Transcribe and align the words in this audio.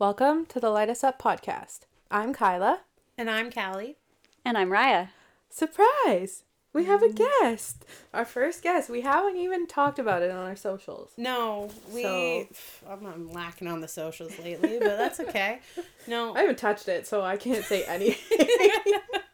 Welcome 0.00 0.46
to 0.46 0.58
the 0.58 0.70
Light 0.70 0.88
Us 0.88 1.04
Up 1.04 1.20
podcast. 1.20 1.80
I'm 2.10 2.32
Kyla. 2.32 2.80
And 3.18 3.28
I'm 3.28 3.52
Callie. 3.52 3.98
And 4.46 4.56
I'm 4.56 4.70
Rhia. 4.70 5.10
Surprise! 5.50 6.44
We 6.72 6.86
have 6.86 7.02
a 7.02 7.08
mm. 7.08 7.20
guest. 7.42 7.84
Our 8.14 8.24
first 8.24 8.62
guest. 8.62 8.88
We 8.88 9.02
haven't 9.02 9.36
even 9.36 9.66
talked 9.66 9.98
about 9.98 10.22
it 10.22 10.30
on 10.30 10.46
our 10.46 10.56
socials. 10.56 11.12
No, 11.18 11.70
we. 11.92 12.02
So- 12.02 12.48
I'm, 12.88 13.04
I'm 13.04 13.30
lacking 13.30 13.68
on 13.68 13.82
the 13.82 13.88
socials 13.88 14.38
lately, 14.38 14.78
but 14.78 14.96
that's 14.96 15.20
okay. 15.20 15.58
No, 16.06 16.34
I 16.34 16.40
haven't 16.40 16.56
touched 16.56 16.88
it, 16.88 17.06
so 17.06 17.20
I 17.20 17.36
can't 17.36 17.62
say 17.66 17.84
anything. 17.84 18.48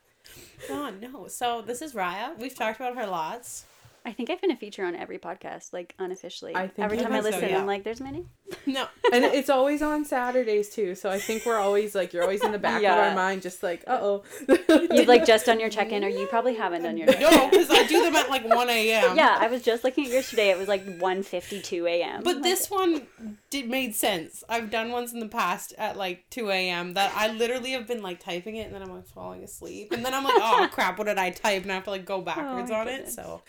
oh, 0.70 0.92
no. 1.00 1.28
So 1.28 1.62
this 1.62 1.80
is 1.80 1.94
Rhia. 1.94 2.36
We've 2.40 2.56
talked 2.56 2.80
about 2.80 2.96
her 2.96 3.06
lots. 3.06 3.66
I 4.04 4.12
think 4.12 4.30
I've 4.30 4.40
been 4.40 4.50
a 4.52 4.56
feature 4.56 4.84
on 4.84 4.96
every 4.96 5.18
podcast, 5.18 5.72
like 5.72 5.94
unofficially. 6.00 6.56
I 6.56 6.68
think 6.68 6.84
Every 6.84 6.98
time 6.98 7.12
I 7.12 7.16
have 7.16 7.24
so, 7.24 7.30
listen, 7.30 7.50
yeah. 7.50 7.60
I'm 7.60 7.66
like, 7.66 7.84
there's 7.84 8.00
many. 8.00 8.26
No, 8.66 8.88
and 9.12 9.24
it's 9.24 9.48
always 9.48 9.80
on 9.80 10.04
Saturdays 10.04 10.70
too, 10.70 10.94
so 10.94 11.08
I 11.08 11.18
think 11.18 11.46
we're 11.46 11.58
always 11.58 11.94
like 11.94 12.12
you're 12.12 12.22
always 12.22 12.42
in 12.42 12.52
the 12.52 12.58
back 12.58 12.82
of 12.82 12.90
our 12.90 13.14
mind, 13.14 13.42
just 13.42 13.62
like, 13.62 13.84
uh 13.86 13.98
oh. 14.00 14.24
You've 14.48 15.06
like 15.08 15.24
just 15.24 15.46
done 15.46 15.60
your 15.60 15.70
check 15.76 15.92
in, 15.92 16.04
or 16.04 16.08
you 16.08 16.26
probably 16.26 16.54
haven't 16.54 16.82
done 16.82 16.96
your 16.96 17.06
check 17.06 17.20
no, 17.20 17.48
because 17.48 17.70
I 17.70 17.86
do 17.86 18.02
them 18.02 18.16
at 18.16 18.28
like 18.28 18.44
1 18.44 18.68
a.m. 18.68 19.16
Yeah, 19.16 19.36
I 19.38 19.46
was 19.46 19.62
just 19.62 19.84
looking 19.84 20.06
at 20.06 20.12
yours 20.12 20.30
today. 20.30 20.50
It 20.50 20.58
was 20.58 20.68
like 20.68 20.84
1.52 20.84 21.88
a.m. 21.88 22.22
But 22.24 22.42
this 22.42 22.68
one 22.70 23.06
did 23.50 23.68
made 23.68 23.94
sense. 23.94 24.42
I've 24.48 24.70
done 24.70 24.90
ones 24.90 25.12
in 25.12 25.20
the 25.20 25.28
past 25.28 25.72
at 25.78 25.96
like 25.96 26.24
2 26.30 26.50
a.m. 26.50 26.94
that 26.94 27.12
I 27.14 27.28
literally 27.28 27.72
have 27.72 27.86
been 27.86 28.02
like 28.02 28.20
typing 28.20 28.56
it 28.56 28.66
and 28.66 28.74
then 28.74 28.82
I'm 28.82 28.92
like 28.92 29.06
falling 29.06 29.44
asleep. 29.44 29.92
And 29.92 30.04
then 30.04 30.12
I'm 30.12 30.24
like, 30.24 30.34
oh 30.36 30.68
crap, 30.72 30.98
what 30.98 31.06
did 31.06 31.18
I 31.18 31.30
type? 31.30 31.62
And 31.62 31.70
I 31.70 31.76
have 31.76 31.84
to 31.84 31.90
like 31.90 32.04
go 32.04 32.20
backwards 32.20 32.70
my 32.70 32.80
on 32.80 32.88
it. 32.88 33.08
So, 33.08 33.42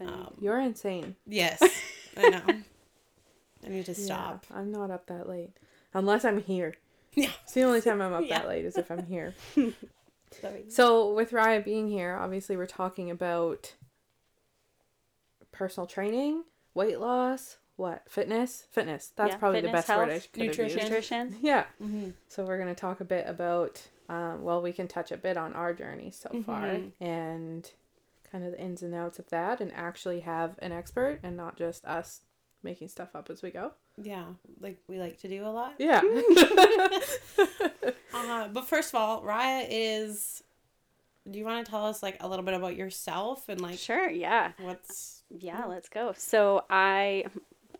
um, 0.00 0.34
You're 0.40 0.60
insane. 0.60 1.16
yes, 1.26 1.62
I 2.16 2.28
know. 2.28 2.42
I 3.64 3.68
need 3.70 3.86
to 3.86 3.94
stop. 3.94 4.46
Yeah, 4.50 4.58
I'm 4.58 4.70
not 4.72 4.90
up 4.90 5.06
that 5.06 5.28
late. 5.28 5.50
Unless 5.94 6.24
I'm 6.24 6.40
here. 6.42 6.74
Yeah. 7.16 7.30
It's 7.44 7.52
the 7.52 7.62
only 7.62 7.80
time 7.80 8.02
I'm 8.02 8.12
up 8.12 8.24
Yeah. 8.26 8.40
that 8.40 8.48
late 8.48 8.64
is 8.64 8.76
if 8.76 8.90
I'm 8.90 9.06
here. 9.06 9.34
So 10.68 11.12
with 11.14 11.30
Raya 11.30 11.64
being 11.64 11.86
here, 11.88 12.16
obviously 12.20 12.56
we're 12.56 12.66
talking 12.66 13.08
about 13.08 13.74
personal 15.52 15.86
training, 15.86 16.42
weight 16.74 16.98
loss, 16.98 17.58
what 17.76 18.02
fitness, 18.08 18.66
fitness. 18.72 19.12
That's 19.14 19.32
Yeah, 19.32 19.36
probably 19.36 19.60
fitness, 19.62 19.70
the 19.86 19.92
best 19.92 19.98
word 19.98 20.08
I 20.08 20.12
health, 20.14 20.32
could 20.32 20.42
have 20.42 20.48
nutrition. 20.58 20.82
Nutrition. 20.82 21.36
Yeah. 21.40 21.64
Mm-hmm. 21.80 22.10
So 22.28 22.44
we're 22.44 22.58
gonna 22.58 22.74
talk 22.74 23.00
a 23.00 23.04
bit 23.04 23.26
about. 23.28 23.80
Um, 24.08 24.42
well, 24.42 24.60
we 24.60 24.72
can 24.72 24.86
touch 24.88 25.12
a 25.12 25.16
bit 25.16 25.36
on 25.36 25.54
our 25.54 25.72
journey 25.72 26.10
so 26.10 26.28
far 26.44 26.62
Mhm. 26.66 26.92
and 27.00 27.70
kind 28.30 28.44
of 28.44 28.52
the 28.52 28.60
ins 28.60 28.82
and 28.82 28.94
outs 28.94 29.18
of 29.18 29.30
that, 29.30 29.60
and 29.60 29.72
actually 29.72 30.20
have 30.20 30.56
an 30.58 30.72
expert 30.72 31.20
and 31.22 31.36
not 31.36 31.56
just 31.56 31.84
us 31.84 32.22
making 32.64 32.88
stuff 32.88 33.14
up 33.14 33.30
as 33.30 33.42
we 33.42 33.50
go. 33.50 33.72
Yeah, 34.02 34.24
like 34.60 34.78
we 34.88 34.98
like 34.98 35.20
to 35.20 35.28
do 35.28 35.44
a 35.44 35.48
lot. 35.48 35.74
Yeah. 35.78 36.02
Uh, 38.16 38.48
but 38.48 38.66
first 38.66 38.88
of 38.90 38.94
all, 39.00 39.22
Rhia 39.22 39.66
is. 39.68 40.42
Do 41.30 41.38
you 41.38 41.44
want 41.44 41.64
to 41.64 41.70
tell 41.70 41.84
us 41.86 42.02
like 42.02 42.16
a 42.20 42.28
little 42.28 42.44
bit 42.44 42.54
about 42.54 42.76
yourself 42.76 43.48
and 43.48 43.60
like 43.60 43.78
Sure, 43.78 44.10
yeah. 44.10 44.52
what's 44.60 45.22
Yeah, 45.30 45.64
let's 45.64 45.88
go. 45.88 46.14
So 46.16 46.64
I 46.68 47.24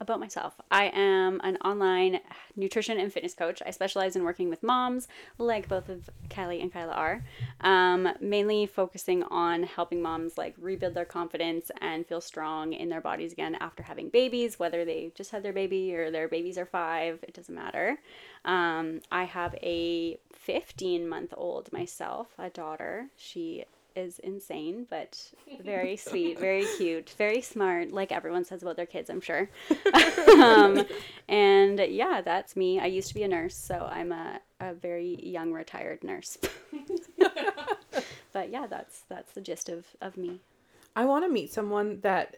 about 0.01 0.21
myself. 0.21 0.55
I 0.71 0.87
am 0.95 1.41
an 1.45 1.57
online 1.59 2.21
nutrition 2.57 2.99
and 2.99 3.13
fitness 3.13 3.35
coach. 3.35 3.63
I 3.65 3.71
specialize 3.71 4.17
in 4.17 4.25
working 4.25 4.49
with 4.49 4.63
moms, 4.63 5.09
like 5.39 5.69
both 5.69 5.89
of 5.89 6.09
Kylie 6.29 6.63
and 6.63 6.73
Kyla 6.73 6.93
are, 6.93 7.25
um, 7.61 8.09
mainly 8.21 8.67
focusing 8.67 9.23
on 9.25 9.63
helping 9.63 10.03
moms 10.03 10.39
like 10.39 10.55
rebuild 10.59 10.95
their 10.95 11.05
confidence 11.05 11.71
and 11.81 12.07
feel 12.07 12.21
strong 12.21 12.73
in 12.73 12.89
their 12.89 13.01
bodies 13.01 13.33
again 13.33 13.55
after 13.57 13.83
having 13.83 14.09
babies, 14.09 14.59
whether 14.59 14.85
they 14.85 15.13
just 15.15 15.31
had 15.31 15.43
their 15.43 15.53
baby 15.53 15.95
or 15.95 16.11
their 16.11 16.29
babies 16.29 16.59
are 16.59 16.67
five, 16.67 17.19
it 17.23 17.35
doesn't 17.35 17.55
matter. 17.55 17.99
Um, 18.45 19.01
I 19.11 19.25
have 19.25 19.55
a 19.63 20.19
15 20.33 21.09
month 21.09 21.33
old 21.37 21.73
myself, 21.73 22.29
a 22.39 22.51
daughter. 22.51 23.09
She 23.17 23.65
is 23.97 24.19
insane, 24.21 24.87
but 24.89 25.21
very 25.65 25.97
sweet, 25.97 26.39
very 26.39 26.67
cute, 26.77 27.11
very 27.17 27.41
smart, 27.41 27.93
like 27.93 28.13
everyone 28.13 28.45
says 28.45 28.63
about 28.63 28.77
their 28.77 28.87
kids, 28.87 29.11
I'm 29.11 29.21
sure. 29.21 29.49
um, 30.43 30.85
and 31.29 31.79
yeah, 31.79 32.21
that's 32.25 32.57
me. 32.57 32.81
I 32.81 32.87
used 32.87 33.09
to 33.09 33.15
be 33.15 33.23
a 33.23 33.29
nurse, 33.29 33.57
so 33.57 33.89
I'm 33.91 34.13
a, 34.13 34.41
a 34.61 34.75
very 34.75 35.19
young 35.25 35.53
retired 35.53 36.05
nurse. 36.05 36.39
but 38.33 38.51
yeah, 38.51 38.67
that's 38.67 39.03
that's 39.09 39.33
the 39.33 39.41
gist 39.41 39.69
of, 39.69 39.87
of 40.01 40.17
me. 40.17 40.41
I 40.97 41.05
want 41.05 41.25
to 41.25 41.31
meet 41.31 41.53
someone 41.53 42.01
that 42.03 42.37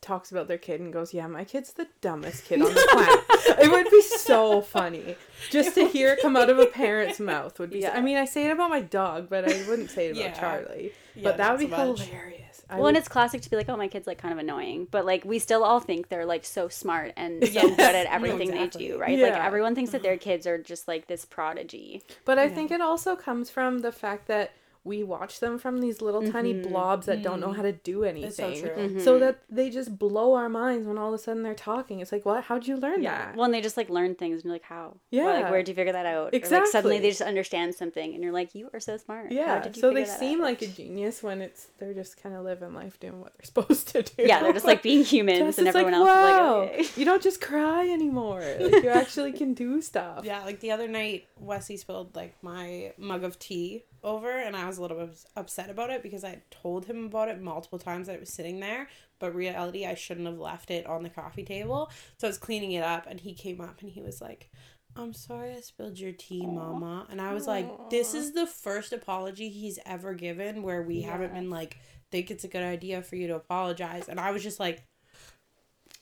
talks 0.00 0.30
about 0.30 0.48
their 0.48 0.58
kid 0.58 0.80
and 0.80 0.92
goes, 0.92 1.14
"Yeah, 1.14 1.26
my 1.26 1.44
kid's 1.44 1.72
the 1.72 1.88
dumbest 2.00 2.44
kid 2.44 2.62
on 2.62 2.72
the 2.72 2.88
planet." 2.92 3.21
It 3.46 3.70
would 3.70 3.90
be 3.90 4.02
so 4.02 4.60
funny 4.62 5.16
just 5.50 5.74
to 5.74 5.86
hear 5.88 6.12
it 6.12 6.20
come 6.22 6.36
out 6.36 6.50
of 6.50 6.58
a 6.58 6.66
parent's 6.66 7.20
mouth. 7.20 7.58
Would 7.58 7.70
be. 7.70 7.82
so- 7.82 7.88
I 7.88 8.00
mean, 8.00 8.16
I 8.16 8.24
say 8.24 8.46
it 8.46 8.50
about 8.50 8.70
my 8.70 8.80
dog, 8.80 9.28
but 9.28 9.44
I 9.50 9.66
wouldn't 9.68 9.90
say 9.90 10.08
it 10.08 10.12
about 10.12 10.22
Yeah. 10.22 10.32
Charlie. 10.40 10.92
Yeah, 11.14 11.22
but 11.24 11.36
that 11.38 11.50
would 11.52 11.60
be 11.60 11.66
much. 11.66 12.02
hilarious. 12.02 12.62
I 12.70 12.74
well, 12.76 12.84
would- 12.84 12.88
and 12.90 12.96
it's 12.96 13.08
classic 13.08 13.42
to 13.42 13.50
be 13.50 13.56
like, 13.56 13.68
oh, 13.68 13.76
my 13.76 13.88
kid's 13.88 14.06
like 14.06 14.18
kind 14.18 14.32
of 14.32 14.38
annoying, 14.38 14.88
but 14.90 15.04
like 15.04 15.24
we 15.24 15.38
still 15.38 15.62
all 15.64 15.80
think 15.80 16.08
they're 16.08 16.24
like 16.24 16.44
so 16.44 16.68
smart 16.68 17.12
and 17.16 17.44
so 17.46 17.50
Yes. 17.52 17.64
good 17.76 17.80
at 17.80 18.04
No, 18.08 18.10
everything 18.12 18.50
exactly. 18.50 18.86
they 18.88 18.92
do, 18.94 18.98
right? 18.98 19.18
Like 19.18 19.32
Yeah. 19.32 19.46
everyone 19.46 19.74
thinks 19.74 19.90
that 19.92 20.02
their 20.02 20.14
mm-hmm. 20.14 20.22
kids 20.30 20.46
are 20.46 20.58
just 20.58 20.88
like 20.88 21.06
this 21.06 21.24
prodigy. 21.24 22.02
But 22.24 22.38
I 22.38 22.44
Yeah. 22.44 22.54
think 22.54 22.70
it 22.70 22.80
also 22.80 23.14
comes 23.16 23.50
from 23.50 23.80
the 23.80 23.92
fact 23.92 24.26
that 24.28 24.52
we 24.84 25.04
watch 25.04 25.38
them 25.38 25.58
from 25.58 25.78
these 25.78 26.02
little 26.02 26.28
tiny 26.28 26.54
mm-hmm. 26.54 26.68
blobs 26.68 27.06
that 27.06 27.22
don't 27.22 27.38
know 27.38 27.48
mm. 27.48 27.56
how 27.56 27.62
to 27.62 27.70
do 27.70 28.02
It's 28.02 28.36
so 28.36 28.46
anything. 28.46 28.62
true. 28.62 28.88
Mm-hmm. 28.88 29.00
So 29.00 29.18
that 29.20 29.42
they 29.48 29.70
just 29.70 29.96
blow 29.96 30.34
our 30.34 30.48
minds 30.48 30.88
when 30.88 30.98
all 30.98 31.08
of 31.08 31.14
a 31.14 31.18
sudden 31.22 31.44
they're 31.44 31.54
talking. 31.54 32.00
It's 32.00 32.10
like, 32.10 32.26
what? 32.26 32.44
How'd 32.44 32.66
you 32.66 32.76
learn 32.76 33.00
Yeah. 33.00 33.26
that? 33.26 33.36
Well, 33.36 33.44
and 33.44 33.54
they 33.54 33.60
just 33.60 33.76
like 33.76 33.88
learn 33.88 34.16
things, 34.16 34.36
and 34.36 34.44
you're 34.44 34.54
like, 34.54 34.64
how? 34.64 34.86
Or, 34.86 34.96
Yeah. 35.10 35.26
like, 35.26 35.50
where'd 35.50 35.68
you 35.68 35.74
figure 35.74 35.92
that 35.92 36.06
out? 36.06 36.34
Or, 36.34 36.38
like, 36.50 36.66
suddenly 36.66 36.98
they 36.98 37.10
just 37.10 37.22
understand 37.22 37.76
something, 37.76 38.12
and 38.12 38.24
you're 38.24 38.32
like, 38.32 38.56
you 38.56 38.70
are 38.72 38.80
so 38.80 38.96
smart. 38.96 39.28
How 39.28 39.34
yeah. 39.34 39.60
did 39.60 39.76
you 39.76 39.80
So 39.80 39.94
they 39.94 40.02
that 40.02 40.18
seem 40.18 40.40
out? 40.40 40.44
like 40.44 40.62
a 40.62 40.66
genius 40.66 41.22
when 41.22 41.42
it's 41.42 41.68
they're 41.78 41.94
just 41.94 42.20
kind 42.20 42.34
of 42.34 42.44
living 42.44 42.74
life 42.74 42.98
doing 42.98 43.20
what 43.20 43.34
they're 43.36 43.44
supposed 43.62 43.88
to 43.88 44.02
do. 44.02 44.24
Yeah, 44.24 44.40
they're 44.42 44.52
just 44.52 44.66
like 44.66 44.82
being 44.82 45.04
humans, 45.04 45.38
Just, 45.38 45.58
and 45.60 45.68
everyone 45.68 45.92
like, 45.92 46.00
else 46.00 46.08
wow, 46.08 46.62
is 46.62 46.70
like, 46.70 46.80
okay. 46.80 47.00
you 47.00 47.04
don't 47.04 47.22
just 47.22 47.40
cry 47.40 47.88
anymore. 47.88 48.32
Like 48.62 48.84
you 48.84 48.90
actually 48.90 49.32
can 49.32 49.54
do 49.54 49.80
stuff. 49.82 50.24
Yeah, 50.24 50.44
like 50.44 50.60
the 50.60 50.70
other 50.70 50.88
night, 50.88 51.26
Wesley 51.38 51.76
spilled 51.76 52.14
like 52.14 52.34
my 52.42 52.92
mug 52.96 53.24
of 53.24 53.38
tea 53.38 53.84
over, 54.02 54.30
and 54.30 54.56
I 54.56 54.66
was 54.66 54.78
a 54.78 54.82
little 54.82 54.98
bit 54.98 55.24
upset 55.36 55.70
about 55.70 55.90
it 55.90 56.02
because 56.02 56.24
I 56.24 56.42
told 56.50 56.86
him 56.86 57.06
about 57.06 57.28
it 57.28 57.40
multiple 57.40 57.78
times 57.78 58.06
that 58.06 58.14
it 58.14 58.20
was 58.20 58.32
sitting 58.32 58.60
there. 58.60 58.88
But 59.18 59.34
reality, 59.34 59.86
I 59.86 59.94
shouldn't 59.94 60.26
have 60.26 60.38
left 60.38 60.70
it 60.70 60.86
on 60.86 61.02
the 61.02 61.10
coffee 61.10 61.44
table. 61.44 61.90
So 62.18 62.26
I 62.26 62.30
was 62.30 62.38
cleaning 62.38 62.72
it 62.72 62.84
up, 62.84 63.06
and 63.08 63.20
he 63.20 63.34
came 63.34 63.60
up 63.60 63.80
and 63.80 63.90
he 63.90 64.02
was 64.02 64.20
like, 64.20 64.50
"I'm 64.96 65.12
sorry 65.12 65.52
I 65.54 65.60
spilled 65.60 65.98
your 65.98 66.12
tea, 66.12 66.46
Mama." 66.46 67.06
And 67.10 67.20
I 67.20 67.32
was 67.32 67.46
like, 67.46 67.90
"This 67.90 68.14
is 68.14 68.32
the 68.32 68.46
first 68.46 68.92
apology 68.92 69.48
he's 69.48 69.78
ever 69.86 70.14
given 70.14 70.62
where 70.62 70.82
we 70.82 71.02
haven't 71.02 71.34
been 71.34 71.50
like." 71.50 71.78
Think 72.10 72.30
it's 72.30 72.44
a 72.44 72.48
good 72.48 72.62
idea 72.62 73.00
for 73.00 73.16
you 73.16 73.26
to 73.28 73.36
apologize, 73.36 74.06
and 74.06 74.20
I 74.20 74.32
was 74.32 74.42
just 74.42 74.60
like, 74.60 74.84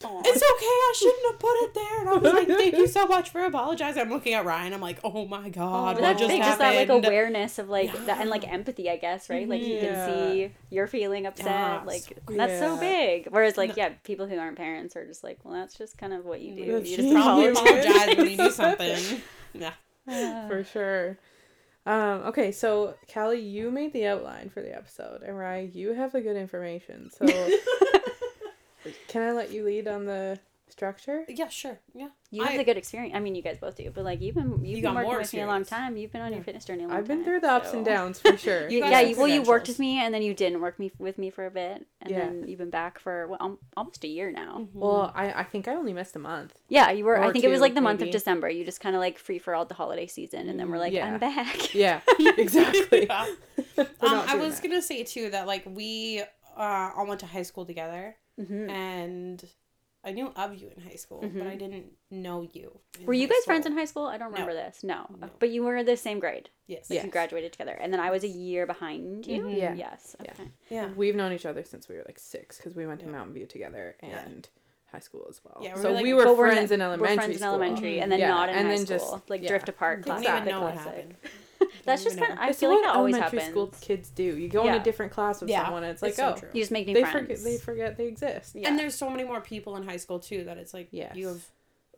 Aw. 0.02 0.22
it's 0.24 0.36
okay. 0.36 0.66
I 0.66 0.94
shouldn't 0.96 1.26
have 1.32 1.38
put 1.38 1.52
it 1.62 1.74
there. 1.74 2.00
And 2.00 2.08
I 2.08 2.12
was 2.14 2.32
like, 2.32 2.48
thank 2.48 2.74
you 2.76 2.86
so 2.86 3.06
much 3.06 3.30
for 3.30 3.44
apologizing. 3.44 4.00
I'm 4.00 4.08
looking 4.08 4.32
at 4.34 4.44
Ryan. 4.46 4.72
I'm 4.72 4.80
like, 4.80 4.98
oh 5.04 5.26
my 5.26 5.48
god, 5.50 6.00
what 6.00 6.16
just 6.16 6.28
big, 6.28 6.38
just 6.38 6.58
happened? 6.60 6.88
that 6.88 6.94
like 6.94 7.04
awareness 7.06 7.58
of 7.58 7.68
like 7.68 7.92
Yeah. 7.92 8.04
that 8.06 8.20
and 8.22 8.30
like 8.30 8.50
empathy, 8.50 8.88
I 8.88 8.96
guess, 8.96 9.28
right? 9.28 9.48
Like 9.48 9.60
you 9.62 9.74
Yeah. 9.74 10.06
can 10.06 10.14
see 10.14 10.52
you're 10.70 10.86
feeling 10.86 11.26
upset, 11.26 11.46
Yeah, 11.46 11.82
like 11.84 12.18
that's 12.28 12.58
so 12.58 12.78
big. 12.78 13.28
Whereas 13.30 13.56
like 13.58 13.76
yeah, 13.76 13.90
people 14.04 14.26
who 14.26 14.38
aren't 14.38 14.56
parents 14.56 14.96
are 14.96 15.06
just 15.06 15.22
like, 15.22 15.38
well, 15.44 15.54
that's 15.54 15.76
just 15.76 15.98
kind 15.98 16.12
of 16.14 16.24
what 16.24 16.40
you 16.40 16.54
do. 16.54 16.62
You 16.62 16.96
just 16.96 17.10
apologize. 17.10 17.58
apologize 17.58 18.16
when 18.16 18.30
you 18.30 18.36
do 18.36 18.50
something. 18.50 19.22
Yeah. 20.06 20.48
for 20.48 20.64
sure. 20.64 21.18
Um, 21.86 22.22
okay, 22.28 22.52
so 22.52 22.94
Callie, 23.12 23.40
you 23.40 23.70
made 23.70 23.92
the 23.92 24.06
outline 24.06 24.48
for 24.50 24.62
the 24.62 24.74
episode, 24.74 25.22
and 25.22 25.36
Rye, 25.38 25.70
you 25.72 25.92
have 25.94 26.12
the 26.12 26.20
good 26.20 26.36
information. 26.36 27.10
So 27.10 27.26
can 29.08 29.22
I 29.22 29.32
let 29.32 29.50
you 29.50 29.64
lead 29.64 29.88
on 29.88 30.04
the 30.06 30.38
structure? 30.68 31.24
Yeah, 31.28 31.48
sure. 31.48 31.80
Yeah. 31.94 32.08
You 32.30 32.44
have 32.44 32.52
I- 32.54 32.56
the 32.58 32.64
good 32.64 32.76
experience. 32.76 33.14
I 33.16 33.18
mean, 33.18 33.34
you 33.34 33.42
guys 33.42 33.58
both 33.58 33.76
do, 33.76 33.90
but 33.92 34.04
like 34.04 34.20
you've 34.22 34.36
been 34.36 34.64
you've 34.64 34.76
You 34.78 34.82
been 34.82 34.94
working 34.94 35.10
more 35.10 35.18
with 35.18 35.32
me 35.34 35.40
a 35.40 35.46
long 35.48 35.64
time. 35.64 35.96
You've 35.96 36.12
been 36.12 36.20
on 36.22 36.32
your 36.32 36.44
fitness 36.44 36.64
journey 36.64 36.84
a 36.84 36.86
long 36.86 36.96
I've 36.96 37.08
been 37.08 37.18
time, 37.18 37.24
through 37.24 37.40
the 37.40 37.50
ups 37.50 37.70
so- 37.72 37.78
and 37.78 37.84
downs 37.84 38.20
for 38.20 38.36
sure. 38.46 38.68
You, 38.70 38.80
guys 38.80 38.90
yeah, 38.92 39.00
you, 39.00 39.16
well, 39.16 39.26
you 39.26 39.42
worked 39.42 39.66
with 39.66 39.80
me, 39.80 39.98
and 39.98 40.14
then 40.14 40.22
you 40.22 40.32
didn't 40.32 40.60
work 40.60 40.78
me 40.78 40.92
with 40.98 41.18
me 41.18 41.30
for 41.30 41.44
a 41.46 41.50
bit, 41.50 41.84
and 42.00 42.10
Yeah. 42.10 42.18
then 42.20 42.44
you've 42.46 42.60
been 42.60 42.70
back 42.70 43.00
for 43.00 43.26
well, 43.26 43.58
almost 43.76 44.04
a 44.04 44.08
year 44.08 44.30
now. 44.30 44.68
Well, 44.72 45.12
I, 45.14 45.32
I 45.40 45.42
think 45.42 45.66
I 45.66 45.74
only 45.74 45.92
missed 45.92 46.14
a 46.14 46.20
month. 46.20 46.54
Yeah, 46.68 46.92
you 46.92 47.04
were. 47.04 47.14
Or 47.14 47.24
I 47.24 47.32
think 47.32 47.44
it 47.44 47.48
was 47.48 47.60
like 47.60 47.74
the 47.74 47.80
month 47.80 48.00
of 48.02 48.12
December. 48.12 48.48
You 48.48 48.64
just 48.64 48.80
kind 48.80 48.94
of 48.94 49.00
like 49.00 49.18
free 49.18 49.40
for 49.40 49.56
all 49.56 49.64
the 49.64 49.74
holiday 49.74 50.06
season, 50.06 50.48
and 50.48 50.58
then 50.58 50.70
we're 50.70 50.78
like, 50.78 50.92
Yeah. 50.92 51.06
I'm 51.12 51.18
back. 51.18 51.74
Yeah, 51.74 52.00
exactly. 52.20 53.06
Yeah. 53.10 53.26
Um, 53.78 53.86
I 54.26 54.36
was 54.36 54.60
that. 54.60 54.68
gonna 54.68 54.82
say 54.82 55.02
too 55.04 55.30
that 55.30 55.46
like 55.46 55.64
we 55.66 56.22
uh 56.60 56.90
all 56.96 57.06
went 57.06 57.20
to 57.20 57.26
high 57.26 57.42
school 57.42 57.64
together, 57.66 58.16
Mhm. 58.38 58.70
and 58.70 59.44
I 60.02 60.12
knew 60.12 60.28
of 60.34 60.54
you 60.54 60.70
in 60.74 60.82
high 60.82 60.96
school, 60.96 61.20
but 61.20 61.46
I 61.46 61.56
didn't 61.56 61.92
know 62.10 62.40
you. 62.40 62.78
Were 63.04 63.12
you 63.12 63.26
high 63.26 63.34
guys 63.34 63.44
friends 63.44 63.66
in 63.66 63.72
high 63.72 63.84
school? 63.84 64.06
I 64.06 64.16
don't 64.16 64.30
No. 64.30 64.38
remember 64.38 64.54
this. 64.54 64.82
No. 64.82 65.06
No. 65.20 65.28
but 65.38 65.50
you 65.50 65.62
were 65.62 65.82
the 65.84 65.96
same 65.96 66.18
grade. 66.20 66.48
Yes. 66.66 66.88
Like 66.88 66.96
Yes. 66.98 67.04
you 67.04 67.10
graduated 67.10 67.52
together, 67.52 67.72
and 67.72 67.92
then 67.92 68.00
I 68.00 68.10
was 68.10 68.24
a 68.24 68.28
year 68.28 68.64
behind 68.66 69.26
you. 69.26 69.42
Mhm. 69.42 69.56
Yeah. 69.56 69.74
Yes. 69.74 70.16
Yeah. 70.24 70.30
Okay. 70.32 70.48
Yeah. 70.70 70.88
We've 70.94 71.16
known 71.16 71.32
each 71.32 71.44
other 71.46 71.64
since 71.64 71.88
we 71.88 71.96
were 71.96 72.04
like 72.06 72.18
six 72.18 72.56
because 72.56 72.74
we 72.74 72.86
went 72.86 73.00
to 73.00 73.06
Yeah. 73.06 73.12
Mountain 73.12 73.34
View 73.34 73.46
together 73.46 73.96
Yeah. 74.02 74.20
and 74.24 74.48
high 74.92 75.00
school 75.00 75.26
as 75.28 75.40
well. 75.44 75.58
Yeah, 75.62 75.74
we 75.76 75.82
so 75.82 75.88
were, 75.88 75.94
like- 75.96 76.02
we 76.02 76.14
were 76.14 76.24
But 76.24 76.36
we're 76.38 76.46
in- 76.48 76.54
friends 76.54 76.70
in 76.72 76.80
we're 76.80 76.86
elementary 76.86 77.16
friends 77.16 77.36
in 77.36 77.42
elementary, 77.46 78.00
and 78.00 78.10
then 78.10 78.20
Yeah, 78.20 78.28
not 78.28 78.48
in 78.48 78.54
and 78.56 78.68
high 78.68 78.74
then 78.76 78.86
school. 78.86 78.98
just- 79.18 79.30
like 79.30 79.42
yeah. 79.42 79.48
drift 79.48 79.68
apart. 79.68 79.98
Didn't 80.04 80.22
Classic. 80.22 80.42
even 80.42 80.48
know 80.48 80.62
what 80.62 80.74
happened. 80.74 81.14
That's 81.84 82.04
just 82.04 82.18
kind 82.18 82.32
of. 82.32 82.38
I 82.38 82.48
It's 82.50 82.60
feel 82.60 82.70
like 82.70 82.82
that 82.82 82.94
always 82.94 83.14
elementary 83.14 83.38
happens. 83.40 83.52
school 83.52 83.74
kids 83.80 84.10
do. 84.10 84.22
You 84.22 84.48
go 84.48 84.66
in 84.66 84.74
a 84.74 84.82
different 84.82 85.12
class 85.12 85.40
with 85.40 85.50
Yeah, 85.50 85.64
someone, 85.64 85.84
and 85.84 85.92
it's 85.92 86.02
like, 86.02 86.10
it's 86.10 86.18
so 86.18 86.34
oh, 86.36 86.38
true. 86.38 86.48
You 86.52 86.60
just 86.62 86.70
make 86.72 86.86
new 86.86 86.94
they 86.94 87.02
friends. 87.02 87.20
forget 87.28 87.44
they 87.44 87.56
forget 87.58 87.96
they 87.96 88.06
exist. 88.06 88.54
Yeah. 88.54 88.68
And 88.68 88.78
there's 88.78 88.94
so 88.94 89.08
many 89.10 89.24
more 89.24 89.40
people 89.40 89.76
in 89.76 89.82
high 89.82 89.96
school 89.96 90.18
too 90.18 90.44
that 90.44 90.58
it's 90.58 90.74
like 90.74 90.88
Yes. 90.90 91.14
you 91.16 91.28
have 91.28 91.42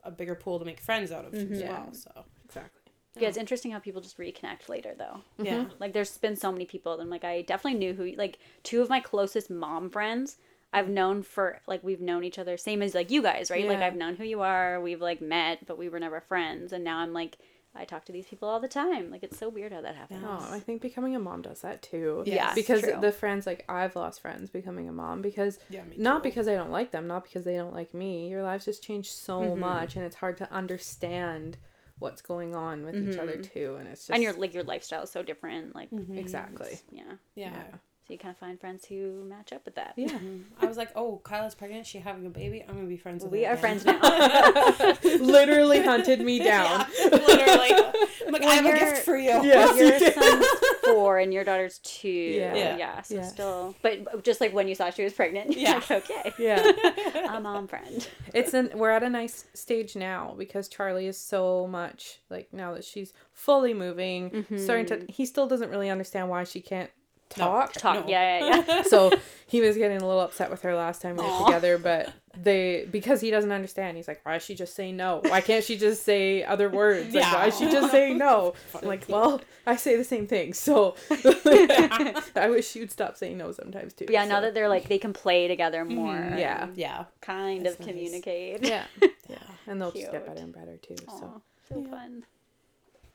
a 0.05 0.11
bigger 0.11 0.34
pool 0.34 0.58
to 0.58 0.64
make 0.64 0.81
friends 0.81 1.12
out 1.12 1.25
of 1.25 1.32
Mm-hmm. 1.32 1.52
as 1.55 1.61
Yeah. 1.61 1.69
well. 1.70 1.93
So 1.93 2.25
Exactly. 2.44 2.79
Yeah, 3.19 3.29
it's 3.29 3.37
interesting 3.37 3.70
how 3.73 3.79
people 3.79 4.00
just 4.00 4.17
reconnect 4.17 4.69
later, 4.70 4.94
though. 4.96 5.20
yeah, 5.43 5.67
Like, 5.79 5.93
there's 5.93 6.17
been 6.17 6.35
so 6.35 6.50
many 6.50 6.64
people, 6.64 6.99
and 6.99 7.11
like, 7.11 7.25
I 7.25 7.43
definitely 7.43 7.78
knew 7.78 7.93
who, 7.93 8.11
like, 8.17 8.38
two 8.62 8.81
of 8.81 8.88
my 8.88 9.00
closest 9.00 9.50
mom 9.50 9.90
friends 9.90 10.38
I've 10.73 10.88
known 10.88 11.23
for, 11.23 11.61
like, 11.67 11.85
we've 11.85 12.00
known 12.00 12.25
each 12.25 12.38
other, 12.38 12.56
same 12.56 12.81
as, 12.81 12.94
like, 12.94 13.11
you 13.11 13.20
guys, 13.20 13.50
right? 13.50 13.67
Like, 13.69 13.81
I've 13.81 13.96
known 13.96 14.17
who 14.17 14.25
you 14.25 14.40
are, 14.40 14.81
we've, 14.81 15.02
like, 15.02 15.20
met, 15.20 15.67
but 15.67 15.76
we 15.76 15.90
were 15.90 16.00
never 16.00 16.23
friends, 16.23 16.73
and 16.73 16.82
now 16.82 17.00
I'm, 17.00 17.12
like, 17.12 17.37
I 17.75 17.85
talk 17.87 18.05
to 18.05 18.13
these 18.13 18.27
people 18.27 18.49
all 18.49 18.61
the 18.61 18.69
time. 18.69 19.11
Like, 19.11 19.23
it's 19.23 19.39
so 19.39 19.49
weird 19.49 19.73
how 19.73 19.81
that 19.81 19.97
happens. 19.97 20.25
Oh, 20.27 20.47
I 20.51 20.61
think 20.61 20.83
becoming 20.83 21.17
a 21.17 21.19
mom 21.19 21.41
does 21.43 21.63
that 21.63 21.81
too. 21.83 22.23
Yeah, 22.27 22.53
because 22.55 22.83
true. 22.83 22.99
the 23.01 23.13
friends 23.13 23.47
like 23.47 23.65
I've 23.69 23.97
lost 23.97 24.21
friends 24.21 24.51
becoming 24.51 24.89
a 24.89 24.93
mom 24.93 25.23
because 25.23 25.59
yeah, 25.71 25.83
not 25.97 26.23
because 26.23 26.49
I 26.49 26.55
don't 26.55 26.71
like 26.71 26.91
them, 26.91 27.07
not 27.07 27.25
because 27.25 27.45
they 27.45 27.57
don't 27.57 27.73
like 27.75 27.95
me. 27.95 28.29
Your 28.29 28.43
lives 28.43 28.65
just 28.67 28.83
change 28.83 29.11
so 29.11 29.41
Mm-hmm. 29.41 29.61
much, 29.61 29.97
and 29.97 30.05
it's 30.05 30.17
hard 30.17 30.37
to 30.39 30.53
understand 30.53 31.57
what's 31.99 32.21
going 32.21 32.55
on 32.55 32.85
with 32.85 32.97
each 32.97 33.17
other 33.19 33.37
too. 33.37 33.77
And 33.79 33.89
it's 33.89 34.01
just 34.03 34.11
Mm-hmm. 34.11 34.15
And 34.15 34.23
your, 34.23 34.33
like, 34.35 34.55
your 34.55 34.65
lifestyle 34.65 35.05
is 35.05 35.11
so 35.11 35.23
different. 35.23 35.75
Like, 35.75 35.89
exactly. 36.15 36.81
yeah. 36.91 37.15
yeah. 37.35 37.63
So 38.06 38.12
you 38.12 38.19
kind 38.19 38.32
of 38.32 38.38
find 38.38 38.58
friends 38.60 38.84
who 38.84 39.22
match 39.28 39.52
up 39.52 39.64
with 39.64 39.76
that. 39.76 39.94
Yeah. 39.96 40.19
I 40.60 40.66
was 40.66 40.76
like, 40.76 40.90
oh, 40.96 41.20
Kyla's 41.22 41.54
pregnant. 41.54 41.87
She 41.87 41.99
having 41.99 42.26
a 42.26 42.31
baby. 42.31 42.64
I'm 42.69 42.75
gonna 42.75 42.88
be 42.88 42.96
friends 42.96 43.22
with 43.22 43.31
We 43.31 43.44
her 43.44 43.50
are 43.50 43.54
again. 43.54 43.78
friends 43.78 43.84
now. 45.04 45.20
Literally 45.25 45.82
hunted 45.84 46.20
me 46.20 46.40
down. 46.40 46.84
Yeah, 46.99 47.08
literally. 47.10 47.93
I'm 48.26 48.32
like, 48.32 48.43
I 48.43 48.54
have 48.54 48.66
a 48.66 48.72
gift 48.78 49.04
for 49.04 49.16
you. 49.16 49.28
Yes, 49.44 49.78
you 49.78 49.87
your 49.87 49.99
did. 50.00 50.14
son's 50.14 50.46
four 50.84 51.19
and 51.19 51.32
your 51.32 51.44
daughter's 51.44 51.78
two. 51.78 52.08
Yeah. 52.08 52.54
Yeah. 52.56 52.76
Yeah. 52.76 53.02
so 53.02 53.14
Yeah. 53.14 53.22
still, 53.22 53.75
but 53.82 54.25
just 54.25 54.40
like 54.40 54.52
when 54.52 54.66
you 54.66 54.75
saw 54.75 54.90
she 54.90 55.04
was 55.04 55.12
pregnant, 55.12 55.56
Yeah. 55.56 55.75
yeah. 55.88 55.94
like, 55.96 56.10
okay, 56.10 56.32
Yeah. 56.38 57.37
a 57.37 57.40
mom 57.40 57.69
friend. 57.69 58.08
it's 58.34 58.52
an 58.52 58.70
we're 58.75 58.90
at 58.90 59.04
a 59.04 59.10
nice 59.10 59.44
stage 59.54 59.94
now 59.94 60.34
because 60.37 60.66
Charlie 60.69 61.06
is 61.06 61.16
so 61.19 61.69
much 61.69 62.19
like 62.31 62.52
now 62.52 62.75
that 62.75 62.84
she's 62.84 63.12
fully 63.32 63.75
moving, 63.75 64.44
starting 64.56 64.87
to 64.87 64.96
mm-hmm. 64.96 65.06
he 65.12 65.25
still 65.25 65.46
doesn't 65.46 65.70
really 65.70 65.88
understand 65.88 66.28
why 66.28 66.43
she 66.44 66.60
can't 66.60 66.90
talk. 67.34 67.73
Talk, 67.73 68.05
No. 68.06 68.11
yeah, 68.11 68.38
yeah, 68.46 68.64
yeah. 68.67 68.82
so 68.87 69.12
he 69.46 69.61
was 69.61 69.76
getting 69.76 69.99
a 69.99 70.06
little 70.06 70.20
upset 70.20 70.50
with 70.50 70.62
her 70.62 70.75
last 70.75 71.02
time 71.02 71.17
we 71.17 71.23
were 71.25 71.29
Aw. 71.31 71.46
together, 71.46 71.79
but 71.79 72.12
they 72.37 72.88
because 72.90 73.20
he 73.20 73.31
doesn't 73.31 73.52
understand, 73.52 73.96
he's 73.96 74.08
like, 74.08 74.20
Why 74.25 74.37
is 74.37 74.43
she 74.44 74.55
just 74.55 74.75
say 74.75 74.93
no? 74.93 75.20
Why 75.29 75.40
can't 75.43 75.62
she 75.64 75.76
just 75.76 76.02
say 76.05 76.43
other 76.44 76.69
words? 76.70 77.14
Like 77.14 77.32
why 77.32 77.46
is 77.49 77.58
she 77.58 77.70
just 77.70 77.90
saying 77.90 78.17
no? 78.19 78.55
I'm 78.75 78.88
like, 78.88 79.05
Well, 79.08 79.40
I 79.67 79.76
say 79.76 79.96
the 79.96 80.05
same 80.05 80.26
thing, 80.26 80.55
so 80.55 80.96
I 81.11 82.49
wish 82.50 82.75
you'd 82.75 82.90
stop 82.90 83.17
saying 83.17 83.38
no 83.38 83.52
sometimes 83.52 83.93
too. 83.93 84.06
But 84.06 84.12
yeah, 84.12 84.25
now 84.25 84.40
that 84.40 84.55
they're 84.55 84.69
like 84.69 84.88
they 84.88 84.99
can 84.99 85.12
play 85.12 85.49
together 85.49 85.85
more. 85.85 86.14
Mm-hmm. 86.14 86.38
Yeah. 86.38 86.69
Yeah. 86.75 87.05
kind 87.20 87.64
That's 87.67 87.75
of 87.78 87.81
nice. 87.81 87.88
communicate. 87.88 88.64
Yeah. 88.64 88.85
Yeah. 89.28 89.37
And 89.67 89.81
they'll 89.81 89.93
just 89.93 90.11
get 90.11 90.26
better 90.26 90.40
and 90.43 90.52
better 90.55 90.76
too. 90.78 90.96
So 91.08 91.43
so 91.69 91.81
Yeah. 91.81 91.90
fun. 91.90 92.25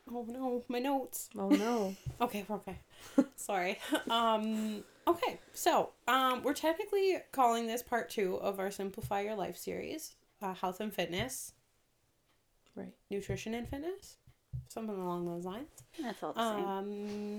Oh 0.09 0.25
no, 0.29 0.63
my 0.67 0.79
notes. 0.79 1.29
Oh 1.37 1.49
no. 1.49 1.95
Okay, 2.21 2.43
we're 2.47 2.55
okay. 2.57 2.79
Sorry. 3.35 3.77
Um. 4.09 4.83
Okay, 5.07 5.39
so 5.53 5.91
um, 6.07 6.41
we're 6.43 6.53
technically 6.53 7.17
calling 7.31 7.65
this 7.67 7.81
part 7.81 8.09
two 8.09 8.35
of 8.41 8.59
our 8.59 8.69
Simplify 8.71 9.21
Your 9.21 9.35
Life 9.35 9.55
series, 9.55 10.15
uh, 10.41 10.53
health 10.53 10.81
and 10.81 10.93
fitness, 10.93 11.53
Right. 12.75 12.93
nutrition 13.09 13.53
and 13.53 13.67
fitness, 13.69 14.17
something 14.67 14.95
along 14.95 15.25
those 15.25 15.45
lines. 15.45 15.69
That's 16.01 16.21
all 16.21 16.33
the 16.33 16.39
same. 16.51 16.67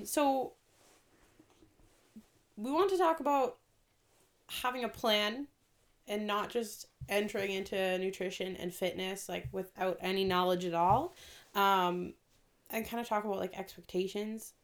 Um, 0.00 0.06
so 0.06 0.53
we 2.56 2.70
want 2.70 2.88
to 2.91 2.97
talk 2.97 3.20
about 3.20 3.59
having 4.49 4.82
a 4.85 4.88
plan 4.88 5.47
and 6.06 6.26
not 6.26 6.49
just 6.49 6.87
entering 7.09 7.50
into 7.53 7.99
nutrition 7.99 8.56
and 8.56 8.73
fitness 8.73 9.29
like 9.29 9.47
without 9.53 9.99
any 10.00 10.25
knowledge 10.25 10.65
at 10.65 10.73
all. 10.75 11.15
Um, 11.55 12.15
and 12.70 12.87
kind 12.87 13.00
of 13.00 13.09
talk 13.09 13.25
about 13.25 13.38
like 13.38 13.59
expectations. 13.59 14.55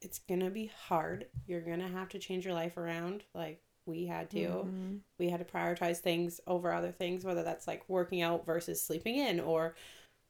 It's 0.00 0.18
gonna 0.18 0.50
be 0.50 0.70
hard. 0.88 1.26
You're 1.46 1.60
gonna 1.60 1.88
have 1.88 2.08
to 2.10 2.18
change 2.18 2.44
your 2.44 2.54
life 2.54 2.76
around, 2.76 3.24
like 3.34 3.62
we 3.86 4.06
had 4.06 4.30
to. 4.30 4.38
Mhm. 4.38 5.00
We 5.18 5.28
had 5.28 5.40
to 5.40 5.44
prioritize 5.44 5.98
things 5.98 6.40
over 6.46 6.72
other 6.72 6.92
things, 6.92 7.24
whether 7.24 7.42
that's 7.42 7.66
like 7.66 7.88
working 7.88 8.22
out 8.22 8.46
versus 8.46 8.80
sleeping 8.80 9.16
in, 9.16 9.40
or 9.40 9.74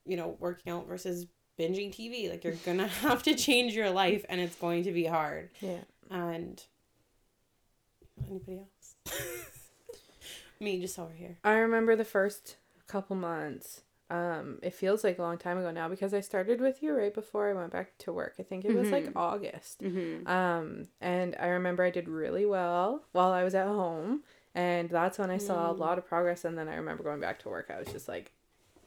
you 0.07 0.17
know, 0.17 0.37
working 0.41 0.73
out 0.73 0.87
versus 0.89 1.27
binging 1.59 1.93
TV. 1.95 2.29
Like 2.31 2.43
you're 2.43 2.55
gonna 2.55 2.87
have 3.07 3.23
to 3.25 3.35
change 3.35 3.75
your 3.75 3.91
life, 3.91 4.25
and 4.29 4.41
it's 4.41 4.57
going 4.57 4.85
to 4.85 4.93
be 4.93 5.05
hard. 5.05 5.51
Yeah. 5.61 5.81
And 6.11 6.63
anybody 8.27 8.59
else? 8.59 8.97
Me, 10.61 10.81
just 10.81 10.99
over 10.99 11.13
here. 11.13 11.39
I 11.45 11.53
remember 11.53 11.97
the 11.97 12.05
first 12.05 12.57
couple 12.87 13.17
months. 13.17 13.83
Um, 14.11 14.59
it 14.61 14.75
feels 14.75 15.05
like 15.05 15.19
a 15.19 15.23
long 15.23 15.39
time 15.39 15.57
ago 15.57 15.71
now 15.71 15.89
because 15.89 16.13
I 16.13 16.21
started 16.21 16.61
with 16.61 16.83
you 16.83 16.93
right 16.93 17.15
before 17.15 17.49
I 17.49 17.53
went 17.53 17.71
back 17.71 17.97
to 17.99 18.13
work. 18.13 18.35
I 18.41 18.43
think 18.43 18.65
it 18.65 18.75
was 18.75 18.91
like 18.91 19.13
August. 19.15 19.83
Mm-hmm. 19.83 20.27
Um, 20.27 20.89
and 21.01 21.37
I 21.39 21.47
remember 21.47 21.85
I 21.85 21.91
did 21.91 22.09
really 22.09 22.45
well 22.45 23.05
while 23.13 23.31
I 23.31 23.45
was 23.45 23.55
at 23.55 23.69
home, 23.69 24.25
and 24.53 24.91
that's 24.91 25.19
when 25.19 25.31
I 25.31 25.39
saw 25.39 25.71
a 25.71 25.73
lot 25.73 25.97
of 25.97 26.07
progress. 26.07 26.45
And 26.45 26.59
then 26.59 26.69
I 26.69 26.75
remember 26.75 27.05
going 27.05 27.21
back 27.21 27.39
to 27.41 27.49
work. 27.49 27.71
I 27.73 27.79
was 27.79 27.87
just 27.93 28.09
like, 28.09 28.33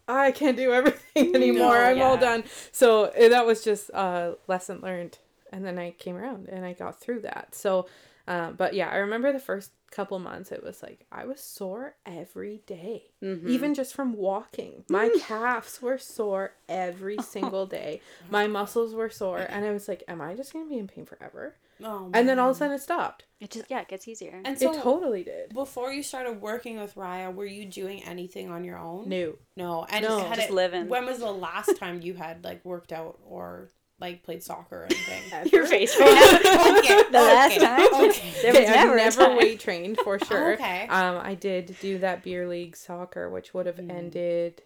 I 0.07 0.31
can't 0.31 0.57
do 0.57 0.73
everything 0.73 1.33
anymore. 1.33 1.77
I'm 1.77 2.01
all 2.01 2.17
done. 2.17 2.43
So 2.73 3.05
eh, 3.15 3.29
that 3.29 3.45
was 3.45 3.63
just 3.63 3.89
a 3.91 4.35
lesson 4.47 4.81
learned. 4.81 5.19
And 5.53 5.63
then 5.63 5.79
I 5.79 5.91
came 5.91 6.17
around 6.17 6.49
and 6.49 6.65
I 6.65 6.73
got 6.73 6.99
through 6.99 7.21
that. 7.21 7.55
So, 7.55 7.87
um, 8.27 8.55
but 8.55 8.73
yeah, 8.73 8.89
I 8.89 8.97
remember 8.97 9.31
the 9.31 9.39
first 9.39 9.71
couple 9.95 10.17
months. 10.19 10.51
It 10.51 10.63
was 10.63 10.81
like 10.81 11.05
I 11.11 11.25
was 11.25 11.41
sore 11.41 11.95
every 12.05 12.61
day, 12.65 13.03
Mm-hmm. 13.23 13.47
even 13.49 13.73
just 13.73 13.93
from 13.93 14.13
walking. 14.13 14.83
My 14.89 15.09
calves 15.21 15.81
were 15.81 15.97
sore 15.97 16.53
every 16.67 17.17
single 17.21 17.65
day. 17.65 18.01
My 18.29 18.47
muscles 18.47 18.93
were 18.95 19.09
sore, 19.09 19.39
and 19.39 19.63
I 19.65 19.71
was 19.71 19.87
like, 19.87 20.03
"Am 20.07 20.21
I 20.21 20.33
just 20.35 20.51
gonna 20.53 20.69
be 20.69 20.77
in 20.77 20.87
pain 20.87 21.05
forever?" 21.05 21.55
Oh, 21.83 22.09
And 22.13 22.29
then 22.29 22.37
all 22.39 22.49
of 22.51 22.55
a 22.55 22.59
sudden, 22.59 22.75
it 22.75 22.81
stopped. 22.81 23.25
It 23.41 23.49
just 23.51 23.65
yeah, 23.69 23.81
it 23.81 23.87
gets 23.89 24.07
easier. 24.07 24.39
and 24.45 24.57
so 24.57 24.71
it 24.71 24.81
totally 24.81 25.23
did. 25.23 25.53
before 25.53 25.91
you 25.91 26.01
started 26.03 26.39
working 26.41 26.79
with 26.79 26.95
Rhia, 26.95 27.33
were 27.33 27.45
you 27.45 27.65
doing 27.65 28.01
anything 28.03 28.49
on 28.49 28.63
your 28.63 28.77
own? 28.77 29.09
New. 29.09 29.37
No, 29.57 29.85
and 29.89 30.05
No. 30.05 30.19
had 30.23 30.35
Just 30.37 30.49
it- 30.49 30.53
living. 30.53 30.87
When 30.87 31.05
was 31.05 31.19
the 31.19 31.31
last 31.31 31.75
time 31.77 32.01
you 32.01 32.13
had 32.13 32.43
like 32.43 32.63
worked 32.63 32.93
out 32.93 33.19
or 33.25 33.69
like 34.03 34.21
played 34.23 34.43
soccer 34.43 34.81
or 34.81 34.85
anything? 34.85 35.49
Your 35.53 35.65
face 35.65 35.97
right 35.99 36.13
now. 36.43 36.77
okay, 36.79 37.03
The 37.11 37.19
last 37.19 37.57
okay, 37.57 37.65
time? 37.65 38.09
Okay. 38.09 38.33
There 38.43 38.51
was 38.53 38.61
I've 38.69 38.75
never 38.75 38.95
never 38.97 39.21
time. 39.27 39.37
weight 39.37 39.59
trained 39.59 39.97
for 40.03 40.19
sure. 40.19 40.53
Okay. 40.53 40.87
Um, 40.87 41.19
I 41.23 41.33
did 41.35 41.75
do 41.81 41.97
that 41.99 42.21
beer 42.23 42.47
league 42.47 42.75
soccer, 42.75 43.29
which 43.29 43.53
would 43.53 43.65
have 43.65 43.77
Mm. 43.77 43.89
ended 43.91 44.61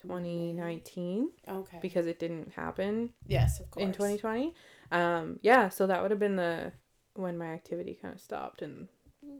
2019 0.00 1.30
Okay. 1.48 1.78
because 1.80 2.06
it 2.06 2.18
didn't 2.18 2.52
happen 2.52 3.10
yes, 3.26 3.60
of 3.60 3.70
course. 3.70 3.84
in 3.84 3.92
2020. 3.92 4.54
Um, 4.92 5.38
yeah, 5.42 5.68
so 5.68 5.86
that 5.86 6.02
would 6.02 6.10
have 6.10 6.20
been 6.20 6.36
the 6.36 6.72
when 7.14 7.38
my 7.38 7.46
activity 7.46 7.96
kind 8.00 8.14
of 8.14 8.20
stopped 8.20 8.60
and 8.62 8.88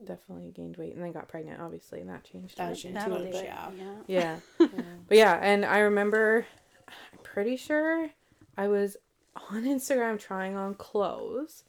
definitely 0.07 0.51
gained 0.55 0.77
weight 0.77 0.95
and 0.95 1.03
then 1.03 1.13
got 1.13 1.29
pregnant, 1.29 1.61
obviously, 1.61 2.01
and 2.01 2.09
that 2.09 2.25
changed. 2.25 2.57
That 2.57 2.71
everything 2.71 2.95
changed 2.95 3.07
too, 3.07 3.15
too, 3.23 3.31
but- 3.33 3.45
yeah. 3.45 3.71
Yeah. 4.07 4.37
Yeah. 4.59 4.67
But 5.09 5.17
yeah, 5.19 5.39
and 5.43 5.65
I 5.65 5.79
remember, 5.81 6.47
I'm 6.89 7.19
pretty 7.23 7.57
sure 7.57 8.09
I 8.57 8.69
was 8.69 8.97
on 9.51 9.65
Instagram 9.75 10.19
trying 10.19 10.57
on 10.57 10.75
clothes. 10.75 11.65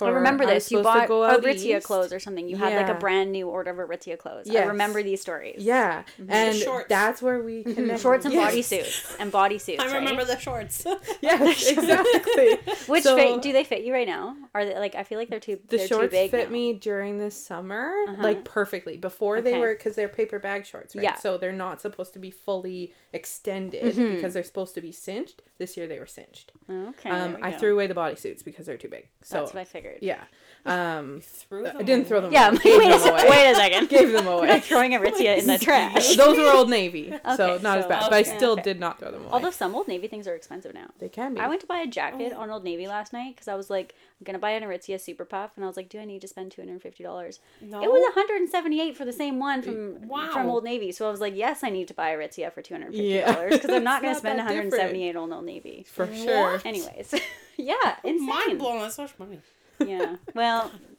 I 0.00 0.08
remember 0.08 0.44
I 0.44 0.54
this. 0.54 0.70
You 0.70 0.82
bought 0.82 1.06
go 1.06 1.22
out 1.22 1.42
Aritzia 1.42 1.76
east. 1.76 1.86
clothes 1.86 2.14
or 2.14 2.18
something. 2.18 2.48
You 2.48 2.56
had 2.56 2.74
like 2.74 2.88
a 2.88 2.98
brand 2.98 3.30
new 3.30 3.50
order 3.50 3.70
of 3.72 3.76
Aritzia 3.90 4.16
clothes. 4.16 4.48
I 4.48 4.64
remember 4.64 5.02
these 5.02 5.20
stories. 5.20 5.56
Yeah, 5.62 6.04
and 6.30 6.56
shorts. 6.56 6.86
that's 6.88 7.20
where 7.20 7.42
we 7.42 7.62
connected. 7.62 7.88
Mm-hmm. 7.88 7.96
Shorts 7.98 8.24
and 8.24 8.32
Yes. 8.32 8.54
bodysuits 8.54 9.16
and 9.20 9.30
bodysuits. 9.30 9.80
I 9.80 9.84
remember 9.96 10.22
right? 10.22 10.28
the 10.28 10.38
shorts. 10.38 10.86
Yes, 11.20 11.68
exactly. 11.70 12.56
Which 12.86 13.02
So- 13.04 13.16
fit, 13.16 13.42
do 13.42 13.52
they 13.52 13.64
fit 13.64 13.82
you 13.82 13.92
right 13.92 14.06
now? 14.08 14.34
Are 14.54 14.64
they 14.64 14.78
like 14.78 14.94
I 14.94 15.02
feel 15.04 15.18
like 15.18 15.28
they're 15.28 15.38
too 15.40 15.56
the 15.68 15.76
they're 15.76 15.86
too 15.86 15.94
shorts 15.96 16.10
big 16.10 16.30
fit 16.30 16.46
now. 16.48 16.52
me 16.54 16.72
during 16.72 17.18
the 17.18 17.30
summer 17.30 17.92
Uh-huh. 18.08 18.22
like 18.22 18.44
perfectly 18.44 18.96
before 18.96 19.42
they 19.42 19.58
were 19.58 19.74
because 19.74 19.94
they're 19.94 20.08
paper 20.08 20.38
bag 20.38 20.64
shorts 20.64 20.96
right 20.96 21.02
Yeah. 21.04 21.16
so 21.16 21.36
they're 21.36 21.52
not 21.52 21.82
supposed 21.82 22.14
to 22.14 22.18
be 22.18 22.30
fully 22.30 22.94
extended 23.12 23.94
Mm-hmm. 23.94 24.14
because 24.16 24.34
they're 24.34 24.42
supposed 24.42 24.74
to 24.74 24.80
be 24.80 24.92
cinched. 24.92 25.42
This 25.58 25.76
year 25.76 25.86
they 25.86 25.98
were 25.98 26.06
cinched. 26.06 26.52
Okay. 26.70 27.10
Um, 27.10 27.36
I 27.42 27.50
go. 27.52 27.58
threw 27.58 27.74
away 27.74 27.86
the 27.86 27.94
bodysuits 27.94 28.44
because 28.44 28.66
they're 28.66 28.76
too 28.76 28.88
big. 28.88 29.08
So 29.22 29.36
That's 29.40 29.54
what 29.54 29.60
I 29.60 29.64
figured. 29.64 29.98
yeah, 30.00 30.24
um, 30.66 31.20
Threw 31.22 31.66
I 31.66 31.82
didn't 31.82 32.06
throw 32.08 32.20
them. 32.20 32.32
Yeah. 32.32 32.48
away. 32.48 32.58
Wait, 32.64 32.80
Gave 32.80 32.94
a 32.94 32.98
them 33.04 33.12
away. 33.14 33.26
wait 33.30 33.50
a 33.50 33.54
second. 33.54 33.88
Gave 33.88 34.12
them 34.12 34.26
We're 34.26 34.32
away. 34.32 34.46
not 34.48 34.62
throwing 34.64 34.92
Aritzia 34.92 35.38
in 35.38 35.46
the 35.46 35.58
trash. 35.66 36.16
Those 36.16 36.36
were 36.38 36.50
Old 36.52 36.70
Navy, 36.70 37.10
so 37.36 37.52
Okay, 37.54 37.62
not 37.62 37.78
as 37.78 37.84
so- 37.84 37.88
bad. 37.88 38.00
But 38.10 38.14
I 38.14 38.22
still 38.22 38.52
Okay. 38.52 38.62
did 38.62 38.80
not 38.80 38.98
throw 38.98 39.10
them 39.10 39.22
away. 39.22 39.30
Although 39.32 39.50
some 39.50 39.74
Old 39.74 39.88
Navy 39.88 40.08
things 40.08 40.26
are 40.26 40.34
expensive 40.34 40.74
now. 40.74 40.86
they 40.98 41.08
can 41.08 41.34
be. 41.34 41.40
I 41.40 41.48
went 41.48 41.60
to 41.60 41.66
buy 41.66 41.78
a 41.80 41.86
jacket 41.86 42.32
on 42.32 42.50
Old 42.50 42.64
Navy 42.64 42.86
last 42.88 43.12
night 43.12 43.34
because 43.34 43.48
I 43.48 43.54
was 43.54 43.70
like, 43.70 43.94
I'm 43.94 44.11
gonna 44.24 44.38
buy 44.38 44.50
an 44.50 44.62
Aritzia 44.62 45.00
Super 45.00 45.24
Puff, 45.24 45.50
and 45.56 45.64
I 45.64 45.68
was 45.68 45.76
like, 45.76 45.88
do 45.88 45.98
I 45.98 46.04
need 46.04 46.20
to 46.22 46.28
spend 46.28 46.52
two 46.52 46.60
hundred 46.62 46.72
and 46.72 46.82
fifty 46.82 47.02
dollars? 47.02 47.40
No. 47.60 47.82
It 47.82 47.90
was 47.90 48.00
one 48.02 48.12
hundred 48.14 48.40
and 48.40 48.48
seventy 48.48 48.80
eight 48.80 48.96
for 48.96 49.04
the 49.04 49.12
same 49.12 49.38
one 49.38 49.62
from 49.62 50.08
Wow. 50.08 50.30
from 50.32 50.48
Old 50.48 50.64
Navy. 50.64 50.92
So 50.92 51.06
I 51.08 51.10
was 51.10 51.20
like, 51.20 51.34
yes, 51.36 51.62
I 51.64 51.70
need 51.70 51.88
to 51.88 51.94
buy 51.94 52.10
Aritzia 52.14 52.52
for 52.52 52.62
two 52.62 52.74
hundred 52.74 52.94
and 52.94 52.96
fifty 52.96 53.20
dollars 53.32 53.52
because 53.60 53.70
I'm 53.70 53.84
not 53.84 54.02
gonna 54.02 54.12
not 54.14 54.18
spend 54.20 54.38
one 54.38 54.46
hundred 54.46 54.64
and 54.64 54.72
seventy 54.72 55.08
eight 55.08 55.16
on 55.16 55.32
Old 55.32 55.44
Navy. 55.44 55.86
for 55.88 56.06
sure. 56.14 56.60
Anyways, 56.64 57.14
yeah, 57.56 57.74
Mind 57.84 57.98
insane. 58.22 58.58
blown. 58.58 58.80
That's 58.80 58.96
so 58.96 59.02
much 59.02 59.18
money. 59.18 59.40
Yeah. 59.84 60.16
Well, 60.34 60.70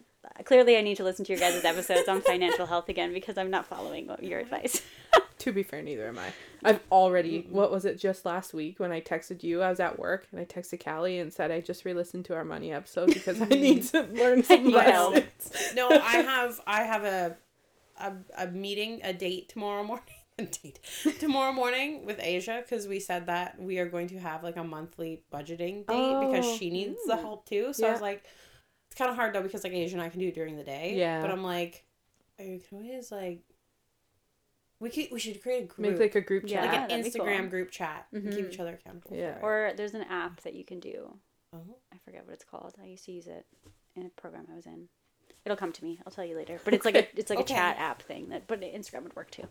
clearly 0.46 0.78
I 0.78 0.82
need 0.82 0.98
to 0.98 1.04
listen 1.04 1.26
to 1.26 1.34
your 1.34 1.40
guys' 1.40 1.64
episodes 1.64 2.08
on 2.08 2.22
financial 2.22 2.66
health 2.66 2.90
again 2.90 3.14
because 3.14 3.38
I'm 3.38 3.50
not 3.52 3.66
following 3.66 4.10
your 4.22 4.40
advice. 4.40 4.82
To 5.40 5.52
be 5.52 5.64
fair, 5.64 5.82
neither 5.82 6.08
am 6.08 6.18
I. 6.20 6.32
I've 6.64 6.80
already. 6.90 7.40
Mm-hmm. 7.40 7.54
What 7.54 7.70
was 7.70 7.84
it? 7.84 8.00
Just 8.00 8.26
last 8.26 8.54
week 8.54 8.80
when 8.80 8.94
I 8.94 9.02
texted 9.02 9.44
you, 9.44 9.62
I 9.62 9.70
was 9.70 9.82
at 9.82 10.00
work 10.00 10.26
and 10.32 10.40
I 10.40 10.46
texted 10.46 10.82
Callie 10.82 11.20
and 11.20 11.34
said 11.34 11.52
I 11.52 11.60
just 11.60 11.84
re-listened 11.84 12.24
to 12.26 12.36
our 12.36 12.46
money 12.46 12.72
episode 12.72 13.08
because 13.14 13.42
I 13.42 13.48
need 13.48 13.84
to 13.88 14.04
learn 14.14 14.44
some 14.44 14.64
need 14.64 14.74
lessons. 14.74 15.74
No, 15.76 15.90
I 15.90 16.18
have 16.22 16.62
I 16.66 16.84
have 16.84 17.04
a 17.04 17.36
a, 18.00 18.14
a 18.38 18.48
meeting, 18.48 19.02
a 19.04 19.12
date 19.12 19.50
tomorrow 19.50 19.84
morning. 19.84 20.06
A 20.40 20.46
date 20.46 20.80
tomorrow 21.20 21.52
morning 21.52 22.06
with 22.06 22.20
Asia 22.20 22.64
because 22.64 22.88
we 22.88 23.00
said 23.00 23.28
that 23.28 23.60
we 23.62 23.78
are 23.80 23.86
going 23.88 24.08
to 24.08 24.20
have 24.20 24.44
like 24.44 24.58
a 24.58 24.64
monthly 24.64 25.22
budgeting 25.32 25.86
date 25.86 26.20
because 26.28 26.46
Oh. 26.46 26.58
she 26.58 26.72
needs 26.72 26.98
the 27.06 27.14
oh. 27.14 27.22
help 27.22 27.46
too. 27.50 27.72
So 27.74 27.86
I 27.88 27.92
was 27.92 28.02
like, 28.02 28.24
it's 28.94 29.00
kind 29.00 29.10
of 29.10 29.16
hard 29.16 29.34
though 29.34 29.42
because 29.42 29.64
like 29.64 29.74
Asia 29.74 29.96
and 29.96 30.04
I 30.04 30.10
can 30.10 30.20
do 30.20 30.28
it 30.28 30.36
during 30.36 30.56
the 30.56 30.64
day. 30.64 30.94
Yeah. 30.96 31.20
But 31.20 31.32
I'm 31.32 31.44
like, 31.44 31.84
I 32.40 32.62
can 32.70 32.78
always 32.78 33.12
like. 33.12 33.40
We 34.80 34.92
could 34.92 35.08
we 35.12 35.20
should 35.20 35.42
create 35.42 35.64
a 35.64 35.66
group 35.66 35.92
Make 35.94 36.00
like 36.00 36.16
a 36.16 36.22
group 36.22 36.44
Yeah, 36.46 36.62
chat. 36.62 36.92
like 36.92 36.92
an 36.92 37.04
Instagram 37.04 37.40
cool. 37.40 37.50
group 37.50 37.72
chat 37.72 38.06
and 38.14 38.24
keep 38.24 38.34
mm-hmm. 38.34 38.52
each 38.52 38.60
other 38.60 38.74
accountable. 38.74 39.18
Yeah. 39.18 39.40
for 39.40 39.66
it. 39.66 39.74
or 39.74 39.78
there's 39.78 39.96
an 39.96 40.04
app 40.04 40.42
that 40.42 40.54
you 40.54 40.64
can 40.64 40.80
do. 40.80 41.18
Oh. 41.56 41.78
I 41.92 41.98
forget 42.06 42.24
what 42.26 42.34
it's 42.34 42.44
called. 42.44 42.76
I 42.80 42.86
used 42.86 43.06
to 43.06 43.12
use 43.14 43.26
it 43.26 43.48
in 43.96 44.06
a 44.06 44.10
program 44.10 44.46
I 44.52 44.56
was 44.56 44.68
in. 44.68 44.90
It'll 45.44 45.58
come 45.58 45.72
to 45.72 45.84
me. 45.84 46.00
I'll 46.06 46.12
tell 46.12 46.26
you 46.26 46.36
later. 46.36 46.60
But 46.64 46.76
it's 46.76 46.86
like 46.86 46.96
a 46.96 47.08
it's 47.20 47.32
like 47.32 47.40
Okay. 47.40 47.54
a 47.56 47.58
chat 47.58 47.78
app 47.80 48.04
thing 48.04 48.30
that 48.30 48.46
but 48.46 48.62
Instagram 48.62 49.04
would 49.04 49.16
work 49.16 49.32
too. 49.32 49.48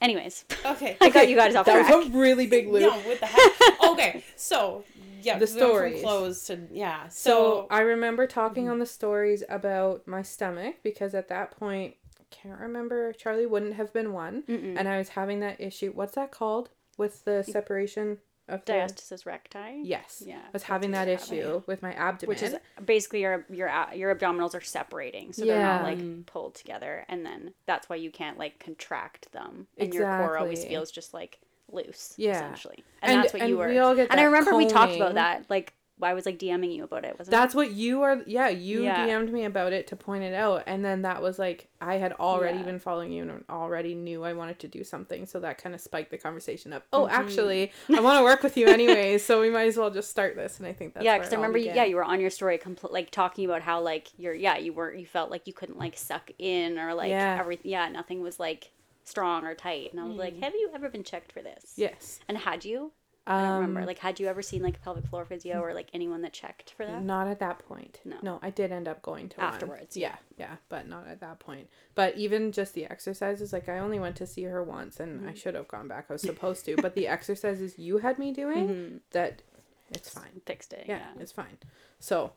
Anyways, 0.00 0.44
Okay. 0.64 0.96
I 1.00 1.10
got 1.10 1.28
you 1.28 1.36
guys 1.36 1.54
off 1.54 1.66
that 1.66 1.86
track. 1.86 1.96
was 1.96 2.06
a 2.06 2.10
really 2.10 2.46
big 2.46 2.68
loop. 2.68 2.82
Yeah, 2.82 2.96
what 3.08 3.20
the 3.20 3.26
heck? 3.26 3.90
okay, 3.90 4.24
so 4.36 4.84
yeah, 5.22 5.38
The 5.38 5.46
we 5.46 5.50
went 5.52 5.58
from 5.60 5.68
stories. 5.68 6.02
clothes 6.02 6.44
to 6.44 6.58
yeah. 6.70 7.08
So 7.08 7.30
So, 7.30 7.66
I 7.70 7.80
remember 7.80 8.26
talking 8.26 8.64
mm-hmm. 8.64 8.72
on 8.72 8.78
the 8.78 8.86
stories 8.86 9.42
about 9.48 10.06
my 10.06 10.22
stomach 10.22 10.76
because 10.82 11.14
at 11.14 11.28
that 11.28 11.50
point, 11.58 11.94
I 12.20 12.22
can't 12.30 12.60
remember. 12.60 13.12
Charlie 13.12 13.46
wouldn't 13.46 13.74
have 13.74 13.92
been 13.92 14.12
one, 14.12 14.42
Mm-mm. 14.48 14.74
and 14.78 14.88
I 14.88 14.98
was 14.98 15.10
having 15.10 15.40
that 15.40 15.60
issue. 15.60 15.92
What's 15.94 16.14
that 16.14 16.30
called 16.30 16.70
with 16.96 17.24
the 17.24 17.42
separation 17.42 18.18
of 18.48 18.64
the? 18.64 18.72
diastasis 18.72 19.26
recti. 19.26 19.80
Yes. 19.84 20.22
Yeah, 20.26 20.36
I 20.38 20.50
was 20.52 20.62
having 20.64 20.90
that 20.92 21.08
you're 21.08 21.16
having. 21.18 21.38
issue 21.38 21.62
with 21.66 21.82
my 21.82 21.92
abdomen, 21.92 22.28
Which 22.28 22.42
is 22.42 22.56
basically 22.84 23.20
your 23.22 23.44
your 23.50 23.68
uh, 23.68 23.92
your 23.94 24.14
abdominals 24.14 24.54
are 24.54 24.60
separating, 24.60 25.32
so 25.32 25.44
they're 25.44 25.62
not 25.62 25.82
like 25.84 26.26
pulled 26.26 26.54
together, 26.54 27.04
and 27.08 27.24
then 27.24 27.54
that's 27.66 27.88
why 27.88 27.96
you 27.96 28.10
can't 28.10 28.38
like 28.38 28.58
contract 28.58 29.30
them, 29.32 29.66
and 29.78 29.92
your 29.94 30.04
core 30.04 30.38
always 30.38 30.64
feels 30.64 30.90
just 30.90 31.12
like 31.14 31.38
loose, 31.70 32.14
Yeah. 32.16 32.32
essentially. 32.36 32.82
And, 33.02 33.12
And- 33.12 33.22
that's 33.24 33.32
what 33.34 33.42
and 33.42 33.50
you 33.50 33.58
were. 33.58 33.68
we 33.68 33.78
all 33.78 33.94
get 33.94 34.10
and 34.10 34.18
I 34.18 34.24
remember 34.24 34.56
we 34.56 34.66
talked 34.66 34.96
about 34.96 35.14
that. 35.14 35.44
Like 35.50 35.74
I 36.02 36.14
was 36.14 36.26
like 36.26 36.38
DMing 36.38 36.74
you 36.74 36.84
about 36.84 37.04
it, 37.04 37.18
wasn't 37.18 37.32
That's 37.32 37.54
what 37.54 37.72
you 37.72 38.02
are. 38.02 38.22
Yeah, 38.26 38.48
you 38.48 38.82
Yeah. 38.84 39.06
DM'd 39.06 39.32
me 39.32 39.44
about 39.44 39.72
it 39.72 39.86
to 39.88 39.96
point 39.96 40.24
it 40.24 40.34
out, 40.34 40.62
and 40.66 40.84
then 40.84 41.02
that 41.02 41.20
was 41.22 41.38
like 41.38 41.68
I 41.80 41.94
had 41.96 42.12
already 42.14 42.58
Yeah. 42.58 42.64
been 42.64 42.78
following 42.78 43.12
you 43.12 43.22
and 43.22 43.44
already 43.50 43.94
knew 43.94 44.24
I 44.24 44.32
wanted 44.32 44.58
to 44.60 44.68
do 44.68 44.84
something, 44.84 45.26
so 45.26 45.40
that 45.40 45.58
kind 45.58 45.74
of 45.74 45.80
spiked 45.80 46.10
the 46.10 46.18
conversation 46.18 46.72
up. 46.72 46.84
Oh, 46.92 47.04
Mm-hmm. 47.06 47.14
actually, 47.14 47.72
I 47.94 48.00
want 48.00 48.18
to 48.18 48.24
work 48.24 48.42
with 48.42 48.56
you 48.56 48.66
anyways, 48.78 49.24
so 49.24 49.40
we 49.40 49.50
might 49.50 49.68
as 49.68 49.76
well 49.76 49.90
just 49.90 50.10
start 50.10 50.36
this. 50.36 50.58
And 50.58 50.66
I 50.66 50.72
think 50.72 50.94
that's 50.94 51.04
yeah, 51.04 51.12
where 51.12 51.18
because 51.20 51.32
it 51.32 51.36
I 51.36 51.38
all 51.38 51.42
remember, 51.42 51.58
you, 51.58 51.64
began. 51.66 51.76
yeah, 51.76 51.84
you 51.84 51.96
were 51.96 52.04
on 52.04 52.20
your 52.20 52.30
story, 52.30 52.58
compl- 52.58 52.92
like 52.92 53.10
talking 53.10 53.44
about 53.44 53.62
how 53.62 53.80
like 53.80 54.08
you're, 54.18 54.34
yeah, 54.34 54.56
you 54.58 54.72
were, 54.72 54.92
you 54.92 55.06
felt 55.06 55.30
like 55.30 55.46
you 55.46 55.52
couldn't 55.52 55.78
like 55.78 55.96
suck 55.96 56.30
in 56.38 56.78
or 56.78 56.94
like 56.94 57.10
Yeah. 57.10 57.36
everything, 57.40 57.70
yeah, 57.70 57.88
nothing 57.88 58.20
was 58.22 58.38
like 58.40 58.70
strong 59.04 59.44
or 59.46 59.54
tight, 59.54 59.90
and 59.92 60.00
I 60.00 60.04
was 60.04 60.16
like, 60.18 60.38
have 60.42 60.52
you 60.54 60.70
ever 60.74 60.88
been 60.90 61.02
checked 61.02 61.32
for 61.32 61.40
this? 61.40 61.72
Yes. 61.76 62.20
And 62.28 62.36
had 62.36 62.64
you? 62.64 62.92
I 63.30 63.42
don't 63.42 63.52
remember. 63.60 63.80
Um, 63.80 63.86
Like, 63.86 63.98
had 63.98 64.18
you 64.18 64.26
ever 64.26 64.40
seen 64.42 64.62
like 64.62 64.76
a 64.76 64.80
pelvic 64.80 65.06
floor 65.06 65.24
physio 65.24 65.60
or 65.60 65.74
like 65.74 65.88
anyone 65.92 66.22
that 66.22 66.32
checked 66.32 66.70
for 66.70 66.86
that? 66.86 67.02
Not 67.04 67.28
at 67.28 67.38
that 67.40 67.58
point. 67.60 68.00
No. 68.04 68.16
No, 68.22 68.38
I 68.42 68.50
did 68.50 68.72
end 68.72 68.88
up 68.88 69.02
going 69.02 69.28
to 69.28 69.36
one. 69.40 69.46
Afterwards, 69.46 69.96
Yeah, 69.96 70.16
yeah, 70.38 70.56
but 70.68 70.88
not 70.88 71.06
at 71.06 71.20
that 71.20 71.38
point. 71.38 71.68
But 71.94 72.16
even 72.16 72.52
just 72.52 72.74
the 72.74 72.86
exercises, 72.86 73.52
like 73.52 73.68
I 73.68 73.78
only 73.78 73.98
went 73.98 74.16
to 74.16 74.26
see 74.26 74.44
her 74.44 74.62
once, 74.62 74.98
and 74.98 75.20
Mm-hmm. 75.20 75.28
I 75.28 75.34
should 75.34 75.54
have 75.54 75.68
gone 75.68 75.88
back. 75.88 76.06
I 76.08 76.14
was 76.14 76.22
supposed 76.22 76.64
to, 76.64 76.76
but 76.76 76.94
the 76.94 77.06
exercises 77.16 77.78
you 77.78 77.98
had 77.98 78.18
me 78.18 78.32
doing, 78.32 78.68
Mm-hmm. 78.68 78.96
that 79.12 79.42
it's 79.90 80.08
fine. 80.10 80.40
Fixed 80.46 80.72
it. 80.72 80.86
Yeah, 80.88 80.98
Yeah. 80.98 81.20
it's 81.22 81.32
fine. 81.32 81.58
So 82.00 82.32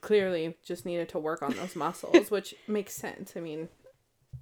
clearly, 0.00 0.56
just 0.64 0.86
needed 0.86 1.08
to 1.10 1.18
work 1.18 1.42
on 1.42 1.54
those 1.56 1.74
muscles, 1.74 2.30
which 2.36 2.54
makes 2.66 2.94
sense. 2.94 3.32
I 3.36 3.40
mean. 3.40 3.68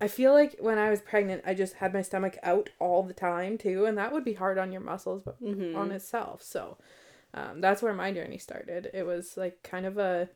I 0.01 0.09
feel 0.09 0.33
like 0.33 0.57
when 0.61 0.79
I 0.79 0.91
was 0.91 1.01
pregnant, 1.01 1.43
I 1.47 1.55
just 1.55 1.75
had 1.75 1.93
my 1.95 2.03
stomach 2.03 2.37
out 2.43 2.69
all 2.79 3.03
the 3.03 3.15
time 3.15 3.57
too, 3.59 3.87
and 3.87 3.97
that 3.97 4.13
would 4.13 4.25
be 4.25 4.35
hard 4.35 4.59
on 4.59 4.73
your 4.73 4.83
muscles, 4.83 5.23
but 5.23 5.43
Mm-hmm. 5.43 5.77
on 5.77 5.91
itself. 5.93 6.43
So 6.43 6.77
um, 7.35 7.61
that's 7.61 7.83
where 7.83 7.95
my 7.95 8.13
journey 8.13 8.39
started. 8.39 8.91
It 8.93 9.05
was 9.07 9.37
like 9.37 9.63
kind 9.63 9.87
of 9.87 9.97
a 9.99 10.29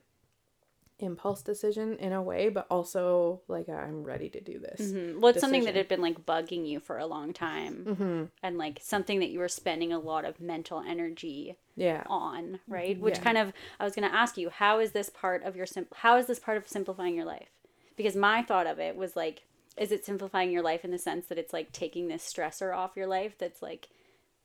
impulse 0.99 1.41
decision 1.41 1.97
in 1.97 2.13
a 2.13 2.21
way, 2.21 2.49
but 2.49 2.67
also 2.69 3.41
like 3.47 3.67
I'm 3.67 4.03
ready 4.03 4.29
to 4.29 4.39
do 4.41 4.59
this. 4.59 4.81
Mhm. 4.91 5.19
Well, 5.19 5.29
it's 5.31 5.39
something 5.41 5.63
that 5.65 5.75
had 5.75 5.87
been 5.87 6.01
like 6.01 6.25
bugging 6.27 6.67
you 6.67 6.79
for 6.79 6.97
a 6.99 7.07
long 7.07 7.33
time, 7.33 7.85
Mm-hmm. 7.87 8.23
and 8.43 8.57
like 8.57 8.79
something 8.81 9.19
that 9.19 9.29
you 9.29 9.39
were 9.39 9.47
spending 9.47 9.91
a 9.91 9.99
lot 9.99 10.25
of 10.25 10.39
mental 10.39 10.79
energy 10.79 11.57
Yeah. 11.75 12.03
on, 12.07 12.59
right? 12.67 12.99
Which 12.99 13.17
Yeah. 13.17 13.23
kind 13.23 13.37
of 13.39 13.51
I 13.79 13.83
was 13.83 13.95
going 13.95 14.07
to 14.09 14.15
ask 14.15 14.37
you, 14.37 14.49
how 14.49 14.79
is 14.79 14.91
this 14.91 15.09
part 15.09 15.43
of 15.43 15.55
your 15.55 15.65
sim- 15.65 15.87
how 15.95 16.17
is 16.17 16.27
this 16.27 16.39
part 16.39 16.57
of 16.57 16.67
simplifying 16.67 17.15
your 17.15 17.25
life? 17.25 17.49
Because 17.95 18.15
my 18.15 18.43
thought 18.43 18.67
of 18.67 18.77
it 18.79 18.95
was 18.95 19.15
like 19.15 19.43
is 19.77 19.91
it 19.91 20.05
simplifying 20.05 20.51
your 20.51 20.61
life 20.61 20.83
in 20.85 20.91
the 20.91 20.97
sense 20.97 21.27
that 21.27 21.37
it's 21.37 21.53
like 21.53 21.71
taking 21.71 22.07
this 22.07 22.23
stressor 22.31 22.75
off 22.75 22.95
your 22.95 23.07
life 23.07 23.37
that's 23.37 23.61
like 23.61 23.89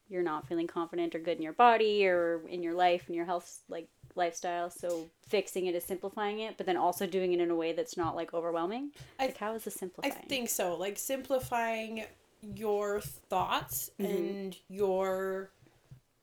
you're 0.09 0.23
not 0.23 0.47
feeling 0.47 0.67
confident 0.69 1.15
or 1.15 1.19
good 1.19 1.37
in 1.37 1.43
your 1.43 1.53
body 1.53 2.07
or 2.07 2.41
in 2.49 2.63
your 2.63 2.75
life 2.75 3.05
and 3.09 3.17
your 3.17 3.25
health 3.25 3.61
like 3.69 3.89
lifestyle 4.15 4.71
so 4.71 5.11
fixing 5.29 5.67
it 5.67 5.75
is 5.75 5.85
simplifying 5.85 6.39
it 6.41 6.57
but 6.57 6.65
then 6.65 6.77
also 6.77 7.07
doing 7.07 7.33
it 7.33 7.41
in 7.41 7.51
a 7.51 7.55
way 7.57 7.73
that's 7.73 7.97
not 7.97 8.15
like 8.17 8.33
overwhelming 8.33 8.91
I- 9.19 9.27
like 9.27 9.37
how 9.37 9.55
is 9.55 9.65
this 9.65 9.75
simplifying 9.75 10.15
I 10.15 10.29
think 10.29 10.49
so. 10.49 10.77
Like 10.77 10.97
simplifying 10.97 12.05
your 12.41 13.01
thoughts 13.01 13.91
Mm-hmm. 14.01 14.13
and 14.13 14.57
your 14.69 15.51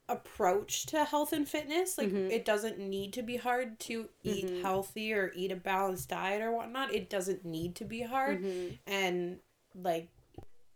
approach 0.10 0.86
to 0.88 1.04
health 1.06 1.34
and 1.34 1.48
fitness. 1.48 1.98
Like 1.98 2.10
Mm-hmm. 2.10 2.32
it 2.32 2.46
doesn't 2.46 2.78
need 2.78 3.14
to 3.14 3.24
be 3.24 3.38
hard 3.38 3.80
to 3.82 4.10
eat 4.24 4.62
healthy 4.62 5.14
or 5.14 5.32
eat 5.36 5.52
a 5.52 5.56
balanced 5.56 6.10
diet 6.10 6.42
or 6.42 6.52
whatnot. 6.52 6.94
It 6.94 7.10
doesn't 7.10 7.46
need 7.46 7.76
to 7.76 7.86
be 7.86 8.02
hard. 8.02 8.44
Mm-hmm. 8.44 8.76
And 8.86 9.40
like 9.76 10.10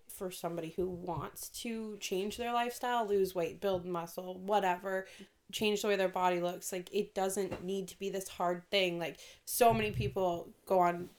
for 0.07 0.31
somebody 0.31 0.73
who 0.75 0.87
wants 0.87 1.49
to 1.49 1.97
change 1.99 2.37
their 2.37 2.53
lifestyle, 2.53 3.07
lose 3.07 3.35
weight, 3.35 3.61
build 3.61 3.85
muscle, 3.85 4.39
whatever, 4.39 5.05
change 5.51 5.81
the 5.81 5.87
way 5.89 5.95
their 5.95 6.09
body 6.09 6.39
looks, 6.39 6.71
like 6.71 6.89
it 6.91 7.13
doesn't 7.13 7.63
need 7.63 7.87
to 7.89 7.99
be 7.99 8.09
this 8.09 8.27
hard 8.27 8.63
thing. 8.71 8.97
Like 8.97 9.19
so 9.45 9.73
many 9.73 9.91
people 9.91 10.49
go 10.65 10.79
on 10.79 11.09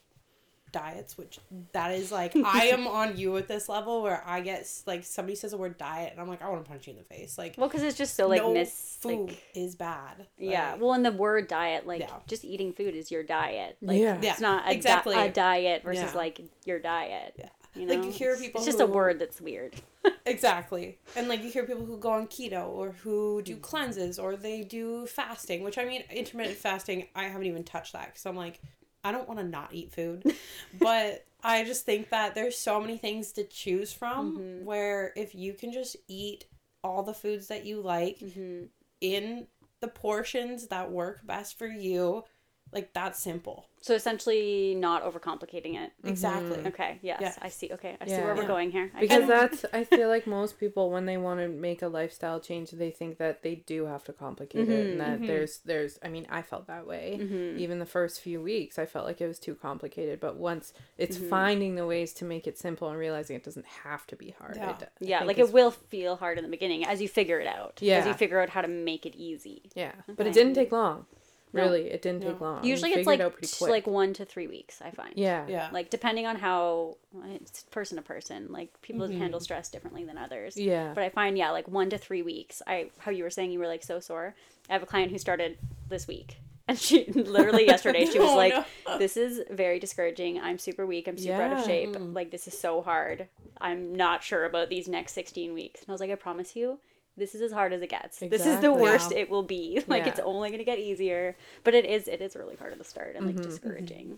diets, 0.71 1.17
which 1.17 1.39
that 1.73 1.91
is 1.91 2.11
like 2.11 2.35
I 2.45 2.65
am 2.67 2.87
on 2.87 3.17
you 3.17 3.35
at 3.37 3.47
this 3.47 3.69
level 3.69 4.01
where 4.01 4.23
I 4.25 4.41
get 4.41 4.67
like 4.85 5.03
somebody 5.03 5.35
says 5.35 5.51
the 5.51 5.57
word 5.57 5.77
diet 5.77 6.11
and 6.11 6.21
I'm 6.21 6.27
like 6.27 6.41
I 6.41 6.49
want 6.49 6.63
to 6.63 6.69
punch 6.69 6.87
you 6.87 6.93
in 6.93 6.97
the 6.99 7.03
face. 7.05 7.37
Like 7.37 7.55
well 7.57 7.67
because 7.67 7.83
it's 7.83 7.97
just 7.97 8.15
so 8.15 8.27
like 8.27 8.41
no 8.41 8.53
miss 8.53 8.97
food 8.99 9.29
like 9.29 9.43
is 9.55 9.75
bad. 9.75 10.27
Yeah, 10.37 10.71
Like, 10.73 10.81
well, 10.81 10.93
in 10.93 11.03
the 11.03 11.11
word 11.11 11.47
diet, 11.47 11.85
like 11.87 12.01
Yeah. 12.01 12.13
just 12.27 12.43
eating 12.45 12.73
food 12.73 12.95
is 12.95 13.11
your 13.11 13.23
diet. 13.23 13.77
Like, 13.81 13.99
Yeah. 13.99 14.19
Yeah, 14.21 14.31
it's 14.31 14.41
not 14.41 14.67
a, 14.67 14.73
exactly. 14.73 15.15
di- 15.15 15.25
a 15.25 15.31
diet 15.31 15.83
versus 15.83 16.11
Yeah. 16.11 16.17
like 16.17 16.41
your 16.65 16.79
diet. 16.79 17.35
Yeah. 17.37 17.49
you 17.75 17.85
know, 17.85 17.93
Like, 17.95 18.05
you 18.05 18.11
hear 18.11 18.35
people 18.37 18.59
It's 18.59 18.65
just 18.65 18.79
a 18.79 18.85
word 18.85 19.19
that's 19.19 19.39
weird. 19.41 19.75
Exactly. 20.25 20.97
And 21.15 21.27
like 21.27 21.43
you 21.43 21.49
hear 21.49 21.65
people 21.65 21.85
who 21.85 21.97
go 21.97 22.11
on 22.11 22.27
keto 22.27 22.67
or 22.69 22.91
who 23.03 23.41
do 23.41 23.57
cleanses 23.57 24.19
or 24.19 24.35
they 24.35 24.61
do 24.63 25.05
fasting, 25.07 25.63
which 25.63 25.77
I 25.77 25.85
mean, 25.85 26.03
intermittent 26.11 26.57
fasting, 26.57 27.07
I 27.15 27.23
haven't 27.23 27.47
even 27.47 27.63
touched 27.63 27.93
that 27.93 28.07
because 28.07 28.25
I'm 28.25 28.35
like, 28.35 28.59
I 29.03 29.11
don't 29.11 29.27
want 29.27 29.39
to 29.39 29.45
not 29.45 29.73
eat 29.73 29.93
food. 29.93 30.23
but 30.79 31.25
I 31.43 31.63
just 31.63 31.85
think 31.85 32.09
that 32.09 32.35
there's 32.35 32.57
so 32.57 32.79
many 32.79 32.97
things 32.97 33.31
to 33.33 33.43
choose 33.43 33.93
from 33.93 34.37
mm-hmm. 34.37 34.65
where 34.65 35.13
if 35.15 35.33
you 35.33 35.53
can 35.53 35.71
just 35.71 35.95
eat 36.07 36.45
all 36.83 37.03
the 37.03 37.13
foods 37.13 37.47
that 37.47 37.65
you 37.65 37.81
like 37.81 38.19
mm-hmm. 38.19 38.65
in 39.01 39.47
the 39.81 39.87
portions 39.87 40.67
that 40.67 40.91
work 40.91 41.25
best 41.25 41.57
for 41.57 41.67
you 41.67 42.23
like 42.71 42.93
that 42.93 43.15
simple. 43.15 43.65
So 43.81 43.93
essentially, 43.93 44.75
not 44.75 45.03
overcomplicating 45.03 45.75
it. 45.75 45.93
Exactly. 46.03 46.57
Mm-hmm. 46.57 46.67
Okay. 46.67 46.99
Yes, 47.01 47.21
Yeah. 47.21 47.33
I 47.41 47.49
see. 47.49 47.71
Okay, 47.71 47.95
I 48.01 48.05
see 48.05 48.11
Yeah. 48.11 48.25
where 48.25 48.35
we're 48.35 48.47
going 48.47 48.71
here. 48.71 48.91
I 48.95 49.01
because 49.01 49.27
get 49.27 49.27
that's 49.27 49.65
i 49.73 49.83
feel 49.83 50.07
like 50.07 50.27
most 50.27 50.59
people 50.59 50.91
when 50.91 51.05
they 51.05 51.17
want 51.17 51.39
to 51.39 51.47
make 51.47 51.81
a 51.81 51.87
lifestyle 51.87 52.39
change 52.39 52.71
they 52.71 52.91
think 52.91 53.17
that 53.17 53.41
they 53.43 53.55
do 53.55 53.85
have 53.85 54.03
to 54.05 54.13
complicate 54.13 54.69
it 54.69 54.73
and 54.73 54.89
mm-hmm. 54.89 54.97
that 54.99 55.17
mm-hmm. 55.17 55.27
there's 55.27 55.59
there's 55.59 55.99
i 56.03 56.07
mean 56.07 56.25
i 56.29 56.41
felt 56.41 56.67
that 56.67 56.85
way 56.85 57.19
even 57.57 57.79
the 57.79 57.85
first 57.85 58.21
few 58.21 58.41
weeks 58.41 58.77
i 58.77 58.85
felt 58.85 59.05
like 59.05 59.21
it 59.21 59.27
was 59.27 59.39
too 59.39 59.55
complicated 59.55 60.19
but 60.19 60.37
once 60.37 60.73
it's 60.97 61.17
finding 61.17 61.75
the 61.75 61.85
ways 61.85 62.13
to 62.13 62.25
make 62.25 62.47
it 62.47 62.57
simple 62.57 62.89
and 62.89 62.97
realizing 62.97 63.35
it 63.35 63.43
doesn't 63.43 63.65
have 63.65 64.05
to 64.07 64.15
be 64.15 64.35
hard 64.39 64.55
Yeah. 64.55 64.69
I 64.69 64.73
d- 64.73 64.85
I 64.85 64.87
yeah, 64.99 65.23
like 65.23 65.39
is- 65.39 65.49
it 65.49 65.53
will 65.53 65.71
feel 65.71 66.15
hard 66.15 66.37
in 66.37 66.43
the 66.43 66.49
beginning 66.49 66.85
as 66.85 67.01
you 67.01 67.07
figure 67.07 67.39
it 67.39 67.47
out. 67.47 67.79
Yeah. 67.81 67.99
As 67.99 68.07
you 68.07 68.13
figure 68.13 68.39
out 68.39 68.49
how 68.49 68.61
to 68.61 68.67
make 68.67 69.05
it 69.05 69.15
easy. 69.15 69.69
yeah 69.75 69.93
but 70.07 70.27
it 70.27 70.33
didn't 70.33 70.53
take 70.53 70.71
long 70.71 71.05
No. 71.53 71.63
really 71.63 71.89
it 71.89 72.01
didn't 72.01 72.23
No. 72.23 72.31
take 72.31 72.41
long 72.41 72.63
Usually, 72.63 72.91
it's 72.91 73.07
like 73.07 73.19
it 73.19 73.41
t- 73.41 73.65
like 73.65 73.87
one 73.87 74.13
to 74.13 74.25
three 74.25 74.47
weeks. 74.47 74.81
I 74.81 74.91
find. 74.91 75.13
yeah 75.15 75.45
Yeah. 75.47 75.69
Like 75.71 75.89
depending 75.89 76.25
on 76.27 76.35
how 76.35 76.97
it's 77.35 77.63
person 77.63 77.97
to 77.97 78.03
person. 78.03 78.47
Like 78.51 78.79
people 78.81 79.07
mm-hmm. 79.07 79.17
handle 79.19 79.39
stress 79.39 79.69
differently 79.69 80.03
than 80.03 80.17
others. 80.17 80.55
yeah 80.57 80.91
But 80.93 81.03
I 81.03 81.09
find 81.09 81.37
yeah, 81.37 81.51
like 81.51 81.67
one 81.67 81.89
to 81.89 81.97
three 81.97 82.21
weeks. 82.21 82.61
I 82.67 82.91
how 82.99 83.11
you 83.11 83.23
were 83.23 83.29
saying 83.31 83.51
you 83.51 83.59
were 83.59 83.67
like 83.67 83.83
so 83.83 83.99
sore. 83.99 84.35
I 84.69 84.73
have 84.73 84.83
a 84.83 84.85
client 84.85 85.11
who 85.11 85.17
started 85.17 85.57
this 85.89 86.07
week. 86.07 86.37
And 86.69 86.77
she 86.77 87.05
literally 87.13 87.65
yesterday 87.65 88.05
she 88.05 88.19
was 88.25 88.29
Oh, 88.29 88.35
like, 88.35 88.53
no. 88.87 88.99
"This 88.99 89.17
is 89.17 89.41
very 89.49 89.79
discouraging. 89.79 90.39
I'm 90.39 90.59
super 90.59 90.85
weak. 90.85 91.07
I'm 91.07 91.17
super 91.17 91.41
out 91.41 91.57
of 91.57 91.65
shape. 91.65 91.95
Like 91.97 92.29
this 92.29 92.47
is 92.47 92.55
so 92.55 92.83
hard. 92.83 93.27
I'm 93.59 93.95
not 93.95 94.21
sure 94.23 94.45
about 94.45 94.69
these 94.69 94.87
next 94.87 95.13
16 95.13 95.55
weeks." 95.55 95.81
And 95.81 95.89
I 95.89 95.91
was 95.93 95.99
like, 95.99 96.11
"I 96.11 96.15
promise 96.15 96.55
you, 96.55 96.77
this 97.19 97.35
is 97.35 97.41
as 97.41 97.51
hard 97.51 97.73
as 97.73 97.81
it 97.81 97.89
gets. 97.89 98.17
This 98.19 98.45
is 98.45 98.59
the 98.61 98.73
worst 98.73 99.11
Yeah. 99.11 99.19
it 99.19 99.29
will 99.29 99.43
be. 99.43 99.83
Like 99.87 100.07
it's 100.07 100.19
only 100.19 100.49
gonna 100.51 100.63
get 100.63 100.79
easier. 100.79 101.35
But 101.63 101.73
it 101.75 101.85
is 101.85 102.07
it 102.07 102.21
is 102.21 102.35
really 102.35 102.55
hard 102.55 102.71
at 102.71 102.77
the 102.79 102.83
start 102.83 103.15
and 103.15 103.25
like 103.25 103.35
Mm-hmm. 103.35 103.43
discouraging. 103.49 104.17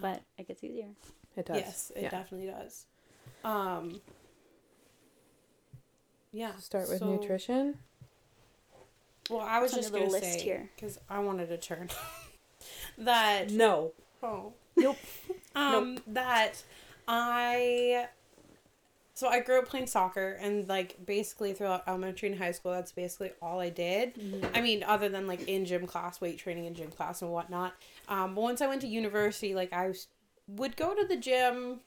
But 0.00 0.22
it 0.38 0.46
gets 0.48 0.62
easier. 0.64 0.86
it 1.36 1.46
does 1.46 1.56
Yes, 1.56 1.92
it 1.96 2.02
yeah. 2.04 2.10
definitely 2.10 2.46
does. 2.48 2.86
Um. 3.44 4.00
Yeah. 6.32 6.54
start 6.56 6.88
with 6.88 6.98
so- 7.00 7.06
nutrition 7.16 7.78
Well, 9.30 9.40
I 9.40 9.60
was 9.60 9.72
just 9.72 9.92
gonna 9.92 10.06
list 10.06 10.24
say 10.24 10.40
here? 10.40 10.70
because 10.76 10.98
I 11.08 11.18
wanted 11.20 11.48
to 11.48 11.58
turn 11.58 11.88
that. 12.98 13.50
no 13.50 13.92
Oh. 14.22 14.52
Nope. 14.76 14.96
Um, 15.54 15.98
that 16.08 16.62
I. 17.08 18.06
So 19.18 19.26
I 19.26 19.40
grew 19.40 19.58
up 19.58 19.66
playing 19.66 19.88
soccer 19.88 20.38
and 20.40 20.68
like 20.68 21.04
basically 21.04 21.52
throughout 21.52 21.82
elementary 21.88 22.28
and 22.28 22.38
high 22.38 22.52
school, 22.52 22.70
that's 22.70 22.92
basically 22.92 23.32
all 23.42 23.58
I 23.58 23.68
did. 23.68 24.12
I 24.54 24.60
mean, 24.60 24.84
other 24.84 25.08
than 25.08 25.26
like 25.26 25.48
in 25.48 25.64
gym 25.64 25.88
class, 25.88 26.20
weight 26.20 26.38
training 26.38 26.66
in 26.66 26.74
gym 26.76 26.92
class 26.92 27.20
and 27.20 27.32
whatnot. 27.32 27.74
Um, 28.08 28.36
but 28.36 28.42
once 28.42 28.62
I 28.62 28.68
went 28.68 28.80
to 28.82 28.86
university, 28.86 29.56
like 29.56 29.72
I 29.72 29.92
would 30.46 30.76
go 30.76 30.94
to 30.94 31.04
the 31.04 31.16
gym. 31.16 31.80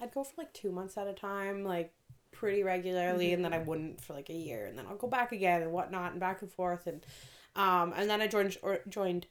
I'd 0.00 0.12
go 0.12 0.24
for 0.24 0.32
like 0.36 0.52
two 0.54 0.72
months 0.72 0.98
at 0.98 1.06
a 1.06 1.12
time, 1.12 1.62
like 1.62 1.92
pretty 2.32 2.64
regularly, 2.64 3.32
and 3.32 3.44
then 3.44 3.52
I 3.54 3.58
wouldn't 3.58 4.00
for 4.00 4.14
like 4.14 4.28
a 4.28 4.34
year, 4.34 4.66
and 4.66 4.76
then 4.76 4.84
I'll 4.88 4.96
go 4.96 5.06
back 5.06 5.30
again 5.30 5.62
and 5.62 5.70
whatnot, 5.70 6.10
and 6.10 6.18
back 6.18 6.42
and 6.42 6.50
forth, 6.50 6.88
and 6.88 7.06
um, 7.54 7.92
and 7.96 8.10
then 8.10 8.20
I 8.20 8.26
joined 8.26 8.56
or, 8.60 8.80
joined 8.88 9.26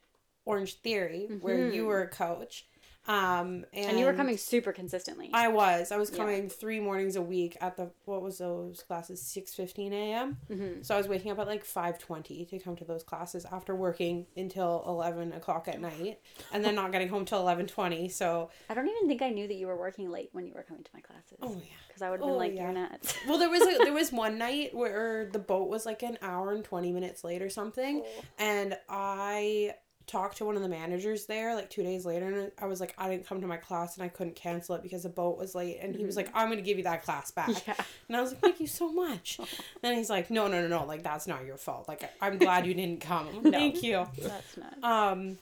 Orange 0.46 0.76
Theory, 0.76 1.28
where 1.42 1.70
you 1.70 1.86
were 1.86 2.02
a 2.02 2.08
coach. 2.08 2.66
Um, 3.08 3.66
and, 3.74 3.90
And 3.90 4.00
you 4.00 4.06
were 4.06 4.14
coming 4.14 4.38
super 4.38 4.72
consistently. 4.72 5.32
I 5.34 5.48
was. 5.48 5.92
I 5.92 5.98
was 5.98 6.12
Yeah. 6.12 6.18
coming 6.18 6.50
three 6.50 6.80
mornings 6.80 7.16
a 7.16 7.22
week 7.22 7.58
at 7.60 7.76
the 7.76 7.90
what 8.06 8.22
was 8.22 8.38
those 8.38 8.84
classes? 8.84 9.20
Six 9.22 9.56
fifteen 9.56 9.92
a.m. 9.92 10.38
Mm-hmm. 10.50 10.84
So 10.84 10.94
I 10.94 10.98
was 11.00 11.08
waking 11.08 11.32
up 11.32 11.40
at 11.40 11.48
like 11.48 11.66
five 11.66 11.98
twenty 11.98 12.46
to 12.46 12.60
come 12.60 12.76
to 12.76 12.86
those 12.86 13.04
classes 13.04 13.44
after 13.52 13.76
working 13.76 14.28
until 14.38 14.84
eleven 14.86 15.34
o'clock 15.34 15.68
at 15.68 15.82
night, 15.82 16.20
and 16.54 16.64
then 16.64 16.76
not 16.76 16.92
getting 16.92 17.10
home 17.10 17.26
till 17.26 17.40
eleven 17.40 17.66
twenty. 17.66 18.08
So 18.08 18.52
I 18.70 18.76
don't 18.76 18.88
even 18.88 19.08
think 19.08 19.24
I 19.24 19.30
knew 19.32 19.48
that 19.48 19.56
you 19.56 19.66
were 19.66 19.78
working 19.78 20.10
late 20.12 20.30
when 20.34 20.46
you 20.46 20.54
were 20.54 20.64
coming 20.64 20.84
to 20.84 20.92
my 20.94 21.02
classes. 21.02 21.40
oh 21.42 21.54
yeah. 21.56 21.74
Because 21.88 22.04
I 22.04 22.10
would 22.12 22.20
have 22.20 22.26
been 22.28 22.36
Oh, 22.36 22.38
like, 22.38 22.54
yeah. 22.54 22.64
you're 22.66 22.72
nuts. 22.74 23.16
Well, 23.28 23.38
there 23.40 23.50
was 23.50 23.62
a, 23.64 23.78
there 23.84 23.94
was 23.94 24.12
one 24.14 24.38
night 24.38 24.74
where 24.76 25.28
the 25.34 25.40
boat 25.40 25.70
was 25.70 25.86
like 25.88 26.04
an 26.04 26.20
hour 26.22 26.54
and 26.54 26.64
twenty 26.64 26.92
minutes 26.92 27.24
late 27.24 27.42
or 27.42 27.50
something, 27.50 28.04
and 28.38 28.78
I 28.88 29.74
talked 30.12 30.38
to 30.38 30.46
one 30.46 30.56
of 30.56 30.62
the 30.62 30.68
managers 30.70 31.26
there 31.26 31.56
like 31.56 31.70
two 31.70 31.84
days 31.84 32.06
later, 32.06 32.26
and 32.28 32.52
I 32.60 32.66
was 32.66 32.80
like, 32.80 32.94
I 32.98 33.10
didn't 33.10 33.26
come 33.28 33.40
to 33.42 33.48
my 33.48 33.58
class 33.58 33.96
and 33.96 34.04
I 34.04 34.10
couldn't 34.10 34.36
cancel 34.36 34.76
it 34.76 34.84
because 34.84 35.04
the 35.04 35.10
boat 35.10 35.38
was 35.38 35.56
late, 35.56 35.78
and 35.82 35.96
he 35.96 36.06
was 36.06 36.16
like, 36.16 36.30
I'm 36.34 36.50
gonna 36.50 36.62
give 36.62 36.78
you 36.78 36.84
that 36.84 37.04
class 37.04 37.32
back, 37.32 37.50
Yeah. 37.68 37.76
and 38.08 38.18
I 38.18 38.22
was 38.22 38.32
like, 38.32 38.42
thank 38.42 38.60
you 38.60 38.68
so 38.68 38.92
much, 38.92 39.40
and 39.84 39.98
he's 39.98 40.10
like, 40.10 40.30
no, 40.30 40.48
no, 40.48 40.62
no, 40.62 40.68
no, 40.68 40.86
like 40.86 41.04
that's 41.04 41.28
not 41.28 41.46
your 41.46 41.58
fault, 41.58 41.88
like 41.88 42.04
I'm 42.22 42.38
glad 42.38 42.66
you 42.68 42.74
didn't 42.74 43.02
come, 43.02 43.28
I'm 43.46 43.52
thank 43.52 43.82
you. 43.84 44.06
That's 44.20 44.58
nuts. 44.58 44.84
Um, 44.84 45.38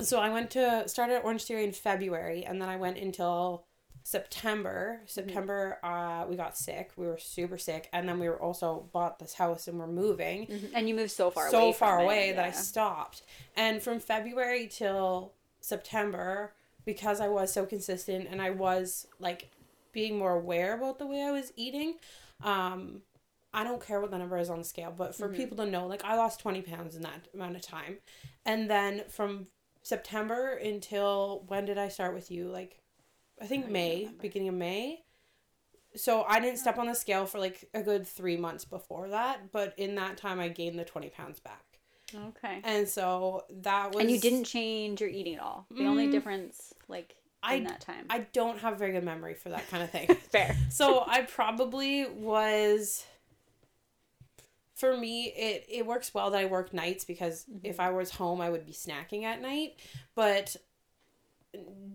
so 0.00 0.18
I 0.18 0.30
went 0.30 0.50
to 0.52 0.88
started 0.88 1.16
at 1.16 1.24
Orange 1.24 1.44
Theory 1.44 1.64
in 1.64 1.72
February, 1.72 2.44
and 2.44 2.60
then 2.60 2.68
I 2.68 2.76
went 2.76 2.96
until 2.98 3.66
September. 4.02 5.00
September, 5.06 5.78
uh, 5.82 6.24
we 6.28 6.36
got 6.36 6.56
sick. 6.56 6.90
We 6.96 7.06
were 7.06 7.18
super 7.18 7.58
sick, 7.58 7.88
and 7.92 8.08
then 8.08 8.18
we 8.18 8.28
were 8.28 8.40
also 8.40 8.88
bought 8.92 9.18
this 9.18 9.34
house 9.34 9.68
and 9.68 9.78
we're 9.78 9.86
moving 9.86 10.46
Mhm. 10.46 10.70
And 10.74 10.88
you 10.88 10.94
moved 10.94 11.12
so 11.12 11.30
far 11.30 11.50
so 11.50 11.64
away. 11.64 11.72
far 11.72 11.96
from 11.98 12.00
it, 12.00 12.04
away 12.06 12.32
that 12.32 12.44
I 12.44 12.50
stopped. 12.50 13.22
And 13.56 13.82
from 13.82 14.00
February 14.00 14.66
till 14.68 15.32
September, 15.60 16.52
because 16.84 17.20
I 17.20 17.28
was 17.28 17.52
so 17.52 17.66
consistent 17.66 18.26
and 18.30 18.40
I 18.42 18.50
was 18.50 19.06
like 19.18 19.50
being 19.92 20.18
more 20.18 20.32
aware 20.34 20.74
about 20.74 20.98
the 20.98 21.06
way 21.06 21.22
I 21.22 21.30
was 21.30 21.52
eating, 21.56 21.98
um, 22.42 23.02
I 23.52 23.64
don't 23.64 23.84
care 23.84 24.00
what 24.00 24.10
the 24.10 24.18
number 24.18 24.38
is 24.38 24.48
on 24.48 24.58
the 24.58 24.64
scale, 24.64 24.92
but 24.96 25.14
for 25.14 25.28
people 25.28 25.56
to 25.58 25.66
know, 25.66 25.86
like 25.86 26.04
I 26.04 26.14
lost 26.16 26.40
20 26.40 26.62
pounds 26.62 26.94
in 26.96 27.02
that 27.02 27.28
amount 27.34 27.56
of 27.56 27.62
time. 27.62 27.98
And 28.46 28.70
then 28.70 29.04
from 29.08 29.48
September 29.82 30.52
until 30.54 31.44
when 31.48 31.64
did 31.64 31.76
I 31.78 31.88
start 31.88 32.14
with 32.14 32.30
you? 32.30 32.48
Like, 32.48 32.79
I 33.40 33.46
think 33.46 33.64
don't 33.64 33.72
May, 33.72 33.98
remember. 34.00 34.22
beginning 34.22 34.48
of 34.48 34.54
May. 34.54 35.02
So 35.96 36.22
I 36.28 36.38
didn't 36.40 36.58
step 36.58 36.78
on 36.78 36.86
the 36.86 36.94
scale 36.94 37.26
for 37.26 37.38
like 37.38 37.68
a 37.74 37.82
good 37.82 38.06
three 38.06 38.36
months 38.36 38.64
before 38.64 39.08
that, 39.08 39.50
but 39.52 39.74
in 39.76 39.96
that 39.96 40.16
time 40.16 40.38
I 40.38 40.48
gained 40.48 40.78
the 40.78 40.84
20 40.84 41.08
pounds 41.10 41.40
back. 41.40 41.64
Okay. 42.14 42.60
And 42.64 42.88
so 42.88 43.44
that 43.62 43.92
was. 43.94 44.02
And 44.02 44.10
you 44.10 44.18
didn't 44.20 44.44
change 44.44 45.00
your 45.00 45.10
eating 45.10 45.34
at 45.36 45.40
all. 45.42 45.66
The 45.70 45.86
only 45.86 46.06
Mm. 46.08 46.12
difference, 46.12 46.74
like, 46.88 47.16
I- 47.42 47.54
in 47.54 47.64
that 47.64 47.80
time. 47.80 48.06
I 48.10 48.20
don't 48.32 48.58
have 48.58 48.78
very 48.78 48.92
good 48.92 49.04
memory 49.04 49.34
for 49.34 49.48
that 49.48 49.68
kind 49.68 49.82
of 49.82 49.90
thing. 49.90 50.06
Fair. 50.30 50.56
so 50.70 51.04
I 51.06 51.22
probably 51.22 52.06
was. 52.06 53.04
For 54.74 54.96
me, 54.96 55.26
it 55.26 55.66
it 55.68 55.86
works 55.86 56.14
well 56.14 56.30
that 56.30 56.40
I 56.40 56.46
work 56.46 56.72
nights 56.72 57.04
because 57.04 57.44
if 57.62 57.78
I 57.80 57.90
was 57.90 58.10
home, 58.12 58.40
I 58.40 58.48
would 58.48 58.64
be 58.64 58.72
snacking 58.72 59.24
at 59.24 59.42
night, 59.42 59.78
but 60.14 60.56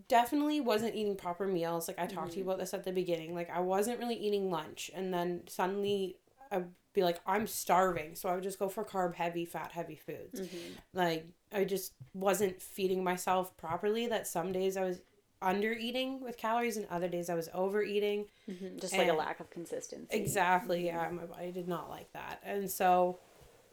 definitely 0.07 0.61
wasn't 0.61 0.95
eating 0.95 1.15
proper 1.15 1.47
meals. 1.47 1.87
Like 1.87 1.99
I 1.99 2.05
talked 2.05 2.31
to 2.31 2.37
you 2.37 2.43
mm-hmm. 2.43 2.51
about 2.51 2.59
this 2.59 2.73
at 2.73 2.83
the 2.83 2.91
beginning. 2.91 3.33
Like 3.33 3.49
I 3.49 3.59
wasn't 3.59 3.99
really 3.99 4.15
eating 4.15 4.49
lunch, 4.51 4.91
and 4.93 5.13
then 5.13 5.41
suddenly 5.47 6.17
I'd 6.51 6.67
be 6.93 7.03
like, 7.03 7.19
I'm 7.25 7.47
starving, 7.47 8.15
so 8.15 8.29
I 8.29 8.35
would 8.35 8.43
just 8.43 8.59
go 8.59 8.69
for 8.69 8.83
carb 8.83 9.15
heavy, 9.15 9.45
fat 9.45 9.71
heavy 9.71 9.95
foods. 9.95 10.41
Mm-hmm. 10.41 10.73
Like 10.93 11.27
I 11.53 11.63
just 11.63 11.93
wasn't 12.13 12.61
feeding 12.61 13.03
myself 13.03 13.55
properly. 13.57 14.07
That 14.07 14.27
some 14.27 14.51
days 14.51 14.77
I 14.77 14.83
was 14.83 15.01
under 15.41 15.73
eating 15.73 16.21
with 16.21 16.37
calories, 16.37 16.77
and 16.77 16.87
other 16.89 17.07
days 17.07 17.29
I 17.29 17.35
was 17.35 17.49
overeating. 17.53 18.25
Mhm. 18.49 18.79
Just 18.79 18.97
like 18.97 19.09
a 19.09 19.13
lack 19.13 19.39
of 19.39 19.49
consistency. 19.49 20.15
Exactly. 20.15 20.85
Mm-hmm. 20.85 20.97
Yeah, 20.97 21.09
my 21.11 21.25
body 21.25 21.51
did 21.51 21.67
not 21.67 21.89
like 21.89 22.11
that. 22.13 22.41
And 22.43 22.69
so 22.69 23.19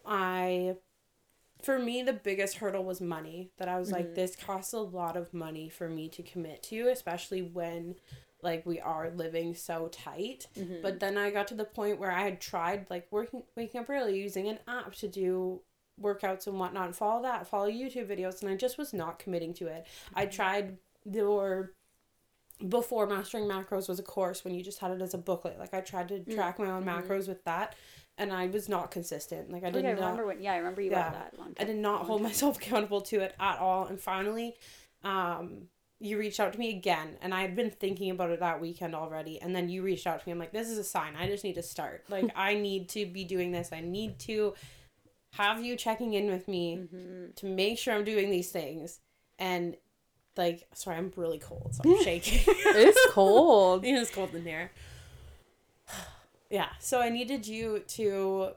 I 0.05 0.77
for 1.63 1.79
me 1.79 2.03
the 2.03 2.13
biggest 2.13 2.57
hurdle 2.57 2.85
was 2.85 3.01
money. 3.01 3.51
That 3.59 3.69
I 3.69 3.79
was 3.79 3.91
like 3.91 4.07
mm-hmm. 4.07 4.15
this 4.15 4.37
costs 4.37 4.73
a 4.73 4.81
lot 4.81 5.17
of 5.17 5.33
money 5.33 5.69
for 5.69 5.89
me 5.89 6.09
to 6.11 6.23
commit 6.23 6.63
to, 6.65 6.89
especially 6.89 7.43
when 7.43 7.97
like 8.43 8.67
we 8.67 8.81
are 8.81 9.11
living 9.11 9.55
so 9.55 9.89
tight. 9.89 10.47
Mm-hmm. 10.59 10.83
But 10.83 11.01
then 11.01 11.17
I 11.17 11.31
got 11.31 11.47
to 11.49 11.55
the 11.55 11.65
point 11.65 11.99
where 11.99 12.11
I 12.11 12.23
had 12.23 12.41
tried 12.41 12.87
like 12.91 13.07
working 13.11 13.43
waking 13.57 13.81
up 13.81 13.91
early 13.91 14.21
using 14.21 14.49
an 14.49 14.59
app 14.67 14.95
to 14.97 15.09
do 15.09 15.61
workouts 16.01 16.47
and 16.47 16.59
whatnot 16.59 16.87
and 16.87 16.97
follow 16.97 17.23
that, 17.23 17.47
follow 17.47 17.71
YouTube 17.71 18.09
videos, 18.09 18.43
and 18.43 18.51
I 18.51 18.57
just 18.57 18.79
was 18.79 18.93
not 18.93 19.19
committing 19.19 19.55
to 19.55 19.69
it. 19.69 19.87
I 20.15 20.27
mm-hmm. 20.27 20.35
tried 20.35 20.79
your 21.11 21.73
before 22.69 23.07
mastering 23.07 23.45
macros 23.45 23.89
was 23.89 23.99
a 23.99 24.05
course 24.05 24.45
when 24.45 24.55
you 24.55 24.63
just 24.63 24.79
had 24.79 24.93
it 24.93 25.03
as 25.03 25.15
a 25.15 25.19
booklet. 25.19 25.59
Like 25.59 25.75
I 25.75 25.81
tried 25.81 26.09
to 26.09 26.21
track 26.21 26.59
my 26.59 26.71
own 26.71 26.85
macros 26.85 27.29
with 27.29 27.45
that, 27.45 27.75
and 28.23 28.33
I 28.33 28.47
was 28.47 28.69
not 28.69 28.91
consistent. 28.91 29.51
Like 29.51 29.65
I 29.65 29.71
did 29.71 29.85
not. 29.85 29.91
remember 29.95 30.27
when. 30.27 30.43
Yeah, 30.43 30.53
I 30.55 30.57
remember 30.59 30.81
you 30.83 30.91
Yeah. 30.91 31.11
that 31.11 31.39
one. 31.39 31.55
I 31.61 31.65
did 31.65 31.77
not 31.77 32.07
hold 32.07 32.23
myself 32.23 32.57
accountable 32.61 33.01
to 33.03 33.21
it 33.21 33.35
at 33.39 33.59
all. 33.59 33.87
And 33.87 34.01
finally, 34.01 34.57
um, 35.05 35.69
you 36.01 36.19
reached 36.19 36.41
out 36.41 36.53
to 36.53 36.59
me 36.59 36.71
again, 36.71 37.17
and 37.23 37.33
I 37.35 37.43
had 37.43 37.55
been 37.55 37.71
thinking 37.71 38.11
about 38.11 38.31
it 38.31 38.41
that 38.41 38.61
weekend 38.61 38.95
already. 38.95 39.41
And 39.41 39.55
then 39.55 39.69
you 39.69 39.83
reached 39.83 40.07
out 40.07 40.21
to 40.21 40.29
me. 40.29 40.33
I'm 40.33 40.39
like, 40.39 40.53
this 40.53 40.69
is 40.69 40.79
a 40.79 40.85
sign. 40.85 41.15
I 41.17 41.27
just 41.29 41.45
need 41.45 41.55
to 41.57 41.63
start. 41.63 42.05
Like 42.09 42.31
I 42.35 42.55
need 42.55 42.89
to 42.91 43.07
be 43.07 43.25
doing 43.25 43.53
this. 43.53 43.71
I 43.73 43.81
need 43.81 44.19
to 44.21 44.55
have 45.35 45.65
you 45.65 45.77
checking 45.77 46.15
in 46.15 46.27
with 46.31 46.47
me 46.49 46.77
Mm-hmm. 46.77 47.33
to 47.37 47.47
make 47.47 47.79
sure 47.79 47.95
I'm 47.95 48.05
doing 48.05 48.31
these 48.31 48.51
things. 48.51 49.01
And 49.39 49.77
like, 50.37 50.67
sorry, 50.75 50.97
I'm 50.97 51.13
really 51.17 51.39
cold, 51.39 51.75
so 51.75 51.83
I'm 51.85 52.03
shaking. 52.05 52.41
It's 52.47 53.13
cold. 53.13 53.85
It 53.85 53.91
is 53.93 54.11
cold 54.11 54.35
in 54.35 54.43
here. 54.45 54.71
Yeah, 56.53 56.69
so 56.79 57.01
I 57.01 57.09
needed 57.09 57.47
you 57.47 57.81
to 57.81 58.51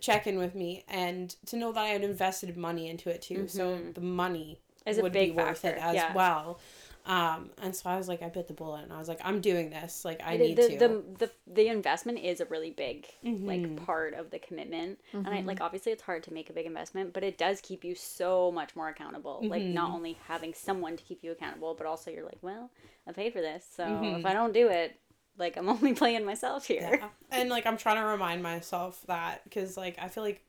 check 0.00 0.26
in 0.26 0.38
with 0.38 0.54
me 0.54 0.84
and 0.88 1.34
to 1.46 1.56
know 1.56 1.72
that 1.72 1.80
I 1.80 1.88
had 1.88 2.02
invested 2.02 2.56
money 2.56 2.88
into 2.88 3.10
it 3.10 3.22
too. 3.22 3.48
So 3.48 3.78
the 3.94 4.00
money 4.00 4.60
Is 4.86 4.98
a 4.98 5.02
would 5.02 5.12
big 5.12 5.30
be 5.30 5.36
worth 5.36 5.64
it 5.64 5.76
factor, 5.76 5.80
as 5.80 5.94
yeah. 5.96 6.12
well. 6.14 6.60
Um, 7.06 7.50
and 7.62 7.74
so 7.74 7.88
I 7.88 7.96
was 7.96 8.06
like, 8.08 8.22
I 8.22 8.28
bit 8.28 8.48
the 8.48 8.54
bullet, 8.54 8.82
and 8.84 8.92
I 8.92 8.98
was 8.98 9.08
like, 9.08 9.20
I'm 9.24 9.40
doing 9.40 9.70
this. 9.70 10.04
Like, 10.04 10.20
I 10.24 10.36
the, 10.36 10.38
need 10.38 10.56
the, 10.56 10.62
to. 10.68 10.78
the, 10.78 11.04
the 11.18 11.30
the 11.46 11.68
investment 11.68 12.18
is 12.18 12.40
a 12.40 12.44
really 12.46 12.70
big 12.70 13.06
Mhm. 13.24 13.46
like 13.46 13.76
part 13.76 14.12
of 14.14 14.30
the 14.30 14.38
commitment 14.38 14.98
and 15.24 15.34
Mm-hmm. 15.34 15.34
i 15.34 15.40
like 15.46 15.60
obviously 15.62 15.90
it's 15.90 16.02
hard 16.02 16.22
to 16.24 16.32
make 16.34 16.50
a 16.50 16.52
big 16.52 16.66
investment 16.66 17.14
but 17.14 17.24
it 17.24 17.38
does 17.38 17.60
keep 17.62 17.82
you 17.82 17.94
so 17.94 18.52
much 18.52 18.76
more 18.76 18.88
accountable 18.88 19.46
like 19.48 19.62
Mm-hmm. 19.62 19.74
not 19.74 19.90
only 19.90 20.18
having 20.26 20.52
someone 20.52 20.96
to 20.98 21.04
keep 21.04 21.24
you 21.24 21.32
accountable 21.32 21.74
but 21.74 21.86
also 21.86 22.10
you're 22.10 22.24
like 22.26 22.38
well 22.42 22.70
i 23.06 23.12
paid 23.12 23.32
for 23.32 23.40
this 23.40 23.64
so 23.74 23.84
Mhm. 23.86 24.16
if 24.18 24.26
i 24.26 24.34
don't 24.34 24.52
do 24.52 24.68
it 24.68 24.98
like 25.38 25.56
i'm 25.56 25.68
only 25.76 25.94
playing 25.94 26.24
myself 26.24 26.66
here 26.66 26.88
Yeah. 27.00 27.08
And 27.30 27.48
like 27.50 27.66
I'm 27.66 27.76
trying 27.76 27.96
to 27.96 28.06
remind 28.06 28.42
myself 28.42 29.00
that 29.06 29.44
because 29.44 29.76
like 29.76 29.96
I 30.00 30.08
feel 30.08 30.22
like 30.24 30.42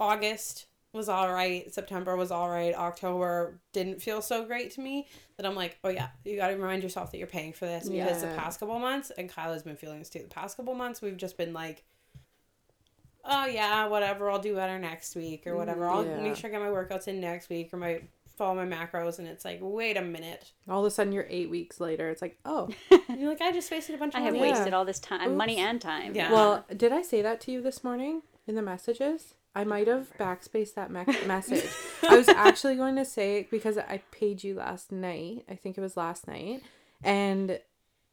August 0.00 0.66
was 0.92 1.08
all 1.08 1.32
right, 1.32 1.72
September 1.72 2.16
was 2.16 2.30
all 2.30 2.50
right, 2.50 2.74
October 2.74 3.60
didn't 3.72 4.02
feel 4.02 4.20
so 4.20 4.44
great 4.44 4.72
to 4.72 4.80
me. 4.80 5.06
That 5.36 5.46
I'm 5.46 5.54
like, 5.54 5.78
oh 5.84 5.88
yeah, 5.88 6.08
you 6.24 6.36
got 6.36 6.48
to 6.48 6.54
remind 6.56 6.82
yourself 6.82 7.12
that 7.12 7.18
you're 7.18 7.26
paying 7.26 7.52
for 7.52 7.64
this 7.64 7.88
because 7.88 8.20
the 8.20 8.26
past 8.36 8.60
couple 8.60 8.78
months, 8.78 9.10
and 9.16 9.28
Kyla's 9.28 9.62
been 9.62 9.76
feeling 9.76 10.00
this 10.00 10.10
too. 10.10 10.18
The 10.18 10.28
past 10.28 10.56
couple 10.56 10.74
months, 10.74 11.00
we've 11.00 11.16
just 11.16 11.36
been 11.36 11.52
like. 11.52 11.84
Oh 13.24 13.46
yeah, 13.46 13.86
whatever. 13.86 14.28
I'll 14.28 14.40
do 14.40 14.56
better 14.56 14.78
next 14.80 15.14
week 15.14 15.46
or 15.46 15.56
whatever. 15.56 15.88
I'll 15.88 16.04
mm, 16.04 16.08
Yeah. 16.08 16.22
make 16.22 16.34
sure 16.36 16.50
I 16.50 16.52
get 16.52 16.60
my 16.60 16.66
workouts 16.66 17.06
in 17.06 17.20
next 17.20 17.48
week 17.48 17.72
or 17.72 17.76
my 17.76 18.00
follow 18.36 18.64
my 18.64 18.76
macros. 18.76 19.18
And 19.18 19.28
it's 19.28 19.44
like, 19.44 19.58
wait 19.60 19.96
a 19.96 20.02
minute. 20.02 20.52
All 20.68 20.80
of 20.80 20.86
a 20.86 20.90
sudden, 20.90 21.12
you're 21.12 21.26
eight 21.28 21.50
weeks 21.50 21.80
later. 21.80 22.10
It's 22.10 22.22
like, 22.22 22.38
oh, 22.44 22.68
you're 22.90 23.28
like, 23.28 23.40
I 23.40 23.52
just 23.52 23.70
wasted 23.70 23.94
a 23.94 23.98
bunch 23.98 24.14
of 24.14 24.20
i 24.20 24.24
have 24.24 24.34
money. 24.34 24.48
Yeah. 24.48 24.54
wasted 24.54 24.74
all 24.74 24.84
this 24.84 24.98
time 24.98 25.36
money 25.36 25.58
and 25.58 25.80
time 25.80 26.14
Yeah. 26.14 26.32
Well, 26.32 26.64
did 26.76 26.92
I 26.92 27.02
say 27.02 27.22
that 27.22 27.40
to 27.42 27.52
you 27.52 27.62
this 27.62 27.82
morning 27.84 28.22
in 28.46 28.54
the 28.54 28.62
messages? 28.62 29.34
I 29.54 29.64
might 29.64 29.86
have 29.86 30.16
backspaced 30.18 30.74
that 30.74 30.90
me- 30.90 31.04
message. 31.26 31.68
I 32.02 32.16
was 32.16 32.28
actually 32.28 32.76
going 32.76 32.96
to 32.96 33.04
say 33.04 33.38
it 33.38 33.50
because 33.50 33.76
I 33.76 34.02
paid 34.10 34.42
you 34.42 34.54
last 34.54 34.90
night. 34.90 35.44
I 35.48 35.56
think 35.56 35.76
it 35.76 35.82
was 35.82 35.96
last 35.96 36.26
night. 36.26 36.62
And 37.04 37.60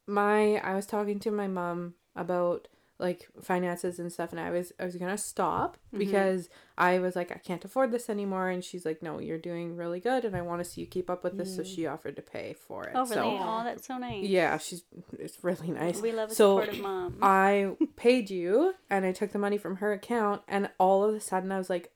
my 0.05 0.58
I 0.58 0.75
was 0.75 0.86
talking 0.86 1.19
to 1.19 1.32
my 1.32 1.47
mom 1.47 1.93
about 2.15 2.67
like 2.99 3.27
finances 3.41 3.97
and 3.97 4.12
stuff 4.12 4.31
and 4.31 4.39
I 4.39 4.49
was 4.51 4.73
I 4.79 4.83
was 4.83 4.95
going 4.97 5.09
to 5.12 5.17
stop 5.17 5.77
mm-hmm. 5.88 5.99
because 5.99 6.49
I 6.77 6.99
was 6.99 7.15
like 7.15 7.31
I 7.31 7.38
can't 7.38 7.63
afford 7.63 7.91
this 7.91 8.09
anymore 8.09 8.49
and 8.49 8.63
she's 8.63 8.85
like 8.85 9.01
no, 9.01 9.19
you're 9.19 9.38
doing 9.38 9.77
really 9.77 10.01
good 10.01 10.25
and 10.25 10.35
I 10.35 10.41
want 10.41 10.63
to 10.63 10.69
see 10.69 10.81
you 10.81 10.88
keep 10.88 11.09
up 11.09 11.23
with 11.23 11.38
this 11.38 11.55
so 11.55 11.63
mm. 11.63 11.75
she 11.75 11.88
offered 11.88 12.17
to 12.17 12.21
pay 12.21 12.53
for 12.67 12.83
it. 12.85 12.91
oh 12.95 13.01
really 13.05 13.13
So 13.13 13.39
oh 13.41 13.62
that's 13.63 13.88
so 13.88 13.97
nice 13.97 14.25
yeah, 14.25 14.57
she's 14.57 14.83
it's 15.17 15.41
really 15.43 15.71
nice. 15.71 16.01
we 16.01 16.12
love 16.12 16.29
a 16.29 16.35
So, 16.35 16.59
supportive 16.59 16.81
mom 16.83 17.17
I 17.21 17.71
paid 17.95 18.29
you 18.29 18.73
and 18.89 19.05
I 19.05 19.13
took 19.13 19.31
the 19.31 19.39
money 19.39 19.57
from 19.57 19.77
her 19.77 19.93
account 19.93 20.41
and 20.47 20.69
all 20.77 21.03
of 21.03 21.15
a 21.15 21.21
sudden 21.21 21.51
I 21.51 21.57
was 21.57 21.69
like, 21.69 21.91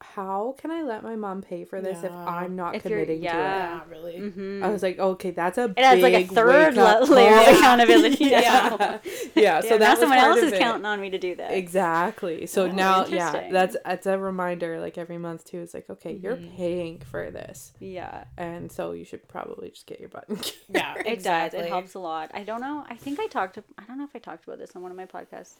how 0.00 0.54
can 0.58 0.70
I 0.70 0.82
let 0.82 1.02
my 1.02 1.16
mom 1.16 1.42
pay 1.42 1.64
for 1.64 1.80
this 1.80 2.04
if 2.04 2.12
I'm 2.12 2.54
not 2.54 2.76
If 2.76 2.84
you're- 2.84 3.02
committing 3.02 3.22
yeah. 3.22 3.34
Yeah, 3.36 3.80
really. 3.90 4.14
mm-hmm. 4.18 4.62
I 4.62 4.68
was 4.68 4.80
like, 4.82 4.98
okay, 4.98 5.32
that's 5.32 5.58
a 5.58 5.64
it 5.64 5.78
adds 5.78 6.00
like 6.02 6.14
a 6.14 6.24
third 6.24 6.76
wake-up 6.76 7.08
layer 7.08 7.30
call. 7.34 7.48
of 7.48 7.56
accountability 7.58 8.24
yeah, 8.30 8.40
now. 8.78 9.00
yeah. 9.34 9.60
So 9.60 9.70
Yeah, 9.70 9.76
that 9.76 9.80
now 9.80 9.94
someone 9.96 10.18
else 10.18 10.38
is 10.38 10.52
it. 10.52 10.58
counting 10.60 10.84
on 10.86 11.00
me 11.00 11.10
to 11.10 11.18
do 11.18 11.34
that 11.36 11.50
Exactly. 11.52 12.46
So 12.46 12.66
Oh, 12.66 12.70
now, 12.70 13.06
yeah, 13.06 13.26
interesting. 13.46 13.52
that's 13.84 14.06
a 14.06 14.18
reminder 14.18 14.78
like 14.80 14.98
every 14.98 15.18
month 15.18 15.44
too. 15.44 15.58
It's 15.58 15.74
like, 15.74 15.90
okay, 15.90 16.12
you're 16.12 16.36
Mhm. 16.36 16.56
paying 16.56 16.98
for 17.00 17.30
this, 17.30 17.72
yeah 17.80 18.24
and 18.36 18.70
so 18.70 18.92
you 18.92 19.04
should 19.04 19.26
probably 19.28 19.70
just 19.70 19.86
get 19.86 19.98
your 20.00 20.10
button. 20.10 20.38
Yeah, 20.68 20.94
It 20.98 21.06
exactly. 21.06 21.58
does. 21.60 21.66
It 21.66 21.70
helps 21.70 21.94
a 21.94 21.98
lot. 21.98 22.30
I 22.34 22.44
don't 22.44 22.60
know. 22.60 22.84
I 22.88 22.94
think 22.94 23.18
I 23.18 23.26
talked. 23.26 23.58
I 23.58 23.82
don't 23.86 23.98
know 23.98 24.04
if 24.04 24.14
I 24.14 24.18
talked 24.20 24.44
about 24.44 24.58
this 24.58 24.76
on 24.76 24.82
one 24.82 24.90
of 24.92 24.96
my 24.96 25.06
podcasts 25.06 25.54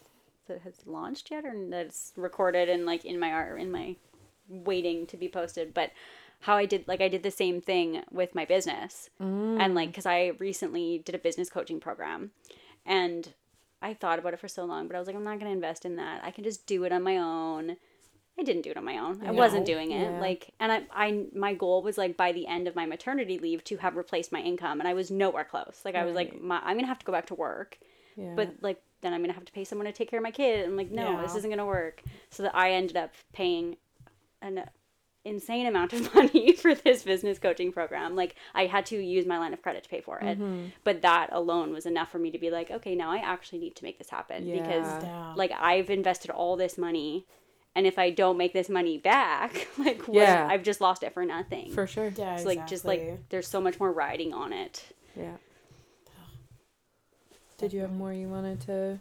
that 0.47 0.61
has 0.63 0.75
launched 0.87 1.31
yet, 1.31 1.45
or 1.45 1.55
that's 1.69 2.13
recorded 2.17 2.69
and 2.69 2.87
like 2.87 3.05
in 3.05 3.19
my 3.19 3.31
art 3.33 3.61
in 3.61 3.71
my 3.71 3.97
waiting 4.49 5.07
to 5.07 5.17
be 5.17 5.29
posted. 5.29 5.75
But 5.75 5.93
how 6.41 6.57
I 6.57 6.67
did 6.67 6.87
like 6.87 7.01
I 7.01 7.09
did 7.09 7.23
the 7.23 7.31
same 7.31 7.61
thing 7.61 8.03
with 8.11 8.35
my 8.35 8.45
business, 8.45 9.11
and 9.19 9.75
like 9.75 9.89
mm. 9.89 9.93
because 9.93 10.07
I 10.07 10.33
recently 10.39 11.03
did 11.05 11.15
a 11.15 11.19
business 11.19 11.51
coaching 11.51 11.81
program, 11.81 12.31
and 12.87 13.33
I 13.83 13.95
thought 13.95 14.19
about 14.19 14.35
it 14.35 14.41
for 14.41 14.49
so 14.49 14.65
long, 14.65 14.87
but 14.87 14.97
I 14.97 14.99
was 14.99 15.07
like, 15.07 15.17
I'm 15.17 15.25
not 15.25 15.39
gonna 15.39 15.51
invest 15.51 15.85
in 15.85 15.97
that. 15.97 16.23
I 16.25 16.31
can 16.31 16.45
just 16.45 16.67
do 16.67 16.85
it 16.85 16.93
on 16.93 17.03
my 17.03 17.19
own. 17.19 17.77
I 18.39 18.45
didn't 18.45 18.63
do 18.63 18.71
it 18.71 18.77
on 18.77 18.85
my 18.85 18.99
own. 18.99 19.21
I 19.27 19.33
wasn't 19.33 19.67
doing 19.67 19.91
it. 19.91 20.13
Yeah. 20.13 20.21
Like, 20.21 20.55
and 20.61 20.71
I, 20.71 20.83
I, 20.93 21.25
my 21.35 21.55
goal 21.55 21.83
was 21.83 21.99
like 21.99 22.17
by 22.17 22.31
the 22.31 22.47
end 22.47 22.69
of 22.69 22.77
my 22.77 22.87
maternity 22.87 23.37
leave 23.37 23.65
to 23.65 23.77
have 23.79 23.97
replaced 23.97 24.31
my 24.31 24.41
income, 24.41 24.79
and 24.79 24.89
I 24.89 24.95
was 24.95 25.11
nowhere 25.11 25.45
close. 25.45 25.81
Like, 25.85 25.97
I 25.97 26.05
was 26.05 26.15
like, 26.15 26.41
my, 26.41 26.61
I'm 26.63 26.77
gonna 26.77 26.87
have 26.87 27.01
to 27.01 27.07
go 27.07 27.13
back 27.13 27.27
to 27.27 27.35
work, 27.35 27.79
yeah. 28.17 28.35
but 28.37 28.55
like 28.61 28.81
then 29.01 29.13
I'm 29.13 29.23
gonna 29.23 29.33
have 29.33 29.45
to 29.45 29.53
pay 29.53 29.65
someone 29.65 29.87
to 29.87 29.93
take 29.93 30.09
care 30.09 30.21
of 30.21 30.23
my 30.23 30.31
kid. 30.31 30.67
I'm 30.67 30.77
like, 30.77 30.91
no, 30.91 31.21
this 31.21 31.35
isn't 31.35 31.51
gonna 31.51 31.67
work. 31.67 32.03
So 32.31 32.45
that 32.45 32.55
I 32.55 32.73
ended 32.73 32.97
up 32.97 33.13
paying 33.33 33.77
an 34.43 34.65
insane 35.25 35.67
amount 35.67 35.93
of 35.93 36.15
money 36.15 36.53
for 36.53 36.75
this 36.75 37.03
business 37.03 37.39
coaching 37.39 37.73
program. 37.73 38.17
Like, 38.17 38.35
I 38.55 38.67
had 38.67 38.87
to 38.87 38.97
use 38.97 39.27
my 39.27 39.39
line 39.39 39.53
of 39.53 39.63
credit 39.63 39.85
to 39.85 39.89
pay 39.89 40.01
for 40.01 40.19
it, 40.19 40.39
mm-hmm. 40.39 40.67
but 40.85 41.03
that 41.03 41.29
alone 41.33 41.73
was 41.73 41.87
enough 41.87 42.11
for 42.11 42.19
me 42.19 42.31
to 42.31 42.39
be 42.39 42.51
like, 42.51 42.71
okay, 42.71 42.95
now 42.95 43.11
I 43.11 43.19
actually 43.19 43.59
need 43.59 43.77
to 43.77 43.85
make 43.85 43.99
this 43.99 44.11
happen 44.11 44.45
because 44.45 44.87
Yeah. 44.87 45.03
Yeah. 45.03 45.35
like 45.37 45.53
I've 45.59 45.91
invested 45.91 46.31
all 46.31 46.57
this 46.57 46.79
money 46.79 47.27
and 47.75 47.87
if 47.87 47.97
I 47.99 48.11
don't 48.11 48.37
make 48.37 48.53
this 48.55 48.69
money 48.69 48.99
back, 48.99 49.69
like 49.79 50.03
what, 50.09 50.17
Yeah. 50.17 50.49
I've 50.51 50.63
just 50.65 50.81
lost 50.81 51.03
it 51.03 51.15
for 51.15 51.25
nothing. 51.25 51.71
for 51.71 51.87
sure. 51.87 52.13
yeah, 52.17 52.35
It's 52.35 52.45
like 52.45 52.67
just 52.67 52.85
like 52.85 53.29
there's 53.29 53.47
so 53.47 53.61
much 53.61 53.79
more 53.79 53.93
riding 53.93 54.33
on 54.35 54.53
it. 54.53 54.85
Yeah. 55.17 55.37
Did 57.59 57.73
you 57.73 57.81
have 57.81 57.93
more 57.93 58.13
you 58.13 58.29
wanted 58.29 58.61
to 58.63 59.01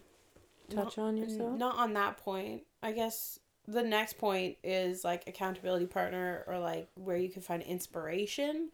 touch 0.69 0.97
on 0.97 1.15
yourself? 1.17 1.57
Not 1.57 1.77
on 1.77 1.93
that 1.93 2.17
point. 2.17 2.63
I 2.81 2.91
guess 2.91 3.39
the 3.67 3.83
next 3.83 4.17
point 4.17 4.57
is 4.63 5.03
like 5.03 5.27
accountability 5.27 5.85
partner 5.85 6.43
or 6.47 6.57
like 6.59 6.87
where 6.95 7.17
you 7.17 7.29
can 7.29 7.41
find 7.41 7.61
inspiration. 7.61 8.69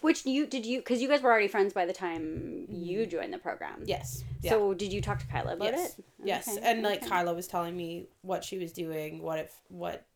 Which 0.00 0.24
you 0.24 0.46
did 0.46 0.64
you 0.64 0.78
because 0.78 1.02
you 1.02 1.08
guys 1.08 1.22
were 1.22 1.30
already 1.30 1.48
friends 1.48 1.72
by 1.72 1.84
the 1.84 1.92
time 1.92 2.66
you 2.68 3.00
mm-hmm. 3.00 3.10
joined 3.10 3.32
the 3.32 3.38
program. 3.38 3.82
Yes. 3.84 4.24
Yeah. 4.40 4.52
So 4.52 4.74
did 4.74 4.92
you 4.92 5.00
talk 5.00 5.18
to 5.20 5.26
Kyla 5.26 5.54
about 5.54 5.72
yes. 5.72 5.98
it? 5.98 6.04
Yes. 6.24 6.48
Okay, 6.48 6.66
And 6.66 6.82
like 6.82 7.00
okay. 7.00 7.08
Kyla 7.08 7.34
was 7.34 7.46
telling 7.46 7.76
me 7.76 8.06
what 8.22 8.42
she 8.42 8.58
was 8.58 8.72
doing, 8.72 9.22
what 9.22 9.38
if 9.38 9.54
what 9.68 10.06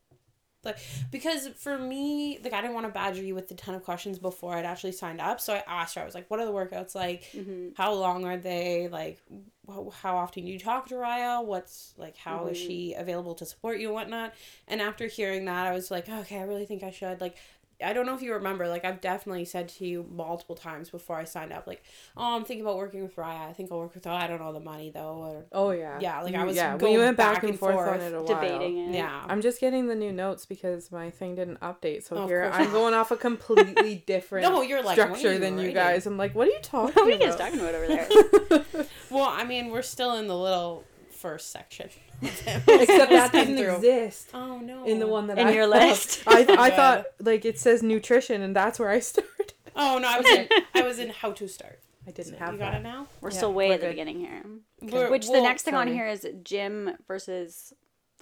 like 0.64 0.78
because 1.10 1.48
for 1.56 1.78
me, 1.78 2.38
like 2.44 2.52
I 2.52 2.60
didn't 2.60 2.74
want 2.74 2.86
to 2.86 2.92
badger 2.92 3.22
you 3.22 3.34
with 3.34 3.50
a 3.50 3.54
ton 3.54 3.74
of 3.74 3.82
questions 3.82 4.18
before 4.18 4.54
I'd 4.54 4.64
actually 4.64 4.92
signed 4.92 5.20
up. 5.20 5.40
So 5.40 5.54
I 5.54 5.62
asked 5.66 5.94
her, 5.94 6.02
I 6.02 6.04
was 6.04 6.14
like, 6.14 6.30
what 6.30 6.38
are 6.40 6.46
the 6.46 6.52
workouts 6.52 6.94
like? 6.94 7.24
Mhm. 7.32 7.72
How 7.76 7.92
long 7.94 8.24
are 8.24 8.36
they? 8.36 8.88
Like 8.88 9.22
wh- 9.68 9.92
how 10.02 10.16
often 10.16 10.44
do 10.44 10.50
you 10.52 10.58
talk 10.58 10.88
to 10.88 10.94
Rhia? 10.96 11.44
What's 11.44 11.94
like 11.96 12.16
how 12.16 12.46
is 12.48 12.58
Mhm. 12.58 12.66
she 12.66 12.94
available 12.94 13.34
to 13.36 13.46
support 13.46 13.78
you 13.78 13.86
and 13.88 13.94
whatnot? 13.94 14.34
And 14.68 14.80
after 14.82 15.06
hearing 15.06 15.46
that, 15.46 15.66
I 15.66 15.72
was 15.72 15.90
like, 15.90 16.08
okay, 16.08 16.38
I 16.38 16.42
really 16.42 16.66
think 16.66 16.82
I 16.82 16.90
should 16.90 17.20
like. 17.20 17.36
I 17.82 17.92
don't 17.92 18.06
know 18.06 18.14
if 18.14 18.22
you 18.22 18.32
remember, 18.34 18.68
like 18.68 18.84
I've 18.84 19.00
definitely 19.00 19.44
said 19.44 19.68
to 19.70 19.86
you 19.86 20.06
multiple 20.10 20.54
times 20.54 20.90
before 20.90 21.16
I 21.16 21.24
signed 21.24 21.52
up, 21.52 21.66
like, 21.66 21.82
oh, 22.16 22.36
I'm 22.36 22.44
thinking 22.44 22.64
about 22.64 22.76
working 22.76 23.02
with 23.02 23.16
Rhia. 23.16 23.48
I 23.48 23.52
think 23.52 23.70
I'll 23.72 23.78
work 23.78 23.94
with. 23.94 24.06
Oh, 24.06 24.12
I 24.12 24.26
don't 24.26 24.40
know 24.40 24.52
the 24.52 24.60
money 24.60 24.90
though, 24.90 25.14
or 25.14 25.46
Oh 25.52 25.70
yeah. 25.70 25.98
Yeah, 26.00 26.20
like, 26.22 26.34
I 26.34 26.44
was 26.44 26.56
yeah. 26.56 26.76
going 26.76 26.92
we 26.94 26.98
went 26.98 27.16
back, 27.16 27.34
back 27.36 27.42
and 27.44 27.50
and 27.50 27.58
forth, 27.58 27.76
on 27.88 28.00
it 28.00 28.12
a 28.14 28.22
while. 28.22 28.26
Debating 28.26 28.76
it. 28.76 28.94
yeah, 28.94 29.24
I'm 29.28 29.40
just 29.40 29.60
getting 29.60 29.86
the 29.86 29.94
new 29.94 30.12
notes 30.12 30.46
because 30.46 30.90
my 30.92 31.10
thing 31.10 31.34
didn't 31.34 31.60
update. 31.60 32.02
So 32.04 32.16
Oh, 32.16 32.26
here 32.26 32.50
I'm 32.52 32.70
going 32.70 32.94
off 32.94 33.10
a 33.10 33.16
completely 33.16 33.96
different 34.06 34.46
No, 34.46 34.62
you're 34.62 34.82
like, 34.82 34.98
structure 34.98 35.32
you 35.34 35.38
than 35.38 35.58
you 35.58 35.72
guys. 35.72 36.06
I'm 36.06 36.16
like, 36.16 36.34
what 36.34 36.48
are 36.48 36.50
you 36.52 36.60
talking 36.62 36.92
about? 36.92 37.04
What 37.04 37.14
are 37.14 37.16
you 37.16 37.18
guys 37.18 37.36
talking 37.36 37.60
about 37.60 37.74
over 37.74 37.86
there? 37.86 38.86
Well, 39.10 39.24
I 39.28 39.42
mean, 39.42 39.70
we're 39.70 39.82
still 39.82 40.14
in 40.14 40.28
the 40.28 40.36
little 40.36 40.84
first 41.20 41.50
section. 41.50 41.90
Except 42.22 42.66
that 42.66 43.28
Skim 43.28 43.40
doesn't 43.40 43.56
through. 43.56 43.76
exist 43.76 44.30
Oh 44.34 44.58
no. 44.58 44.84
in 44.84 44.98
the 44.98 45.06
one 45.06 45.26
that 45.28 45.38
In 45.38 45.46
I 45.48 45.52
your 45.52 45.72
have. 45.72 45.88
list? 45.90 46.22
I, 46.26 46.46
I 46.58 46.70
thought 46.78 47.06
like 47.20 47.44
it 47.44 47.58
says 47.58 47.82
nutrition 47.82 48.42
and 48.42 48.54
that's 48.54 48.78
where 48.78 48.90
I 48.90 49.00
started. 49.00 49.52
Oh 49.76 49.98
no, 49.98 50.08
I 50.08 50.18
was 50.18 50.26
in. 50.26 50.48
I 50.74 50.82
was 50.82 50.98
in 50.98 51.10
how 51.10 51.32
to 51.32 51.48
start. 51.48 51.78
I 52.06 52.10
didn't 52.10 52.32
So 52.32 52.38
have 52.38 52.52
you 52.54 52.58
got 52.58 52.72
that. 52.72 52.80
it 52.80 52.82
now. 52.82 53.06
We're 53.20 53.30
Yeah, 53.30 53.36
still 53.36 53.52
way 53.52 53.68
we're 53.68 53.74
at 53.74 53.80
the 53.80 53.86
good. 53.86 53.92
beginning 53.92 54.18
here. 54.20 54.42
We're- 54.82 55.10
Which 55.10 55.26
the 55.28 55.40
next 55.40 55.62
thing 55.62 55.74
on 55.74 55.86
here 55.88 56.06
is 56.08 56.26
gym 56.42 56.90
versus 57.06 57.72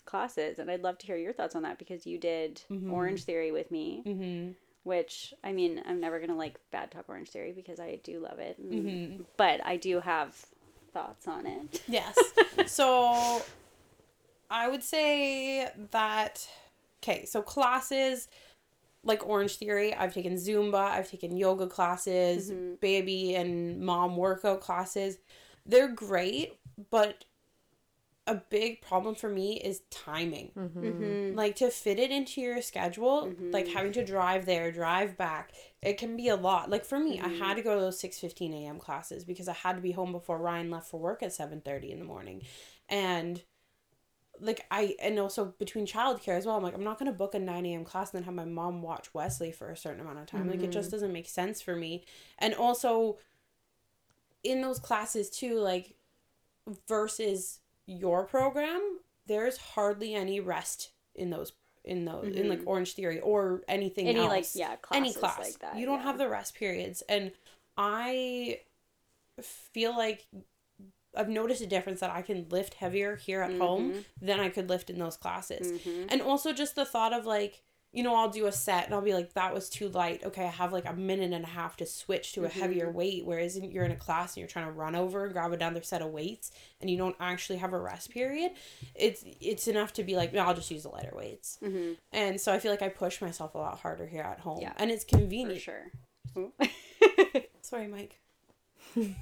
classes, 0.05 0.59
and 0.59 0.71
I'd 0.71 0.83
love 0.83 0.99
to 0.99 1.07
hear 1.07 1.17
your 1.17 1.33
thoughts 1.33 1.55
on 1.55 1.63
that 1.63 1.79
because 1.79 2.07
you 2.07 2.19
did 2.19 2.63
Mhm. 2.71 2.93
Orange 2.93 3.25
Theory 3.25 3.53
with 3.53 3.71
me, 3.71 4.03
Mm-hmm. 4.07 4.51
which 4.85 5.33
I 5.45 5.53
mean 5.53 5.83
I'm 5.87 6.01
never 6.01 6.19
gonna 6.21 6.37
like 6.37 6.59
bad 6.71 6.91
talk 6.91 7.05
Orange 7.09 7.31
Theory 7.31 7.53
because 7.53 7.79
I 7.81 8.01
do 8.03 8.21
love 8.21 8.39
it, 8.39 8.61
Mm-hmm. 8.61 9.23
but 9.37 9.65
I 9.65 9.77
do 9.77 10.01
have 10.01 10.37
thoughts 10.99 11.29
on 11.29 11.47
it. 11.47 11.83
Yes. 11.87 12.17
so 12.67 13.43
I 14.51 14.69
would 14.69 14.83
say 14.83 15.71
that 15.93 16.47
okay, 17.03 17.25
so 17.25 17.41
classes 17.43 18.29
like 19.05 19.25
Orange 19.27 19.57
Theory, 19.57 19.95
I've 19.95 20.13
taken 20.13 20.35
Zumba, 20.35 20.75
I've 20.91 21.09
taken 21.09 21.37
yoga 21.37 21.69
classes, 21.69 22.51
Mhm. 22.51 22.81
baby 22.81 23.37
and 23.37 23.81
mom 23.81 24.17
workout 24.17 24.61
classes. 24.61 25.19
They're 25.65 25.89
great, 25.93 26.59
but 26.91 27.25
a 28.29 28.35
big 28.51 28.81
problem 28.83 29.15
for 29.15 29.29
me 29.29 29.57
is 29.57 29.81
timing. 29.91 30.53
Mm-hmm. 30.57 30.85
Mm-hmm. 30.85 31.37
Like 31.37 31.57
to 31.57 31.71
fit 31.71 31.99
it 31.99 32.11
into 32.11 32.41
your 32.41 32.61
schedule, 32.63 33.33
like 33.41 33.67
Mhm. 33.67 33.73
having 33.73 33.93
to 33.93 34.05
drive 34.05 34.47
there, 34.47 34.71
drive 34.71 35.17
back, 35.17 35.53
it 35.83 35.99
can 35.99 36.17
be 36.17 36.29
a 36.29 36.37
lot. 36.37 36.71
Like 36.71 36.85
for 36.85 36.99
me, 36.99 37.19
I 37.21 37.29
had 37.29 37.55
to 37.57 37.63
go 37.63 37.75
to 37.75 37.81
those 37.81 37.99
6:15 37.99 38.53
a.m. 38.53 38.79
classes 38.79 39.25
because 39.25 39.49
I 39.49 39.55
had 39.55 39.77
to 39.77 39.83
be 39.83 39.93
home 39.93 40.13
before 40.13 40.39
Ryan 40.39 40.71
left 40.71 40.89
for 40.91 41.01
work 41.01 41.23
at 41.23 41.33
7:30 41.33 41.91
in 41.91 41.99
the 41.99 42.05
morning. 42.05 42.43
And 42.89 43.43
like 44.41 44.65
I 44.71 44.95
and 45.01 45.19
also 45.19 45.47
between 45.59 45.87
childcare 45.87 46.37
as 46.37 46.47
well. 46.47 46.57
I'm 46.57 46.63
like 46.63 46.75
I'm 46.75 46.85
not 46.85 46.99
gonna 46.99 47.13
book 47.13 47.35
a 47.35 47.39
nine 47.41 47.67
a.m. 47.67 47.85
class 47.85 48.13
and 48.13 48.19
then 48.19 48.25
have 48.25 48.35
my 48.35 48.45
mom 48.45 48.83
watch 48.83 49.13
Wesley 49.15 49.51
for 49.53 49.71
a 49.71 49.77
certain 49.77 50.01
amount 50.01 50.19
of 50.21 50.27
time. 50.27 50.43
Mm-hmm. 50.43 50.51
Like 50.51 50.63
it 50.63 50.71
just 50.71 50.91
doesn't 50.91 51.13
make 51.13 51.29
sense 51.29 51.61
for 51.61 51.75
me. 51.75 52.05
And 52.39 52.55
also, 52.55 53.19
in 54.45 54.61
those 54.61 54.79
classes 54.79 55.29
too, 55.31 55.59
like 55.59 55.95
versus 56.87 57.61
your 57.89 58.25
program, 58.25 58.99
there's 59.27 59.57
hardly 59.57 60.15
any 60.15 60.39
rest 60.39 60.93
in 61.15 61.31
those 61.31 61.53
in 61.85 62.05
those 62.05 62.27
mm-hmm. 62.27 62.39
in 62.39 62.49
like 62.49 62.59
mm-hmm. 62.61 62.69
Orange 62.69 62.93
Theory 62.93 63.19
or 63.21 63.63
anything 63.67 64.07
else. 64.07 64.17
any 64.17 64.25
else. 64.25 64.31
like 64.31 64.47
yeah 64.55 64.77
any 64.93 65.13
class 65.13 65.39
like 65.39 65.59
that. 65.61 65.77
You 65.77 65.87
don't 65.87 65.99
yeah. 65.99 66.05
have 66.05 66.19
the 66.19 66.29
rest 66.29 66.55
periods, 66.55 67.03
and 67.09 67.33
I 67.77 68.61
feel 69.41 69.97
like 69.97 70.27
I've 71.17 71.29
noticed 71.29 71.63
a 71.63 71.67
difference 71.67 72.01
that 72.01 72.11
I 72.11 72.23
can 72.23 72.47
lift 72.51 72.75
heavier 72.75 73.17
here 73.17 73.41
at 73.41 73.51
mm-hmm. 73.51 73.61
home 73.61 74.05
than 74.21 74.41
I 74.41 74.51
could 74.51 74.69
lift 74.69 74.91
in 74.91 74.99
those 74.99 75.17
classes. 75.17 75.73
Mm-hmm. 75.73 76.07
And 76.11 76.21
also 76.21 76.53
just 76.53 76.77
the 76.77 76.85
thought 76.85 77.13
of 77.13 77.25
like, 77.25 77.63
you 77.93 78.03
know, 78.03 78.15
I'll 78.15 78.29
do 78.29 78.47
a 78.47 78.53
set 78.53 78.85
and 78.85 78.95
I'll 78.95 79.01
be 79.01 79.15
like, 79.15 79.33
that 79.33 79.55
was 79.55 79.71
too 79.71 79.89
light. 79.89 80.23
Okay, 80.23 80.45
I 80.45 80.51
have 80.51 80.73
like 80.73 80.87
a 80.87 80.93
minute 80.93 81.33
and 81.33 81.45
a 81.45 81.49
half 81.49 81.77
to 81.79 81.87
switch 81.87 82.33
to 82.33 82.45
a 82.45 82.49
mm-hmm. 82.49 82.61
heavier 82.61 82.91
weight. 82.91 83.25
Whereas 83.25 83.59
you're 83.59 83.85
in 83.85 83.91
a 83.91 83.97
class 83.97 84.35
and 84.35 84.43
you're 84.43 84.49
trying 84.49 84.67
to 84.67 84.73
run 84.73 84.95
over 84.95 85.25
and 85.25 85.33
grab 85.33 85.53
another 85.53 85.83
set 85.83 86.03
of 86.03 86.11
weights 86.11 86.51
and 86.81 86.91
you 86.91 86.99
don't 86.99 87.17
actually 87.19 87.59
have 87.59 87.73
a 87.73 87.79
rest 87.79 88.11
period, 88.11 88.53
it's 88.95 89.25
it's 89.41 89.69
enough 89.69 89.95
to 89.95 90.03
be 90.03 90.17
like, 90.17 90.35
no, 90.35 90.41
I'll 90.41 90.55
just 90.55 90.71
use 90.71 90.83
the 90.83 90.91
lighter 90.91 91.15
weights. 91.17 91.59
Mm-hmm. 91.63 91.93
And 92.13 92.41
so 92.41 92.53
I 92.53 92.59
feel 92.59 92.71
like 92.71 92.83
I 92.83 92.89
push 92.91 93.23
myself 93.23 93.55
a 93.55 93.59
lot 93.59 93.79
harder 93.79 94.07
here 94.07 94.23
at 94.23 94.41
home. 94.41 94.61
Yeah, 94.61 94.75
and 94.77 94.91
it's 94.91 95.05
convenient. 95.05 95.63
For 95.63 95.81
sure. 96.35 96.53
Sorry, 97.63 97.87
Mike. 97.87 98.21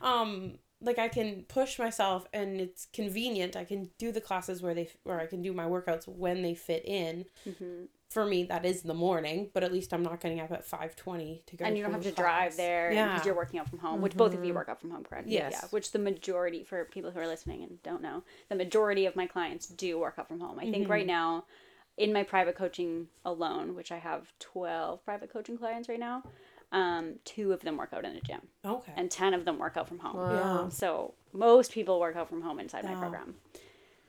um 0.00 0.58
like 0.80 0.98
I 0.98 1.08
can 1.08 1.44
push 1.48 1.78
myself 1.78 2.26
and 2.32 2.60
it's 2.60 2.86
convenient. 2.92 3.56
I 3.56 3.64
can 3.64 3.90
do 3.98 4.12
the 4.12 4.20
classes 4.20 4.62
where 4.62 4.74
they 4.74 4.90
where 5.04 5.20
I 5.20 5.26
can 5.26 5.42
do 5.42 5.52
my 5.52 5.64
workouts 5.64 6.06
when 6.06 6.42
they 6.42 6.54
fit 6.54 6.84
in. 6.84 7.24
Mm-hmm. 7.48 7.84
For 8.10 8.24
me, 8.24 8.44
that 8.44 8.64
is 8.64 8.82
the 8.82 8.94
morning, 8.94 9.50
but 9.52 9.64
at 9.64 9.72
least 9.72 9.92
I'm 9.92 10.02
not 10.02 10.20
getting 10.20 10.38
up 10.40 10.52
at 10.52 10.64
five 10.64 10.94
twenty 10.94 11.42
to 11.46 11.56
go. 11.56 11.64
And 11.64 11.76
you 11.76 11.82
don't 11.82 11.92
have 11.92 12.02
to 12.02 12.12
class. 12.12 12.24
drive 12.24 12.56
there, 12.56 12.92
yeah, 12.92 13.12
because 13.12 13.26
you're 13.26 13.34
working 13.34 13.58
out 13.58 13.68
from 13.68 13.80
home. 13.80 13.94
Mm-hmm. 13.94 14.02
Which 14.02 14.16
both 14.16 14.32
of 14.32 14.44
you 14.44 14.50
mm-hmm. 14.50 14.58
work 14.58 14.68
out 14.68 14.80
from 14.80 14.90
home, 14.90 15.02
correct? 15.02 15.28
Yes. 15.28 15.52
Yeah. 15.52 15.68
Which 15.70 15.90
the 15.90 15.98
majority 15.98 16.62
for 16.62 16.84
people 16.84 17.10
who 17.10 17.18
are 17.18 17.26
listening 17.26 17.62
and 17.62 17.82
don't 17.82 18.02
know, 18.02 18.22
the 18.48 18.54
majority 18.54 19.06
of 19.06 19.16
my 19.16 19.26
clients 19.26 19.66
do 19.66 19.98
work 19.98 20.14
out 20.18 20.28
from 20.28 20.40
home. 20.40 20.58
I 20.58 20.62
mm-hmm. 20.62 20.72
think 20.72 20.88
right 20.88 21.06
now, 21.06 21.44
in 21.96 22.12
my 22.12 22.22
private 22.22 22.54
coaching 22.54 23.08
alone, 23.24 23.74
which 23.74 23.90
I 23.90 23.98
have 23.98 24.32
twelve 24.38 25.04
private 25.04 25.32
coaching 25.32 25.58
clients 25.58 25.88
right 25.88 26.00
now 26.00 26.22
um, 26.72 27.14
two 27.24 27.52
of 27.52 27.60
them 27.62 27.76
work 27.76 27.90
out 27.92 28.04
in 28.04 28.16
a 28.16 28.20
gym. 28.20 28.40
Okay. 28.64 28.92
And 28.96 29.10
10 29.10 29.34
of 29.34 29.44
them 29.44 29.58
work 29.58 29.76
out 29.76 29.88
from 29.88 29.98
home. 29.98 30.16
Wow. 30.16 30.62
Yeah. 30.64 30.68
So 30.70 31.14
most 31.32 31.72
people 31.72 32.00
work 32.00 32.16
out 32.16 32.28
from 32.28 32.42
home 32.42 32.58
inside 32.58 32.84
my 32.84 32.94
program. 32.94 33.34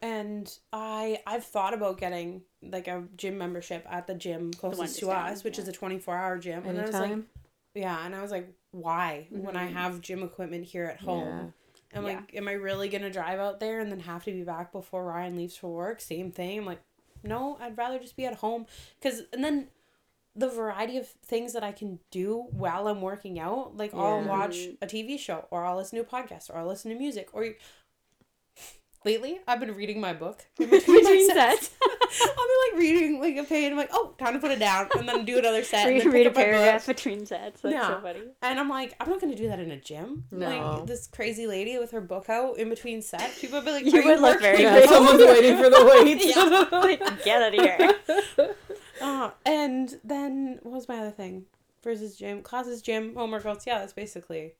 And 0.02 0.52
I 0.72 1.22
I've 1.26 1.43
thought 1.43 1.74
about 1.74 1.98
getting 1.98 2.43
like 2.62 2.88
a 2.88 3.04
gym 3.15 3.38
membership 3.38 3.86
at 3.89 4.06
the 4.06 4.13
gym 4.13 4.54
closest 4.54 5.00
to 5.00 5.10
us, 5.10 5.43
which 5.43 5.58
yeah. 5.58 5.63
is 5.63 5.67
a 5.70 5.72
24-hour 5.72 6.38
gym. 6.38 6.63
Anytime? 6.65 6.76
And 6.78 6.80
I 6.80 6.84
was 6.86 7.10
like 7.10 7.20
Yeah, 7.74 8.06
and 8.06 8.15
I 8.15 8.22
was 8.22 8.32
like 8.32 8.54
why 8.72 9.28
mm-hmm. 9.32 9.43
when 9.43 9.56
I 9.56 9.65
mm-hmm. 9.65 9.78
have 9.78 10.02
gym 10.02 10.24
equipment 10.24 10.65
here 10.65 10.86
at 10.86 11.00
home? 11.00 11.28
Yeah. 11.93 11.98
I'm 11.98 12.06
yeah. 12.06 12.15
like 12.15 12.36
am 12.36 12.48
I 12.48 12.54
really 12.54 12.89
going 12.89 13.02
to 13.02 13.10
drive 13.10 13.39
out 13.39 13.60
there 13.60 13.80
and 13.80 13.91
then 13.91 14.02
have 14.02 14.24
to 14.26 14.32
be 14.32 14.43
back 14.43 14.72
before 14.72 15.06
Ryan 15.06 15.36
leaves 15.36 15.58
for 15.58 15.70
work? 15.74 16.00
Same 16.00 16.32
thing. 16.32 16.60
I'm 16.60 16.65
like 16.65 16.82
no, 17.24 17.58
I'd 17.60 17.78
rather 17.78 17.98
just 17.98 18.15
be 18.15 18.26
at 18.26 18.36
home 18.36 18.67
cuz 19.02 19.24
and 19.34 19.43
then 19.43 19.70
the 20.38 20.47
variety 20.47 20.97
of 20.97 21.08
things 21.08 21.54
that 21.54 21.63
I 21.63 21.71
can 21.71 22.00
do 22.12 22.45
while 22.52 22.88
I'm 22.88 23.02
working 23.02 23.39
out. 23.39 23.76
Like 23.76 23.91
yeah. 23.91 24.00
I'll 24.00 24.23
watch 24.23 24.56
mm-hmm. 24.56 24.84
a 24.84 24.88
TV 24.88 25.19
show 25.19 25.45
or 25.50 25.65
I'll 25.65 25.76
listen 25.76 25.97
to 25.97 26.06
a 26.06 26.08
podcast 26.08 26.50
or 26.50 26.58
I'll 26.58 26.67
listen 26.67 26.91
to 26.91 26.97
music 26.97 27.30
or 27.34 27.56
lately 29.06 29.39
I've 29.47 29.60
been 29.60 29.73
reading 29.73 30.00
my 30.00 30.13
book 30.13 30.45
in 30.60 30.69
between 30.69 31.28
sets. 31.28 31.71
I'll 31.82 32.28
be 32.28 32.71
like 32.71 32.80
reading 32.80 33.19
like 33.19 33.36
a 33.38 33.43
page 33.43 33.65
and 33.65 33.73
I'm 33.73 33.78
like, 33.78 33.89
oh, 33.91 34.13
time 34.19 34.34
to 34.34 34.39
put 34.39 34.52
it 34.52 34.60
down 34.60 34.89
and 34.95 35.10
then 35.10 35.26
do 35.26 35.39
another 35.39 35.63
set. 35.63 35.88
Read, 35.88 36.04
and 36.04 36.13
read 36.13 36.28
a 36.28 36.32
paragraph 36.32 36.86
between 36.86 37.26
sets. 37.26 37.62
That's 37.62 37.73
yeah. 37.73 37.88
so 37.88 38.00
funny. 38.02 38.21
And 38.43 38.60
I'm 38.60 38.69
like, 38.69 38.93
I'm 39.00 39.10
not 39.10 39.19
gonna 39.19 39.36
do 39.36 39.47
that 39.47 39.60
in 39.60 39.71
a 39.71 39.80
gym. 39.80 40.26
No. 40.30 40.47
Like 40.47 40.86
this 40.86 41.08
crazy 41.08 41.47
lady 41.47 41.80
with 41.80 41.89
her 41.91 42.02
book 42.02 42.30
out 42.30 42.60
in 42.60 42.69
between 42.69 43.02
sets. 43.02 43.41
People 43.41 43.58
would 43.58 43.65
be 43.65 43.71
like, 43.71 43.86
you 43.86 44.04
would 44.04 44.19
look 44.19 44.39
very 44.39 44.62
yeah, 44.62 44.86
Someone's 44.86 45.19
waiting 45.19 45.58
for 45.58 45.69
the 45.71 46.02
weights. 46.04 46.26
yeah. 46.26 46.80
like, 46.80 47.23
get 47.23 47.41
out 47.41 47.56
of 47.56 47.60
here. 47.60 48.56
Uh, 49.02 49.32
and 49.46 50.00
then 50.04 50.60
what 50.64 50.74
was 50.74 50.88
my 50.88 51.00
other 51.00 51.12
thing? 51.12 51.46
Versus 51.84 52.18
gym 52.18 52.42
classes, 52.42 52.82
gym, 52.82 53.16
home 53.16 53.32
workouts. 53.32 53.66
Yeah, 53.66 53.80
that's 53.80 53.94
basically. 53.94 54.54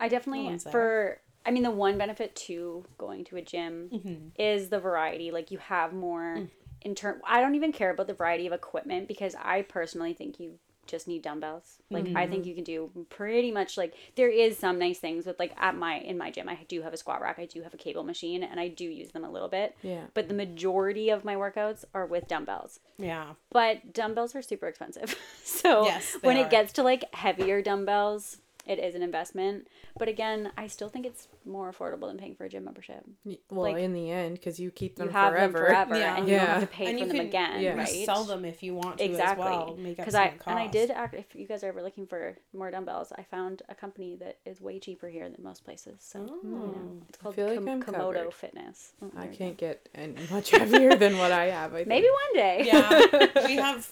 I 0.00 0.08
definitely 0.08 0.58
for. 0.70 1.20
I 1.44 1.52
mean, 1.52 1.62
the 1.62 1.70
one 1.70 1.96
benefit 1.96 2.34
to 2.36 2.84
going 2.98 3.24
to 3.26 3.36
a 3.36 3.42
gym 3.42 3.88
mm-hmm. 3.92 4.28
is 4.36 4.68
the 4.68 4.80
variety. 4.80 5.30
Like 5.30 5.50
you 5.50 5.58
have 5.58 5.92
more. 5.92 6.36
Mm. 6.38 6.50
In 6.82 6.94
turn, 6.94 7.20
I 7.26 7.40
don't 7.40 7.56
even 7.56 7.72
care 7.72 7.90
about 7.90 8.06
the 8.06 8.14
variety 8.14 8.46
of 8.46 8.52
equipment 8.52 9.08
because 9.08 9.34
I 9.42 9.62
personally 9.62 10.12
think 10.12 10.38
you 10.38 10.58
just 10.86 11.08
need 11.08 11.22
dumbbells. 11.22 11.78
Like 11.90 12.04
mm-hmm. 12.04 12.16
I 12.16 12.26
think 12.26 12.42
mm-hmm. 12.42 12.48
you 12.48 12.54
can 12.54 12.64
do 12.64 12.90
pretty 13.08 13.50
much 13.50 13.76
like 13.76 13.94
there 14.16 14.28
is 14.28 14.58
some 14.58 14.78
nice 14.78 14.98
things 14.98 15.26
with 15.26 15.38
like 15.38 15.52
at 15.58 15.76
my 15.76 15.98
in 15.98 16.18
my 16.18 16.30
gym 16.30 16.48
I 16.48 16.58
do 16.68 16.82
have 16.82 16.92
a 16.92 16.96
squat 16.96 17.20
rack, 17.20 17.38
I 17.38 17.46
do 17.46 17.62
have 17.62 17.74
a 17.74 17.76
cable 17.76 18.04
machine 18.04 18.42
and 18.42 18.58
I 18.58 18.68
do 18.68 18.84
use 18.84 19.10
them 19.10 19.24
a 19.24 19.30
little 19.30 19.48
bit. 19.48 19.76
Yeah. 19.82 20.04
But 20.14 20.28
the 20.28 20.34
majority 20.34 21.10
of 21.10 21.24
my 21.24 21.34
workouts 21.34 21.84
are 21.94 22.06
with 22.06 22.28
dumbbells. 22.28 22.80
Yeah. 22.98 23.34
But 23.50 23.92
dumbbells 23.92 24.34
are 24.34 24.42
super 24.42 24.66
expensive. 24.66 25.16
so 25.44 25.84
yes, 25.84 26.16
when 26.22 26.36
are. 26.36 26.46
it 26.46 26.50
gets 26.50 26.72
to 26.74 26.82
like 26.82 27.12
heavier 27.14 27.62
dumbbells, 27.62 28.38
it 28.66 28.78
is 28.78 28.94
an 28.94 29.02
investment. 29.02 29.68
But 29.98 30.08
again, 30.08 30.50
I 30.56 30.66
still 30.66 30.88
think 30.88 31.06
it's 31.06 31.28
more 31.44 31.72
affordable 31.72 32.08
than 32.08 32.18
paying 32.18 32.34
for 32.34 32.44
a 32.44 32.48
gym 32.48 32.64
membership. 32.64 33.04
Well, 33.24 33.72
like, 33.72 33.76
in 33.76 33.92
the 33.92 34.10
end, 34.10 34.34
because 34.34 34.58
you 34.58 34.70
keep 34.70 34.96
them 34.96 35.06
you 35.06 35.12
have 35.12 35.32
forever. 35.32 35.58
Them 35.58 35.66
forever, 35.66 35.98
yeah. 35.98 36.16
and 36.16 36.28
you 36.28 36.34
yeah. 36.34 36.46
don't 36.46 36.48
have 36.48 36.60
to 36.62 36.66
pay 36.66 36.86
and 36.86 36.98
for 36.98 37.06
them 37.06 37.16
can, 37.16 37.26
again, 37.26 37.60
yeah. 37.60 37.76
right? 37.76 38.04
Sell 38.04 38.24
them 38.24 38.44
if 38.44 38.62
you 38.62 38.74
want 38.74 38.98
to 38.98 39.04
exactly. 39.04 39.46
as 39.46 39.50
well. 39.50 39.78
Because 39.82 40.14
I 40.14 40.34
and 40.46 40.58
I 40.58 40.66
did. 40.66 40.90
Act, 40.90 41.14
if 41.14 41.34
you 41.34 41.46
guys 41.46 41.62
are 41.62 41.68
ever 41.68 41.82
looking 41.82 42.06
for 42.06 42.36
more 42.52 42.70
dumbbells, 42.70 43.12
I 43.16 43.22
found 43.22 43.62
a 43.68 43.74
company 43.74 44.16
that 44.16 44.38
is 44.44 44.60
way 44.60 44.80
cheaper 44.80 45.08
here 45.08 45.28
than 45.28 45.42
most 45.42 45.64
places. 45.64 45.96
So 46.00 46.26
oh. 46.28 46.38
you 46.42 46.50
know, 46.50 46.74
oh. 46.76 47.02
it's 47.08 47.18
called 47.18 47.38
like 47.38 47.64
Com- 47.64 47.82
Komodo 47.82 48.14
covered. 48.14 48.34
Fitness. 48.34 48.92
Oh, 49.02 49.10
I 49.16 49.28
can't 49.28 49.56
go. 49.56 49.68
get 49.68 49.88
any 49.94 50.16
much 50.30 50.50
heavier 50.50 50.96
than 50.96 51.18
what 51.18 51.32
I 51.32 51.46
have. 51.46 51.74
I 51.74 51.84
Maybe 51.84 52.08
one 52.08 52.34
day. 52.34 52.62
Yeah, 52.64 53.44
we 53.46 53.56
have 53.56 53.88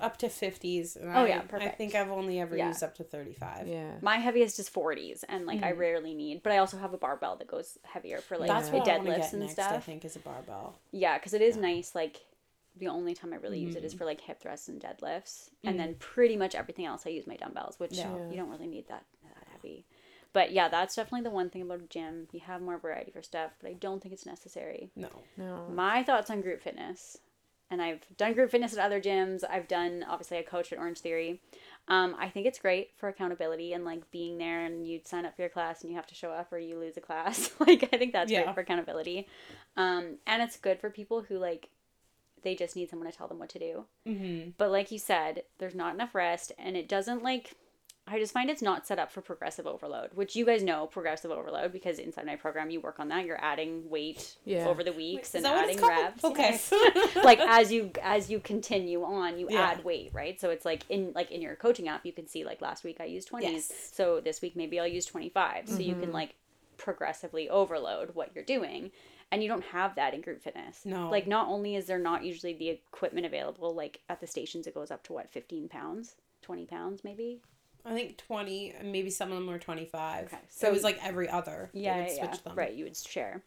up 0.00 0.16
to 0.18 0.28
50s. 0.28 0.96
oh, 1.02 1.08
I, 1.08 1.26
yeah, 1.26 1.40
perfect. 1.40 1.74
I 1.74 1.74
think 1.74 1.94
I've 1.94 2.10
only 2.10 2.40
ever 2.40 2.56
yeah. 2.56 2.68
used 2.68 2.82
up 2.82 2.94
to 2.96 3.04
35. 3.04 3.66
Yeah. 3.66 3.92
My 4.02 4.16
heaviest 4.16 4.58
is 4.58 4.68
40s, 4.68 5.24
and 5.28 5.46
like 5.46 5.60
mm. 5.60 5.64
I 5.64 5.72
rarely 5.72 6.14
need, 6.14 6.42
but 6.42 6.52
I 6.52 6.58
also 6.58 6.76
have 6.78 6.94
a 6.94 6.98
barbell 6.98 7.36
that 7.36 7.48
goes 7.48 7.78
heavier 7.82 8.18
for 8.18 8.38
like 8.38 8.48
That's 8.48 8.70
what 8.70 8.86
deadlifts 8.86 9.32
and 9.32 9.40
next, 9.40 9.52
stuff. 9.52 9.72
I 9.72 9.78
think 9.78 10.04
is 10.04 10.16
a 10.16 10.20
barbell. 10.20 10.78
Yeah, 10.92 11.18
because 11.18 11.34
it 11.34 11.42
is 11.42 11.56
yeah. 11.56 11.62
nice. 11.62 11.94
Like 11.94 12.18
the 12.76 12.88
only 12.88 13.14
time 13.14 13.32
I 13.32 13.36
really 13.36 13.58
mm. 13.58 13.66
use 13.66 13.76
it 13.76 13.84
is 13.84 13.94
mm. 13.94 13.98
for 13.98 14.04
like 14.04 14.20
hip 14.20 14.40
thrusts 14.40 14.68
and 14.68 14.80
deadlifts, 14.80 15.50
mm. 15.64 15.70
and 15.70 15.78
then 15.78 15.96
pretty 15.98 16.36
much 16.36 16.54
everything 16.54 16.86
else 16.86 17.04
I 17.06 17.10
use 17.10 17.26
my 17.26 17.36
dumbbells, 17.36 17.78
which 17.78 17.92
yeah. 17.92 18.12
you 18.30 18.36
don't 18.36 18.50
really 18.50 18.68
need 18.68 18.88
that 18.88 19.04
that 19.22 19.46
heavy. 19.52 19.84
But 20.32 20.52
yeah, 20.52 20.68
that's 20.68 20.94
definitely 20.94 21.22
the 21.22 21.30
one 21.30 21.50
thing 21.50 21.62
about 21.62 21.80
a 21.80 21.86
gym. 21.86 22.28
You 22.32 22.40
have 22.40 22.60
more 22.60 22.78
variety 22.78 23.10
for 23.10 23.22
stuff, 23.22 23.52
but 23.60 23.70
I 23.70 23.72
don't 23.72 24.02
think 24.02 24.12
it's 24.12 24.26
necessary. 24.26 24.90
No. 24.94 25.08
No. 25.36 25.66
My 25.72 26.02
thoughts 26.02 26.30
on 26.30 26.42
group 26.42 26.62
fitness 26.62 27.18
and 27.70 27.82
I've 27.82 28.04
done 28.16 28.32
group 28.32 28.50
fitness 28.50 28.72
at 28.72 28.84
other 28.84 29.00
gyms. 29.00 29.42
I've 29.48 29.68
done 29.68 30.04
obviously 30.08 30.38
a 30.38 30.42
coach 30.42 30.72
at 30.72 30.78
Orange 30.78 30.98
Theory. 30.98 31.40
Um, 31.88 32.14
I 32.18 32.28
think 32.28 32.46
it's 32.46 32.58
great 32.58 32.90
for 32.96 33.08
accountability 33.08 33.72
and 33.72 33.84
like 33.84 34.10
being 34.10 34.38
there 34.38 34.64
and 34.64 34.86
you 34.86 35.00
sign 35.04 35.24
up 35.24 35.34
for 35.36 35.42
your 35.42 35.48
class 35.48 35.82
and 35.82 35.90
you 35.90 35.96
have 35.96 36.06
to 36.08 36.14
show 36.14 36.30
up 36.30 36.52
or 36.52 36.58
you 36.58 36.78
lose 36.78 36.96
a 36.96 37.00
class. 37.00 37.50
like 37.60 37.88
I 37.92 37.96
think 37.96 38.12
that's 38.12 38.30
yeah. 38.30 38.44
great 38.44 38.54
for 38.54 38.60
accountability. 38.60 39.26
Um, 39.76 40.16
and 40.26 40.42
it's 40.42 40.56
good 40.56 40.80
for 40.80 40.90
people 40.90 41.22
who 41.22 41.38
like 41.38 41.70
they 42.42 42.54
just 42.54 42.76
need 42.76 42.88
someone 42.88 43.10
to 43.10 43.16
tell 43.16 43.28
them 43.28 43.38
what 43.38 43.48
to 43.50 43.58
do. 43.58 43.84
Mm-hmm. 44.06 44.50
But 44.58 44.70
like 44.70 44.90
you 44.90 44.98
said, 44.98 45.42
there's 45.58 45.74
not 45.74 45.94
enough 45.94 46.14
rest 46.14 46.52
and 46.58 46.76
it 46.76 46.88
doesn't 46.88 47.22
like 47.22 47.54
I 48.10 48.18
just 48.18 48.32
find 48.32 48.50
it's 48.50 48.62
not 48.62 48.86
set 48.86 48.98
up 48.98 49.10
for 49.10 49.20
progressive 49.20 49.66
overload, 49.66 50.10
which 50.14 50.34
you 50.36 50.44
guys 50.44 50.62
know 50.62 50.86
progressive 50.86 51.30
overload 51.30 51.72
because 51.72 51.98
inside 51.98 52.26
my 52.26 52.36
program 52.36 52.70
you 52.70 52.80
work 52.80 53.00
on 53.00 53.08
that. 53.08 53.26
You're 53.26 53.42
adding 53.42 53.88
weight 53.88 54.36
yeah. 54.44 54.66
over 54.66 54.82
the 54.82 54.92
weeks 54.92 55.34
Wait, 55.34 55.44
and 55.44 55.46
adding 55.46 55.80
reps. 55.80 56.24
Okay. 56.24 56.60
Yes. 56.72 56.72
like 57.24 57.40
as 57.40 57.72
you 57.72 57.90
as 58.02 58.30
you 58.30 58.40
continue 58.40 59.02
on, 59.02 59.38
you 59.38 59.48
yeah. 59.50 59.60
add 59.60 59.84
weight, 59.84 60.10
right? 60.12 60.40
So 60.40 60.50
it's 60.50 60.64
like 60.64 60.84
in 60.88 61.12
like 61.14 61.30
in 61.30 61.42
your 61.42 61.56
coaching 61.56 61.88
app, 61.88 62.04
you 62.04 62.12
can 62.12 62.26
see 62.26 62.44
like 62.44 62.60
last 62.60 62.84
week 62.84 62.98
I 63.00 63.04
used 63.04 63.28
twenties, 63.28 63.68
yes. 63.70 63.90
so 63.92 64.20
this 64.20 64.40
week 64.40 64.56
maybe 64.56 64.80
I'll 64.80 64.86
use 64.86 65.06
twenty 65.06 65.28
five. 65.28 65.64
Mm-hmm. 65.64 65.76
So 65.76 65.80
you 65.82 65.94
can 65.94 66.04
mm-hmm. 66.04 66.12
like 66.12 66.34
progressively 66.76 67.48
overload 67.48 68.14
what 68.14 68.30
you're 68.34 68.44
doing 68.44 68.92
and 69.30 69.42
you 69.42 69.48
don't 69.48 69.64
have 69.64 69.94
that 69.96 70.14
in 70.14 70.20
group 70.20 70.42
fitness. 70.42 70.82
No. 70.84 71.10
Like 71.10 71.26
not 71.26 71.48
only 71.48 71.76
is 71.76 71.86
there 71.86 71.98
not 71.98 72.24
usually 72.24 72.54
the 72.54 72.68
equipment 72.70 73.26
available, 73.26 73.74
like 73.74 74.00
at 74.08 74.20
the 74.20 74.26
stations 74.26 74.66
it 74.66 74.74
goes 74.74 74.90
up 74.90 75.02
to 75.04 75.12
what, 75.12 75.28
fifteen 75.28 75.68
pounds? 75.68 76.16
Twenty 76.42 76.64
pounds 76.66 77.02
maybe? 77.04 77.42
I 77.84 77.94
think 77.94 78.16
20, 78.18 78.74
maybe 78.84 79.10
some 79.10 79.30
of 79.30 79.38
them 79.38 79.46
were 79.46 79.58
25. 79.58 80.26
Okay. 80.26 80.36
So, 80.48 80.66
so 80.66 80.68
it 80.68 80.72
was 80.72 80.82
like 80.82 80.98
every 81.02 81.28
other. 81.28 81.70
Yeah, 81.72 82.06
yeah, 82.06 82.34
yeah. 82.44 82.52
Right, 82.54 82.74
you 82.74 82.84
would 82.84 82.96
share. 82.96 83.42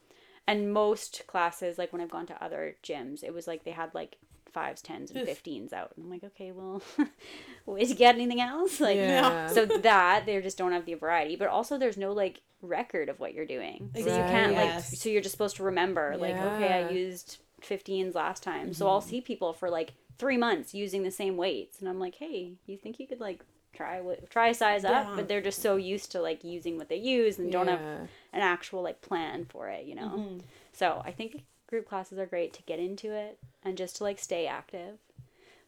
And 0.47 0.73
most 0.73 1.23
classes, 1.27 1.77
like 1.77 1.93
when 1.93 2.01
I've 2.01 2.09
gone 2.09 2.25
to 2.27 2.43
other 2.43 2.75
gyms, 2.83 3.23
it 3.23 3.33
was 3.33 3.47
like 3.47 3.63
they 3.63 3.71
had 3.71 3.93
like 3.93 4.17
fives, 4.51 4.81
tens, 4.81 5.11
and 5.11 5.21
Oof. 5.21 5.27
fifteens 5.27 5.73
out. 5.73 5.91
And 5.95 6.05
I'm 6.05 6.11
like, 6.11 6.23
okay, 6.23 6.51
well, 6.51 6.81
did 7.77 7.89
you 7.89 7.95
get 7.95 8.15
anything 8.15 8.41
else? 8.41 8.79
Like, 8.79 8.97
yeah. 8.97 9.47
so 9.47 9.65
that 9.65 10.25
they 10.25 10.41
just 10.41 10.57
don't 10.57 10.71
have 10.71 10.85
the 10.85 10.95
variety. 10.95 11.35
But 11.35 11.47
also, 11.47 11.77
there's 11.77 11.97
no 11.97 12.11
like 12.11 12.41
record 12.61 13.09
of 13.09 13.19
what 13.19 13.33
you're 13.33 13.45
doing. 13.45 13.91
So 13.95 14.01
Right. 14.01 14.09
you 14.09 14.23
can't 14.23 14.53
like 14.53 14.65
Yes. 14.65 14.99
so 14.99 15.09
you're 15.09 15.21
just 15.21 15.33
supposed 15.33 15.55
to 15.57 15.63
remember 15.63 16.11
yeah. 16.11 16.17
like 16.17 16.35
okay, 16.35 16.85
I 16.85 16.89
used 16.89 17.39
15s 17.61 18.13
last 18.13 18.43
time. 18.43 18.73
So 18.73 18.87
I'll 18.87 19.01
mm-hmm. 19.01 19.09
see 19.09 19.21
people 19.21 19.53
for 19.53 19.69
like 19.69 19.93
3 20.17 20.37
months 20.37 20.73
using 20.73 21.03
the 21.03 21.11
same 21.11 21.37
weights 21.37 21.79
and 21.79 21.89
I'm 21.89 21.99
like, 21.99 22.15
"Hey, 22.15 22.53
you 22.67 22.77
think 22.77 22.99
you 22.99 23.07
could 23.07 23.19
like 23.19 23.43
try 23.73 24.01
try 24.29 24.51
size 24.51 24.85
up?" 24.85 25.07
Yeah. 25.07 25.15
But 25.15 25.27
they're 25.27 25.41
just 25.41 25.61
so 25.61 25.75
used 25.75 26.11
to 26.13 26.21
like 26.21 26.43
using 26.43 26.77
what 26.77 26.89
they 26.89 26.97
use 26.97 27.39
and 27.39 27.51
don't 27.51 27.67
have 27.67 27.81
an 27.81 28.41
actual 28.41 28.81
like 28.81 29.01
plan 29.01 29.45
for 29.45 29.69
it, 29.69 29.85
you 29.85 29.95
know. 29.95 30.09
Mm-hmm. 30.15 30.37
So 30.73 31.01
I 31.05 31.11
think 31.11 31.43
group 31.67 31.87
classes 31.87 32.19
are 32.19 32.25
great 32.25 32.53
to 32.53 32.63
get 32.63 32.79
into 32.79 33.13
it 33.13 33.37
and 33.63 33.77
just 33.77 33.97
to 33.97 34.03
like 34.03 34.19
stay 34.19 34.45
active. 34.47 34.97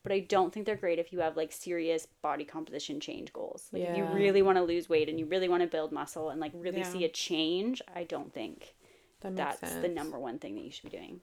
But 0.03 0.11
I 0.11 0.19
don't 0.19 0.53
think 0.53 0.65
they're 0.65 0.75
great 0.75 0.99
if 0.99 1.13
you 1.13 1.19
have 1.19 1.37
like 1.37 1.53
serious 1.53 2.07
body 2.21 2.43
composition 2.43 2.99
change 2.99 3.31
goals. 3.31 3.69
Like 3.71 3.83
if 3.83 3.95
you 3.97 4.03
really 4.05 4.41
want 4.41 4.57
to 4.57 4.63
lose 4.63 4.89
weight 4.89 5.07
and 5.07 5.17
you 5.17 5.25
really 5.25 5.47
want 5.47 5.61
to 5.63 5.67
build 5.67 5.93
muscle 5.93 6.29
and 6.29 6.41
like 6.41 6.51
really 6.53 6.79
Yeah. 6.79 6.91
see 6.91 7.05
a 7.05 7.09
change, 7.09 7.81
I 7.95 8.03
don't 8.03 8.33
think 8.33 8.75
That 9.21 9.37
that's 9.37 9.59
sense. 9.61 9.81
the 9.81 9.87
number 9.87 10.19
one 10.19 10.39
thing 10.39 10.55
that 10.55 10.63
you 10.65 10.71
should 10.71 10.91
be 10.91 10.97
doing. 10.97 11.21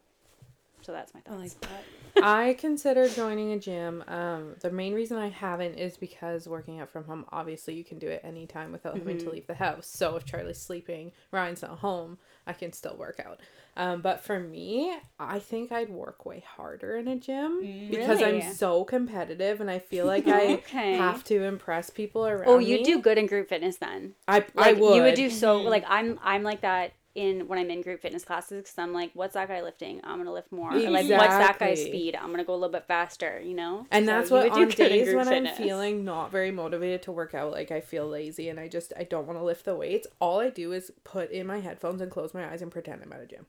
So 0.90 0.94
that's 0.94 1.14
my 1.14 1.20
I 1.20 1.36
thoughts. 1.36 1.54
like 1.54 1.60
that. 1.60 1.84
I 2.22 2.54
consider 2.58 3.08
joining 3.08 3.52
a 3.52 3.58
gym. 3.60 4.02
Um, 4.08 4.56
the 4.60 4.72
main 4.72 4.92
reason 4.92 5.16
I 5.18 5.28
haven't 5.28 5.74
is 5.76 5.96
because 5.96 6.48
working 6.48 6.80
out 6.80 6.90
from 6.90 7.04
home, 7.04 7.24
obviously 7.30 7.74
you 7.74 7.84
can 7.84 8.00
do 8.00 8.08
it 8.08 8.22
anytime 8.24 8.72
without 8.72 8.98
having 8.98 9.16
Mm-hmm. 9.16 9.24
to 9.26 9.30
leave 9.30 9.46
the 9.46 9.54
house. 9.54 9.86
So 9.86 10.16
if 10.16 10.24
Charlie's 10.24 10.60
sleeping, 10.60 11.12
Ryan's 11.30 11.62
not 11.62 11.78
home, 11.78 12.18
I 12.44 12.54
can 12.54 12.72
still 12.72 12.96
work 12.96 13.20
out. 13.24 13.38
Um, 13.76 14.02
but 14.02 14.20
for 14.20 14.40
me, 14.40 14.92
I 15.20 15.38
think 15.38 15.70
I'd 15.70 15.90
work 15.90 16.26
way 16.26 16.42
harder 16.56 16.96
in 16.96 17.06
a 17.06 17.16
gym 17.16 17.68
because 17.88 18.20
Really? 18.20 18.42
I'm 18.42 18.56
so 18.56 18.82
competitive 18.84 19.60
and 19.60 19.70
I 19.70 19.78
feel 19.78 20.06
like 20.08 20.26
I 20.26 20.54
Okay. 20.54 20.96
have 20.98 21.22
to 21.24 21.44
impress 21.44 21.88
people 21.88 22.26
around 22.26 22.46
Oh, 22.48 22.58
you 22.58 22.78
me. 22.78 22.84
do 22.84 23.00
good 23.00 23.16
in 23.16 23.26
group 23.26 23.48
fitness 23.48 23.76
then. 23.76 24.14
I, 24.26 24.44
Like 24.54 24.56
I 24.56 24.72
would. 24.72 24.96
you 24.96 25.02
would 25.02 25.14
do 25.14 25.30
so 25.30 25.60
like 25.62 25.84
I'm 25.88 26.18
I'm 26.22 26.42
like 26.42 26.62
that 26.62 26.92
in 27.14 27.48
when 27.48 27.58
I'm 27.58 27.70
in 27.70 27.82
group 27.82 28.00
fitness 28.00 28.24
classes 28.24 28.62
because 28.62 28.78
I'm 28.78 28.92
like, 28.92 29.10
what's 29.14 29.34
that 29.34 29.48
guy 29.48 29.62
lifting? 29.62 30.00
I'm 30.04 30.18
gonna 30.18 30.32
lift 30.32 30.52
more. 30.52 30.72
Or, 30.72 30.78
like, 30.90 31.08
what's 31.08 31.34
that 31.34 31.58
guy's 31.58 31.82
speed? 31.82 32.16
I'm 32.16 32.30
gonna 32.30 32.44
go 32.44 32.52
a 32.52 32.56
little 32.56 32.70
bit 32.72 32.86
faster. 32.86 33.40
You 33.40 33.54
know. 33.54 33.86
And 33.90 34.06
So 34.06 34.12
that's 34.12 34.30
what 34.30 34.50
on 34.50 34.68
days 34.68 35.14
when 35.14 35.26
fitness. 35.26 35.58
I'm 35.58 35.64
feeling 35.64 36.04
not 36.04 36.30
very 36.30 36.50
motivated 36.50 37.02
to 37.02 37.12
work 37.12 37.34
out, 37.34 37.52
like 37.52 37.70
I 37.70 37.80
feel 37.80 38.06
lazy 38.06 38.48
and 38.48 38.60
I 38.60 38.68
just 38.68 38.92
I 38.98 39.04
don't 39.04 39.26
want 39.26 39.38
to 39.38 39.44
lift 39.44 39.64
the 39.64 39.74
weights. 39.74 40.06
All 40.20 40.40
I 40.40 40.50
do 40.50 40.72
is 40.72 40.92
put 41.04 41.30
in 41.30 41.46
my 41.46 41.60
headphones 41.60 42.00
and 42.00 42.10
close 42.10 42.34
my 42.34 42.50
eyes 42.50 42.62
and 42.62 42.70
pretend 42.70 43.02
I'm 43.02 43.12
at 43.12 43.20
a 43.20 43.26
gym. 43.26 43.46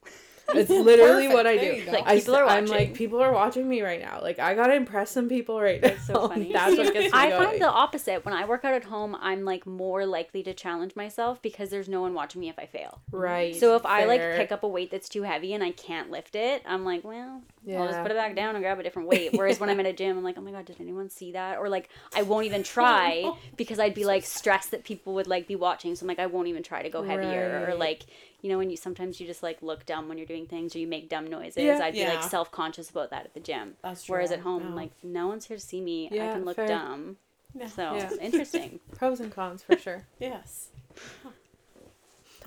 It's 0.54 0.70
literally 0.90 1.28
what 1.28 1.48
I 1.48 1.58
do. 1.58 1.66
you 1.66 1.86
go. 1.86 1.92
Like, 1.92 2.08
I, 2.08 2.20
people 2.20 2.36
are 2.36 2.48
am 2.50 2.66
like 2.66 2.94
people 2.94 3.22
are 3.22 3.32
watching 3.32 3.68
me 3.68 3.82
right 3.82 4.02
now. 4.02 4.22
Like 4.22 4.40
I 4.40 4.54
gotta 4.56 4.76
impress 4.76 5.12
some 5.12 5.30
people 5.30 5.60
right 5.62 5.82
That's 5.82 6.08
now. 6.10 6.16
so 6.16 6.28
funny. 6.30 6.52
That's 6.52 6.78
what 6.78 6.94
gets 6.94 7.14
me 7.14 7.20
I 7.20 7.30
going. 7.30 7.48
find 7.48 7.62
the 7.62 7.70
opposite. 7.70 8.26
When 8.26 8.34
I 8.34 8.46
work 8.46 8.66
out 8.66 8.74
at 8.74 8.84
home, 8.84 9.16
I'm 9.20 9.44
like 9.46 9.66
more 9.66 10.06
likely 10.06 10.44
to 10.44 10.54
challenge 10.54 10.96
myself 10.96 11.42
because 11.42 11.70
there's 11.70 11.90
no 11.90 12.02
one 12.02 12.14
watching 12.14 12.42
me 12.42 12.50
if 12.50 12.58
I 12.60 12.66
fail. 12.66 13.02
right. 13.12 13.56
So 13.56 13.76
if 13.76 13.86
I 13.86 14.06
like 14.06 14.22
pick 14.36 14.52
up 14.52 14.64
a 14.64 14.68
weight 14.68 14.92
that's 14.92 15.10
too 15.10 15.24
heavy 15.24 15.54
and 15.54 15.64
I 15.64 15.72
can't 15.72 16.10
lift 16.12 16.36
it, 16.36 16.64
I'm 16.66 16.86
like, 16.86 17.04
well, 17.04 17.42
I'll 17.70 17.88
just 17.88 18.02
put 18.02 18.12
it 18.12 18.18
back 18.18 18.36
down 18.36 18.56
and 18.56 18.64
grab 18.64 18.80
a 18.80 18.84
different 18.84 19.08
weight. 19.08 19.34
Whereas 19.34 19.60
when 19.60 19.70
I'm 19.70 19.80
at 19.80 19.86
a 19.86 19.94
gym, 19.94 20.18
I'm 20.18 20.24
like, 20.24 20.38
oh 20.38 20.42
my 20.42 20.52
god, 20.52 20.66
did 20.66 20.78
anyone 20.80 21.10
see 21.10 21.34
that? 21.34 21.58
Or 21.58 21.70
like, 21.70 21.90
I 22.16 22.24
won't 22.24 22.46
even 22.46 22.64
try 22.76 23.32
because 23.56 23.80
I'd 23.80 23.94
be 23.94 24.06
like 24.06 24.26
stressed 24.26 24.72
that 24.72 24.84
people 24.84 25.14
would 25.16 25.28
like 25.28 25.48
be 25.48 25.56
watching. 25.56 25.96
So 25.96 26.04
I'm 26.04 26.08
like, 26.08 26.20
I 26.20 26.26
won't 26.26 26.48
even 26.48 26.64
try 26.64 26.82
to 26.82 26.90
go 26.90 27.04
heavier. 27.04 27.66
Or 27.70 27.76
like, 27.76 28.04
you 28.42 28.50
know, 28.50 28.58
when 28.58 28.70
you 28.70 28.78
sometimes 28.78 29.20
you 29.20 29.28
just 29.28 29.44
like 29.44 29.62
look 29.62 29.86
dumb 29.86 30.10
when 30.10 30.18
you're 30.18 30.28
doing 30.28 30.46
things 30.48 30.76
or 30.76 30.80
you 30.80 30.88
make 30.88 31.10
dumb 31.10 31.28
noises. 31.28 31.58
Yeah. 31.64 31.80
I'd 31.82 31.94
be 31.94 32.06
like 32.06 32.24
self 32.24 32.52
conscious 32.52 32.90
about 32.90 33.12
that 33.12 33.26
at 33.26 33.34
the 33.34 33.40
gym. 33.40 33.76
That's 33.84 34.04
true. 34.04 34.14
Whereas 34.14 34.32
at 34.32 34.40
home, 34.40 34.70
Yeah. 34.70 34.76
like, 34.76 34.92
no 35.04 35.28
one's 35.28 35.46
here 35.46 35.58
to 35.58 35.64
see 35.64 35.82
me. 35.82 36.08
I 36.08 36.34
can 36.34 36.46
look 36.46 36.56
fair. 36.56 36.68
dumb. 36.68 37.18
Yeah. 37.54 37.68
So 37.68 37.96
interesting. 38.20 38.80
pros 38.96 39.20
and 39.20 39.32
cons 39.32 39.64
for 39.64 39.78
sure. 39.78 40.06
Yes. 40.20 40.70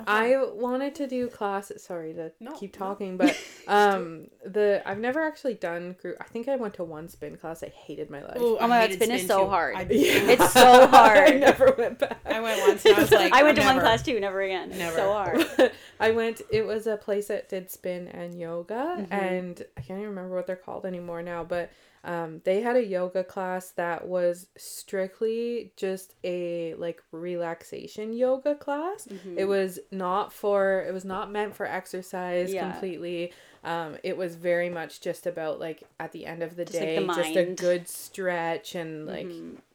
Okay. 0.00 0.04
I 0.10 0.42
wanted 0.42 0.94
to 0.96 1.06
do 1.06 1.28
classes. 1.28 1.84
Sorry 1.84 2.12
to 2.14 2.32
No, 2.40 2.52
keep 2.52 2.74
no. 2.74 2.78
talking, 2.86 3.16
but 3.16 3.36
um, 3.68 4.26
the 4.44 4.82
I've 4.84 4.98
never 4.98 5.20
actually 5.22 5.54
done 5.54 5.94
group. 6.02 6.16
I 6.20 6.24
think 6.24 6.48
I 6.48 6.56
went 6.56 6.74
to 6.74 6.84
one 6.84 7.08
spin 7.08 7.36
class. 7.36 7.62
I 7.62 7.68
hated 7.68 8.10
my 8.10 8.20
life. 8.22 8.38
Ooh, 8.40 8.58
Oh 8.58 8.66
my 8.66 8.80
God, 8.80 8.90
hated 8.90 9.02
spin 9.04 9.10
is 9.16 9.26
so 9.28 9.44
too. 9.44 9.50
hard. 9.50 9.76
I, 9.76 9.82
It's 9.90 10.52
so 10.52 10.86
hard. 10.88 11.18
I 11.18 11.30
never 11.38 11.74
went 11.78 12.00
back. 12.00 12.18
I 12.26 12.40
went 12.40 12.60
once 12.66 12.84
and 12.84 12.96
I 12.96 13.00
was 13.00 13.10
like, 13.12 13.32
I 13.32 13.42
went 13.44 13.56
to 13.58 13.64
one 13.64 13.78
class 13.78 14.02
too, 14.02 14.18
never 14.18 14.40
again. 14.40 14.70
It's 14.70 14.78
Never. 14.78 14.96
so 14.96 15.12
hard. 15.12 15.70
I 16.00 16.10
went. 16.10 16.42
It 16.50 16.66
was 16.66 16.86
a 16.88 16.96
place 16.96 17.28
that 17.28 17.48
did 17.48 17.70
spin 17.70 18.08
and 18.08 18.38
yoga, 18.38 18.74
Mm-hmm. 18.98 19.12
and 19.12 19.62
I 19.76 19.80
can't 19.80 19.98
even 20.00 20.10
remember 20.10 20.34
what 20.34 20.46
they're 20.48 20.56
called 20.56 20.86
anymore 20.86 21.22
now. 21.22 21.44
But 21.44 21.70
um, 22.04 22.40
they 22.44 22.60
had 22.60 22.76
a 22.76 22.84
yoga 22.84 23.24
class 23.24 23.70
that 23.72 24.06
was 24.06 24.46
strictly 24.56 25.72
just 25.76 26.14
a 26.22 26.74
like 26.74 27.02
relaxation 27.12 28.12
yoga 28.12 28.54
class. 28.54 29.06
Mm-hmm. 29.10 29.38
It 29.38 29.44
was 29.48 29.78
not 29.90 30.32
for. 30.32 30.84
It 30.86 30.92
was 30.92 31.04
not 31.04 31.30
meant 31.30 31.54
for 31.56 31.66
exercise 31.66 32.52
Yeah. 32.52 32.70
completely. 32.70 33.32
Um, 33.64 33.96
it 34.02 34.16
was 34.18 34.36
very 34.36 34.68
much 34.68 35.00
just 35.00 35.26
about 35.26 35.58
like 35.58 35.84
at 35.98 36.12
the 36.12 36.26
end 36.26 36.42
of 36.42 36.54
the 36.56 36.66
Just, 36.66 36.78
like, 36.78 36.84
day, 36.86 36.98
the 37.06 37.06
just 37.14 37.18
a. 37.36 37.44
Mm-hmm. 37.44 37.54
good 37.54 37.88
stretch 37.88 38.74
and 38.74 39.06
like 39.06 39.26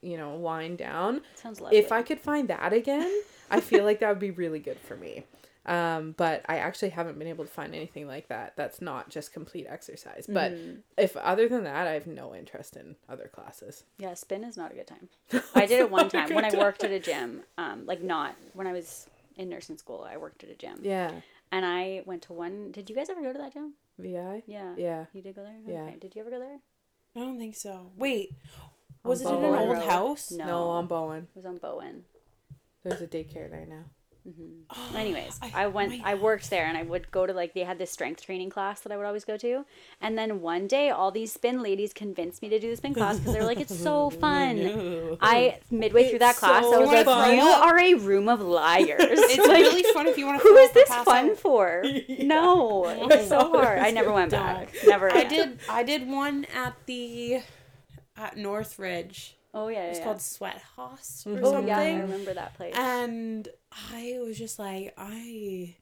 you 0.01 0.15
know 0.17 0.35
wind 0.35 0.77
down 0.77 1.21
Sounds 1.35 1.59
lovely. 1.59 1.77
if 1.79 1.91
I 1.91 2.03
could 2.03 2.19
find 2.19 2.47
that 2.49 2.71
again, 2.71 3.11
I 3.49 3.59
feel 3.59 3.83
like 3.83 3.99
that 4.01 4.09
would 4.09 4.19
be 4.19 4.29
really 4.31 4.59
good 4.59 4.77
for 4.79 4.95
me. 4.95 5.25
Um, 5.65 6.13
but 6.17 6.43
I 6.47 6.57
actually 6.57 6.89
haven't 6.89 7.19
been 7.19 7.27
able 7.27 7.43
to 7.45 7.51
find 7.51 7.75
anything 7.75 8.07
like 8.07 8.29
that. 8.29 8.53
That's 8.55 8.81
not 8.81 9.09
just 9.09 9.33
complete 9.33 9.67
exercise. 9.69 10.25
But 10.27 10.53
Mm-hmm. 10.53 10.79
if 10.97 11.15
other 11.17 11.47
than 11.49 11.63
that, 11.65 11.85
I 11.85 11.91
have 11.91 12.07
no 12.07 12.33
interest 12.33 12.75
in 12.75 12.95
other 13.07 13.29
classes. 13.31 13.83
Yeah, 13.97 14.13
spin 14.15 14.43
is 14.43 14.57
not 14.57 14.71
a 14.71 14.75
good 14.75 14.87
time. 14.87 15.09
I 15.55 15.65
did 15.65 15.79
it 15.81 15.91
one 15.91 16.09
time 16.09 16.33
when 16.33 16.45
I 16.45 16.57
worked 16.57 16.83
at 16.83 16.91
a 16.91 16.99
gym. 16.99 17.43
Um, 17.57 17.85
like 17.85 18.01
not 18.01 18.35
when 18.53 18.67
I 18.67 18.71
was 18.71 19.07
in 19.35 19.49
nursing 19.49 19.77
school. 19.77 20.07
I 20.09 20.17
worked 20.17 20.43
at 20.43 20.49
a 20.49 20.55
gym, 20.55 20.79
Yeah, 20.81 21.11
and 21.51 21.65
I 21.65 22.03
went 22.05 22.23
to 22.23 22.33
one. 22.33 22.71
Did 22.71 22.89
you 22.89 22.95
guys 22.95 23.09
ever 23.09 23.21
go 23.21 23.31
to 23.33 23.37
that 23.39 23.53
gym? 23.53 23.73
VI. 23.99 24.43
Yeah. 24.47 24.73
Yeah. 24.77 25.05
You 25.13 25.21
did 25.21 25.35
go 25.35 25.43
there. 25.43 25.57
Yeah. 25.67 25.83
Okay. 25.83 25.97
Did 25.99 26.15
you 26.15 26.21
ever 26.21 26.29
go 26.31 26.39
there? 26.39 26.57
I 27.15 27.19
don't 27.19 27.37
think 27.37 27.55
so. 27.55 27.91
Wait, 27.97 28.29
was 29.03 29.21
it 29.21 29.27
in 29.27 29.35
an 29.35 29.43
old 29.55 29.69
Road. 29.73 29.83
house? 29.83 30.31
No. 30.31 30.45
No, 30.45 30.57
on 30.69 30.87
Bowen. 30.87 31.27
It 31.35 31.35
was 31.35 31.45
on 31.45 31.57
Bowen. 31.57 32.03
There's 32.83 33.01
a 33.01 33.07
daycare 33.07 33.49
there 33.51 33.65
now. 33.67 33.83
Mm-hmm. 34.29 34.43
Oh, 34.69 34.97
Anyways, 34.97 35.39
I- 35.41 35.51
I, 35.63 35.67
went. 35.67 36.01
I 36.03 36.13
worked 36.15 36.49
there, 36.49 36.65
and 36.65 36.77
I 36.77 36.83
would 36.83 37.09
go 37.09 37.25
to 37.25 37.33
like 37.33 37.53
they 37.53 37.63
had 37.63 37.77
this 37.79 37.89
strength 37.91 38.21
training 38.23 38.49
class 38.51 38.81
that 38.81 38.91
I 38.91 38.97
would 38.97 39.05
always 39.05 39.25
go 39.25 39.37
to. 39.37 39.65
And 40.01 40.17
then 40.17 40.41
one 40.41 40.67
day, 40.67 40.89
all 40.91 41.09
these 41.11 41.33
spin 41.33 41.63
ladies 41.63 41.93
convinced 41.93 42.41
me 42.41 42.49
to 42.49 42.59
do 42.59 42.69
the 42.69 42.75
spin 42.75 42.93
class 42.93 43.17
because 43.17 43.33
they 43.33 43.39
were 43.39 43.45
like, 43.45 43.59
"It's 43.59 43.75
so 43.77 44.09
fun." 44.25 45.17
I 45.21 45.59
midway 45.71 46.09
through 46.09 46.19
that 46.19 46.35
class, 46.35 46.63
so 46.63 46.75
I 46.75 46.77
was 46.79 46.87
like, 46.89 47.05
fun. 47.05 47.35
"You 47.35 47.41
are 47.41 47.79
a 47.79 47.93
room 47.95 48.29
of 48.29 48.41
liars." 48.41 48.97
It's 48.99 49.37
Like, 49.47 49.63
really 49.63 49.83
fun 49.93 50.07
if 50.07 50.17
you 50.17 50.25
want 50.27 50.41
to. 50.41 50.47
Who 50.47 50.55
is 50.57 50.71
this 50.71 50.89
fun 50.89 51.35
for? 51.35 51.83
No, 52.19 52.85
oh 52.85 53.07
it's 53.09 53.27
so 53.29 53.49
hard. 53.51 53.79
I 53.79 53.89
never 53.91 54.11
went 54.13 54.31
back. 54.31 54.69
Never. 54.85 55.11
I 55.11 55.23
did. 55.23 55.59
I 55.69 55.83
did 55.83 56.07
one 56.07 56.45
at 56.53 56.75
the 56.85 57.41
at 58.17 58.37
Northridge. 58.37 59.35
Oh 59.53 59.67
yeah, 59.69 59.79
yeah. 59.79 59.83
It's 59.89 59.97
yeah. 59.99 60.05
called 60.05 60.21
Sweat 60.21 60.61
House 60.75 61.23
or 61.25 61.39
Oh 61.41 61.51
something. 61.53 61.67
yeah, 61.69 61.79
I 61.79 61.95
remember 62.01 62.33
that 62.35 62.53
place. 62.55 62.75
And 62.77 63.47
I 63.71 64.17
was 64.21 64.37
just 64.37 64.59
like, 64.59 64.93
I. 64.97 65.75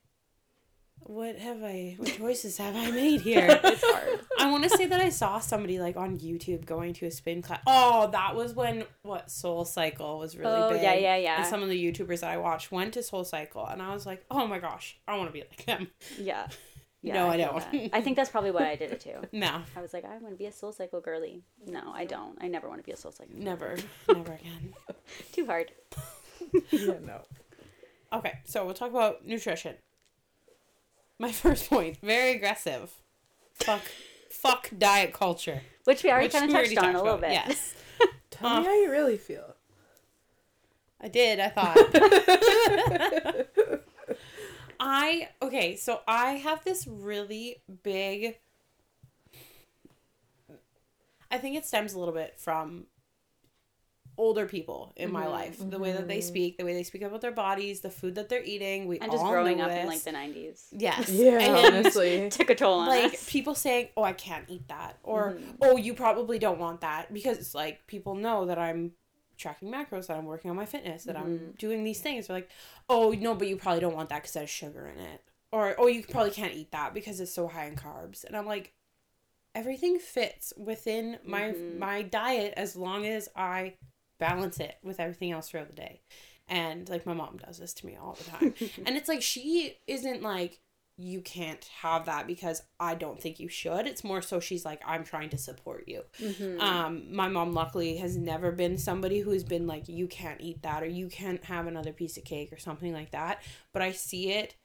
What 1.01 1.37
have 1.37 1.63
I? 1.63 1.95
What 1.97 2.09
choices 2.09 2.57
have 2.57 2.75
I 2.75 2.91
made 2.91 3.21
here? 3.21 3.47
it's 3.63 3.81
hard. 3.85 4.19
I 4.39 4.51
want 4.51 4.63
to 4.63 4.69
say 4.69 4.87
that 4.87 4.99
I 4.99 5.09
saw 5.09 5.39
somebody 5.39 5.79
like 5.79 5.95
on 5.95 6.17
YouTube 6.19 6.65
going 6.65 6.93
to 6.95 7.05
a 7.05 7.11
spin 7.11 7.41
class. 7.41 7.61
Oh, 7.65 8.09
that 8.11 8.35
was 8.35 8.53
when 8.53 8.83
what 9.03 9.27
SoulCycle 9.27 10.19
was 10.19 10.35
really 10.35 10.51
Oh, 10.51 10.69
big. 10.71 10.81
yeah, 10.81 10.95
yeah, 10.95 11.15
yeah. 11.15 11.37
And 11.37 11.45
some 11.45 11.63
of 11.63 11.69
the 11.69 11.81
YouTubers 11.81 12.21
that 12.21 12.31
I 12.31 12.37
watched 12.37 12.71
went 12.73 12.93
to 12.95 12.99
SoulCycle, 12.99 13.71
and 13.71 13.81
I 13.81 13.93
was 13.93 14.05
like, 14.05 14.25
oh 14.29 14.47
my 14.47 14.59
gosh, 14.59 14.97
I 15.07 15.15
want 15.17 15.29
to 15.29 15.33
be 15.33 15.39
like 15.41 15.65
them. 15.65 15.87
Yeah. 16.19 16.47
yeah 17.01 17.13
No, 17.13 17.29
I 17.29 17.37
feel 17.37 17.61
don't. 17.71 17.89
I 17.93 18.01
think 18.01 18.17
that's 18.17 18.31
probably 18.31 18.51
why 18.51 18.69
I 18.69 18.75
did 18.75 18.91
it 18.91 18.99
too. 18.99 19.21
No, 19.31 19.61
I 19.77 19.81
was 19.81 19.93
like, 19.93 20.03
I 20.03 20.17
want 20.17 20.31
to 20.31 20.37
be 20.37 20.47
a 20.47 20.51
soul 20.51 20.73
cycle 20.73 20.99
girly. 20.99 21.43
No, 21.65 21.91
I 21.93 22.03
don't. 22.03 22.37
I 22.41 22.47
never 22.47 22.67
want 22.67 22.81
to 22.81 22.85
be 22.85 22.91
a 22.91 22.97
soul 22.97 23.11
cycle. 23.13 23.33
never, 23.37 23.77
never 24.09 24.33
again. 24.33 24.73
Too 25.31 25.45
hard. 25.45 25.71
Yeah, 26.71 26.95
no. 27.05 27.21
Okay, 28.13 28.39
so 28.45 28.65
we'll 28.65 28.73
talk 28.73 28.89
about 28.91 29.25
nutrition. 29.25 29.75
My 31.19 31.31
first 31.43 31.69
point, 31.69 31.97
very 32.01 32.31
aggressive. 32.31 32.91
Fuck, 33.53 33.81
fuck 34.29 34.69
diet 34.77 35.13
culture. 35.13 35.61
Which 35.83 36.03
we 36.03 36.11
already 36.11 36.29
kind 36.29 36.45
of 36.45 36.51
touched 36.51 36.77
on 36.77 36.95
a 36.95 37.01
little 37.01 37.15
about, 37.15 37.21
bit. 37.21 37.31
Yes, 37.31 37.75
Tell 38.29 38.49
Uh. 38.49 38.59
me 38.61 38.65
how 38.65 38.73
you 38.81 38.91
really 38.91 39.17
feel. 39.17 39.55
I 40.99 41.07
did. 41.09 41.39
I 41.39 41.49
thought. 41.49 41.77
I 44.79 45.29
okay, 45.41 45.75
so 45.75 46.01
I 46.07 46.31
have 46.33 46.63
this 46.63 46.87
really 46.87 47.61
big. 47.83 48.37
I 51.31 51.37
think 51.37 51.55
it 51.55 51.65
stems 51.65 51.93
a 51.93 51.99
little 51.99 52.13
bit 52.13 52.35
from 52.39 52.85
older 54.17 54.45
people 54.45 54.93
in 54.95 55.11
my 55.11 55.27
life, 55.27 55.57
the 55.59 55.79
way 55.79 55.91
that 55.93 56.07
they 56.07 56.21
speak, 56.21 56.57
the 56.57 56.65
way 56.65 56.73
they 56.73 56.83
speak 56.83 57.01
about 57.01 57.21
their 57.21 57.31
bodies, 57.31 57.81
the 57.81 57.89
food 57.89 58.15
that 58.15 58.29
they're 58.29 58.43
eating. 58.43 58.87
We 58.87 58.99
And 58.99 59.11
just 59.11 59.23
all 59.23 59.31
growing 59.31 59.57
know 59.57 59.65
up 59.65 59.71
in 59.71 59.87
like 59.87 60.03
the 60.03 60.11
90s. 60.11 60.67
yes, 60.71 61.09
Yeah, 61.09 61.39
And, 61.39 61.55
honestly. 61.55 62.29
Took 62.31 62.49
a 62.49 62.55
toll 62.55 62.79
on 62.79 62.89
like 62.89 63.13
us. 63.13 63.25
people 63.27 63.55
saying, 63.55 63.89
"Oh, 63.97 64.03
I 64.03 64.13
can't 64.13 64.45
eat 64.49 64.67
that," 64.67 64.97
or 65.03 65.31
Mm-hmm. 65.31 65.51
"Oh, 65.61 65.77
you 65.77 65.93
probably 65.93 66.39
don't 66.39 66.59
want 66.59 66.81
that," 66.81 67.13
because 67.13 67.37
it's 67.37 67.55
like 67.55 67.85
people 67.87 68.15
know 68.15 68.45
that 68.45 68.57
I'm 68.59 68.91
tracking 69.37 69.71
macros, 69.71 70.07
that 70.07 70.17
I'm 70.17 70.25
working 70.25 70.49
on 70.49 70.57
my 70.57 70.65
fitness, 70.65 71.03
that 71.05 71.15
Mm-hmm. 71.15 71.25
I'm 71.25 71.53
doing 71.57 71.83
these 71.83 72.01
things. 72.01 72.27
They're 72.27 72.37
like, 72.37 72.49
oh 72.89 73.11
no, 73.11 73.35
but 73.35 73.47
you 73.47 73.55
probably 73.57 73.81
don't 73.81 73.95
want 73.95 74.09
that 74.09 74.21
because 74.23 74.33
there's 74.33 74.49
sugar 74.49 74.87
in 74.87 74.99
it, 74.99 75.21
or 75.51 75.75
oh 75.77 75.87
you 75.87 76.03
probably 76.03 76.31
can't 76.31 76.53
eat 76.53 76.71
that 76.71 76.93
because 76.93 77.19
it's 77.19 77.33
so 77.33 77.47
high 77.47 77.65
in 77.65 77.75
carbs. 77.75 78.23
And 78.23 78.35
I'm 78.35 78.47
like, 78.47 78.73
everything 79.55 79.99
fits 79.99 80.53
within 80.57 81.17
my 81.25 81.53
Mm-hmm. 81.53 81.79
my 81.79 82.01
diet 82.03 82.53
as 82.57 82.75
long 82.75 83.05
as 83.05 83.29
I 83.35 83.75
balance 84.19 84.59
it 84.59 84.75
with 84.83 84.99
everything 84.99 85.31
else 85.31 85.49
throughout 85.49 85.67
the 85.67 85.73
day. 85.73 86.01
And 86.47 86.87
like 86.89 87.05
my 87.05 87.13
mom 87.13 87.37
does 87.37 87.57
this 87.57 87.73
to 87.75 87.85
me 87.85 87.97
all 88.01 88.13
the 88.13 88.23
time. 88.23 88.53
and 88.85 88.95
it's 88.95 89.09
like 89.09 89.21
she 89.21 89.77
isn't 89.87 90.21
like 90.21 90.59
you 90.99 91.21
can't 91.21 91.63
have 91.81 92.05
that 92.05 92.25
because 92.25 92.63
I 92.79 92.95
don't 92.95 93.21
think 93.21 93.39
you 93.39 93.49
should. 93.49 93.85
It's 93.85 94.03
more 94.03 94.21
so 94.21 94.39
she's 94.39 94.65
like 94.65 94.81
I'm 94.85 95.03
trying 95.03 95.29
to 95.29 95.37
support 95.37 95.83
you. 95.87 96.03
Mm-hmm. 96.19 96.59
Um 96.61 97.13
my 97.13 97.27
mom 97.27 97.53
luckily 97.53 97.97
has 97.97 98.17
never 98.17 98.51
been 98.51 98.77
somebody 98.77 99.19
who's 99.19 99.43
been 99.43 99.67
like 99.67 99.87
you 99.87 100.07
can't 100.07 100.41
eat 100.41 100.63
that 100.63 100.81
or 100.81 100.87
you 100.87 101.07
can't 101.07 101.43
have 101.43 101.67
another 101.67 101.93
piece 101.93 102.17
of 102.17 102.23
cake 102.23 102.51
or 102.51 102.57
something 102.57 102.93
like 102.93 103.11
that, 103.11 103.43
but 103.73 103.81
I 103.81 103.91
see 103.91 104.31
it 104.31 104.55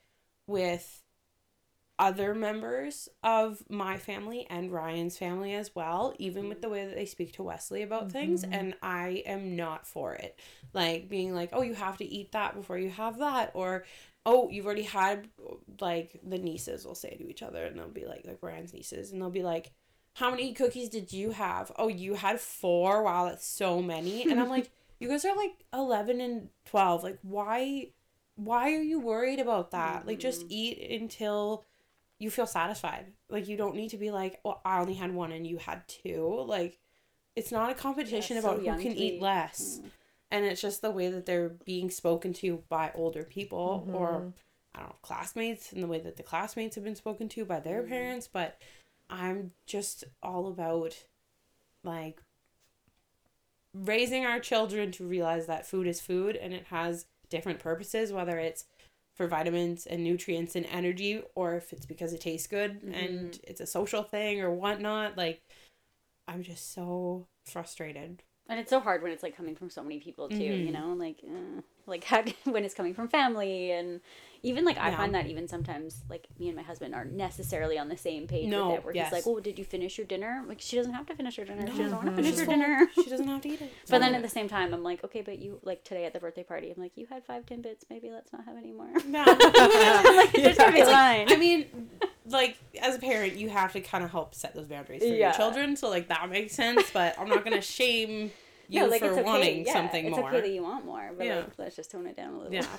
with 0.47 1.02
other 1.99 2.33
members 2.33 3.07
of 3.23 3.63
my 3.69 3.97
family 3.97 4.47
and 4.49 4.71
Ryan's 4.71 5.17
family 5.17 5.53
as 5.53 5.75
well, 5.75 6.13
even 6.17 6.49
with 6.49 6.61
the 6.61 6.69
way 6.69 6.85
that 6.85 6.95
they 6.95 7.05
speak 7.05 7.33
to 7.33 7.43
Wesley 7.43 7.83
about 7.83 8.11
things. 8.11 8.43
Mm-hmm. 8.43 8.53
And 8.53 8.75
I 8.81 9.23
am 9.25 9.55
not 9.55 9.85
for 9.85 10.13
it. 10.13 10.39
Like 10.73 11.07
being 11.07 11.35
like, 11.35 11.49
oh, 11.53 11.61
you 11.61 11.75
have 11.75 11.97
to 11.97 12.05
eat 12.05 12.31
that 12.31 12.55
before 12.55 12.77
you 12.77 12.89
have 12.89 13.19
that. 13.19 13.51
Or, 13.53 13.85
oh, 14.25 14.49
you've 14.49 14.65
already 14.65 14.83
had, 14.83 15.27
like, 15.81 16.19
the 16.23 16.37
nieces 16.37 16.85
will 16.85 16.95
say 16.95 17.15
to 17.15 17.29
each 17.29 17.43
other, 17.43 17.65
and 17.65 17.77
they'll 17.77 17.89
be 17.89 18.05
like, 18.05 18.25
like 18.25 18.39
Ryan's 18.41 18.73
nieces, 18.73 19.11
and 19.11 19.21
they'll 19.21 19.29
be 19.29 19.43
like, 19.43 19.71
how 20.15 20.31
many 20.31 20.53
cookies 20.53 20.89
did 20.89 21.11
you 21.11 21.31
have? 21.31 21.71
Oh, 21.77 21.87
you 21.87 22.15
had 22.15 22.39
four. 22.39 23.03
Wow, 23.03 23.25
that's 23.25 23.45
so 23.45 23.81
many. 23.81 24.29
And 24.29 24.39
I'm 24.39 24.49
like, 24.49 24.71
you 24.99 25.09
guys 25.09 25.25
are 25.25 25.35
like 25.35 25.65
11 25.73 26.21
and 26.21 26.49
12. 26.65 27.03
Like, 27.03 27.19
why? 27.21 27.89
Why 28.35 28.73
are 28.73 28.81
you 28.81 28.99
worried 28.99 29.39
about 29.39 29.71
that? 29.71 30.07
Like, 30.07 30.19
just 30.19 30.41
mm-hmm. 30.41 30.51
eat 30.51 31.01
until 31.01 31.65
you 32.19 32.29
feel 32.29 32.45
satisfied. 32.45 33.07
Like 33.29 33.47
you 33.47 33.57
don't 33.57 33.75
need 33.75 33.89
to 33.89 33.97
be 33.97 34.11
like, 34.11 34.39
well, 34.43 34.61
I 34.63 34.79
only 34.79 34.93
had 34.93 35.13
one 35.13 35.31
and 35.31 35.45
you 35.45 35.57
had 35.57 35.87
two. 35.87 36.43
Like 36.47 36.79
it's 37.35 37.51
not 37.51 37.69
a 37.69 37.73
competition 37.73 38.35
That's 38.35 38.45
so 38.45 38.53
about 38.53 38.77
who 38.77 38.81
can 38.81 38.93
eat 38.93 39.15
be- 39.15 39.19
less. 39.19 39.79
Mm. 39.81 39.89
And 40.31 40.45
it's 40.45 40.61
just 40.61 40.81
the 40.81 40.91
way 40.91 41.09
that 41.09 41.25
they're 41.25 41.49
being 41.49 41.91
spoken 41.91 42.33
to 42.33 42.63
by 42.67 42.91
older 42.95 43.23
people 43.23 43.87
or 43.93 44.07
mm-hmm. 44.09 44.29
I 44.73 44.79
don't 44.79 44.89
know, 44.89 44.95
classmates 45.03 45.71
and 45.71 45.83
the 45.83 45.87
way 45.87 45.99
that 45.99 46.17
the 46.17 46.23
classmates 46.23 46.75
have 46.75 46.83
been 46.83 46.95
spoken 46.95 47.29
to 47.29 47.45
by 47.45 47.59
their 47.59 47.83
mm. 47.83 47.89
parents, 47.89 48.27
but 48.31 48.59
I'm 49.09 49.51
just 49.67 50.03
all 50.23 50.47
about 50.47 50.95
like 51.83 52.21
raising 53.73 54.25
our 54.25 54.39
children 54.39 54.91
to 54.93 55.05
realize 55.05 55.45
that 55.47 55.67
food 55.67 55.87
is 55.87 55.99
food 55.99 56.35
and 56.35 56.53
it 56.53 56.65
has 56.67 57.05
different 57.29 57.59
purposes, 57.59 58.11
whether 58.11 58.37
it's 58.39 58.65
for 59.15 59.27
vitamins 59.27 59.85
and 59.85 60.03
nutrients 60.03 60.55
and 60.55 60.65
energy, 60.65 61.21
or 61.35 61.55
if 61.55 61.71
it's 61.71 61.85
because 61.85 62.13
it 62.13 62.21
tastes 62.21 62.47
good 62.47 62.81
mm-hmm. 62.81 62.93
and 62.93 63.39
it's 63.43 63.61
a 63.61 63.67
social 63.67 64.03
thing 64.03 64.41
or 64.41 64.51
whatnot. 64.51 65.17
Like, 65.17 65.41
I'm 66.27 66.43
just 66.43 66.73
so 66.73 67.27
frustrated. 67.45 68.23
And 68.49 68.59
it's 68.59 68.69
so 68.69 68.79
hard 68.81 69.01
when 69.01 69.11
it's 69.13 69.23
like 69.23 69.37
coming 69.37 69.55
from 69.55 69.69
so 69.69 69.81
many 69.83 69.99
people 69.99 70.27
too, 70.29 70.43
you 70.43 70.51
Mm-hmm. 70.71 70.73
know, 70.73 70.93
like 70.93 71.17
uh, 71.25 71.61
like 71.87 72.03
how, 72.11 72.23
when 72.43 72.63
it's 72.65 72.73
coming 72.73 72.93
from 72.93 73.07
family 73.07 73.71
and 73.71 74.01
even 74.45 74.65
like 74.65 74.77
I 74.77 74.89
Yeah. 74.89 74.97
find 74.97 75.15
that 75.15 75.27
even 75.27 75.47
sometimes 75.47 76.01
like 76.09 76.27
me 76.37 76.47
and 76.49 76.55
my 76.57 76.61
husband 76.61 76.93
aren't 76.93 77.13
necessarily 77.13 77.77
on 77.79 77.87
the 77.87 77.95
same 77.95 78.27
page 78.27 78.49
No, 78.49 78.67
with 78.67 78.79
it. 78.79 78.85
Where 78.85 78.93
yes. 78.93 79.05
he's 79.07 79.13
like, 79.13 79.23
"Oh, 79.25 79.39
did 79.39 79.57
you 79.57 79.63
finish 79.63 79.97
your 79.97 80.05
dinner?" 80.05 80.43
Like 80.45 80.59
she 80.59 80.75
doesn't 80.75 80.91
have 80.93 81.05
to 81.05 81.15
finish 81.15 81.37
her 81.37 81.45
dinner. 81.45 81.65
She 81.71 81.77
doesn't 81.83 81.97
want 81.97 82.09
to 82.09 82.15
finish 82.21 82.37
her 82.37 82.45
full. 82.45 82.53
dinner. 82.53 82.89
She 82.95 83.09
doesn't 83.09 83.27
have 83.33 83.41
to 83.43 83.49
eat 83.49 83.61
it. 83.61 83.71
But 83.89 83.99
then 83.99 84.13
at 84.13 84.21
the 84.21 84.29
same 84.29 84.49
time, 84.49 84.73
I'm 84.73 84.83
like, 84.83 85.03
okay, 85.05 85.21
but 85.21 85.39
you 85.39 85.59
like 85.63 85.85
today 85.85 86.03
at 86.03 86.11
the 86.11 86.19
birthday 86.19 86.43
party, 86.43 86.69
I'm 86.75 86.81
like, 86.81 86.91
you 86.97 87.07
had 87.09 87.23
five 87.23 87.45
timbits. 87.45 87.85
Maybe 87.89 88.11
let's 88.11 88.33
not 88.33 88.43
have 88.43 88.57
any 88.57 88.73
more. 88.73 88.89
Yeah. 89.09 89.23
I'm 90.05 90.15
like, 90.17 90.33
there's 90.33 90.57
gotta 90.57 90.73
be 90.73 90.81
a 90.81 90.85
line. 90.87 91.31
I 91.31 91.37
mean, 91.37 91.89
like 92.25 92.57
as 92.81 92.95
a 92.95 92.99
parent, 92.99 93.35
you 93.35 93.49
have 93.49 93.73
to 93.73 93.81
kind 93.81 94.03
of 94.03 94.11
help 94.11 94.33
set 94.35 94.55
those 94.55 94.67
boundaries 94.67 95.01
for 95.01 95.07
Yeah. 95.07 95.27
your 95.27 95.33
children. 95.33 95.75
So 95.75 95.89
like 95.89 96.07
that 96.09 96.29
makes 96.29 96.53
sense. 96.53 96.89
But 96.91 97.17
I'm 97.19 97.27
not 97.29 97.43
gonna 97.43 97.61
shame 97.61 98.31
you 98.69 98.79
no, 98.81 98.87
like 98.87 98.99
for 99.01 99.07
it's 99.07 99.17
okay. 99.17 99.23
wanting 99.23 99.65
yeah, 99.65 99.73
something 99.73 100.05
it's 100.05 100.17
more. 100.17 100.29
okay 100.29 100.41
that 100.41 100.49
you 100.49 100.63
want 100.63 100.85
more, 100.85 101.11
but 101.17 101.25
Yeah. 101.25 101.35
like, 101.37 101.49
let's 101.57 101.75
just 101.75 101.91
tone 101.91 102.07
it 102.07 102.15
down 102.15 102.33
a 102.33 102.37
little. 102.37 102.53
yeah. 102.53 102.65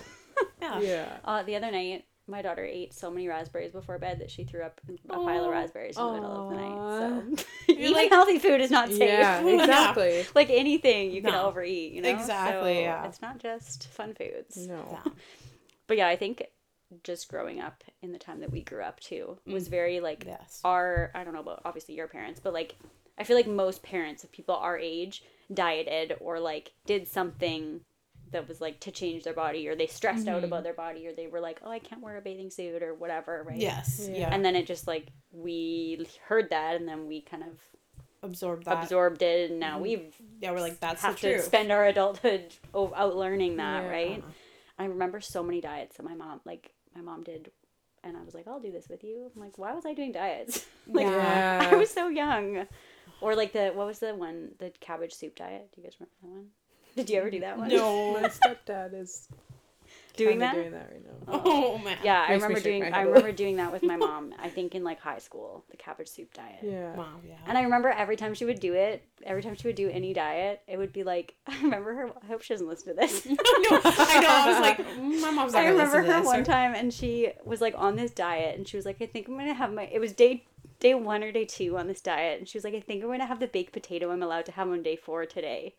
Yeah. 0.60 0.80
Yeah. 0.80 1.16
Uh, 1.24 1.42
the 1.44 1.54
other 1.54 1.70
night, 1.70 2.06
my 2.26 2.42
daughter 2.42 2.64
ate 2.64 2.92
so 2.92 3.08
many 3.10 3.28
raspberries 3.28 3.70
before 3.70 3.98
bed 3.98 4.18
that 4.20 4.30
she 4.32 4.42
threw 4.44 4.62
up 4.62 4.80
a 5.10 5.12
pile 5.12 5.44
of 5.44 5.50
raspberries 5.50 5.96
in 5.96 6.04
the 6.04 6.12
middle 6.14 6.48
of 6.48 6.50
the 6.50 6.56
night. 6.56 7.38
So 7.38 7.44
even 7.72 7.92
like- 7.92 8.10
healthy 8.10 8.38
food 8.40 8.60
is 8.60 8.70
not 8.70 8.88
safe. 8.88 8.98
Yeah, 8.98 9.46
exactly. 9.46 10.24
like 10.34 10.50
anything 10.50 11.12
you 11.12 11.22
can 11.22 11.34
overeat, 11.34 11.92
you 11.92 12.02
know. 12.02 12.08
Exactly, 12.08 12.74
So 12.76 12.80
yeah. 12.80 13.06
It's 13.06 13.20
not 13.22 13.38
just 13.38 13.86
fun 13.88 14.14
foods. 14.14 14.56
No. 14.56 14.98
Yeah. 15.04 15.12
But 15.86 15.98
yeah, 15.98 16.08
I 16.08 16.16
think 16.16 16.42
just 17.02 17.28
growing 17.28 17.60
up 17.60 17.84
in 18.02 18.12
the 18.12 18.18
time 18.18 18.40
that 18.40 18.50
we 18.50 18.62
grew 18.62 18.82
up 18.82 19.00
too 19.00 19.38
was 19.46 19.68
mm. 19.68 19.70
very 19.70 20.00
like 20.00 20.24
Yes. 20.26 20.60
our 20.64 21.10
I 21.14 21.24
don't 21.24 21.34
know 21.34 21.40
about 21.40 21.62
obviously 21.64 21.94
your 21.94 22.08
parents, 22.08 22.40
but 22.42 22.52
like 22.52 22.76
I 23.18 23.24
feel 23.24 23.36
like 23.36 23.46
most 23.46 23.82
parents 23.82 24.24
of 24.24 24.32
people 24.32 24.56
our 24.56 24.78
age 24.78 25.22
dieted 25.52 26.16
or 26.20 26.40
like 26.40 26.72
did 26.86 27.06
something 27.08 27.80
that 28.32 28.48
was 28.48 28.60
like 28.60 28.80
to 28.80 28.90
change 28.90 29.22
their 29.22 29.32
body 29.34 29.68
or 29.68 29.76
they 29.76 29.86
stressed 29.86 30.26
out 30.26 30.36
mm-hmm. 30.36 30.46
about 30.46 30.64
their 30.64 30.74
body 30.74 31.06
or 31.06 31.12
they 31.12 31.26
were 31.28 31.40
like, 31.40 31.60
Oh, 31.64 31.70
I 31.70 31.78
can't 31.78 32.02
wear 32.02 32.16
a 32.16 32.20
bathing 32.20 32.50
suit 32.50 32.82
or 32.82 32.94
whatever, 32.94 33.44
right? 33.46 33.56
Yes. 33.56 34.08
Yeah. 34.10 34.18
Yeah. 34.18 34.34
And 34.34 34.44
then 34.44 34.56
it 34.56 34.66
just 34.66 34.86
like 34.86 35.08
we 35.32 36.06
heard 36.26 36.50
that 36.50 36.76
and 36.76 36.88
then 36.88 37.06
we 37.06 37.20
kind 37.20 37.42
of 37.42 37.60
absorb 38.22 38.64
that. 38.64 38.82
absorbed 38.82 39.22
it 39.22 39.50
and 39.50 39.60
now 39.60 39.74
mm-hmm. 39.74 39.82
we've 39.82 40.14
yeah, 40.40 40.50
we're 40.50 40.60
like 40.60 40.80
that's 40.80 41.02
have 41.02 41.14
the 41.14 41.20
to 41.20 41.32
truth. 41.34 41.44
spend 41.44 41.70
our 41.70 41.84
adulthood 41.86 42.54
out 42.74 43.16
learning 43.16 43.56
that, 43.56 43.84
Yeah. 43.84 43.90
right? 43.90 44.24
I 44.78 44.86
remember 44.86 45.20
so 45.20 45.42
many 45.42 45.60
diets 45.60 45.96
that 45.96 46.02
my 46.02 46.14
mom, 46.14 46.40
like 46.44 46.73
my 46.94 47.00
mom 47.02 47.22
did, 47.22 47.50
and 48.02 48.16
I 48.16 48.22
was 48.22 48.34
like, 48.34 48.46
"I'll 48.46 48.60
do 48.60 48.72
this 48.72 48.88
with 48.88 49.04
you." 49.04 49.30
I'm 49.34 49.40
like, 49.42 49.58
"Why 49.58 49.72
was 49.74 49.86
I 49.86 49.94
doing 49.94 50.12
diets?" 50.12 50.66
like, 50.86 51.06
Yeah. 51.06 51.68
I 51.72 51.76
was 51.76 51.90
so 51.90 52.08
young. 52.08 52.66
Or 53.20 53.34
like 53.34 53.52
the 53.52 53.70
what 53.74 53.86
was 53.86 54.00
the 54.00 54.14
one 54.14 54.50
the 54.58 54.70
cabbage 54.80 55.14
soup 55.14 55.36
diet? 55.36 55.70
Do 55.74 55.80
you 55.80 55.86
guys 55.86 55.96
remember 55.98 56.14
that 56.22 56.28
one? 56.28 56.46
Did 56.96 57.10
you 57.10 57.18
ever 57.18 57.30
do 57.30 57.40
that 57.40 57.58
one? 57.58 57.68
No. 57.68 58.14
My 58.20 58.28
stepdad 58.28 58.94
is 58.94 59.28
doing 60.16 60.38
that. 60.40 60.54
doing 60.54 60.70
that 60.72 60.90
right 60.90 61.04
now. 61.04 61.10
Oh 61.44 61.78
man. 61.78 61.96
Yeah, 62.04 62.20
I 62.26 62.30
Makes 62.32 62.42
me 62.42 62.46
remember 62.48 62.60
doing. 62.60 62.82
I 62.92 63.00
remember 63.02 63.32
doing 63.32 63.56
that 63.56 63.72
with 63.72 63.82
my 63.82 63.96
mom. 64.06 64.34
I 64.38 64.48
think 64.48 64.74
in 64.74 64.84
like 64.84 65.00
high 65.00 65.18
school, 65.18 65.64
the 65.70 65.76
cabbage 65.76 66.08
soup 66.08 66.32
diet. 66.34 66.58
Yeah. 66.62 66.94
Wow. 66.94 67.20
Yeah. 67.26 67.36
And 67.46 67.56
I 67.56 67.62
remember 67.62 67.88
every 67.90 68.16
time 68.16 68.34
she 68.34 68.44
would 68.44 68.60
do 68.60 68.74
it, 68.74 69.02
every 69.24 69.42
time 69.42 69.54
she 69.54 69.66
would 69.66 69.76
do 69.76 69.88
any 69.90 70.12
diet, 70.12 70.60
it 70.66 70.76
would 70.76 70.92
be 70.92 71.02
like, 71.04 71.34
I 71.46 71.60
remember 71.62 71.94
her. 71.94 72.10
I 72.22 72.26
hope 72.26 72.42
she 72.42 72.54
doesn't 72.54 72.68
listen 72.68 72.88
to 72.88 73.00
this. 73.00 73.26
I 73.28 73.30
know. 73.30 73.80
I 73.84 74.20
know. 74.20 74.28
I 74.28 74.46
was 74.48 74.60
like, 74.60 74.78
mm, 74.78 75.20
my 75.22 75.30
mom's 75.30 75.52
not 75.52 75.62
I 75.62 75.68
remember 75.68 76.02
to 76.02 76.06
her 76.12 76.18
this, 76.18 76.26
one 76.26 76.40
or- 76.40 76.44
time, 76.44 76.74
and 76.74 76.92
she 76.92 77.30
was 77.44 77.60
like 77.60 77.74
on 77.76 77.96
this 77.96 78.10
diet, 78.10 78.56
and 78.56 78.66
she 78.68 78.76
was 78.76 78.84
like, 78.86 79.00
"I 79.00 79.06
think 79.06 79.28
I'm 79.28 79.36
gonna 79.36 79.54
have 79.54 79.72
my." 79.72 79.84
It 79.92 79.98
was 80.00 80.12
day 80.12 80.44
day 80.80 80.94
one 80.94 81.22
or 81.24 81.32
day 81.32 81.44
two 81.46 81.78
on 81.78 81.86
this 81.88 82.00
diet, 82.02 82.38
and 82.38 82.48
she 82.48 82.58
was 82.58 82.64
like, 82.64 82.74
"I 82.74 82.80
think 82.80 83.02
I'm 83.02 83.10
gonna 83.10 83.26
have 83.26 83.40
the 83.40 83.46
baked 83.46 83.72
potato 83.72 84.10
I'm 84.10 84.22
allowed 84.22 84.44
to 84.46 84.52
have 84.52 84.68
on 84.68 84.82
day 84.82 84.96
four 84.96 85.24
today." 85.26 85.74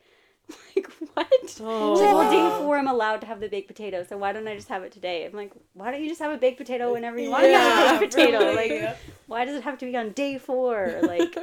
like 0.76 0.88
what? 1.14 1.28
She's 1.50 1.60
like, 1.62 2.14
well, 2.14 2.30
day 2.30 2.58
four 2.58 2.78
I'm 2.78 2.88
allowed 2.88 3.22
to 3.22 3.28
have 3.28 3.40
the 3.40 3.48
baked 3.50 3.68
potato, 3.68 4.04
so 4.08 4.18
why 4.18 4.32
don't 4.34 4.48
I 4.48 4.56
just 4.56 4.68
have 4.70 4.84
it 4.84 4.92
today? 4.92 5.26
I'm 5.26 5.34
like, 5.34 5.52
why 5.74 5.92
don't 5.92 6.02
you 6.02 6.10
just 6.10 6.22
have 6.22 6.32
a 6.32 6.38
baked 6.38 6.58
potato 6.58 6.92
whenever 6.94 7.20
you 7.20 7.30
want 7.32 7.46
to 7.46 7.52
have 7.52 8.00
a 8.00 8.00
baked 8.00 8.14
potato? 8.14 8.40
really. 8.40 8.82
Like, 8.86 8.98
why 9.28 9.46
does 9.46 9.56
it 9.56 9.64
have 9.64 9.78
to 9.80 9.86
be 9.86 9.98
on 9.98 10.12
day 10.12 10.38
four? 10.38 11.00
Like, 11.02 11.36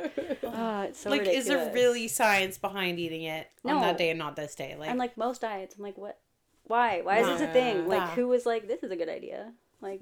oh, 0.45 0.83
it's 0.89 1.01
so 1.01 1.11
like, 1.11 1.21
ridiculous. 1.21 1.47
is 1.47 1.47
there 1.49 1.73
really 1.75 2.07
science 2.09 2.57
behind 2.59 2.99
eating 3.01 3.23
it 3.23 3.49
on 3.65 3.81
that 3.81 3.99
day 3.99 4.11
and 4.11 4.19
not 4.19 4.37
this 4.37 4.55
day? 4.55 4.77
Like, 4.79 4.91
and 4.91 4.99
like 4.99 5.17
most 5.17 5.41
diets, 5.41 5.75
I'm 5.77 5.83
like, 5.83 5.99
what? 5.99 6.19
Why? 6.65 7.01
Why 7.03 7.19
is 7.19 7.27
this 7.27 7.41
a 7.41 7.45
Yeah. 7.45 7.53
thing? 7.53 7.89
Like, 7.89 8.03
Yeah. 8.03 8.15
who 8.15 8.29
was 8.29 8.47
like, 8.47 8.69
this 8.69 8.83
is 8.85 8.93
a 8.93 8.97
good 8.97 9.09
idea? 9.09 9.53
Like, 9.81 10.01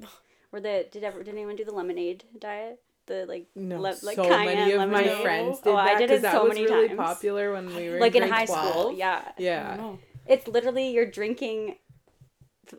or 0.52 0.60
the 0.60 0.86
did 0.92 1.04
ever 1.04 1.22
did 1.22 1.32
anyone 1.34 1.56
do 1.56 1.64
the 1.64 1.72
lemonade 1.72 2.24
diet? 2.38 2.80
The 3.10 3.26
like, 3.26 3.46
No, 3.56 3.76
le- 3.80 3.98
like 4.02 4.14
so 4.14 4.22
cayenne 4.22 4.44
many 4.56 4.72
of 4.72 4.88
my 4.88 5.02
friends 5.20 5.58
did 5.60 5.70
oh, 5.70 5.76
that 5.76 5.96
I 5.96 5.98
did 5.98 6.08
'cause 6.10 6.18
it 6.20 6.22
that 6.22 6.32
so 6.32 6.44
was 6.44 6.54
many 6.54 6.64
really 6.64 6.88
times. 6.94 6.98
popular 7.00 7.52
when 7.52 7.66
we 7.74 7.88
were 7.90 7.98
Like 7.98 8.14
in 8.14 8.22
grade 8.22 8.32
high 8.32 8.46
12. 8.46 8.68
school, 8.70 8.92
yeah. 8.92 9.32
Yeah. 9.36 9.94
It's 10.26 10.46
literally 10.46 10.90
you're 10.94 11.10
drinking. 11.10 11.76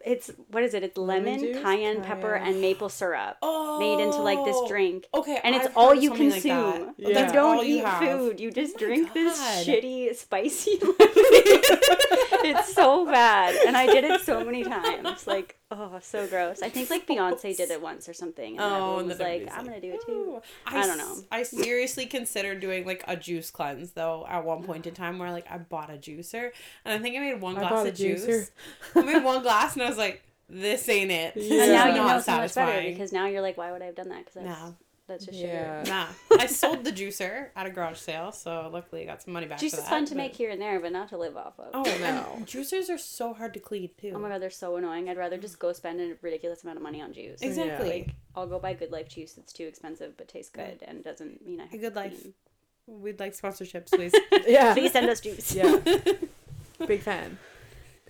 It's 0.06 0.32
what 0.48 0.64
is 0.64 0.74
it? 0.74 0.84
It's 0.84 0.96
lemon, 0.98 1.34
Lemon 1.36 1.40
juice? 1.54 1.62
cayenne 1.62 2.02
pepper, 2.02 2.34
and 2.36 2.62
maple 2.62 2.88
syrup 2.88 3.36
made 3.84 4.00
into 4.00 4.22
like 4.22 4.40
this 4.46 4.56
Oh, 4.58 4.68
drink. 4.70 5.06
Okay, 5.14 5.38
And 5.44 5.54
it's 5.54 5.66
I've 5.68 5.76
all 5.76 5.94
you 5.94 6.10
something 6.16 6.30
like 6.30 6.44
consume. 6.44 6.80
that. 6.86 6.94
Yeah. 6.98 7.28
You 7.28 7.34
don't 7.34 7.58
all 7.58 7.64
you 7.66 7.80
eat 7.80 7.84
have. 7.86 8.02
food. 8.20 8.40
You 8.40 8.52
just 8.52 8.76
Oh 8.80 8.80
my 8.80 8.88
drink 8.88 9.14
this 9.14 9.38
shitty, 9.68 10.16
spicy 10.16 10.80
lemon. 10.82 12.31
It's 12.44 12.74
so 12.74 13.06
bad. 13.06 13.56
And 13.68 13.76
I 13.78 13.86
did 13.86 14.04
it 14.04 14.22
so 14.22 14.44
many 14.44 14.64
times. 14.64 15.26
Like, 15.28 15.58
oh, 15.72 16.00
so 16.02 16.28
gross. 16.28 16.62
I 16.62 16.70
think 16.70 16.90
like 16.90 17.08
Beyonce 17.08 17.56
did 17.56 17.72
it 17.72 17.82
once 17.82 18.08
or 18.10 18.14
something. 18.14 18.58
And 18.58 18.62
Oh, 18.62 19.00
and 19.00 19.08
was 19.08 19.18
then 19.18 19.46
like, 19.46 19.58
I'm 19.58 19.66
going 19.66 19.80
to 19.80 19.88
do 19.88 19.94
it 19.94 20.02
too. 20.06 20.12
"Ooh." 20.12 20.42
I 20.66 20.86
don't 20.88 20.98
know. 20.98 21.16
I 21.32 21.44
seriously 21.44 22.06
considered 22.06 22.60
doing 22.60 22.86
like 22.86 23.04
a 23.08 23.16
juice 23.16 23.52
cleanse 23.52 23.92
though 23.92 24.26
at 24.28 24.44
one 24.44 24.64
point 24.64 24.88
in 24.88 24.94
time 24.94 25.20
where 25.20 25.32
like 25.32 25.50
I 25.52 25.58
bought 25.58 25.90
a 25.90 25.94
juicer 25.98 26.52
and 26.86 26.94
I 26.94 26.98
think 27.00 27.16
I 27.16 27.20
made 27.20 27.42
one 27.42 27.56
I 27.58 27.60
glass 27.62 27.72
bought 27.72 27.86
a 27.86 27.90
of 27.90 27.96
juice. 27.96 28.52
I 28.96 29.02
made 29.02 29.24
one 29.24 29.42
glass 29.42 29.74
and 29.74 29.84
I 29.84 29.90
was 29.90 29.98
like, 29.98 30.24
this 30.50 30.88
ain't 30.90 31.12
it. 31.12 31.34
This 31.36 31.46
Yeah. 31.50 31.54
And 31.54 31.64
is 31.64 31.70
now 31.70 31.86
Yeah. 31.86 31.92
you 31.92 31.98
not 32.02 32.16
know 32.16 32.22
so 32.22 32.32
much 32.38 32.56
better 32.56 32.82
because 32.90 33.12
now 33.14 33.28
you're 33.28 33.42
like, 33.42 33.58
why 33.58 33.72
would 33.72 33.82
I 33.82 33.86
have 33.86 33.96
done 33.96 34.10
that? 34.10 34.26
Because 34.26 34.44
No. 34.44 34.76
That's 35.12 35.26
just 35.26 35.38
Yeah. 35.38 35.84
sugar. 35.84 35.92
Nah, 35.92 36.08
I 36.40 36.46
sold 36.46 36.84
the 36.86 36.92
juicer 36.92 37.50
at 37.56 37.66
a 37.66 37.70
garage 37.70 37.98
sale, 38.00 38.32
so 38.32 38.70
luckily 38.72 39.02
I 39.04 39.06
got 39.06 39.22
some 39.22 39.34
money 39.34 39.46
back. 39.46 39.60
Juice 39.60 39.74
for 39.74 39.78
is 39.80 39.84
that, 39.84 39.90
fun 39.90 40.06
to 40.06 40.12
but- 40.12 40.18
make 40.18 40.36
here 40.36 40.50
and 40.50 40.62
there, 40.62 40.80
but 40.80 40.92
not 40.94 41.10
to 41.10 41.18
live 41.18 41.36
off 41.36 41.60
of. 41.60 41.70
Oh 41.74 41.84
No. 41.84 41.98
no, 42.00 42.24
juicers 42.46 42.90
are 42.90 42.98
so 42.98 43.34
hard 43.34 43.54
to 43.56 43.60
clean 43.60 43.90
too. 44.00 44.14
Oh 44.16 44.20
my 44.20 44.30
god, 44.30 44.42
they're 44.42 44.50
so 44.50 44.76
annoying. 44.78 45.10
I'd 45.10 45.18
rather 45.18 45.38
just 45.38 45.60
go 45.60 45.74
spend 45.74 46.00
a 46.00 46.16
ridiculous 46.22 46.64
amount 46.64 46.78
of 46.78 46.84
money 46.84 47.02
on 47.02 47.12
juice. 47.14 47.42
Exactly. 47.42 47.90
Like 47.90 48.10
I'll 48.36 48.48
go 48.48 48.58
buy 48.60 48.74
Good 48.74 48.92
Life 48.92 49.10
juice 49.10 49.34
that's 49.34 49.52
too 49.54 49.66
expensive 49.66 50.16
but 50.18 50.28
tastes 50.30 50.50
good 50.52 50.82
and 50.88 51.04
doesn't 51.04 51.46
mean 51.46 51.60
I 51.60 51.66
have 51.66 51.74
A 51.74 51.78
Good 51.78 51.96
Life. 51.96 52.20
clean. 52.22 52.34
We'd 52.88 53.20
like 53.20 53.34
sponsorships, 53.34 53.92
please. 53.94 54.14
Yeah. 54.48 54.74
Please 54.74 54.92
send 54.94 55.10
us 55.10 55.20
juice. 55.22 55.54
Yeah. 55.54 55.78
Big 56.88 57.02
fan. 57.02 57.38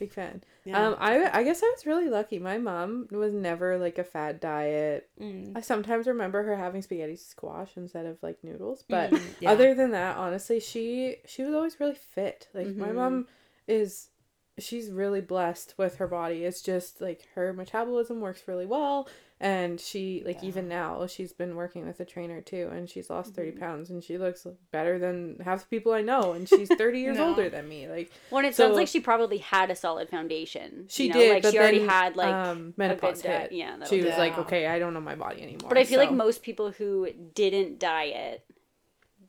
Big 0.02 0.12
fan. 0.12 0.43
Yeah. 0.66 0.88
Um, 0.88 0.95
I 0.99 1.30
I 1.32 1.43
guess 1.43 1.62
I 1.62 1.68
was 1.68 1.86
really 1.86 2.10
lucky. 2.10 2.39
My 2.39 2.58
mom 2.58 3.08
was 3.12 3.34
never 3.34 3.78
like 3.78 3.99
a 3.99 4.04
fad 4.04 4.39
diet. 4.39 5.08
Mm. 5.22 5.56
I 5.56 5.62
sometimes 5.62 6.08
remember 6.08 6.41
her 6.41 6.56
having 6.56 6.82
spaghetti 6.82 7.16
squash 7.18 7.78
instead 7.78 8.08
of 8.08 8.18
like 8.24 8.43
noodles, 8.43 8.84
but 8.89 9.12
Mm, 9.12 9.36
yeah. 9.39 9.52
other 9.52 9.76
than 9.76 9.91
that, 9.91 10.18
honestly, 10.18 10.60
she 10.60 11.18
she 11.28 11.43
was 11.43 11.54
always 11.54 11.80
really 11.80 11.93
fit. 11.93 12.47
Like 12.56 12.76
my 12.78 12.89
Mhm. 12.89 12.95
mom 12.95 13.28
is 13.68 14.10
she's 14.58 14.89
really 14.89 15.22
blessed 15.22 15.76
with 15.78 15.97
her 15.97 16.08
body. 16.08 16.45
It's 16.45 16.64
just 16.64 16.99
like 16.99 17.28
her 17.36 17.54
metabolism 17.54 18.20
works 18.20 18.47
really 18.47 18.66
well 18.66 19.08
and 19.43 19.79
she 19.81 20.21
like 20.23 20.37
Yeah. 20.43 20.49
even 20.49 20.67
now 20.69 21.07
she's 21.07 21.33
been 21.33 21.55
working 21.55 21.85
with 21.87 21.99
a 21.99 22.05
trainer 22.05 22.41
too 22.41 22.69
and 22.71 22.87
she's 22.87 23.09
lost 23.09 23.33
30 23.33 23.53
Mhm. 23.53 23.59
pounds 23.59 23.89
and 23.89 24.03
she 24.03 24.19
looks 24.19 24.45
better 24.71 24.99
than 24.99 25.37
half 25.43 25.61
the 25.61 25.67
people 25.67 25.91
I 25.93 26.01
know 26.01 26.33
and 26.33 26.47
she's 26.47 26.69
30 26.69 26.99
years 26.99 27.17
No. 27.17 27.29
older 27.29 27.49
than 27.49 27.67
me. 27.67 27.87
Like 27.87 28.11
Well, 28.29 28.45
it 28.45 28.53
So- 28.53 28.65
sounds 28.67 28.77
like 28.77 28.87
she 28.87 28.99
probably 28.99 29.39
had 29.39 29.71
a 29.71 29.75
solid 29.75 30.09
foundation. 30.09 30.85
she 30.89 31.07
you 31.07 31.09
know? 31.13 31.19
did, 31.19 31.33
Like 31.33 31.43
but 31.43 31.51
she 31.53 31.57
already 31.59 31.85
had 31.85 32.15
like 32.15 32.33
um, 32.33 32.73
menopause 32.77 33.19
a 33.21 33.23
good 33.23 33.29
diet. 33.29 33.51
Yeah, 33.51 33.83
She 33.85 33.97
was 33.97 34.13
it. 34.13 34.19
like, 34.19 34.37
okay, 34.37 34.67
I 34.67 34.77
don't 34.77 34.93
know 34.93 35.01
my 35.01 35.15
body 35.15 35.41
anymore. 35.41 35.69
But 35.69 35.79
I 35.79 35.85
feel 35.85 35.99
like 35.99 36.11
most 36.11 36.43
people 36.43 36.69
who 36.71 37.09
didn't 37.33 37.79
diet 37.79 38.45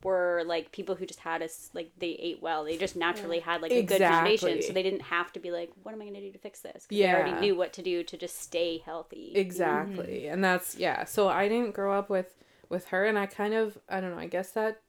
were 0.05 0.43
like 0.47 0.73
people 0.73 0.95
who 0.95 1.07
just 1.07 1.21
had 1.21 1.43
us 1.43 1.71
like 1.75 1.91
they 1.99 2.17
ate 2.21 2.43
well. 2.43 2.65
They 2.65 2.77
just 2.77 2.97
naturally 2.97 3.41
had 3.41 3.63
like 3.63 3.73
a 3.73 3.83
good 3.83 4.01
foundation, 4.01 4.63
so 4.63 4.73
they 4.73 4.83
didn't 4.83 5.03
have 5.03 5.33
to 5.33 5.41
be 5.41 5.51
like, 5.51 5.71
"What 5.83 5.93
am 5.93 6.01
I 6.01 6.05
going 6.05 6.15
to 6.15 6.21
do 6.21 6.33
to 6.33 6.39
fix 6.39 6.61
this?" 6.61 6.87
'Cause 6.87 6.89
they 6.89 6.97
Yeah. 6.99 7.15
already 7.15 7.41
knew 7.41 7.55
what 7.57 7.73
to 7.75 7.83
do 7.83 8.03
to 8.03 8.17
just 8.17 8.39
stay 8.41 8.79
healthy. 8.79 9.33
Exactly. 9.35 10.27
And 10.29 10.43
that's 10.43 10.77
yeah. 10.77 11.05
So 11.05 11.29
I 11.29 11.49
didn't 11.49 11.73
grow 11.75 11.93
up 11.99 12.09
with 12.11 12.35
with 12.69 12.87
her 12.89 13.05
and 13.07 13.19
I 13.19 13.27
kind 13.27 13.55
of 13.55 13.79
I 13.89 14.01
don't 14.01 14.11
know, 14.13 14.19
I 14.19 14.27
guess 14.27 14.51
that 14.53 14.81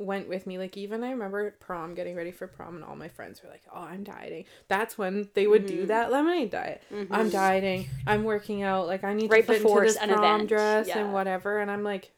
went 0.00 0.28
with 0.28 0.46
me 0.46 0.58
like 0.58 0.76
even 0.76 1.02
I 1.02 1.10
remember 1.10 1.50
prom 1.58 1.94
getting 1.96 2.14
ready 2.14 2.30
for 2.30 2.46
prom 2.46 2.76
and 2.76 2.84
all 2.84 2.94
my 2.94 3.08
friends 3.08 3.42
were 3.42 3.48
like, 3.50 3.62
"Oh, 3.74 3.80
I'm 3.80 4.04
dieting." 4.04 4.44
That's 4.68 4.96
when 4.96 5.28
they 5.34 5.48
would 5.48 5.66
do 5.66 5.84
Mhm. 5.84 5.88
that 5.88 6.12
lemonade 6.12 6.50
diet. 6.50 6.82
I'm 7.10 7.28
Mhm. 7.28 7.32
dieting. 7.32 7.88
I'm 8.06 8.22
working 8.22 8.62
out. 8.62 8.86
Like 8.86 9.02
I 9.02 9.12
need 9.14 9.28
Right 9.30 9.44
to 9.44 9.52
fit 9.52 9.62
before 9.62 9.82
into 9.82 9.94
this 9.94 10.02
an 10.02 10.10
prom 10.10 10.22
event, 10.42 10.48
dress 10.50 10.86
yeah. 10.88 10.98
and 10.98 11.12
whatever 11.12 11.58
and 11.58 11.68
I'm 11.70 11.82
like, 11.82 12.12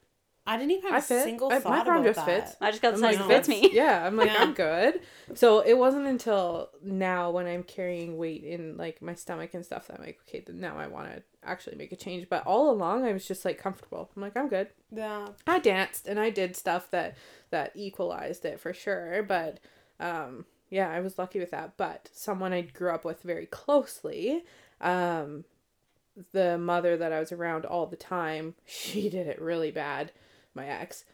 I 0.51 0.57
didn't 0.57 0.73
even 0.73 0.91
have 0.91 1.03
a 1.03 1.07
fit. 1.07 1.23
single 1.23 1.53
I- 1.53 1.61
thought 1.61 1.71
my 1.71 1.85
prom 1.85 2.01
about 2.03 2.15
just 2.15 2.27
that. 2.27 2.45
fits. 2.49 2.57
I 2.61 2.71
just 2.71 2.83
got 2.83 2.97
the 2.97 3.07
I'm 3.07 3.15
size 3.15 3.21
like, 3.21 3.29
fits 3.29 3.49
me. 3.49 3.71
Yeah, 3.73 4.05
I'm 4.05 4.17
like, 4.17 4.31
Yeah. 4.33 4.43
I'm 4.43 4.53
good. 4.53 5.01
So 5.35 5.61
it 5.61 5.75
wasn't 5.79 6.07
until 6.07 6.71
now 6.83 7.31
when 7.31 7.47
I'm 7.47 7.63
carrying 7.63 8.17
weight 8.17 8.43
in 8.43 8.77
like 8.77 9.01
my 9.01 9.15
stomach 9.15 9.55
and 9.55 9.65
stuff 9.65 9.87
that 9.87 10.01
I'm 10.01 10.05
like, 10.05 10.19
okay, 10.29 10.43
then 10.45 10.61
now 10.61 10.77
I 10.77 10.89
want 10.89 11.09
to 11.15 11.23
actually 11.45 11.77
make 11.77 11.93
a 11.93 11.97
change. 11.97 12.29
But 12.29 12.45
all 12.47 12.71
along, 12.71 13.05
I 13.05 13.13
was 13.13 13.27
just 13.29 13.45
like 13.45 13.59
comfortable. 13.59 14.11
I'm 14.17 14.23
like, 14.23 14.37
I'm 14.37 14.49
good. 14.49 14.69
Yeah. 14.91 15.29
I 15.47 15.61
danced 15.61 16.09
and 16.09 16.19
I 16.19 16.31
did 16.31 16.57
stuff 16.57 16.91
that 16.91 17.17
that 17.51 17.71
equalized 17.77 18.45
it 18.45 18.59
for 18.59 18.73
sure. 18.75 19.23
But 19.23 19.61
um, 20.01 20.47
yeah, 20.69 20.91
I 20.91 20.99
was 20.99 21.17
lucky 21.17 21.39
with 21.39 21.53
that. 21.53 21.77
But 21.77 22.09
someone 22.13 22.53
I 22.53 22.63
grew 22.63 22.91
up 22.91 23.05
with 23.05 23.23
very 23.23 23.47
closely, 23.47 24.45
um, 24.81 25.45
the 26.33 26.59
mother 26.59 26.97
that 26.97 27.13
I 27.13 27.21
was 27.21 27.31
around 27.33 27.65
all 27.65 27.87
the 27.87 27.97
time, 27.97 28.55
she 28.67 29.09
did 29.09 29.27
it 29.29 29.41
really 29.41 29.71
bad. 29.71 30.11
My 30.55 30.67
ex, 30.67 31.05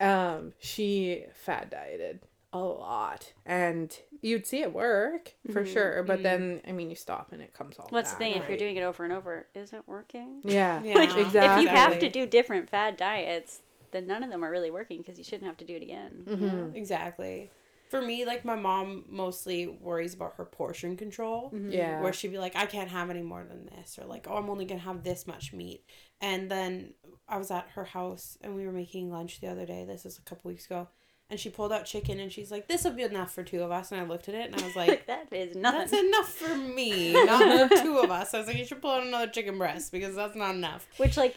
um, 0.00 0.52
she 0.58 1.24
fad 1.34 1.70
dieted 1.70 2.20
a 2.52 2.58
lot, 2.58 3.32
and 3.46 3.96
you'd 4.22 4.46
see 4.46 4.62
it 4.62 4.72
work 4.72 5.34
for 5.52 5.62
Mhm, 5.62 5.66
sure. 5.72 6.02
But 6.02 6.20
mhm. 6.20 6.22
then, 6.22 6.60
I 6.66 6.72
mean, 6.72 6.90
you 6.90 6.96
stop 6.96 7.32
and 7.32 7.40
it 7.40 7.54
comes 7.54 7.78
off 7.78 7.92
What's 7.92 8.10
the 8.12 8.18
back, 8.18 8.32
thing? 8.32 8.42
If 8.42 8.48
you're 8.48 8.58
doing 8.58 8.76
it 8.76 8.82
over 8.82 9.04
and 9.04 9.12
over, 9.12 9.46
is 9.54 9.72
it 9.72 9.82
working? 9.86 10.40
yeah, 10.44 10.82
Yeah. 10.84 10.98
Like, 10.98 11.16
exactly. 11.16 11.62
If 11.62 11.62
you 11.62 11.68
have 11.76 11.98
to 12.00 12.08
do 12.08 12.26
different 12.26 12.68
fad 12.68 12.96
diets, 12.96 13.62
then 13.92 14.06
none 14.06 14.22
of 14.22 14.30
them 14.30 14.44
are 14.44 14.50
really 14.50 14.70
working 14.70 14.98
because 14.98 15.18
you 15.18 15.24
shouldn't 15.24 15.44
have 15.46 15.56
to 15.58 15.64
do 15.64 15.76
it 15.76 15.82
again. 15.82 16.24
you 16.26 16.36
know? 16.36 16.46
Mhm. 16.46 16.76
Exactly. 16.76 17.50
For 17.90 18.00
me, 18.00 18.24
like 18.24 18.44
my 18.44 18.54
mom 18.56 19.04
mostly 19.08 19.66
worries 19.66 20.14
about 20.14 20.34
her 20.36 20.44
portion 20.44 20.96
control. 20.96 21.50
Mhm. 21.52 21.72
Yeah. 21.72 22.00
Where 22.00 22.12
she'd 22.12 22.28
be 22.32 22.38
like, 22.38 22.54
I 22.56 22.66
can't 22.66 22.88
have 22.90 23.10
any 23.10 23.22
more 23.22 23.44
than 23.44 23.66
this, 23.66 23.98
or 23.98 24.06
like, 24.06 24.26
oh, 24.30 24.36
I'm 24.36 24.48
only 24.48 24.64
gonna 24.64 24.80
have 24.80 25.02
this 25.02 25.26
much 25.26 25.52
meat. 25.52 25.84
And 26.20 26.50
then 26.50 26.94
I 27.28 27.36
was 27.36 27.50
at 27.50 27.68
her 27.74 27.84
house 27.84 28.38
and 28.42 28.54
we 28.54 28.64
were 28.64 28.72
making 28.72 29.10
lunch 29.10 29.40
the 29.40 29.48
other 29.48 29.66
day. 29.66 29.84
This 29.84 30.06
is 30.06 30.18
a 30.18 30.22
couple 30.22 30.48
weeks 30.50 30.66
ago, 30.66 30.88
and 31.28 31.38
she 31.40 31.48
pulled 31.50 31.72
out 31.72 31.84
chicken 31.84 32.20
and 32.20 32.30
she's 32.32 32.50
like, 32.50 32.68
"This 32.68 32.84
will 32.84 32.92
be 32.92 33.02
enough 33.02 33.32
for 33.32 33.42
two 33.42 33.62
of 33.62 33.70
us." 33.72 33.90
And 33.92 34.00
I 34.00 34.04
looked 34.04 34.28
at 34.28 34.34
it 34.34 34.52
and 34.52 34.60
I 34.60 34.64
was 34.64 34.76
like, 34.76 34.88
Like 34.88 35.06
that 35.08 35.32
is 35.32 35.56
nothing. 35.56 35.80
"That's 35.80 35.92
enough 35.92 36.28
for 36.32 36.56
me, 36.56 37.12
not 37.24 37.68
for 37.70 37.76
two 37.82 37.98
of 37.98 38.10
us." 38.10 38.34
I 38.34 38.38
was 38.38 38.46
like, 38.46 38.56
"You 38.58 38.64
should 38.64 38.80
pull 38.82 38.90
out 38.92 39.02
another 39.04 39.28
chicken 39.28 39.58
breast 39.58 39.90
because 39.92 40.14
that's 40.14 40.36
not 40.36 40.54
enough." 40.54 40.86
Which 40.96 41.16
like 41.16 41.36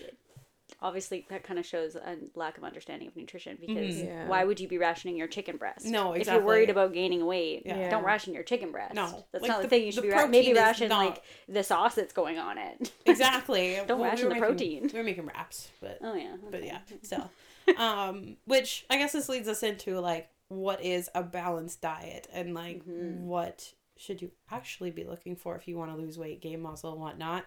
obviously 0.83 1.25
that 1.29 1.43
kind 1.43 1.57
of 1.57 1.65
shows 1.65 1.95
a 1.95 2.17
lack 2.35 2.57
of 2.59 2.63
understanding 2.63 3.07
of 3.07 3.15
nutrition 3.15 3.57
because 3.59 3.95
Mhm. 3.95 4.05
Yeah. 4.05 4.27
why 4.27 4.43
would 4.43 4.59
you 4.59 4.67
be 4.67 4.77
rationing 4.77 5.15
your 5.17 5.27
chicken 5.27 5.57
breast? 5.57 5.85
No, 5.85 6.13
If 6.13 6.27
you're 6.27 6.41
worried 6.41 6.69
about 6.69 6.93
gaining 6.93 7.25
weight, 7.25 7.63
Yeah. 7.65 7.89
don't 7.89 8.03
ration 8.03 8.33
your 8.33 8.43
chicken 8.43 8.71
breast. 8.71 8.93
No. 8.93 9.25
that's 9.31 9.41
Like, 9.41 9.49
not 9.49 9.57
the, 9.57 9.63
the- 9.63 9.69
thing. 9.69 9.85
You 9.85 9.91
should 9.91 10.03
be 10.03 10.09
ra- 10.09 10.27
maybe 10.27 10.53
ration 10.53 10.89
not- 10.89 11.05
like 11.05 11.23
the 11.47 11.63
sauce 11.63 11.95
that's 11.95 12.13
going 12.13 12.37
on 12.37 12.57
it. 12.57 12.91
Exactly. 13.07 13.75
Don't 13.87 13.99
Well, 13.99 14.09
ration 14.11 14.27
were 14.27 14.35
the 14.35 14.41
making- 14.41 14.55
protein. 14.81 14.89
We 14.93 14.99
are 14.99 15.03
making 15.03 15.25
wraps, 15.25 15.71
but 15.81 15.97
oh 16.01 16.13
yeah, 16.13 16.35
but 16.51 16.63
yeah, 16.63 16.79
So, 17.01 17.29
um, 17.77 18.37
which 18.45 18.85
I 18.89 18.97
guess 18.97 19.13
this 19.13 19.29
leads 19.29 19.47
us 19.47 19.63
into 19.63 19.99
like 19.99 20.29
what 20.49 20.83
is 20.83 21.09
a 21.15 21.23
balanced 21.23 21.81
diet 21.81 22.27
and 22.33 22.53
like 22.53 22.83
Mhm. 22.85 23.21
what 23.21 23.73
should 23.97 24.21
you 24.21 24.31
actually 24.51 24.91
be 24.91 25.03
looking 25.05 25.35
for 25.35 25.55
if 25.55 25.67
you 25.67 25.77
want 25.77 25.91
to 25.91 25.97
lose 25.97 26.17
weight, 26.19 26.41
gain 26.41 26.61
muscle, 26.61 26.91
and 26.91 26.99
whatnot. 27.01 27.45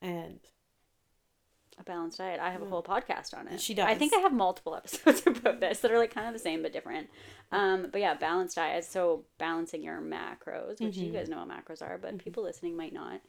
And 0.00 0.40
a 1.78 1.82
balanced 1.82 2.18
diet. 2.18 2.38
I 2.40 2.50
have 2.50 2.62
a 2.62 2.66
whole 2.66 2.82
podcast 2.82 3.36
on 3.36 3.48
it. 3.48 3.60
She 3.60 3.74
does. 3.74 3.86
I 3.86 3.94
think 3.94 4.12
I 4.14 4.18
have 4.18 4.32
multiple 4.32 4.74
episodes 4.76 5.22
about 5.26 5.60
this 5.60 5.80
that 5.80 5.90
are 5.90 5.98
like 5.98 6.14
kind 6.14 6.26
of 6.26 6.32
the 6.32 6.38
same 6.38 6.62
but 6.62 6.72
different. 6.72 7.08
Um, 7.50 7.88
but 7.90 8.00
yeah, 8.00 8.14
balanced 8.14 8.56
diet. 8.56 8.84
So 8.84 9.24
balancing 9.38 9.82
your 9.82 10.00
macros, 10.00 10.80
which 10.80 10.96
you 10.98 11.10
Mhm. 11.10 11.14
guys 11.14 11.28
know 11.28 11.44
what 11.44 11.48
macros 11.48 11.82
are, 11.82 11.98
but 11.98 12.14
Mhm. 12.14 12.18
people 12.18 12.42
listening 12.42 12.76
might 12.76 12.92
not. 12.92 13.20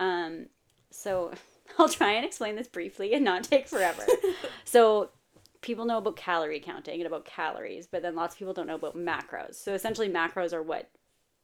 Um, 0.00 0.46
so 0.90 1.32
I'll 1.78 1.88
try 1.88 2.12
and 2.12 2.24
explain 2.24 2.56
this 2.56 2.68
briefly 2.68 3.12
and 3.14 3.24
not 3.24 3.44
take 3.44 3.66
forever. 3.68 4.04
so 4.64 5.10
people 5.60 5.84
know 5.84 5.98
about 5.98 6.16
calorie 6.16 6.60
counting 6.60 7.00
and 7.00 7.06
about 7.06 7.24
calories, 7.24 7.86
but 7.86 8.00
then 8.02 8.14
lots 8.14 8.34
of 8.34 8.38
people 8.38 8.54
don't 8.54 8.68
know 8.68 8.76
about 8.76 8.96
macros. 8.96 9.56
So 9.56 9.74
essentially, 9.74 10.08
macros 10.08 10.52
are 10.52 10.62
what 10.62 10.88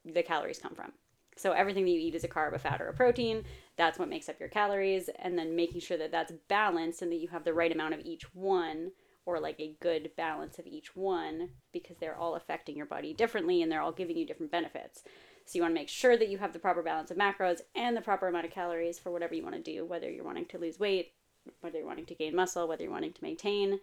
the 0.05 0.22
calories 0.22 0.59
come 0.61 0.74
from. 0.74 0.92
So 1.36 1.50
everything 1.50 1.84
that 1.84 1.90
you 1.90 1.98
eat 1.98 2.14
is 2.14 2.22
a 2.22 2.28
carb, 2.28 2.52
a 2.55 2.59
fat, 2.61 2.80
or 2.80 2.86
a 2.86 2.92
protein. 2.94 3.44
That's 3.77 3.99
what 3.99 4.09
makes 4.09 4.29
up 4.29 4.39
your 4.39 4.49
calories, 4.49 5.11
and 5.18 5.37
then 5.37 5.57
making 5.57 5.81
sure 5.81 5.97
that 5.97 6.12
that's 6.12 6.33
balanced 6.49 7.03
and 7.03 7.11
that 7.11 7.16
you 7.16 7.29
have 7.29 7.45
the 7.45 7.55
right 7.55 7.72
amount 7.72 7.95
of 7.95 8.01
each 8.05 8.35
one, 8.35 8.93
or 9.27 9.41
like 9.41 9.59
a 9.59 9.77
good 9.81 10.11
balance 10.16 10.59
of 10.59 10.66
each 10.66 10.95
one, 10.95 11.49
because 11.72 11.97
they're 11.99 12.16
all 12.16 12.37
affecting 12.37 12.77
your 12.77 12.87
body 12.87 13.12
differently 13.14 13.62
and 13.62 13.72
they're 13.72 13.81
all 13.81 13.91
giving 13.91 14.16
you 14.16 14.27
different 14.27 14.53
benefits. 14.53 15.03
So 15.47 15.57
you 15.57 15.62
want 15.62 15.75
to 15.75 15.81
make 15.81 15.89
sure 15.89 16.16
that 16.16 16.29
you 16.29 16.39
have 16.39 16.53
the 16.53 16.59
proper 16.59 16.83
balance 16.83 17.11
of 17.11 17.16
macros 17.16 17.61
and 17.75 17.97
the 17.97 18.01
proper 18.01 18.29
amount 18.29 18.47
of 18.47 18.53
calories 18.53 18.99
for 18.99 19.11
whatever 19.11 19.35
you 19.35 19.43
want 19.43 19.57
to 19.57 19.62
do, 19.62 19.85
whether 19.85 20.11
you're 20.11 20.25
wanting 20.25 20.47
to 20.47 20.59
lose 20.59 20.79
weight, 20.79 21.12
whether 21.61 21.79
you're 21.79 21.87
wanting 21.87 22.07
to 22.07 22.14
gain 22.14 22.37
muscle, 22.37 22.68
whether 22.68 22.83
you're 22.83 22.93
wanting 22.93 23.12
to 23.12 23.25
maintain. 23.25 23.81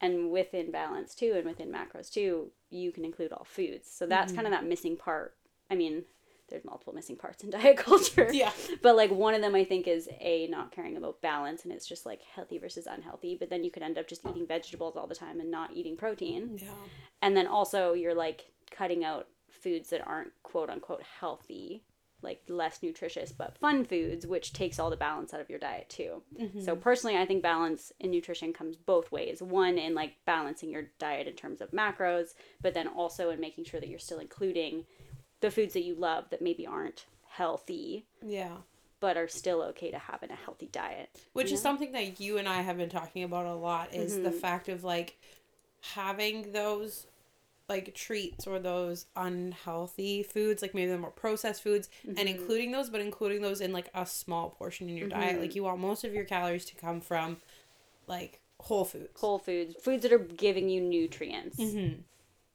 And 0.00 0.30
within 0.30 0.70
balance 0.70 1.14
too, 1.14 1.34
and 1.36 1.46
within 1.46 1.72
macros 1.72 2.10
too, 2.10 2.50
you 2.68 2.92
can 2.92 3.04
include 3.04 3.32
all 3.32 3.44
foods. 3.44 3.90
So 3.90 4.06
that's 4.06 4.32
mm-hmm. 4.32 4.42
kind 4.42 4.46
of 4.46 4.52
that 4.52 4.68
missing 4.68 4.96
part. 4.96 5.36
I 5.70 5.76
mean, 5.76 6.04
there's 6.48 6.64
multiple 6.64 6.92
missing 6.92 7.16
parts 7.16 7.42
in 7.42 7.50
diet 7.58 7.76
culture. 7.76 8.28
yeah, 8.32 8.52
But 8.82 8.96
like 8.96 9.10
one 9.10 9.34
of 9.34 9.40
them 9.42 9.54
I 9.54 9.64
think 9.64 9.86
is 9.88 10.08
a 10.20 10.46
not 10.48 10.72
caring 10.72 10.96
about 10.96 11.20
balance 11.22 11.64
and 11.64 11.72
it's 11.72 11.86
just 11.86 12.04
like 12.06 12.20
healthy 12.34 12.58
versus 12.58 12.86
unhealthy, 12.86 13.36
but 13.38 13.50
then 13.50 13.64
you 13.64 13.70
could 13.70 13.82
end 13.82 13.98
up 13.98 14.08
just 14.08 14.26
eating 14.26 14.46
vegetables 14.46 14.96
all 14.96 15.06
the 15.06 15.14
time 15.14 15.40
and 15.40 15.50
not 15.50 15.72
eating 15.72 15.96
protein. 15.96 16.58
yeah, 16.62 16.68
And 17.22 17.36
then 17.36 17.46
also 17.46 17.92
you're 17.94 18.14
like 18.14 18.46
cutting 18.70 19.04
out 19.04 19.28
foods 19.50 19.90
that 19.90 20.06
aren't 20.06 20.32
quote 20.42 20.68
unquote 20.70 21.02
healthy, 21.20 21.84
like 22.22 22.42
less 22.48 22.82
nutritious 22.82 23.32
but 23.32 23.56
fun 23.58 23.84
foods, 23.84 24.26
which 24.26 24.52
takes 24.54 24.78
all 24.78 24.88
the 24.90 24.96
balance 24.96 25.34
out 25.34 25.40
of 25.40 25.50
your 25.50 25.58
diet 25.58 25.88
too. 25.90 26.22
Mm-hmm. 26.40 26.60
So 26.62 26.74
personally, 26.74 27.16
I 27.18 27.26
think 27.26 27.42
balance 27.42 27.92
in 28.00 28.10
nutrition 28.10 28.52
comes 28.52 28.76
both 28.76 29.12
ways. 29.12 29.42
One 29.42 29.76
in 29.78 29.94
like 29.94 30.14
balancing 30.26 30.70
your 30.70 30.84
diet 30.98 31.28
in 31.28 31.34
terms 31.34 31.60
of 31.60 31.70
macros, 31.72 32.28
but 32.62 32.72
then 32.74 32.88
also 32.88 33.30
in 33.30 33.40
making 33.40 33.64
sure 33.64 33.78
that 33.80 33.88
you're 33.90 33.98
still 33.98 34.18
including 34.20 34.84
the 35.44 35.50
foods 35.50 35.74
that 35.74 35.82
you 35.84 35.94
love 35.94 36.24
that 36.30 36.40
maybe 36.42 36.66
aren't 36.66 37.06
healthy 37.28 38.06
yeah. 38.24 38.56
but 39.00 39.16
are 39.16 39.28
still 39.28 39.60
okay 39.62 39.90
to 39.90 39.98
have 39.98 40.22
in 40.22 40.30
a 40.30 40.34
healthy 40.36 40.68
diet. 40.72 41.10
Which 41.34 41.46
is 41.52 41.60
know? 41.60 41.70
something 41.70 41.92
that 41.92 42.20
you 42.20 42.38
and 42.38 42.48
I 42.48 42.62
have 42.62 42.78
been 42.78 42.88
talking 42.88 43.22
about 43.24 43.44
a 43.46 43.54
lot 43.54 43.92
is 43.94 44.14
the 44.16 44.30
Mhm. 44.30 44.40
fact 44.40 44.68
of 44.68 44.82
like 44.84 45.18
having 45.94 46.52
those 46.52 47.06
like 47.68 47.94
treats 47.94 48.46
or 48.46 48.58
those 48.58 49.06
unhealthy 49.16 50.22
foods, 50.22 50.60
like 50.62 50.74
maybe 50.74 50.90
the 50.90 50.98
more 50.98 51.10
processed 51.10 51.62
foods, 51.62 51.88
and 52.04 52.16
Mhm. 52.18 52.26
including 52.26 52.72
those, 52.72 52.90
but 52.90 53.00
including 53.00 53.40
those 53.42 53.60
in 53.62 53.72
like 53.72 53.88
a 53.94 54.04
small 54.06 54.50
portion 54.50 54.88
in 54.88 54.96
your 54.98 55.08
diet. 55.08 55.36
Mhm. 55.36 55.40
Like 55.40 55.54
you 55.54 55.64
want 55.64 55.80
most 55.80 56.04
of 56.04 56.12
your 56.14 56.24
calories 56.24 56.64
to 56.66 56.74
come 56.74 57.00
from 57.00 57.38
like 58.06 58.40
Whole 58.60 58.84
foods. 58.84 59.20
whole 59.20 59.38
foods, 59.38 59.74
foods 59.82 60.02
that 60.02 60.12
are 60.12 60.18
giving 60.18 60.68
you 60.70 60.80
nutrients. 60.80 61.58
Mm-hmm. 61.58 62.00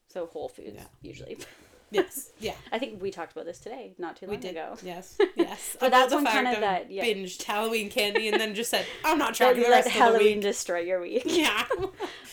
So 0.07 0.25
whole 0.27 0.47
foods 0.49 0.75
Yeah. 0.75 0.87
usually. 1.01 1.37
Yes. 1.91 2.31
Yeah. 2.39 2.53
I 2.71 2.79
think 2.79 3.01
we 3.01 3.11
talked 3.11 3.33
about 3.33 3.45
this 3.45 3.59
today, 3.59 3.93
not 3.97 4.15
too 4.15 4.25
We 4.27 4.33
long 4.33 4.41
did. 4.41 4.51
ago. 4.51 4.75
Yes. 4.83 5.17
Yes. 5.35 5.75
But 5.79 5.91
that's 5.91 6.11
the 6.13 6.21
fact 6.21 6.33
kind 6.33 6.47
of 6.47 6.61
that- 6.61 6.89
yeah. 6.91 7.03
binged 7.03 7.43
Halloween 7.43 7.89
candy 7.89 8.27
and 8.29 8.39
then 8.39 8.55
just 8.55 8.69
said, 8.71 8.85
I'm 9.03 9.17
not 9.17 9.29
Let, 9.29 9.35
tracking 9.35 9.63
the 9.63 9.69
let 9.69 9.75
rest 9.75 9.87
of 9.87 9.93
the 9.93 9.99
Halloween 9.99 10.35
week. 10.37 10.41
destroy 10.41 10.79
your 10.79 11.01
week. 11.01 11.23
Yeah. 11.25 11.65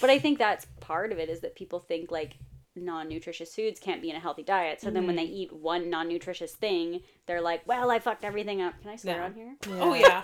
But 0.01 0.11
I 0.11 0.19
think 0.19 0.39
that's 0.39 0.67
part 0.81 1.11
of 1.13 1.19
it 1.19 1.29
is 1.29 1.41
that 1.41 1.55
people 1.57 1.81
think 1.81 2.11
like 2.11 2.37
non-nutritious 2.79 3.55
foods 3.55 3.81
can't 3.81 4.03
be 4.03 4.11
in 4.11 4.17
a 4.17 4.21
healthy 4.21 4.43
diet. 4.43 4.81
So 4.81 4.91
then 4.91 5.07
when 5.07 5.17
they 5.17 5.25
Mm-hmm. 5.27 5.35
eat 5.35 5.53
one 5.53 5.89
non-nutritious 5.91 6.53
thing, 6.53 7.01
they're 7.27 7.41
like, 7.41 7.67
"Well, 7.67 7.91
I 7.91 7.99
fucked 7.99 8.23
everything 8.25 8.61
up." 8.61 8.75
Can 8.83 8.91
I 8.91 8.97
swear 8.97 9.17
Yeah. 9.17 9.25
on 9.25 9.35
here? 9.35 9.57
Oh 9.81 9.95
yeah. 9.95 10.21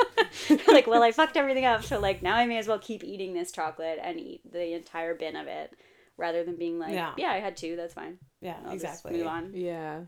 like, 0.68 0.86
"Well, 0.86 1.02
I 1.02 1.12
fucked 1.12 1.36
everything 1.38 1.64
up." 1.64 1.82
So 1.84 1.98
like 1.98 2.22
now 2.22 2.36
I 2.36 2.46
may 2.46 2.58
as 2.58 2.68
well 2.68 2.78
keep 2.78 3.02
eating 3.02 3.32
this 3.32 3.50
chocolate 3.52 3.98
and 4.02 4.20
eat 4.20 4.40
the 4.52 4.74
entire 4.74 5.14
bin 5.14 5.34
of 5.36 5.46
it 5.46 5.72
rather 6.18 6.44
than 6.44 6.56
being 6.56 6.78
like, 6.78 6.92
Yeah. 6.94 7.12
"Yeah, 7.16 7.30
I 7.30 7.38
had 7.40 7.56
two. 7.56 7.76
That's 7.76 7.94
fine. 7.94 8.18
Yeah. 8.40 8.56
I'll 8.64 8.72
just 8.72 8.84
exactly. 8.84 9.18
move 9.18 9.26
on." 9.26 9.52
Yeah. 9.54 10.00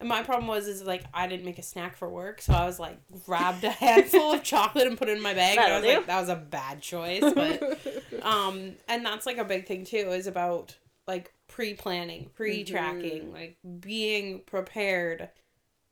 And 0.00 0.08
my 0.08 0.22
problem 0.22 0.46
was 0.48 0.66
is 0.66 0.82
like 0.82 1.04
I 1.12 1.26
didn't 1.26 1.44
make 1.44 1.58
a 1.58 1.62
snack 1.62 1.96
for 1.96 2.08
work, 2.08 2.40
so 2.40 2.54
I 2.54 2.64
was 2.64 2.78
like 2.80 2.98
grabbed 3.26 3.64
a 3.64 3.70
handful 3.70 4.32
of 4.32 4.42
chocolate 4.44 4.86
and 4.86 4.96
put 4.96 5.08
it 5.10 5.16
in 5.16 5.22
my 5.22 5.34
bag. 5.34 5.58
and 5.58 5.60
I 5.60 5.68
That'll 5.68 5.80
was 5.82 5.90
do. 5.90 5.96
like, 5.98 6.06
that 6.06 6.20
was 6.20 6.28
a 6.30 6.36
bad 6.36 6.80
choice. 6.80 7.20
But 7.34 8.22
um, 8.22 8.72
and 8.88 9.04
that's 9.04 9.26
like 9.26 9.36
a 9.36 9.44
big 9.44 9.66
thing 9.66 9.84
too 9.84 9.96
is 10.10 10.26
about 10.26 10.76
like 11.06 11.34
pre-planning, 11.48 12.30
pre-tracking, 12.34 13.24
Mm-hmm. 13.24 13.32
like 13.34 13.58
being 13.80 14.40
prepared, 14.46 15.28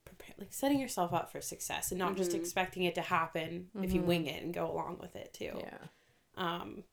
prepare, 0.07 0.35
like 0.39 0.53
setting 0.55 0.79
yourself 0.81 1.13
up 1.13 1.31
for 1.31 1.41
success 1.43 1.91
and 1.91 1.99
not 1.99 2.17
just 2.17 2.31
Mm-hmm. 2.31 2.41
expecting 2.41 2.85
it 2.85 2.95
to 2.95 3.03
happen 3.03 3.69
if 3.83 3.93
you 3.93 4.01
wing 4.01 4.27
it 4.27 4.43
and 4.43 4.55
go 4.55 4.71
along 4.71 4.99
with 5.01 5.17
it 5.17 5.35
too. 5.35 5.53
Yeah. 5.59 5.79
Um, 6.37 6.85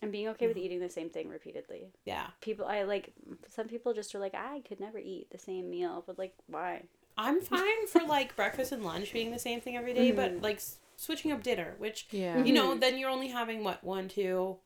And 0.00 0.12
being 0.12 0.28
okay 0.28 0.46
with 0.46 0.56
mm-hmm. 0.56 0.64
eating 0.66 0.80
the 0.80 0.88
same 0.88 1.10
thing 1.10 1.28
repeatedly. 1.28 1.90
yeah. 2.04 2.28
People, 2.40 2.66
I 2.66 2.82
like 2.84 3.12
some 3.48 3.66
people 3.66 3.92
just 3.92 4.14
are 4.14 4.18
like, 4.20 4.34
I 4.34 4.60
could 4.68 4.78
never 4.80 4.98
eat 4.98 5.30
the 5.30 5.38
same 5.38 5.68
meal, 5.70 6.04
but 6.06 6.18
like, 6.18 6.34
why? 6.46 6.82
I'm 7.16 7.40
fine 7.40 7.86
for 7.88 8.02
like 8.04 8.36
breakfast 8.36 8.70
and 8.70 8.84
lunch 8.84 9.12
being 9.12 9.32
the 9.32 9.38
same 9.40 9.60
thing 9.60 9.76
every 9.76 9.92
day, 9.94 10.08
Mm-hmm. 10.12 10.16
but 10.16 10.42
like 10.42 10.56
s- 10.58 10.76
switching 10.96 11.32
up 11.32 11.42
dinner, 11.42 11.74
which 11.78 12.06
Yeah. 12.12 12.44
you 12.44 12.52
know, 12.52 12.70
mm-hmm. 12.70 12.80
then 12.80 12.96
you're 12.98 13.10
only 13.10 13.28
having 13.28 13.64
what 13.64 13.82
one, 13.82 14.06
two, 14.06 14.58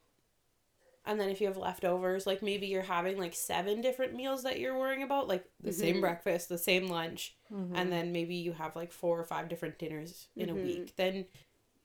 and 1.04 1.18
then 1.18 1.30
if 1.30 1.40
you 1.40 1.46
have 1.48 1.56
leftovers, 1.56 2.26
like 2.26 2.42
maybe 2.42 2.66
you're 2.66 2.82
having 2.82 3.18
like 3.18 3.34
seven 3.34 3.80
different 3.80 4.14
meals 4.14 4.42
that 4.44 4.60
you're 4.60 4.78
worrying 4.78 5.02
about, 5.02 5.28
like 5.28 5.44
the 5.62 5.72
same 5.72 5.94
mm-hmm. 5.94 6.02
breakfast, 6.02 6.48
the 6.48 6.58
same 6.58 6.88
lunch, 6.88 7.34
and 7.74 7.90
then 7.90 8.12
maybe 8.12 8.34
you 8.34 8.52
have 8.52 8.76
like 8.76 8.92
four 8.92 9.18
or 9.18 9.24
five 9.24 9.48
different 9.48 9.78
dinners 9.78 10.28
in 10.36 10.48
a 10.50 10.54
week. 10.54 10.94
Then 10.96 11.24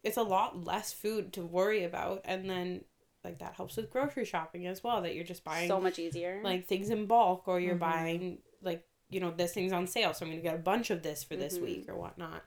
it's 0.04 0.18
a 0.18 0.22
lot 0.24 0.66
less 0.66 0.94
food 0.94 1.34
to 1.34 1.44
worry 1.46 1.84
about, 1.84 2.22
and 2.26 2.48
then 2.50 2.84
like 3.24 3.40
that 3.40 3.56
helps 3.56 3.78
with 3.78 3.90
grocery 3.90 4.26
shopping 4.26 4.68
as 4.68 4.84
well. 4.84 5.02
That 5.02 5.16
you're 5.16 5.24
just 5.24 5.44
buying 5.44 5.68
So 5.68 5.80
much 5.80 6.00
easier. 6.00 6.42
like 6.44 6.68
things 6.68 6.90
in 6.90 7.06
bulk, 7.06 7.48
or 7.48 7.60
you're 7.60 7.76
mm-hmm. 7.76 7.80
buying 7.80 8.38
like 8.62 8.86
you 9.10 9.20
know 9.20 9.32
this 9.32 9.54
thing's 9.54 9.74
on 9.74 9.88
sale, 9.88 10.14
so 10.14 10.26
I'm 10.26 10.32
gonna 10.32 10.42
get 10.42 10.56
a 10.56 10.60
bunch 10.60 10.90
of 10.90 11.04
this 11.04 11.24
for 11.24 11.36
this 11.36 11.56
mm-hmm. 11.56 11.66
week 11.66 11.90
or 11.90 11.96
whatnot. 11.96 12.44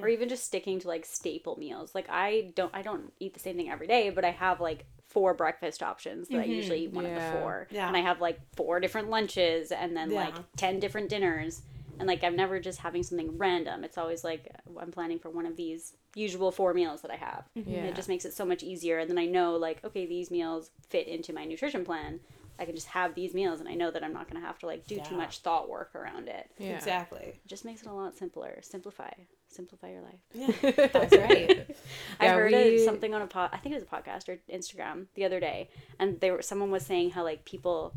or 0.00 0.08
even 0.08 0.28
just 0.28 0.44
sticking 0.44 0.78
to 0.80 0.88
like 0.88 1.04
staple 1.04 1.56
meals. 1.56 1.94
Like 1.94 2.06
I 2.08 2.52
don't 2.54 2.74
I 2.74 2.82
don't 2.82 3.12
eat 3.18 3.34
the 3.34 3.40
same 3.40 3.56
thing 3.56 3.70
every 3.70 3.86
day, 3.86 4.10
but 4.10 4.24
I 4.24 4.30
have 4.30 4.60
like 4.60 4.86
four 5.08 5.34
breakfast 5.34 5.82
options 5.82 6.28
that 6.28 6.38
I 6.38 6.42
mm-hmm. 6.42 6.52
usually 6.52 6.84
eat 6.84 6.92
one 6.92 7.06
of 7.06 7.14
the 7.14 7.38
four. 7.38 7.66
Yeah. 7.70 7.88
And 7.88 7.96
I 7.96 8.00
have 8.00 8.20
like 8.20 8.38
four 8.54 8.78
different 8.78 9.08
lunches 9.08 9.72
and 9.72 9.96
then 9.96 10.10
like 10.10 10.34
10 10.56 10.80
different 10.80 11.08
dinners. 11.08 11.62
And 11.98 12.06
like 12.06 12.22
I'm 12.22 12.36
never 12.36 12.60
just 12.60 12.78
having 12.78 13.02
something 13.02 13.36
random. 13.38 13.84
It's 13.84 13.98
always 13.98 14.22
like 14.22 14.54
I'm 14.80 14.92
planning 14.92 15.18
for 15.18 15.30
one 15.30 15.46
of 15.46 15.56
these 15.56 15.94
usual 16.18 16.50
four 16.50 16.74
meals 16.74 17.00
that 17.02 17.10
I 17.10 17.16
have. 17.16 17.44
Mm-hmm. 17.56 17.68
And 17.74 17.84
Yeah. 17.84 17.90
it 17.90 17.94
just 17.94 18.08
makes 18.08 18.24
it 18.24 18.34
so 18.34 18.44
much 18.44 18.62
easier 18.62 18.98
and 18.98 19.08
then 19.10 19.18
I 19.18 19.26
know 19.26 19.56
like 19.56 19.82
okay, 19.84 20.04
these 20.06 20.30
meals 20.30 20.70
fit 20.88 21.06
into 21.08 21.32
my 21.32 21.44
nutrition 21.44 21.84
plan. 21.84 22.20
I 22.60 22.64
can 22.64 22.74
just 22.74 22.88
have 22.88 23.14
these 23.14 23.34
meals 23.34 23.60
and 23.60 23.68
I 23.68 23.74
know 23.74 23.90
that 23.92 24.02
I'm 24.02 24.12
not 24.12 24.28
going 24.28 24.40
to 24.42 24.46
have 24.46 24.58
to 24.60 24.66
like 24.66 24.84
do 24.86 24.98
too 25.00 25.14
much 25.16 25.38
thought 25.38 25.68
work 25.68 25.94
around 25.94 26.26
it. 26.28 26.50
Yeah. 26.58 26.74
Exactly. 26.76 27.20
It 27.44 27.46
just 27.46 27.64
makes 27.64 27.82
it 27.82 27.88
a 27.88 27.92
lot 27.92 28.16
simpler. 28.16 28.58
Simplify. 28.62 29.10
Simplify 29.48 29.90
your 29.92 30.02
life. 30.02 30.20
Yeah, 30.34 30.86
that's 30.92 31.16
right. 31.16 31.76
I 32.20 32.28
heard 32.28 32.50
we- 32.52 32.58
it, 32.58 32.84
something 32.84 33.14
on 33.14 33.22
a 33.22 33.26
pod. 33.28 33.50
I 33.52 33.58
think 33.58 33.74
it 33.74 33.78
was 33.80 33.84
a 33.84 33.94
podcast 33.96 34.28
or 34.28 34.40
Instagram 34.52 35.06
the 35.14 35.24
other 35.24 35.38
day, 35.40 35.70
and 36.00 36.18
they 36.20 36.30
were 36.32 36.42
someone 36.42 36.70
was 36.72 36.84
saying 36.84 37.10
how 37.12 37.22
like 37.22 37.44
people 37.44 37.94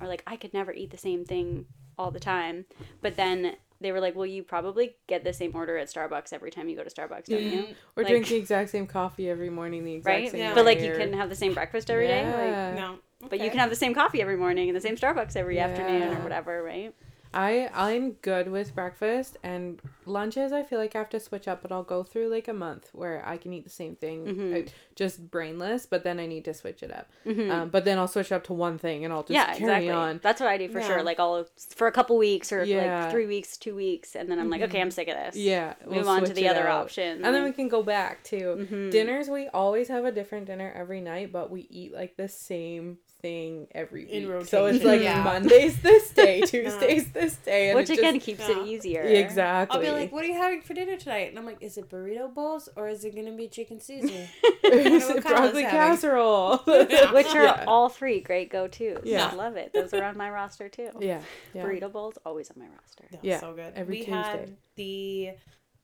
are 0.00 0.06
like 0.08 0.22
I 0.26 0.36
could 0.36 0.54
never 0.54 0.72
eat 0.72 0.90
the 0.92 0.96
same 1.08 1.24
thing 1.24 1.66
all 1.98 2.10
the 2.10 2.20
time, 2.20 2.64
but 3.02 3.16
then 3.16 3.56
they 3.80 3.92
were 3.92 4.00
like, 4.00 4.14
well, 4.14 4.26
you 4.26 4.42
probably 4.42 4.96
get 5.06 5.24
the 5.24 5.32
same 5.32 5.52
order 5.54 5.76
at 5.76 5.88
Starbucks 5.88 6.32
every 6.32 6.50
time 6.50 6.68
you 6.68 6.76
go 6.76 6.84
to 6.84 6.90
Starbucks, 6.90 7.26
don't 7.26 7.42
you? 7.42 7.66
Or 7.96 8.02
Like- 8.02 8.08
drink 8.12 8.28
the 8.28 8.36
exact 8.36 8.70
same 8.70 8.86
coffee 8.86 9.28
every 9.28 9.50
morning, 9.50 9.84
the 9.84 9.94
exact 9.94 10.06
Right? 10.06 10.30
same 10.30 10.40
Yeah. 10.40 10.54
But 10.54 10.64
like 10.64 10.80
you 10.80 10.92
couldn't 10.92 11.14
have 11.14 11.28
the 11.28 11.34
same 11.36 11.54
breakfast 11.54 11.90
every 11.90 12.06
day. 12.06 12.24
Like, 12.24 12.34
Yeah. 12.34 12.74
No. 12.74 12.98
but 13.28 13.40
you 13.40 13.50
can 13.50 13.58
have 13.58 13.70
the 13.70 13.76
same 13.76 13.94
coffee 13.94 14.20
every 14.22 14.36
morning 14.36 14.68
and 14.68 14.76
the 14.76 14.80
same 14.80 14.96
Starbucks 14.96 15.36
every 15.36 15.58
afternoon 15.58 16.16
or 16.16 16.22
whatever, 16.22 16.62
right? 16.62 16.94
I 17.34 17.68
I'm 17.74 18.12
good 18.22 18.48
with 18.50 18.74
breakfast 18.74 19.36
and 19.42 19.80
lunches. 20.06 20.52
I 20.52 20.62
feel 20.62 20.78
like 20.78 20.94
I 20.94 20.98
have 20.98 21.10
to 21.10 21.20
switch 21.20 21.48
up, 21.48 21.62
but 21.62 21.72
I'll 21.72 21.82
go 21.82 22.02
through 22.02 22.28
like 22.28 22.48
a 22.48 22.52
month 22.52 22.90
where 22.92 23.22
I 23.26 23.36
can 23.36 23.52
eat 23.52 23.64
the 23.64 23.70
same 23.70 23.96
thing, 23.96 24.24
Mm-hmm. 24.24 24.54
uh, 24.68 24.70
just 24.94 25.30
brainless. 25.30 25.86
But 25.86 26.04
then 26.04 26.20
I 26.20 26.26
need 26.26 26.44
to 26.44 26.54
switch 26.54 26.82
it 26.82 26.92
up. 26.94 27.08
Um, 27.26 27.68
but 27.70 27.84
then 27.84 27.98
I'll 27.98 28.06
switch 28.08 28.30
up 28.32 28.44
to 28.44 28.52
one 28.52 28.78
thing 28.78 29.04
and 29.04 29.12
I'll 29.12 29.22
just 29.22 29.32
yeah, 29.32 29.46
carry 29.46 29.58
exactly. 29.58 29.90
on. 29.90 30.20
That's 30.22 30.40
what 30.40 30.48
I 30.48 30.56
do 30.58 30.68
for 30.68 30.78
Yeah. 30.78 30.86
sure. 30.86 31.02
Like 31.02 31.18
I'll 31.18 31.46
for 31.74 31.86
a 31.88 31.92
couple 31.92 32.16
weeks 32.16 32.52
or 32.52 32.62
Yeah. 32.64 32.76
Mm-hmm. 32.84 33.02
like 33.04 33.10
three 33.10 33.26
weeks, 33.26 33.56
two 33.56 33.74
weeks, 33.74 34.14
and 34.14 34.30
then 34.30 34.38
I'm 34.38 34.48
like, 34.50 34.62
okay, 34.62 34.80
I'm 34.80 34.90
sick 34.92 35.08
of 35.08 35.16
this. 35.16 35.36
Yeah, 35.36 35.74
Move 35.86 36.06
on 36.06 36.24
to 36.24 36.32
the 36.32 36.48
other 36.48 36.68
out. 36.68 36.84
option. 36.84 37.24
and 37.24 37.34
then 37.34 37.42
we 37.44 37.52
can 37.52 37.68
go 37.68 37.82
back 37.82 38.22
to 38.24 38.36
Mm-hmm. 38.36 38.90
dinners. 38.90 39.28
We 39.28 39.48
always 39.48 39.88
have 39.88 40.04
a 40.04 40.12
different 40.12 40.46
dinner 40.46 40.72
every 40.76 41.00
night, 41.00 41.32
but 41.32 41.50
we 41.50 41.66
eat 41.70 41.92
like 41.92 42.16
the 42.16 42.28
same 42.28 42.98
thing 43.24 43.66
every 43.74 44.04
In 44.12 44.28
week. 44.30 44.46
So 44.46 44.66
it's 44.66 44.84
like 44.84 45.00
yeah. 45.00 45.22
Mondays 45.22 45.80
this 45.80 46.10
day, 46.10 46.40
Tuesdays 46.46 47.10
this 47.12 47.36
day, 47.36 47.70
and 47.70 47.76
which 47.78 47.88
it 47.88 47.98
again 47.98 48.16
just, 48.16 48.26
keeps 48.26 48.46
yeah. 48.46 48.60
it 48.60 48.66
easier. 48.68 49.00
exactly. 49.02 49.74
I'll 49.78 49.82
be 49.82 49.90
like, 49.90 50.12
"What 50.12 50.24
are 50.24 50.26
you 50.28 50.34
having 50.34 50.60
for 50.60 50.74
dinner 50.74 50.98
tonight?" 50.98 51.30
And 51.30 51.38
I'm 51.38 51.46
like, 51.46 51.56
"Is 51.62 51.78
it 51.78 51.88
burrito 51.88 52.32
bowls 52.34 52.68
or 52.76 52.86
is 52.88 53.02
it 53.06 53.14
gonna 53.16 53.32
be 53.32 53.48
chicken 53.48 53.80
Caesar?" 53.80 54.08
Is 54.64 55.08
it 55.08 55.22
broccoli 55.22 55.62
having. 55.62 55.78
casserole. 55.78 56.58
which 56.66 57.34
are 57.34 57.44
Yeah. 57.44 57.64
all 57.66 57.88
three 57.88 58.20
great 58.20 58.50
go 58.50 58.66
tos. 58.68 59.00
Yeah. 59.04 59.30
I 59.32 59.34
love 59.34 59.56
it. 59.56 59.72
Those 59.72 59.94
are 59.94 60.04
on 60.04 60.18
my 60.18 60.28
roster 60.30 60.68
too. 60.68 60.90
yeah, 61.00 61.20
yeah. 61.54 61.64
Burrito 61.64 61.90
bowls 61.90 62.18
always 62.26 62.50
on 62.50 62.58
my 62.58 62.66
roster. 62.66 63.04
Yeah, 63.10 63.18
Yeah, 63.22 63.40
so 63.40 63.54
good. 63.54 63.72
every 63.74 64.00
we 64.00 64.04
Tuesday. 64.04 64.12
had 64.12 64.56
the 64.76 65.30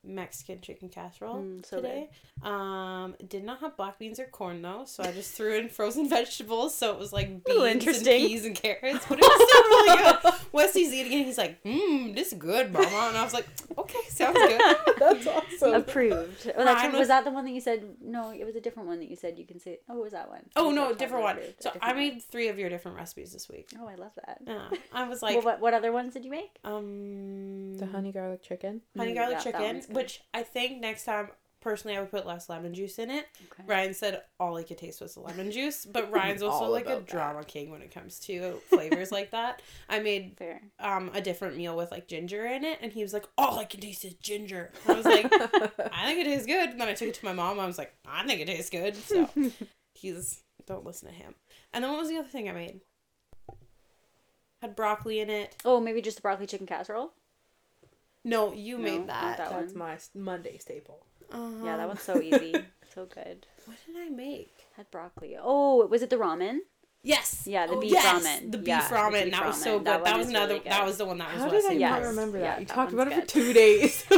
Mexican 0.03 0.61
chicken 0.61 0.89
casserole 0.89 1.35
Mm, 1.37 1.65
so 1.65 1.77
today. 1.77 2.09
Um, 2.43 3.15
did 3.27 3.43
not 3.43 3.59
have 3.59 3.77
black 3.77 3.99
beans 3.99 4.19
or 4.19 4.25
corn 4.25 4.61
though, 4.61 4.83
so 4.85 5.03
I 5.03 5.11
just 5.11 5.31
threw 5.33 5.55
in 5.57 5.69
frozen 5.77 6.09
vegetables. 6.09 6.75
So 6.75 6.91
it 6.91 6.99
was 6.99 7.13
like 7.13 7.29
Ooh, 7.29 7.41
beans 7.45 7.85
and 7.85 8.05
peas 8.05 8.45
and 8.45 8.55
carrots, 8.55 9.05
but 9.07 9.19
it 9.19 9.23
was 9.23 9.49
still 9.49 9.63
really 9.69 9.97
good. 10.21 10.33
Wesley's 10.51 10.91
eating 10.93 11.19
it. 11.19 11.25
He's 11.25 11.37
like, 11.37 11.63
"Mmm, 11.63 12.15
this 12.15 12.31
is 12.33 12.37
good, 12.39 12.73
Mama," 12.73 12.85
and 13.09 13.17
I 13.17 13.23
was 13.23 13.33
like, 13.33 13.47
"Okay, 13.77 13.99
sounds 14.09 14.37
good." 14.39 14.61
That's 14.97 15.27
awesome. 15.27 15.73
Approved. 15.75 16.51
Oh, 16.57 16.65
that's 16.65 16.83
was, 16.91 16.99
was- 16.99 17.07
that 17.09 17.23
the 17.25 17.31
one 17.31 17.45
that 17.45 17.51
you 17.51 17.61
said? 17.61 17.83
No, 18.01 18.31
it 18.31 18.43
was 18.45 18.55
a 18.55 18.61
different 18.61 18.87
one 18.89 18.99
that 18.99 19.09
you 19.09 19.15
said 19.15 19.37
you 19.37 19.45
can 19.45 19.59
say. 19.59 19.79
Oh, 19.87 19.93
what 19.95 20.03
was 20.05 20.13
that 20.13 20.29
one? 20.29 20.41
Oh 20.55 20.69
You 20.69 20.75
no, 20.75 20.87
said 20.89 20.97
different 20.97 21.23
one. 21.23 21.37
approved, 21.37 21.59
a 21.59 21.63
So 21.63 21.69
I 21.69 21.73
different 21.73 21.95
one. 21.95 21.97
made 22.15 22.23
three 22.23 22.47
of 22.47 22.57
your 22.59 22.69
different 22.69 22.97
recipes 22.97 23.31
this 23.33 23.47
week. 23.49 23.69
Oh, 23.79 23.87
I 23.87 23.95
love 23.95 24.11
that. 24.25 24.39
Yeah, 24.47 24.69
I 24.91 25.07
was 25.07 25.21
like, 25.21 25.35
well, 25.35 25.45
what 25.45 25.61
what 25.61 25.73
other 25.73 25.91
ones 25.91 26.13
did 26.13 26.25
you 26.25 26.31
make? 26.31 26.57
um, 26.63 27.77
the 27.77 27.85
honey 27.85 28.11
garlic 28.11 28.41
chicken. 28.43 28.81
honey 28.97 29.11
Mm, 29.11 29.15
garlic 29.15 29.31
yeah, 29.33 29.37
that 29.37 29.43
chicken, 29.43 29.61
one's 29.61 29.85
good. 29.85 29.90
Which 29.93 30.21
I 30.33 30.43
think 30.43 30.79
next 30.79 31.05
time 31.05 31.29
personally 31.61 31.95
I 31.95 31.99
would 32.01 32.09
put 32.09 32.25
less 32.25 32.49
lemon 32.49 32.73
juice 32.73 32.97
in 32.97 33.11
it. 33.11 33.27
Okay. 33.51 33.63
Ryan 33.67 33.93
said 33.93 34.21
all 34.39 34.55
he 34.57 34.63
could 34.63 34.79
taste 34.79 34.99
was 34.99 35.13
the 35.13 35.19
lemon 35.19 35.51
juice, 35.57 35.85
but 35.85 36.11
Ryan's 36.11 36.41
also 36.41 36.65
like 36.65 36.85
a 36.87 36.95
that. 36.95 37.07
drama 37.07 37.43
king 37.43 37.69
when 37.69 37.81
it 37.81 37.93
comes 37.93 38.19
to 38.21 38.59
flavors 38.69 39.11
like 39.11 39.31
that. 39.31 39.61
I 39.87 39.99
made 39.99 40.35
Fair. 40.37 40.61
um 40.79 41.11
a 41.13 41.21
different 41.21 41.57
meal 41.57 41.77
with 41.77 41.91
like 41.91 42.07
ginger 42.07 42.45
in 42.45 42.63
it, 42.63 42.79
and 42.81 42.91
he 42.91 43.03
was 43.03 43.13
like, 43.13 43.25
"All 43.37 43.59
I 43.59 43.65
can 43.65 43.79
taste 43.79 44.03
is 44.05 44.15
ginger." 44.15 44.71
I 44.87 44.93
was 44.93 45.05
like, 45.05 45.25
"I 45.31 46.05
think 46.05 46.19
it 46.19 46.23
tastes 46.25 46.47
good." 46.47 46.69
And 46.71 46.81
then 46.81 46.87
I 46.87 46.93
took 46.93 47.09
it 47.09 47.13
to 47.15 47.25
my 47.25 47.33
mom. 47.33 47.51
And 47.53 47.61
I 47.61 47.65
was 47.67 47.77
like, 47.77 47.93
"I 48.07 48.25
think 48.25 48.41
it 48.41 48.47
tastes 48.47 48.69
good." 48.69 48.95
So 48.95 49.29
he's 49.93 50.41
don't 50.65 50.85
listen 50.85 51.09
to 51.09 51.13
him. 51.13 51.35
And 51.73 51.83
then 51.83 51.91
what 51.91 51.99
was 51.99 52.09
the 52.09 52.17
other 52.17 52.27
thing 52.27 52.49
I 52.49 52.53
made? 52.53 52.81
Had 54.61 54.75
broccoli 54.75 55.19
in 55.19 55.29
it. 55.29 55.55
Oh, 55.65 55.79
maybe 55.79 56.01
just 56.01 56.17
the 56.17 56.21
broccoli 56.21 56.45
chicken 56.47 56.67
casserole. 56.67 57.13
No, 58.23 58.53
you 58.53 58.77
No, 58.77 58.83
made 58.83 59.07
that. 59.07 59.37
that 59.37 59.49
That's 59.49 59.73
one. 59.73 59.77
my 59.77 59.97
Monday 60.13 60.57
staple. 60.57 61.05
Uh-huh. 61.31 61.65
Yeah, 61.65 61.77
that 61.77 61.87
one's 61.87 62.01
so 62.01 62.21
easy, 62.21 62.53
so 62.93 63.05
good. 63.05 63.45
What 63.65 63.77
did 63.87 63.95
I 63.97 64.09
make? 64.09 64.51
Had 64.77 64.89
broccoli. 64.91 65.37
Oh, 65.41 65.85
was 65.87 66.01
it 66.01 66.09
the 66.09 66.17
ramen? 66.17 66.59
Yes. 67.03 67.45
Yeah, 67.47 67.65
the 67.65 67.73
Oh, 67.73 67.81
beef 67.81 67.93
yes, 67.93 68.23
ramen. 68.23 68.51
The 68.51 68.57
beef 68.59 68.67
Yeah, 68.67 68.87
the 68.87 68.95
ramen. 68.95 69.23
beef 69.23 69.31
that 69.33 69.45
was 69.47 69.63
so 69.63 69.77
good. 69.79 69.87
That 69.87 70.03
That, 70.03 70.17
was 70.19 70.27
another. 70.29 70.53
really 70.55 70.69
that 70.69 70.85
was 70.85 70.97
the 70.97 71.05
one 71.05 71.17
that 71.17 71.33
was 71.33 71.41
How 71.41 71.49
did 71.49 71.53
I 71.55 71.69
Wesley. 71.69 71.77
Yes. 71.79 71.91
not 72.03 72.07
remember 72.09 72.37
Yeah, 72.37 72.43
that? 72.43 72.59
You 72.59 72.65
that 72.67 72.75
talked 72.75 72.93
about 72.93 73.07
one's 73.09 73.17
it 73.17 73.21
for 73.21 73.27
two 73.27 73.53
days. 73.53 74.03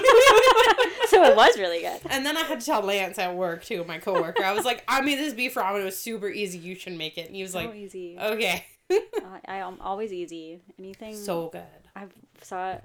so 1.10 1.24
it 1.24 1.36
was 1.36 1.58
really 1.58 1.80
good. 1.82 2.01
And 2.10 2.26
then 2.26 2.36
I 2.36 2.41
had 2.41 2.60
to 2.60 2.66
tell 2.66 2.82
Lance 2.82 3.18
at 3.20 3.34
work 3.36 3.64
too, 3.64 3.84
my 3.86 3.99
coworker. 3.99 4.43
I 4.43 4.51
was 4.54 4.66
like, 4.66 4.84
I 4.88 4.99
made 5.01 5.18
this 5.18 5.34
beef 5.34 5.54
ramen. 5.56 5.82
It 5.82 5.86
was 5.86 5.97
super 5.97 6.30
easy. 6.30 6.58
You 6.58 6.76
should 6.76 6.97
make 6.97 7.18
it. 7.18 7.28
And 7.28 7.36
he 7.38 7.43
was 7.43 7.54
So 7.54 7.60
like, 7.60 7.76
easy. 7.76 8.18
okay. 8.20 8.66
I, 8.91 9.39
I 9.47 9.56
am 9.58 9.78
always 9.80 10.12
easy. 10.12 10.60
Anything. 10.78 11.16
so 11.16 11.49
good. 11.49 11.62
I 11.95 12.08
saw 12.41 12.72
it. 12.74 12.84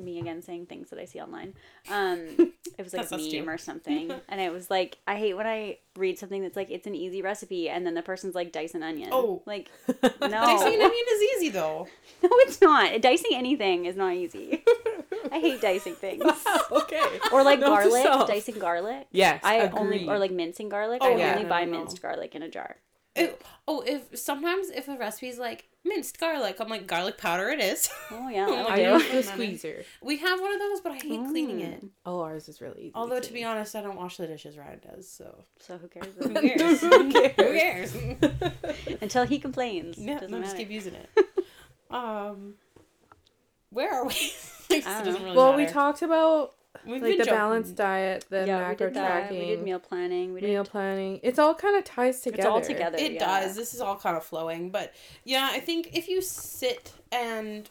Me 0.00 0.18
again 0.18 0.42
saying 0.42 0.66
things 0.66 0.90
that 0.90 0.98
I 0.98 1.04
see 1.04 1.20
online. 1.20 1.54
Um, 1.90 2.52
it 2.78 2.82
was 2.84 2.92
like 2.92 3.10
a 3.10 3.16
meme 3.16 3.48
or 3.48 3.58
something, 3.58 4.12
and 4.28 4.40
it 4.40 4.52
was 4.52 4.70
like 4.70 4.98
I 5.06 5.16
hate 5.16 5.34
when 5.34 5.46
I 5.46 5.78
read 5.96 6.18
something 6.18 6.42
that's 6.42 6.56
like 6.56 6.70
it's 6.70 6.86
an 6.86 6.94
easy 6.94 7.22
recipe, 7.22 7.68
and 7.68 7.84
then 7.86 7.94
the 7.94 8.02
person's 8.02 8.34
like 8.34 8.52
dice 8.52 8.74
an 8.74 8.82
onion. 8.82 9.08
Oh. 9.12 9.42
like 9.46 9.70
no, 9.88 9.98
Dicing 10.28 10.74
an 10.74 10.82
onion 10.82 11.04
is 11.14 11.22
easy 11.36 11.48
though. 11.50 11.88
no, 12.22 12.28
it's 12.32 12.60
not. 12.60 13.00
Dicing 13.00 13.30
anything 13.34 13.86
is 13.86 13.96
not 13.96 14.14
easy. 14.14 14.62
I 15.32 15.38
hate 15.40 15.60
dicing 15.60 15.94
things. 15.94 16.22
okay. 16.70 17.18
Or 17.32 17.42
like 17.42 17.60
to 17.60 17.66
garlic, 17.66 18.04
dicing 18.28 18.58
garlic. 18.58 19.06
Yes. 19.10 19.40
I 19.42 19.54
agreed. 19.56 19.80
only 19.80 20.08
or 20.08 20.18
like 20.18 20.30
mincing 20.32 20.68
garlic. 20.68 20.98
Oh, 21.02 21.12
I 21.12 21.16
yeah. 21.16 21.30
only 21.32 21.42
No, 21.44 21.48
buy 21.48 21.64
no, 21.64 21.72
no. 21.72 21.78
minced 21.78 22.00
garlic 22.02 22.34
in 22.34 22.42
a 22.42 22.48
jar. 22.48 22.76
It- 23.16 23.40
oh, 23.66 23.80
if 23.80 24.16
sometimes 24.18 24.68
if 24.70 24.86
the 24.86 24.96
recipe's 24.96 25.38
like 25.38 25.66
minced 25.84 26.18
garlic, 26.20 26.56
I'm 26.60 26.68
like 26.68 26.86
garlic 26.86 27.16
powder. 27.18 27.48
It 27.48 27.60
is. 27.60 27.88
Oh 28.12 28.28
yeah, 28.28 28.46
Oh, 28.48 28.54
that'll 28.56 28.72
I 28.72 28.76
do. 28.76 28.82
do. 28.98 29.04
use 29.16 29.26
the 29.26 29.32
squeezer. 29.32 29.84
we 30.02 30.16
have 30.18 30.40
one 30.40 30.52
of 30.52 30.58
those, 30.58 30.80
but 30.80 30.92
I 30.92 30.96
hate 30.96 31.20
cleaning 31.28 31.60
it. 31.60 31.84
Oh, 32.04 32.20
ours 32.20 32.48
is 32.48 32.60
really 32.60 32.80
easy. 32.82 32.92
Although 32.94 33.20
to 33.20 33.32
be 33.32 33.44
honest, 33.44 33.74
I 33.76 33.82
don't 33.82 33.96
wash 33.96 34.16
the 34.16 34.26
dishes. 34.26 34.58
Ryan 34.58 34.80
does, 34.94 35.08
so 35.08 35.44
So 35.60 35.78
who 35.78 35.86
cares? 35.88 36.06
who 36.18 36.28
cares? 36.56 36.80
Who 36.80 37.10
cares? 37.10 37.92
Who 37.92 38.14
cares? 38.16 38.42
Until 39.00 39.24
he 39.26 39.38
complains. 39.38 39.96
yeah, 39.96 40.14
Doesn't 40.20 40.30
no, 40.32 40.42
just 40.42 40.56
keep 40.56 40.70
using 40.70 40.94
it. 40.94 41.08
Um, 41.90 42.54
where 43.70 43.92
are 43.94 44.06
we? 44.06 44.14
It 44.70 44.84
doesn't 44.84 45.22
really 45.24 45.36
well, 45.36 45.56
we 45.56 45.66
talked 45.66 46.02
about 46.02 46.54
We've 46.86 47.02
like 47.02 47.12
the 47.18 47.24
jumping- 47.24 47.34
balanced 47.34 47.74
diet, 47.74 48.24
the 48.30 48.46
yeah, 48.46 48.58
we 48.58 48.62
macro 48.64 48.86
did 48.88 48.94
that. 48.96 49.08
tracking, 49.08 49.38
We 49.40 49.46
did 49.46 49.62
meal 49.62 49.78
planning. 49.80 50.32
We 50.32 50.40
did. 50.40 50.50
meal 50.50 50.64
planning. 50.64 51.20
It's 51.22 51.38
all 51.38 51.54
kind 51.54 51.76
of 51.76 51.84
ties 51.84 52.20
together. 52.20 52.38
It's 52.38 52.46
all 52.46 52.60
together. 52.60 52.96
It 52.98 53.12
yeah. 53.12 53.40
does. 53.42 53.56
This 53.56 53.74
is 53.74 53.80
all 53.80 53.96
kind 53.96 54.16
of 54.16 54.24
flowing, 54.24 54.70
but 54.70 54.94
yeah, 55.24 55.48
I 55.52 55.60
think 55.60 55.90
if 55.96 56.08
you 56.08 56.22
sit 56.22 56.92
and 57.12 57.68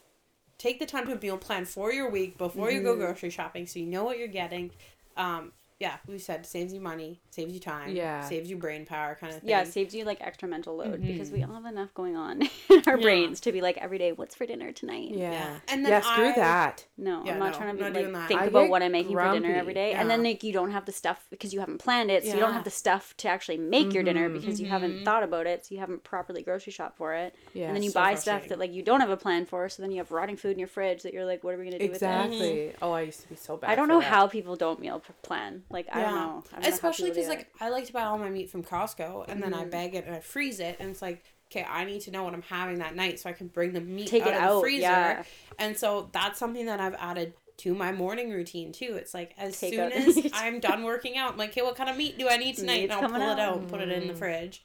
take 0.57 0.79
the 0.79 0.85
time 0.85 1.07
to 1.07 1.15
meal 1.15 1.37
plan 1.37 1.63
for 1.65 1.91
your 1.93 2.09
week 2.11 2.37
before 2.37 2.69
you 2.71 2.81
go 2.83 2.91
Mm-hmm. 2.91 3.01
grocery 3.01 3.29
shopping, 3.29 3.65
so 3.67 3.79
you 3.79 3.85
know 3.87 4.03
what 4.03 4.17
you're 4.19 4.27
getting. 4.27 4.71
Um, 5.15 5.53
yeah, 5.79 5.95
we 6.05 6.17
said 6.17 6.45
saves 6.45 6.73
you 6.73 6.81
money, 6.81 7.21
saves 7.39 7.53
you 7.53 7.59
time, 7.59 7.95
Yeah. 7.95 8.21
saves 8.27 8.49
you 8.49 8.57
brain 8.57 8.85
power, 8.85 9.15
kind 9.19 9.33
of 9.33 9.39
thing. 9.41 9.49
Yeah, 9.49 9.61
it 9.61 9.67
saves 9.67 9.93
you 9.95 10.03
like 10.03 10.19
extra 10.21 10.47
mental 10.47 10.75
load 10.75 11.01
because 11.01 11.29
Mhm. 11.29 11.33
we 11.33 11.43
all 11.43 11.53
have 11.53 11.65
enough 11.65 11.93
going 11.93 12.15
on 12.17 12.41
in 12.69 12.81
our 12.87 12.97
Yeah. 12.97 13.01
brains 13.03 13.39
to 13.41 13.51
be 13.51 13.61
like 13.61 13.77
every 13.77 13.97
day, 13.97 14.11
what's 14.11 14.35
for 14.35 14.45
dinner 14.45 14.71
tonight? 14.71 15.11
Yeah. 15.11 15.31
Yeah. 15.31 15.59
And 15.69 15.85
then 15.85 15.91
yeah, 15.91 16.01
screw 16.01 16.27
I- 16.29 16.35
that. 16.35 16.85
No, 16.97 17.23
Yeah, 17.25 17.33
I'm 17.33 17.39
not 17.39 17.51
no, 17.53 17.57
trying 17.57 17.77
to 17.77 17.83
be, 17.83 17.89
doing 17.99 18.13
like 18.13 18.27
think 18.27 18.41
I 18.41 18.45
about 18.45 18.69
what 18.69 18.81
I'm 18.83 18.91
making 18.91 19.13
for 19.15 19.23
dinner 19.23 19.39
grumpy. 19.39 19.59
every 19.59 19.73
day, 19.73 19.93
and 19.93 20.09
then 20.09 20.23
like 20.23 20.43
you 20.43 20.51
don't 20.51 20.71
have 20.71 20.85
the 20.85 20.91
stuff 20.91 21.25
because 21.29 21.53
you 21.53 21.59
haven't 21.61 21.77
planned 21.77 22.11
it, 22.11 22.25
so 22.25 22.33
you 22.33 22.39
don't 22.39 22.53
have 22.53 22.63
the 22.65 22.69
stuff 22.69 23.15
to 23.17 23.29
actually 23.29 23.57
make 23.57 23.93
your 23.93 24.03
dinner 24.03 24.29
Mhm. 24.29 24.33
because 24.41 24.59
you 24.59 24.67
haven't 24.67 24.91
Mhm. 24.99 25.05
thought 25.05 25.23
about 25.23 25.47
it, 25.47 25.65
so 25.65 25.73
you 25.75 25.79
haven't 25.79 26.03
properly 26.03 26.41
grocery 26.41 26.71
shopped 26.73 26.97
for 26.97 27.13
it, 27.13 27.33
Yeah. 27.53 27.67
and 27.67 27.75
then 27.75 27.83
you 27.83 27.89
so 27.91 27.99
buy 27.99 28.15
stuff 28.15 28.47
that 28.49 28.59
like 28.59 28.73
you 28.73 28.81
don't 28.83 28.99
have 28.99 29.09
a 29.09 29.17
plan 29.17 29.45
for, 29.45 29.69
so 29.69 29.81
then 29.81 29.91
you 29.91 29.97
have 29.99 30.11
rotting 30.11 30.35
food 30.35 30.51
in 30.51 30.59
your 30.59 30.67
fridge 30.67 31.03
that 31.03 31.13
you're 31.13 31.25
like, 31.25 31.43
what 31.43 31.53
are 31.53 31.57
we 31.57 31.63
gonna 31.65 31.77
do 31.79 31.85
with 31.85 31.93
exactly. 31.95 32.73
Oh, 32.81 32.91
I 32.91 33.01
used 33.01 33.21
to 33.21 33.29
be 33.29 33.35
so 33.35 33.55
bad. 33.57 33.69
I 33.69 33.75
don't 33.75 33.87
know 33.87 33.99
that. 33.99 34.09
how 34.09 34.27
people 34.27 34.55
don't 34.57 34.79
meal 34.79 35.01
plan. 35.21 35.63
Like 35.69 35.87
I 35.91 36.01
don't 36.01 36.15
know. 36.15 36.43
I 36.51 36.61
don't 36.61 36.73
Especially 36.73 37.05
people 37.11 37.15
because 37.21 37.27
do 37.27 37.28
it. 37.28 37.28
Like 37.29 37.47
I 37.59 37.69
like 37.69 37.85
to 37.85 37.93
buy 37.93 38.03
all 38.03 38.17
my 38.17 38.29
meat 38.29 38.49
from 38.49 38.63
Costco 38.63 39.25
and 39.27 39.41
then 39.41 39.53
I 39.53 39.63
Mhm. 39.65 39.71
bag 39.71 39.95
it 39.95 40.05
and 40.05 40.15
I 40.15 40.19
freeze 40.19 40.59
it 40.59 40.77
and 40.79 40.89
it's 40.89 41.01
like 41.01 41.23
okay 41.51 41.65
I 41.69 41.85
need 41.85 42.01
to 42.01 42.11
know 42.11 42.23
what 42.23 42.33
I'm 42.33 42.41
having 42.43 42.79
that 42.79 42.95
night 42.95 43.19
so 43.19 43.29
I 43.29 43.33
can 43.33 43.47
bring 43.47 43.73
the 43.73 43.81
meat 43.81 44.07
take 44.07 44.23
out 44.23 44.29
it 44.29 44.35
of 44.35 44.41
out. 44.41 44.53
the 44.55 44.61
freezer 44.61 44.81
Yeah. 44.81 45.23
and 45.57 45.77
so 45.77 46.09
that's 46.11 46.37
something 46.39 46.65
that 46.67 46.79
I've 46.79 46.95
added 46.95 47.33
to 47.57 47.73
my 47.75 47.91
morning 47.91 48.31
routine 48.31 48.71
too. 48.71 48.95
It's 48.95 49.13
like 49.13 49.33
as 49.37 49.59
Take 49.59 49.73
soon 49.73 49.91
as. 49.91 50.17
I'm 50.33 50.59
done 50.61 50.83
working 50.83 51.17
out, 51.17 51.33
I'm 51.33 51.37
like, 51.37 51.49
okay, 51.49 51.61
what 51.61 51.75
kind 51.75 51.89
of 51.89 51.97
meat 51.97 52.17
do 52.17 52.29
I 52.29 52.37
need 52.37 52.55
tonight? 52.55 52.81
Meat's 52.81 52.93
and 52.95 53.05
I'll 53.05 53.11
pull 53.11 53.21
it 53.21 53.25
out. 53.33 53.39
out 53.39 53.57
and 53.57 53.69
put 53.69 53.81
it 53.81 53.89
in 53.89 54.07
the 54.07 54.13
Mm. 54.13 54.17
fridge 54.17 54.63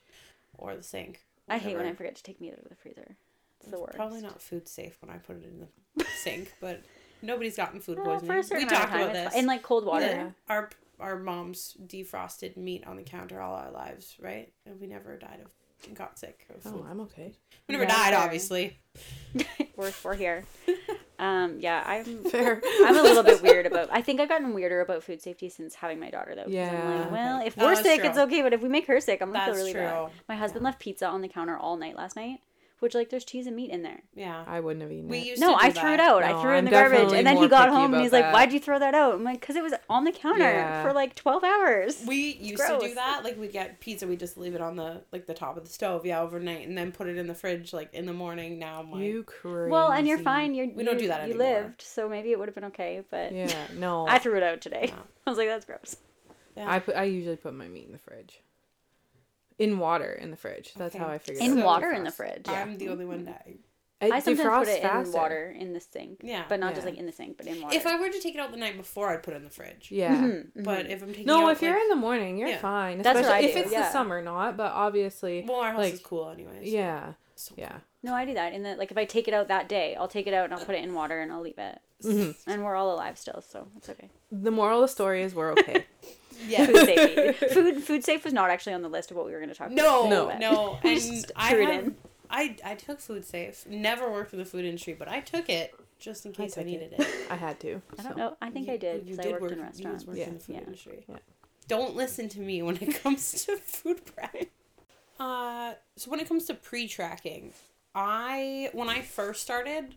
or 0.59 0.77
the 0.77 0.83
sink. 0.85 1.25
I 1.49 1.59
hate 1.59 1.77
when 1.77 1.87
I 1.87 1.93
forget 1.93 2.15
to 2.15 2.23
take 2.23 2.41
meat 2.41 2.53
out 2.53 2.61
of 2.61 2.69
the 2.69 2.77
freezer. 2.77 3.17
It's 3.61 3.71
the 3.71 3.81
worst. 3.81 3.97
Probably 3.97 4.21
not 4.21 4.41
food 4.41 4.69
safe 4.69 4.97
when 5.03 5.11
I 5.11 5.19
put 5.19 5.37
it 5.39 5.45
in 5.45 5.67
the 5.97 6.05
sink, 6.23 6.55
but 6.61 6.83
nobody's 7.21 7.57
gotten 7.57 7.81
food 7.81 7.99
Well, 7.99 8.21
poisoning. 8.21 8.43
for 8.45 8.55
a 8.55 8.59
we 8.59 8.65
talked 8.67 8.95
about 8.95 9.13
this. 9.13 9.35
in 9.35 9.47
like 9.47 9.63
cold 9.63 9.85
water. 9.87 10.07
Yeah. 10.07 10.31
Our 10.49 10.71
our 11.01 11.19
moms 11.19 11.77
defrosted 11.87 12.57
meat 12.57 12.87
on 12.87 12.97
the 12.97 13.03
counter 13.03 13.41
all 13.41 13.55
our 13.55 13.71
lives, 13.71 14.17
right? 14.21 14.53
And 14.67 14.81
we 14.81 14.87
never 14.87 15.17
died 15.17 15.41
of 15.45 15.95
got 15.95 16.19
sick 16.19 16.47
of 16.55 16.63
food. 16.63 16.83
Oh, 16.85 16.87
I'm 16.91 17.01
okay. 17.03 17.35
we 17.69 17.75
never 17.75 17.85
Never. 17.87 17.99
died, 17.99 18.15
obviously. 18.15 18.79
we're, 19.77 19.93
we're 20.03 20.15
here. 20.15 20.45
Um, 21.17 21.59
yeah, 21.61 21.81
I'm 21.87 22.25
Fair. 22.31 22.61
I'm 22.83 22.99
a 22.99 23.03
little 23.03 23.23
bit 23.23 23.41
weird 23.41 23.67
about. 23.67 23.89
I 23.93 24.03
think 24.03 24.19
I've 24.21 24.29
gotten 24.29 24.53
weirder 24.53 24.81
about 24.81 25.05
food 25.05 25.23
safety 25.23 25.49
since 25.49 25.73
having 25.77 26.01
my 26.01 26.11
daughter, 26.11 26.35
though. 26.35 26.43
'cause 26.43 26.53
I'm 26.53 26.53
Yeah. 26.53 26.99
like, 27.03 27.13
well, 27.13 27.47
if 27.47 27.57
we're 27.57 27.77
sick, 27.77 28.01
true. 28.01 28.09
it's 28.11 28.19
okay, 28.19 28.43
but 28.43 28.53
if 28.53 28.61
we 28.63 28.69
make 28.69 28.89
her 28.89 29.01
sick, 29.01 29.23
I'm 29.23 29.29
gonna 29.29 29.39
That's 29.47 29.51
feel 29.51 29.57
really 29.57 29.73
true. 29.75 29.81
bad. 29.83 30.11
My 30.29 30.35
husband 30.35 30.65
left 30.65 30.81
pizza 30.81 31.07
on 31.07 31.23
the 31.23 31.29
counter 31.29 31.57
all 31.57 31.77
night 31.77 31.95
last 31.97 32.17
night, 32.17 32.41
which 32.85 32.95
like 32.95 33.11
there's 33.11 33.25
cheese 33.25 33.47
and 33.49 33.57
meat 33.57 33.71
in 33.71 33.83
there. 33.83 34.03
Yeah. 34.15 34.45
I 34.47 34.61
wouldn't 34.61 34.83
have 34.83 34.93
eaten 34.93 35.09
We 35.09 35.19
it. 35.19 35.27
used 35.27 35.41
No, 35.41 35.49
to 35.57 35.61
do 35.63 35.67
I 35.67 35.71
threw 35.73 35.95
it 35.95 35.97
that. 35.97 36.01
out. 36.01 36.23
I 36.23 36.41
threw 36.41 36.51
it 36.51 36.59
in 36.59 36.59
I'm 36.59 36.65
the 36.67 36.71
garbage, 36.71 37.13
and 37.15 37.27
then 37.27 37.37
he 37.39 37.49
got 37.49 37.71
home 37.71 37.87
and 37.87 37.95
about 37.95 38.03
he's 38.03 38.13
like, 38.13 38.33
"Why'd 38.33 38.53
you 38.53 38.61
throw 38.61 38.79
that 38.79 38.95
out?" 38.95 39.15
I'm 39.15 39.25
like, 39.25 39.41
"Cause 39.45 39.57
it 39.57 39.63
was 39.63 39.73
on 39.89 40.05
the 40.05 40.13
counter 40.13 40.45
Yeah. 40.45 40.83
for 40.83 40.93
like 40.93 41.15
12 41.17 41.43
hours." 41.43 42.05
We 42.07 42.35
used 42.37 42.63
to 42.67 42.79
do 42.81 42.95
that. 42.95 43.25
Like 43.25 43.39
we 43.41 43.49
get 43.49 43.81
pizza, 43.81 44.07
we 44.07 44.17
just 44.17 44.37
leave 44.39 44.55
it 44.55 44.61
on 44.61 44.77
the 44.77 45.03
like 45.11 45.27
the 45.27 45.35
top 45.35 45.57
of 45.57 45.65
the 45.65 45.71
stove, 45.71 46.07
yeah, 46.07 46.21
overnight, 46.21 46.69
and 46.69 46.77
then 46.79 46.93
put 46.93 47.09
it 47.09 47.17
in 47.17 47.27
the 47.27 47.35
fridge 47.35 47.73
like 47.73 47.93
in 47.95 48.07
the 48.07 48.13
morning. 48.13 48.59
Now 48.59 48.81
I'm 48.81 48.93
like, 48.93 49.03
You 49.03 49.23
crazy. 49.25 49.71
well, 49.71 49.91
and 49.91 50.07
you're 50.07 50.19
fine. 50.19 50.55
You're, 50.55 50.69
We 50.69 50.85
don't 50.85 50.99
do 50.99 51.09
that 51.09 51.23
anymore. 51.23 51.47
You 51.47 51.53
lived, 51.55 51.83
so 51.83 52.09
maybe 52.09 52.31
it 52.33 52.39
would 52.39 52.49
have 52.49 52.55
been 52.55 52.65
okay. 52.67 53.03
But 53.11 53.33
Yeah. 53.33 53.67
No. 53.77 54.07
I 54.09 54.19
threw 54.19 54.37
it 54.37 54.43
out 54.43 54.61
today. 54.61 54.87
Yeah. 54.89 54.99
I 55.27 55.31
was 55.31 55.39
like, 55.39 55.49
"That's 55.49 55.65
gross." 55.65 55.97
yeah. 56.57 56.71
I 56.71 56.79
put. 56.79 56.95
I 56.97 57.05
usually 57.05 57.37
put 57.37 57.55
my 57.55 57.67
meat 57.67 57.87
in 57.87 57.93
the 57.93 57.99
fridge. 57.99 58.41
In 59.59 59.79
water 59.79 60.13
in 60.13 60.31
the 60.31 60.37
fridge. 60.37 60.73
That's 60.77 60.95
Okay. 60.95 61.05
how 61.05 61.11
I 61.11 61.19
figured. 61.19 61.45
In 61.45 61.53
it 61.53 61.55
out. 61.55 61.59
In 61.59 61.65
water 61.65 61.91
in 61.93 62.05
the 62.05 62.11
Defrost. 62.11 62.15
fridge. 62.17 62.49
I'm 62.49 62.77
the 62.79 62.89
only 62.89 63.05
one 63.05 63.25
that. 63.27 63.47
It 64.01 64.13
I 64.13 64.19
sometimes 64.19 64.41
put 64.41 64.47
defrosts 64.47 64.69
it 64.77 64.83
in 64.83 64.89
faster. 64.89 65.13
water 65.17 65.55
in 65.59 65.73
the 65.73 65.81
sink. 65.81 66.21
Yeah. 66.23 66.45
But 66.49 66.61
not 66.61 66.75
just 66.75 66.85
like 66.85 66.97
in 66.99 67.07
the 67.07 67.13
sink, 67.13 67.37
but 67.39 67.47
in 67.47 67.63
water. 67.63 67.75
If 67.77 67.87
I 67.87 67.99
were 67.99 68.09
to 68.11 68.21
take 68.21 68.35
it 68.35 68.41
out 68.41 68.51
the 68.51 68.57
night 68.59 68.77
before, 68.77 69.11
I'd 69.11 69.23
put 69.23 69.33
it 69.35 69.39
in 69.39 69.45
the 69.45 69.51
fridge. 69.51 69.91
Yeah. 69.91 70.15
Mhm, 70.17 70.53
mhm. 70.57 70.65
But 70.65 70.87
if 70.91 71.03
I'm 71.03 71.09
taking 71.11 71.27
No, 71.27 71.43
it 71.43 71.45
out, 71.45 71.53
if 71.53 71.63
you're 71.63 71.79
in 71.79 71.89
the 71.89 71.95
morning, 71.97 72.37
you're 72.37 72.49
Yeah. 72.49 72.59
fine. 72.59 72.99
That's 73.01 73.15
what 73.15 73.25
Especially 73.25 73.47
I 73.47 73.51
if 73.51 73.57
it's 73.57 73.73
yeah. 73.73 73.83
the 73.83 73.91
summer, 73.93 74.21
not. 74.21 74.57
But 74.57 74.73
obviously, 74.73 75.45
well, 75.49 75.61
our 75.61 75.71
house 75.71 75.79
like- 75.79 75.95
is 75.95 76.01
cool 76.01 76.29
anyways. 76.29 76.71
yeah, 76.71 77.13
So- 77.37 77.55
yeah. 77.57 77.79
no, 78.03 78.13
I 78.15 78.25
do 78.27 78.35
that. 78.35 78.53
In 78.53 78.63
the 78.65 78.75
like, 78.75 78.91
if 78.91 78.99
I 78.99 79.05
take 79.07 79.29
it 79.29 79.33
out 79.33 79.49
that 79.49 79.69
day, 79.69 79.95
I'll 79.95 80.09
take 80.09 80.27
it 80.27 80.35
out 80.35 80.47
and 80.47 80.55
I'll 80.55 80.65
put 80.67 80.75
it 80.75 80.83
in 80.85 80.93
water 80.93 81.21
and 81.21 81.33
I'll 81.33 81.41
leave 81.41 81.59
it. 81.59 81.79
Mhm. 82.03 82.37
And 82.49 82.65
we're 82.65 82.75
all 82.75 82.93
alive 82.93 83.17
still, 83.17 83.41
so 83.41 83.69
it's 83.79 83.89
okay. 83.89 84.11
The 84.31 84.51
moral 84.51 84.83
of 84.83 84.91
the 84.91 84.93
story 84.93 85.23
is 85.23 85.35
we're 85.35 85.53
okay. 85.53 85.85
Yeah. 86.47 86.67
Food 86.67 86.77
safety. 86.87 87.47
food 87.55 87.83
food 87.83 88.05
safe 88.05 88.25
was 88.25 88.33
not 88.33 88.51
actually 88.51 88.75
on 88.75 88.83
the 88.83 88.89
list 88.89 89.11
of 89.11 89.17
what 89.17 89.27
we 89.27 89.33
were 89.33 89.39
going 89.39 89.51
to 89.51 89.55
talk 89.55 89.71
No, 89.71 90.07
about. 90.07 90.39
no, 90.41 90.53
No. 90.53 90.79
We 90.85 90.93
And 90.93 91.01
just 91.01 91.33
I 91.37 91.51
threw 91.51 91.63
it 91.63 91.69
have, 91.73 91.85
in. 91.87 91.97
I 92.31 92.57
I 92.65 92.75
took 92.75 93.01
food 93.01 93.25
safe. 93.25 93.65
Never 93.69 94.11
worked 94.11 94.33
in 94.33 94.39
the 94.39 94.45
food 94.45 94.65
industry, 94.65 94.95
but 94.99 95.09
I 95.09 95.21
took 95.21 95.49
it 95.49 95.75
just 95.99 96.27
in 96.27 96.33
case 96.33 96.57
I, 96.59 96.63
took 96.63 96.67
needed 96.67 96.93
it. 96.93 97.01
it. 97.01 97.09
I 97.31 97.37
had 97.37 97.61
to. 97.61 97.81
I 97.99 98.03
don't 98.03 98.13
so. 98.13 98.19
know. 98.19 98.37
I 98.43 98.51
think 98.51 98.69
I 98.69 98.77
did 98.77 99.05
because 99.07 99.25
I 99.25 99.31
worked 99.31 99.43
work, 99.43 99.53
in 99.53 99.61
restaurants. 99.63 100.05
guys 100.05 100.17
Yeah. 100.17 100.27
in 100.29 100.35
the 100.35 100.41
food 100.41 100.55
Yeah. 100.57 100.63
industry. 100.63 101.05
Yeah. 101.09 101.17
Don't 101.69 101.95
listen 101.97 102.29
to 102.31 102.41
me 102.41 102.63
when 102.63 102.77
it 102.77 103.03
comes 103.03 103.45
to 103.45 103.57
food 103.57 104.05
prep. 104.05 104.37
Uh, 105.19 105.75
so 105.97 106.11
when 106.11 106.21
it 106.21 106.29
comes 106.29 106.45
to 106.47 106.55
pre-tracking, 106.55 107.53
I 107.95 108.69
when 108.73 108.89
I 108.89 109.01
first 109.03 109.43
started, 109.43 109.95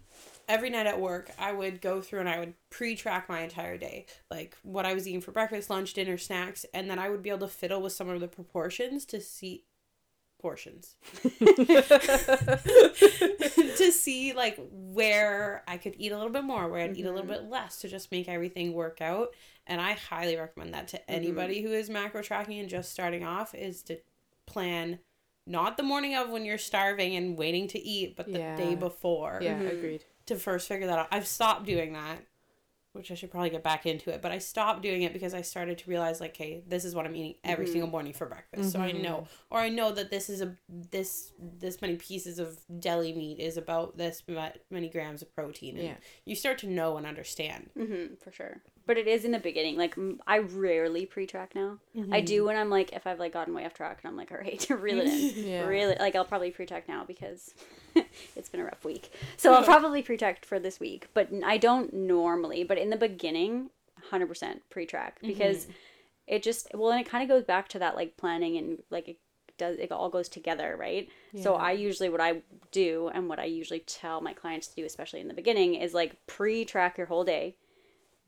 every 0.48 0.70
night 0.70 0.88
at 0.88 1.00
work, 1.00 1.32
I 1.38 1.52
would 1.52 1.82
go 1.82 2.02
through 2.02 2.20
and 2.22 2.30
I 2.30 2.40
would 2.40 2.54
pre-track 2.70 3.28
my 3.30 3.42
entire 3.42 3.78
day, 3.78 4.06
like 4.32 4.56
what 4.64 4.86
I 4.86 4.94
was 4.94 5.08
eating 5.08 5.22
for 5.22 5.32
breakfast, 5.32 5.70
lunch, 5.70 5.94
dinner, 5.94 6.18
snacks, 6.18 6.66
and 6.74 6.90
then 6.90 7.00
I 7.00 7.10
would 7.10 7.22
be 7.24 7.30
able 7.30 7.48
to 7.48 7.54
fiddle 7.54 7.82
with 7.82 7.94
some 7.94 8.10
of 8.10 8.20
the 8.22 8.28
proportions 8.28 9.06
to 9.08 9.20
see 9.22 9.64
portions 10.40 10.96
to 13.78 13.92
see 13.92 14.34
like 14.34 14.60
where 14.72 15.64
I 15.68 15.78
could 15.78 15.96
eat 15.98 16.12
a 16.12 16.16
little 16.18 16.32
bit 16.32 16.44
more, 16.44 16.68
where 16.70 16.82
I'd 16.82 16.96
eat 16.98 17.06
a 17.06 17.12
little 17.12 17.28
bit 17.28 17.50
less 17.50 17.80
to 17.82 17.88
just 17.88 18.12
make 18.12 18.30
everything 18.30 18.74
work 18.74 19.02
out. 19.02 19.30
And 19.66 19.82
I 19.82 19.94
highly 19.94 20.36
recommend 20.38 20.74
that 20.74 20.88
to 20.90 21.10
anybody 21.12 21.62
who 21.62 21.72
is 21.72 21.90
macro 21.90 22.22
tracking 22.22 22.60
and 22.60 22.70
just 22.70 22.92
starting 22.92 23.24
off 23.26 23.54
is 23.56 23.82
to 23.84 23.98
plan 24.46 25.00
not 25.46 25.78
the 25.78 25.84
morning 25.84 26.16
of 26.16 26.30
when 26.30 26.46
you're 26.46 26.58
starving 26.58 27.16
and 27.16 27.38
waiting 27.38 27.68
to 27.70 27.80
eat, 27.80 28.16
but 28.16 28.32
the 28.32 28.40
Yeah. 28.40 28.56
day 28.56 28.76
before 28.76 29.40
Yeah, 29.42 29.60
Mhm. 29.62 29.72
agreed. 29.78 30.06
To 30.28 30.36
first 30.36 30.68
figure 30.68 30.88
that 30.88 31.00
out. 31.00 31.08
I've 31.12 31.28
stopped 31.28 31.66
doing 31.66 31.94
that, 31.94 32.20
which 32.94 33.12
I 33.12 33.16
should 33.16 33.32
probably 33.32 33.50
get 33.50 33.64
back 33.64 33.86
into 33.86 34.10
it, 34.12 34.22
but 34.22 34.32
I 34.32 34.38
stopped 34.40 34.82
doing 34.82 35.02
it 35.04 35.14
because 35.14 35.34
I 35.34 35.42
started 35.42 35.78
to 35.80 35.90
realize 35.90 36.20
like, 36.22 36.36
hey, 36.36 36.64
this 36.68 36.84
is 36.86 36.96
what 36.96 37.06
I'm 37.06 37.16
eating 37.16 37.36
every 37.44 37.66
Mhm. 37.66 37.72
single 37.72 37.90
morning 37.90 38.14
for 38.14 38.26
breakfast. 38.28 38.72
So 38.72 38.80
I 38.80 38.92
Mhm. 38.92 39.02
know 39.02 39.28
or 39.50 39.60
I 39.60 39.70
know 39.70 39.92
that 39.92 40.10
this 40.10 40.30
is 40.30 40.42
a 40.42 40.56
this 40.70 41.32
this 41.40 41.82
many 41.82 41.96
pieces 41.96 42.40
of 42.40 42.60
deli 42.80 43.14
meat 43.14 43.40
is 43.40 43.58
about 43.58 43.98
this 43.98 44.24
many 44.70 44.90
grams 44.90 45.22
of 45.22 45.34
protein. 45.34 45.76
And 45.78 45.86
Yeah. 45.86 45.98
You 46.26 46.36
start 46.36 46.58
to 46.60 46.68
know 46.68 46.98
and 46.98 47.06
understand. 47.06 47.70
hmm 47.76 48.16
for 48.16 48.32
sure. 48.32 48.62
But 48.88 48.98
it 48.98 49.08
is 49.08 49.26
in 49.26 49.32
the 49.32 49.40
beginning. 49.40 49.78
Like 49.78 49.98
m- 49.98 50.20
I 50.26 50.40
rarely 50.40 51.06
pre-track 51.06 51.54
now. 51.54 51.78
I 52.12 52.22
do 52.22 52.38
mm-hmm. 52.38 52.48
when 52.48 52.58
I'm 52.58 52.70
like 52.70 52.94
if 52.94 53.06
I've 53.06 53.20
like 53.20 53.34
gotten 53.34 53.54
way 53.54 53.66
off 53.66 53.74
track 53.74 54.00
and 54.02 54.10
I'm 54.10 54.18
like, 54.18 54.32
all 54.32 54.38
right, 54.38 54.60
to 54.62 54.76
reel 54.76 55.00
it 55.00 55.08
in. 55.08 55.46
Yeah. 55.48 55.66
Really, 55.66 55.96
like 56.00 56.16
I'll 56.16 56.26
probably 56.26 56.52
pre-track 56.52 56.88
now 56.88 57.04
because 57.06 57.54
it's 58.36 58.50
been 58.50 58.62
a 58.62 58.66
rough 58.66 58.84
week. 58.84 59.12
So 59.38 59.54
I'll 59.54 59.64
probably 59.64 60.02
pre-track 60.02 60.46
for 60.46 60.60
this 60.60 60.80
week, 60.80 61.08
but 61.14 61.30
I 61.46 61.58
don't 61.58 61.94
normally. 61.94 62.64
But 62.64 62.78
in 62.80 62.90
the 62.90 62.98
beginning, 62.98 63.70
hundred 64.10 64.28
percent 64.28 64.62
pre-track 64.70 65.18
mm-hmm. 65.18 65.28
because 65.28 65.68
it 66.26 66.42
just 66.42 66.68
well, 66.74 66.92
and 66.92 67.02
it 67.02 67.10
kind 67.10 67.24
of 67.24 67.30
goes 67.30 67.44
back 67.44 67.68
to 67.70 67.80
that 67.80 67.96
like 67.96 68.18
planning 68.18 68.58
and 68.58 68.80
like 68.90 69.08
it 69.08 69.18
does 69.58 69.78
it 69.78 69.92
all 69.92 70.10
goes 70.10 70.30
together, 70.30 70.76
right? 70.78 71.10
So 71.42 71.56
I 71.56 71.72
usually 71.72 72.10
what 72.10 72.22
I 72.22 72.42
do 72.72 73.12
and 73.14 73.28
what 73.30 73.40
I 73.40 73.46
usually 73.46 73.80
tell 73.80 74.22
my 74.22 74.34
clients 74.34 74.68
to 74.68 74.76
do, 74.76 74.86
especially 74.86 75.20
in 75.20 75.28
the 75.28 75.34
beginning, 75.34 75.76
is 75.76 75.94
like 75.94 76.16
pre-track 76.28 76.98
your 76.98 77.08
whole 77.08 77.24
day. 77.24 77.56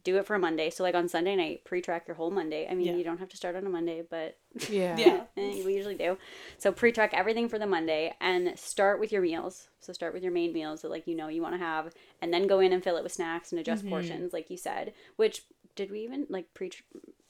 Do 0.03 0.17
it 0.17 0.25
for 0.25 0.35
a 0.35 0.39
Monday. 0.39 0.69
So 0.69 0.83
like 0.83 0.95
on 0.95 1.07
Sunday 1.09 1.35
night, 1.35 1.65
pre-track 1.65 2.07
your 2.07 2.15
whole 2.15 2.31
Monday. 2.31 2.67
I 2.69 2.73
mean, 2.73 2.87
Yeah. 2.87 2.95
you 2.95 3.03
don't 3.03 3.17
have 3.19 3.29
to 3.29 3.37
start 3.37 3.55
on 3.55 3.65
a 3.65 3.69
Monday, 3.69 4.01
but 4.09 4.37
Yeah. 4.69 4.97
Yeah. 4.97 5.21
Eh, 5.37 5.63
we 5.65 5.73
usually 5.75 5.95
do. 5.95 6.17
So 6.57 6.71
pre-track 6.71 7.13
everything 7.13 7.49
for 7.49 7.59
the 7.59 7.67
Monday 7.67 8.13
and 8.21 8.57
start 8.57 8.99
with 8.99 9.11
your 9.11 9.21
meals. 9.21 9.67
So 9.81 9.91
start 9.93 10.13
with 10.13 10.23
your 10.23 10.31
main 10.31 10.53
meals 10.53 10.81
that 10.81 10.89
like 10.89 11.05
you 11.07 11.15
know 11.15 11.27
you 11.27 11.41
want 11.41 11.53
to 11.55 11.59
have, 11.59 11.93
and 12.21 12.33
then 12.33 12.47
go 12.47 12.59
in 12.59 12.71
and 12.73 12.83
fill 12.83 12.97
it 12.97 13.03
with 13.03 13.11
snacks 13.13 13.51
and 13.51 13.59
adjust 13.59 13.87
portions, 13.89 14.33
like 14.33 14.49
you 14.49 14.57
said. 14.57 14.93
Which 15.17 15.43
did 15.75 15.91
we 15.91 15.99
even 16.01 16.27
like 16.29 16.53
pre? 16.53 16.71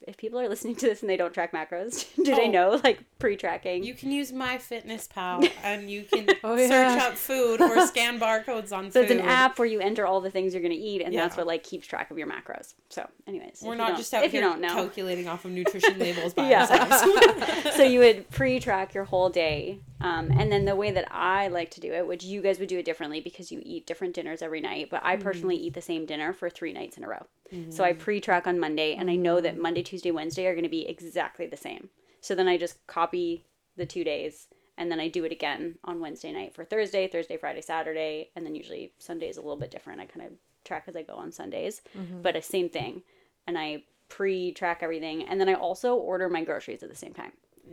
If 0.10 0.18
people 0.18 0.40
are 0.40 0.50
listening 0.50 0.74
to 0.78 0.88
this 0.88 1.02
and 1.02 1.10
they 1.10 1.18
don't 1.18 1.32
track 1.36 1.52
macros, 1.52 2.08
do 2.16 2.24
they 2.36 2.48
Oh. 2.48 2.52
know 2.52 2.82
like 2.84 3.04
pre-tracking? 3.20 3.84
You 3.84 3.94
can 3.94 4.12
use 4.12 4.32
MyFitnessPal 4.32 5.52
and 5.64 5.90
you 5.90 6.02
can 6.04 6.28
Oh, 6.44 6.58
search 6.58 7.00
up 7.00 7.16
food 7.16 7.62
or 7.62 7.86
scan 7.86 8.20
barcodes 8.20 8.72
on 8.76 8.90
so 8.92 9.02
food. 9.02 9.12
it's 9.12 9.12
an 9.12 9.28
app 9.28 9.60
where 9.60 9.68
you 9.68 9.80
enter 9.80 10.08
all 10.08 10.20
the 10.20 10.32
things 10.32 10.54
you're 10.56 10.64
gonna 10.64 10.74
eat, 10.76 11.04
and 11.04 11.14
that's 11.16 11.38
what 11.38 11.46
like 11.46 11.64
keeps 11.64 11.86
track 11.86 12.10
of 12.10 12.18
your 12.18 12.28
macros. 12.28 12.74
So, 12.90 13.08
anyways, 13.28 13.62
We're 13.64 13.76
not 13.76 13.98
just 13.98 14.12
out 14.16 14.24
if 14.26 14.32
here 14.32 14.42
you 14.42 14.50
don't 14.50 14.62
know. 14.62 14.74
calculating 14.74 15.28
off 15.28 15.46
of 15.46 15.52
nutrition 15.52 16.00
labels 16.00 16.34
by 16.34 16.50
Yeah. 16.50 16.66
ourselves. 16.66 17.76
so 17.76 17.84
you 17.84 18.00
would 18.00 18.30
pre-track 18.32 18.96
your 18.96 19.04
whole 19.04 19.30
day 19.30 19.80
um, 20.02 20.32
and 20.32 20.52
then 20.52 20.66
the 20.66 20.76
way 20.76 20.92
that 20.92 21.08
i 21.12 21.48
like 21.48 21.70
to 21.72 21.80
do 21.80 21.94
it 21.94 22.08
which 22.08 22.24
you 22.24 22.42
guys 22.42 22.60
would 22.60 22.70
do 22.70 22.80
it 22.80 22.86
differently 22.86 23.20
because 23.20 23.52
you 23.52 23.62
eat 23.64 23.86
different 23.86 24.14
dinners 24.14 24.42
every 24.42 24.62
night 24.62 24.88
but 24.90 25.02
i 25.04 25.16
personally 25.16 25.56
mm-hmm. 25.56 25.66
eat 25.66 25.74
the 25.74 25.82
same 25.82 26.06
dinner 26.06 26.34
for 26.34 26.50
three 26.50 26.74
nights 26.74 26.98
in 26.98 27.04
a 27.04 27.08
row. 27.08 27.26
So 27.70 27.84
i 27.84 27.92
mm-hmm. 27.92 28.00
pre-track 28.00 28.48
on 28.48 28.60
monday 28.60 28.96
and 28.96 29.10
i 29.10 29.16
know 29.16 29.42
that 29.42 29.54
mm-hmm. 29.54 29.62
monday 29.62 29.84
tuesday 29.84 30.12
wednesday 30.12 30.46
are 30.46 30.54
going 30.54 30.64
to 30.64 30.70
be 30.70 30.88
exactly 30.88 31.48
the 31.48 31.58
same. 31.58 31.90
So 32.22 32.36
then 32.36 32.48
i 32.48 32.58
just 32.58 32.86
copy 32.88 33.46
the 33.78 33.86
two 33.86 34.04
days 34.04 34.48
and 34.78 34.92
then 34.92 35.00
i 35.00 35.08
do 35.08 35.24
it 35.26 35.32
again 35.32 35.76
on 35.84 36.00
wednesday 36.00 36.32
night 36.32 36.54
for 36.54 36.66
thursday 36.66 37.08
thursday 37.08 37.38
friday 37.38 37.62
saturday 37.62 38.30
and 38.36 38.46
then 38.46 38.56
usually 38.56 38.94
sunday 39.00 39.30
is 39.30 39.38
a 39.38 39.42
little 39.42 39.58
bit 39.58 39.72
different. 39.72 40.02
I 40.02 40.06
kind 40.06 40.26
of 40.26 40.34
track 40.66 40.84
as 40.88 40.96
i 40.96 41.02
go 41.02 41.16
on 41.16 41.32
sundays 41.32 41.82
but 42.22 42.36
a 42.36 42.42
same 42.42 42.70
thing. 42.70 43.04
And 43.48 43.58
i 43.58 43.84
pre-track 44.10 44.80
everything 44.82 45.24
and 45.24 45.40
then 45.40 45.48
i 45.48 45.54
also 45.54 45.96
order 45.96 46.30
my 46.30 46.44
groceries 46.44 46.82
at 46.82 46.90
the 46.90 46.96
same 46.96 47.14
time 47.14 47.32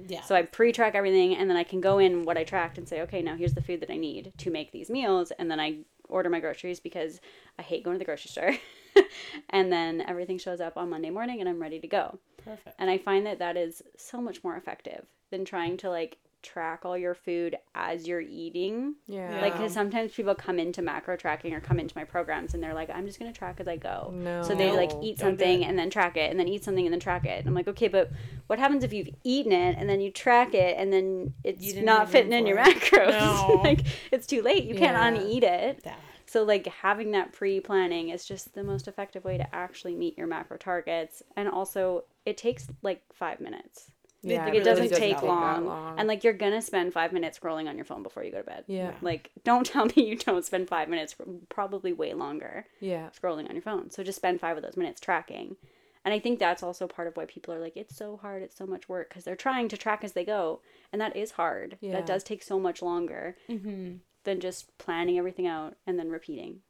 yeah. 0.08 0.22
so 0.22 0.34
I 0.34 0.42
pre-track 0.42 0.94
everything, 0.94 1.36
and 1.36 1.48
then 1.48 1.56
I 1.56 1.64
can 1.64 1.80
go 1.80 1.98
in 1.98 2.24
what 2.24 2.36
I 2.36 2.44
tracked 2.44 2.78
and 2.78 2.88
say, 2.88 3.00
okay, 3.02 3.22
now 3.22 3.36
here's 3.36 3.54
the 3.54 3.62
food 3.62 3.80
that 3.80 3.90
I 3.90 3.96
need 3.96 4.32
to 4.38 4.50
make 4.50 4.72
these 4.72 4.90
meals, 4.90 5.30
and 5.32 5.50
then 5.50 5.60
I 5.60 5.78
order 6.08 6.30
my 6.30 6.40
groceries 6.40 6.80
because 6.80 7.20
I 7.58 7.62
hate 7.62 7.84
going 7.84 7.94
to 7.94 7.98
the 7.98 8.04
grocery 8.04 8.30
store, 8.30 8.54
and 9.50 9.72
then 9.72 10.02
everything 10.02 10.38
shows 10.38 10.60
up 10.60 10.76
on 10.76 10.90
Monday 10.90 11.10
morning, 11.10 11.40
and 11.40 11.48
I'm 11.48 11.60
ready 11.60 11.80
to 11.80 11.88
go. 11.88 12.18
Perfect. 12.44 12.76
And 12.78 12.90
I 12.90 12.98
find 12.98 13.26
that 13.26 13.38
that 13.40 13.56
is 13.56 13.82
so 13.96 14.20
much 14.20 14.44
more 14.44 14.56
effective 14.56 15.06
than 15.30 15.44
trying 15.44 15.76
to 15.78 15.90
like 15.90 16.18
track 16.42 16.84
all 16.84 16.96
your 16.96 17.14
food 17.14 17.56
as 17.74 18.06
you're 18.06 18.20
eating. 18.20 18.94
Yeah. 19.06 19.40
Like, 19.40 19.54
cause 19.56 19.72
sometimes 19.72 20.12
people 20.12 20.34
come 20.34 20.58
into 20.58 20.80
macro 20.82 21.16
tracking 21.16 21.52
or 21.54 21.60
come 21.60 21.80
into 21.80 21.96
my 21.96 22.04
programs 22.04 22.54
and 22.54 22.62
they're 22.62 22.74
like, 22.74 22.88
I'm 22.90 23.06
just 23.06 23.18
gonna 23.18 23.32
track 23.32 23.56
as 23.60 23.66
I 23.66 23.76
go. 23.76 24.12
No. 24.14 24.42
So 24.42 24.54
they 24.54 24.70
like 24.70 24.90
eat 25.02 25.18
something 25.18 25.64
and 25.64 25.78
then 25.78 25.90
track 25.90 26.16
it, 26.16 26.30
and 26.30 26.38
then 26.38 26.48
eat 26.48 26.62
something 26.64 26.84
and 26.86 26.92
then 26.92 27.00
track 27.00 27.24
it. 27.26 27.38
And 27.40 27.48
I'm 27.48 27.54
like, 27.54 27.68
okay, 27.68 27.88
but 27.88 28.10
what 28.46 28.58
happens 28.58 28.84
if 28.84 28.92
you've 28.92 29.08
eaten 29.24 29.52
it 29.52 29.76
and 29.78 29.88
then 29.88 30.00
you 30.00 30.10
track 30.10 30.54
it 30.54 30.76
and 30.78 30.92
then 30.92 31.34
it's 31.42 31.60
didn't 31.64 31.84
not 31.84 31.98
have 32.00 32.08
room 32.08 32.12
fitting 32.12 32.32
in 32.32 32.46
your 32.46 32.58
macros? 32.58 33.06
No. 33.16 33.60
like 33.64 33.80
it's 34.12 34.26
too 34.26 34.42
late. 34.42 34.64
You 34.64 34.74
Yeah. 34.74 34.80
can't 34.92 35.16
uneat 35.16 35.42
it. 35.42 35.82
That. 35.84 35.98
So 36.28 36.42
like 36.42 36.66
having 36.66 37.12
that 37.12 37.32
pre-planning 37.32 38.08
is 38.10 38.24
just 38.24 38.52
the 38.54 38.64
most 38.64 38.88
effective 38.88 39.24
way 39.24 39.38
to 39.38 39.54
actually 39.54 39.94
meet 39.94 40.18
your 40.18 40.26
macro 40.26 40.56
targets, 40.56 41.22
and 41.36 41.48
also 41.48 42.04
it 42.24 42.36
takes 42.36 42.66
like 42.82 43.02
five 43.12 43.40
minutes. 43.40 43.92
Yeah, 44.26 44.44
Like 44.46 44.54
it 44.54 44.64
doesn't 44.64 44.88
does 44.90 44.98
take 44.98 45.22
long. 45.22 45.66
long. 45.66 45.98
and 45.98 46.08
like 46.08 46.24
you're 46.24 46.32
gonna 46.32 46.60
spend 46.62 46.92
five 46.92 47.12
minutes 47.12 47.38
scrolling 47.38 47.68
on 47.68 47.76
your 47.76 47.84
phone 47.84 48.02
before 48.02 48.24
you 48.24 48.30
go 48.32 48.38
to 48.38 48.44
bed. 48.44 48.64
Yeah. 48.66 48.92
Like 49.00 49.30
don't 49.44 49.64
tell 49.72 49.86
me 49.86 49.92
you 50.08 50.16
don't 50.16 50.44
spend 50.44 50.68
five 50.68 50.88
minutes, 50.88 51.14
probably 51.48 51.92
way 51.92 52.12
longer 52.14 52.66
Yeah. 52.80 53.10
scrolling 53.10 53.48
on 53.48 53.54
your 53.54 53.62
phone. 53.62 53.90
So 53.90 54.02
just 54.02 54.16
spend 54.16 54.40
five 54.40 54.56
of 54.56 54.62
those 54.62 54.76
minutes 54.76 55.00
tracking. 55.00 55.56
And 56.04 56.14
I 56.14 56.20
think 56.20 56.38
that's 56.38 56.62
also 56.62 56.86
part 56.86 57.08
of 57.08 57.16
why 57.16 57.24
people 57.24 57.52
are 57.52 57.58
like, 57.58 57.76
it's 57.76 57.96
so 57.96 58.16
hard, 58.16 58.40
it's 58.42 58.56
so 58.56 58.64
much 58.64 58.88
work, 58.88 59.08
because 59.08 59.24
they're 59.24 59.34
trying 59.34 59.66
to 59.68 59.76
track 59.76 60.04
as 60.04 60.12
they 60.12 60.24
go. 60.24 60.60
And 60.92 61.00
that 61.00 61.16
is 61.16 61.32
hard. 61.32 61.78
Yeah. 61.80 61.92
That 61.94 62.06
does 62.06 62.22
take 62.22 62.44
so 62.44 62.60
much 62.60 62.80
longer 62.80 63.36
Mm-hmm. 63.50 63.96
than 64.22 64.38
just 64.40 64.76
planning 64.78 65.18
everything 65.18 65.48
out 65.48 65.74
and 65.86 65.98
then 65.98 66.10
repeating. 66.10 66.60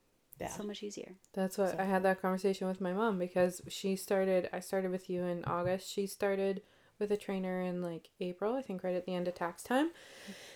Yeah. 0.41 0.49
So 0.49 0.63
much 0.63 0.83
easier. 0.83 1.13
That's 1.35 1.57
what 1.59 1.79
I 1.81 1.85
had 1.85 2.03
that 2.05 2.21
conversation 2.23 2.67
with 2.69 2.81
my 2.81 2.93
mom 2.95 3.19
because 3.19 3.61
she 3.69 3.95
started. 3.97 4.49
I 4.55 4.61
started 4.61 4.91
with 4.91 5.09
you 5.11 5.23
in 5.25 5.45
August. 5.45 5.91
She 5.91 6.07
started 6.07 6.61
with 6.99 7.11
a 7.11 7.17
trainer 7.17 7.61
in 7.61 7.83
like 7.83 8.11
April, 8.21 8.55
I 8.55 8.63
think, 8.63 8.83
right 8.83 8.95
at 8.95 9.07
the 9.07 9.15
end 9.15 9.29
of 9.29 9.35
tax 9.35 9.63
time. 9.63 9.91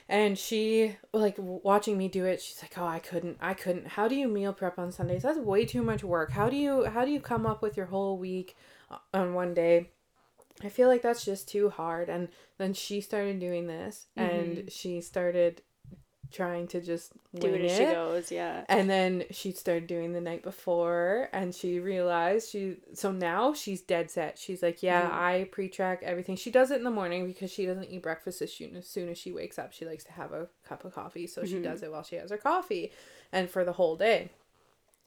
And 0.08 0.38
she 0.38 0.96
like 1.12 1.36
watching 1.38 1.96
me 1.96 2.08
do 2.08 2.24
it. 2.24 2.42
She's 2.42 2.60
like, 2.62 2.76
"Oh, 2.76 2.86
I 2.86 2.98
couldn't. 2.98 3.38
I 3.40 3.54
couldn't. 3.54 3.86
How 3.86 4.08
do 4.08 4.14
you 4.14 4.28
meal 4.28 4.52
prep 4.52 4.78
on 4.78 4.90
Sundays? 4.92 5.22
That's 5.22 5.38
way 5.38 5.64
too 5.64 5.82
much 5.82 6.02
work. 6.02 6.32
How 6.32 6.50
do 6.50 6.56
you 6.56 6.84
how 6.86 7.04
do 7.04 7.10
you 7.10 7.20
come 7.20 7.46
up 7.46 7.62
with 7.62 7.76
your 7.76 7.86
whole 7.86 8.18
week 8.18 8.56
uh, 8.90 8.98
on 9.14 9.34
one 9.34 9.54
day?" 9.54 9.90
I 10.62 10.68
feel 10.68 10.88
like 10.88 11.02
that's 11.02 11.24
just 11.24 11.48
too 11.48 11.70
hard. 11.70 12.08
And 12.10 12.28
then 12.58 12.74
she 12.74 13.00
started 13.00 13.40
doing 13.40 13.66
this, 13.66 14.08
and 14.16 14.70
she 14.70 15.00
started 15.00 15.62
trying 16.32 16.66
to 16.68 16.80
just 16.80 17.12
Do 17.38 17.48
it 17.54 17.62
as 17.64 17.76
she 17.76 17.84
goes, 17.84 18.30
yeah. 18.32 18.64
and 18.68 18.88
then 18.88 19.24
she 19.30 19.52
started 19.52 19.86
doing 19.86 20.12
the 20.12 20.20
night 20.20 20.42
before 20.42 21.28
and 21.32 21.54
she 21.54 21.80
realized 21.80 22.50
she 22.50 22.76
so 22.94 23.10
now 23.12 23.52
she's 23.54 23.80
dead 23.80 24.10
set. 24.10 24.38
She's 24.38 24.62
like, 24.62 24.82
Yeah, 24.82 25.02
Mhm. 25.08 25.12
I 25.12 25.48
pre 25.50 25.68
track 25.68 26.00
everything. 26.02 26.36
She 26.36 26.50
does 26.50 26.70
it 26.70 26.76
in 26.78 26.84
the 26.84 26.90
morning 26.90 27.26
because 27.26 27.50
she 27.52 27.66
doesn't 27.66 27.90
eat 27.90 28.02
breakfast 28.02 28.40
as 28.42 28.52
soon 28.52 28.76
as 28.76 28.88
soon 28.88 29.08
as 29.08 29.18
she 29.18 29.32
wakes 29.32 29.58
up. 29.58 29.72
She 29.72 29.84
likes 29.84 30.04
to 30.04 30.12
have 30.12 30.32
a 30.32 30.48
cup 30.64 30.84
of 30.84 30.94
coffee. 30.94 31.26
So 31.26 31.44
she 31.44 31.54
Mhm. 31.56 31.64
does 31.64 31.82
it 31.82 31.90
while 31.90 32.02
she 32.04 32.16
has 32.16 32.30
her 32.30 32.38
coffee 32.38 32.92
and 33.32 33.48
for 33.50 33.64
the 33.64 33.72
whole 33.72 33.96
day. 33.96 34.30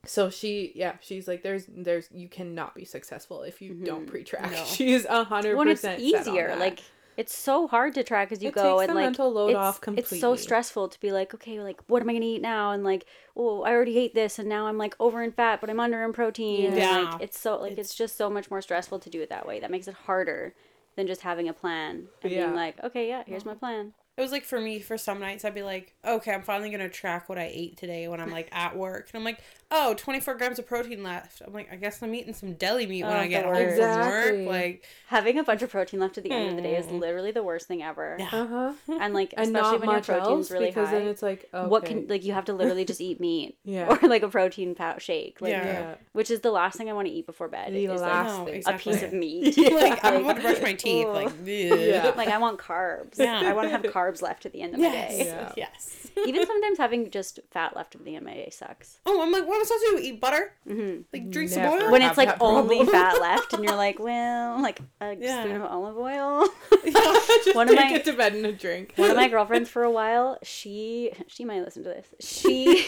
So 0.06 0.30
she 0.30 0.74
yeah, 0.76 0.96
she's 1.00 1.28
like 1.30 1.44
there's 1.44 1.66
there's 1.70 2.10
you 2.12 2.28
cannot 2.28 2.76
be 2.76 2.84
successful 2.84 3.44
if 3.44 3.62
you 3.62 3.74
don't 3.74 4.06
Mhm. 4.06 4.10
pre 4.10 4.24
track. 4.26 4.52
No. 4.52 4.64
She's 4.66 5.06
a 5.06 5.24
hundred 5.24 5.56
When 5.56 5.70
it's 5.70 5.80
percent 5.82 6.02
easier, 6.02 6.56
like 6.58 6.82
it's 7.18 7.36
so 7.36 7.68
hard 7.68 7.94
to 7.94 8.04
track 8.04 8.32
as 8.32 8.42
you 8.42 8.50
It 8.50 8.56
go 8.56 8.80
takes 8.80 8.82
and 8.82 8.90
the 8.90 8.94
like 8.96 9.04
mental 9.06 9.32
load 9.32 9.50
it's, 9.50 9.58
off 9.58 9.80
it's 9.98 10.20
so 10.20 10.36
stressful 10.36 10.90
to 10.90 11.00
be 11.00 11.12
like 11.12 11.34
okay 11.34 11.60
like 11.62 11.80
what 11.88 12.02
am 12.02 12.10
i 12.10 12.14
gonna 12.14 12.26
eat 12.26 12.42
now? 12.42 12.72
and 12.72 12.84
like 12.84 13.06
oh 13.38 13.62
i 13.64 13.72
already 13.72 13.98
ate 13.98 14.14
this 14.14 14.40
and 14.40 14.48
now 14.50 14.68
i'm 14.68 14.78
like 14.78 14.96
over 15.00 15.22
in 15.24 15.32
fat 15.32 15.62
but 15.62 15.70
i'm 15.70 15.80
under 15.80 16.04
in 16.04 16.14
protein. 16.14 16.68
and, 16.68 16.78
Yeah. 16.78 17.00
like 17.12 17.22
it's 17.22 17.40
so 17.40 17.58
like 17.60 17.72
it's, 17.74 17.92
It's- 17.92 17.96
just 17.96 18.18
so 18.18 18.30
much 18.30 18.50
more 18.50 18.62
stressful 18.62 19.00
to 19.00 19.10
do 19.10 19.22
it 19.22 19.30
that 19.30 19.46
way. 19.48 19.60
That 19.60 19.72
makes 19.72 19.88
it 19.88 19.94
harder 19.94 20.54
than 20.96 21.08
just 21.08 21.22
having 21.22 21.48
a 21.50 21.54
plan 21.54 22.08
and 22.22 22.32
Yeah. 22.32 22.46
being 22.46 22.56
like 22.56 22.84
okay 22.84 23.08
yeah 23.08 23.24
here's 23.26 23.46
my 23.46 23.54
plan 23.56 23.94
It 24.16 24.22
was 24.22 24.32
like 24.32 24.44
for 24.46 24.62
me, 24.62 24.80
for 24.80 24.96
some 24.96 25.20
nights, 25.20 25.44
I'd 25.44 25.56
be 25.56 25.64
like, 25.64 25.96
okay, 26.06 26.32
I'm 26.34 26.44
finally 26.44 26.70
going 26.70 26.82
to 26.82 26.90
track 26.90 27.30
what 27.30 27.40
I 27.40 27.50
ate 27.52 27.78
today 27.78 28.08
when 28.08 28.20
I'm 28.22 28.30
like 28.30 28.48
at 28.52 28.78
work. 28.78 29.10
And 29.12 29.18
I'm 29.20 29.24
like, 29.24 29.40
oh, 29.72 29.96
24 29.98 30.36
grams 30.36 30.60
of 30.60 30.68
protein 30.68 31.02
left. 31.02 31.42
I'm 31.44 31.52
like, 31.52 31.74
I 31.74 31.78
guess 31.78 32.04
I'm 32.04 32.14
eating 32.14 32.36
some 32.36 32.54
deli 32.54 32.86
meat 32.86 33.04
when 33.04 33.12
Oh, 33.12 33.18
I 33.18 33.26
get 33.26 33.42
the 33.44 33.52
home 33.52 33.76
from 33.76 34.46
work. 34.46 34.48
Like, 34.54 34.86
having 35.08 35.40
a 35.40 35.44
bunch 35.44 35.64
of 35.64 35.72
protein 35.72 36.00
left 36.00 36.20
at 36.20 36.24
the 36.26 36.30
end 36.30 36.50
of 36.52 36.56
the 36.58 36.62
day 36.62 36.76
is 36.78 36.86
Hmm. 36.86 37.00
literally 37.00 37.32
the 37.32 37.42
worst 37.42 37.68
thing 37.68 37.82
ever 37.82 38.18
Yeah. 38.20 38.30
Uh 38.32 38.46
huh. 38.46 38.74
and 39.02 39.16
like 39.16 39.34
And 39.36 39.48
especially 39.48 39.72
not 39.72 39.80
when 39.80 39.90
your 39.90 39.96
much 39.96 40.06
protein's 40.06 40.28
else 40.30 40.52
really 40.52 40.68
because 40.68 40.90
high 40.90 41.00
then 41.00 41.08
it's 41.08 41.24
like 41.24 41.50
okay. 41.52 41.68
what 41.68 41.84
can 41.86 42.06
like 42.08 42.24
you 42.24 42.34
have 42.34 42.46
to 42.46 42.54
literally 42.54 42.86
just 42.86 43.02
eat 43.02 43.20
meat 43.20 43.58
Yeah. 43.64 43.88
or 43.88 44.08
like 44.08 44.22
a 44.22 44.30
protein 44.30 44.76
pow- 44.76 45.00
shake 45.00 45.42
like 45.42 45.50
Yeah. 45.54 45.64
yeah. 45.66 45.96
which 46.12 46.30
is 46.30 46.42
the 46.42 46.52
last 46.52 46.78
thing 46.78 46.88
i 46.88 46.94
want 46.94 47.08
to 47.08 47.14
eat 47.14 47.26
before 47.26 47.48
bed 47.48 47.74
The 47.74 47.86
is 47.86 48.00
last 48.02 48.30
like 48.30 48.38
no, 48.48 48.62
thing. 48.62 48.64
a 48.68 48.78
piece 48.78 49.02
of 49.02 49.12
meat 49.24 49.58
like, 49.58 50.04
i 50.06 50.18
want 50.22 50.38
to 50.38 50.44
brush 50.44 50.62
my 50.62 50.74
teeth. 50.84 51.08
Like, 51.08 51.32
Yeah. 51.44 52.14
like 52.16 52.28
I 52.30 52.38
want 52.38 52.60
carbs. 52.60 53.18
Yeah. 53.18 53.42
I 53.44 53.54
want 53.54 53.68
to 53.68 53.72
have 53.72 53.82
carbs 53.84 54.03
left 54.22 54.46
at 54.46 54.52
the 54.54 54.62
end 54.62 54.74
of 54.74 54.80
my 54.80 54.88
yes. 54.88 55.12
day. 55.12 55.26
Yeah. 55.28 55.52
Yes. 55.58 56.00
Even 56.28 56.46
sometimes 56.46 56.78
having 56.78 57.10
just 57.10 57.40
fat 57.52 57.76
left 57.76 57.96
at 57.96 58.04
the 58.06 58.16
end 58.16 58.18
of 58.18 58.24
my 58.32 58.34
day 58.36 58.50
sucks. 58.52 59.00
Oh, 59.06 59.22
I'm 59.24 59.32
like, 59.32 59.48
what 59.48 59.56
am 59.56 59.62
I 59.62 59.64
supposed 59.66 59.84
to 59.84 59.92
do? 59.98 60.04
Eat 60.04 60.22
butter? 60.22 60.54
hmm 60.68 60.98
Like, 61.12 61.30
drink 61.32 61.50
some 61.50 61.64
oil? 61.64 61.92
When 61.92 62.02
it's 62.04 62.18
like 62.18 62.38
only 62.40 62.78
problem. 62.84 62.88
fat 62.92 63.20
left, 63.22 63.54
and 63.54 63.64
you're 63.64 63.76
like, 63.76 63.98
well, 64.00 64.62
like 64.62 64.80
a 65.02 65.16
Yeah. 65.20 65.42
spoon 65.44 65.56
of 65.56 65.64
olive 65.64 65.98
oil. 65.98 66.48
Just 66.84 67.56
One 67.56 67.68
of 67.70 67.76
my- 67.76 67.92
it 67.94 68.06
to 68.06 68.14
bed 68.14 68.34
and 68.34 68.46
a 68.46 68.52
drink. 68.52 68.94
One 68.96 69.10
of 69.12 69.16
my 69.16 69.28
girlfriends 69.28 69.70
for 69.70 69.84
a 69.84 69.92
while, 69.92 70.38
she 70.44 71.12
she 71.28 71.46
might 71.46 71.64
listen 71.64 71.84
to 71.84 71.90
this. 71.90 72.08
She 72.20 72.82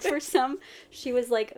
for 0.00 0.18
some 0.20 0.58
she 0.90 1.12
was 1.12 1.28
like 1.30 1.52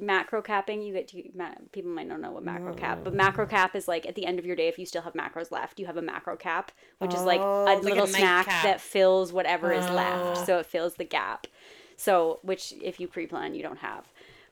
macro 0.00 0.40
capping. 0.42 0.82
You 0.82 0.92
get 0.92 1.08
to 1.08 1.22
ma- 1.34 1.54
people 1.72 1.90
might 1.90 2.06
not 2.08 2.20
know 2.20 2.30
what 2.30 2.44
macro 2.44 2.74
cap, 2.74 3.00
but 3.04 3.12
oh, 3.12 3.16
macro 3.16 3.46
cap 3.46 3.74
is 3.76 3.88
like 3.88 4.06
at 4.06 4.14
the 4.14 4.26
end 4.26 4.38
of 4.38 4.46
your 4.46 4.56
day 4.56 4.68
if 4.68 4.78
you 4.78 4.86
still 4.86 5.02
have 5.02 5.14
macros 5.14 5.50
left, 5.50 5.78
you 5.80 5.86
have 5.86 5.96
a 5.96 6.02
macro 6.02 6.36
cap, 6.36 6.72
which 6.98 7.14
is 7.14 7.22
like 7.22 7.40
Oh, 7.40 7.64
a 7.64 7.66
like 7.66 7.78
a 7.78 7.82
little 7.82 8.06
snack 8.06 8.46
nightcap. 8.46 8.62
that 8.64 8.80
fills 8.80 9.32
whatever 9.32 9.72
is 9.72 9.86
Oh. 9.86 9.94
left. 9.94 10.46
So 10.46 10.58
it 10.58 10.66
fills 10.66 10.94
the 10.94 11.04
gap. 11.04 11.46
So 11.96 12.38
which 12.42 12.74
if 12.82 13.00
you 13.00 13.08
pre-plan 13.08 13.54
you 13.54 13.62
don't 13.62 13.78
have. 13.78 14.06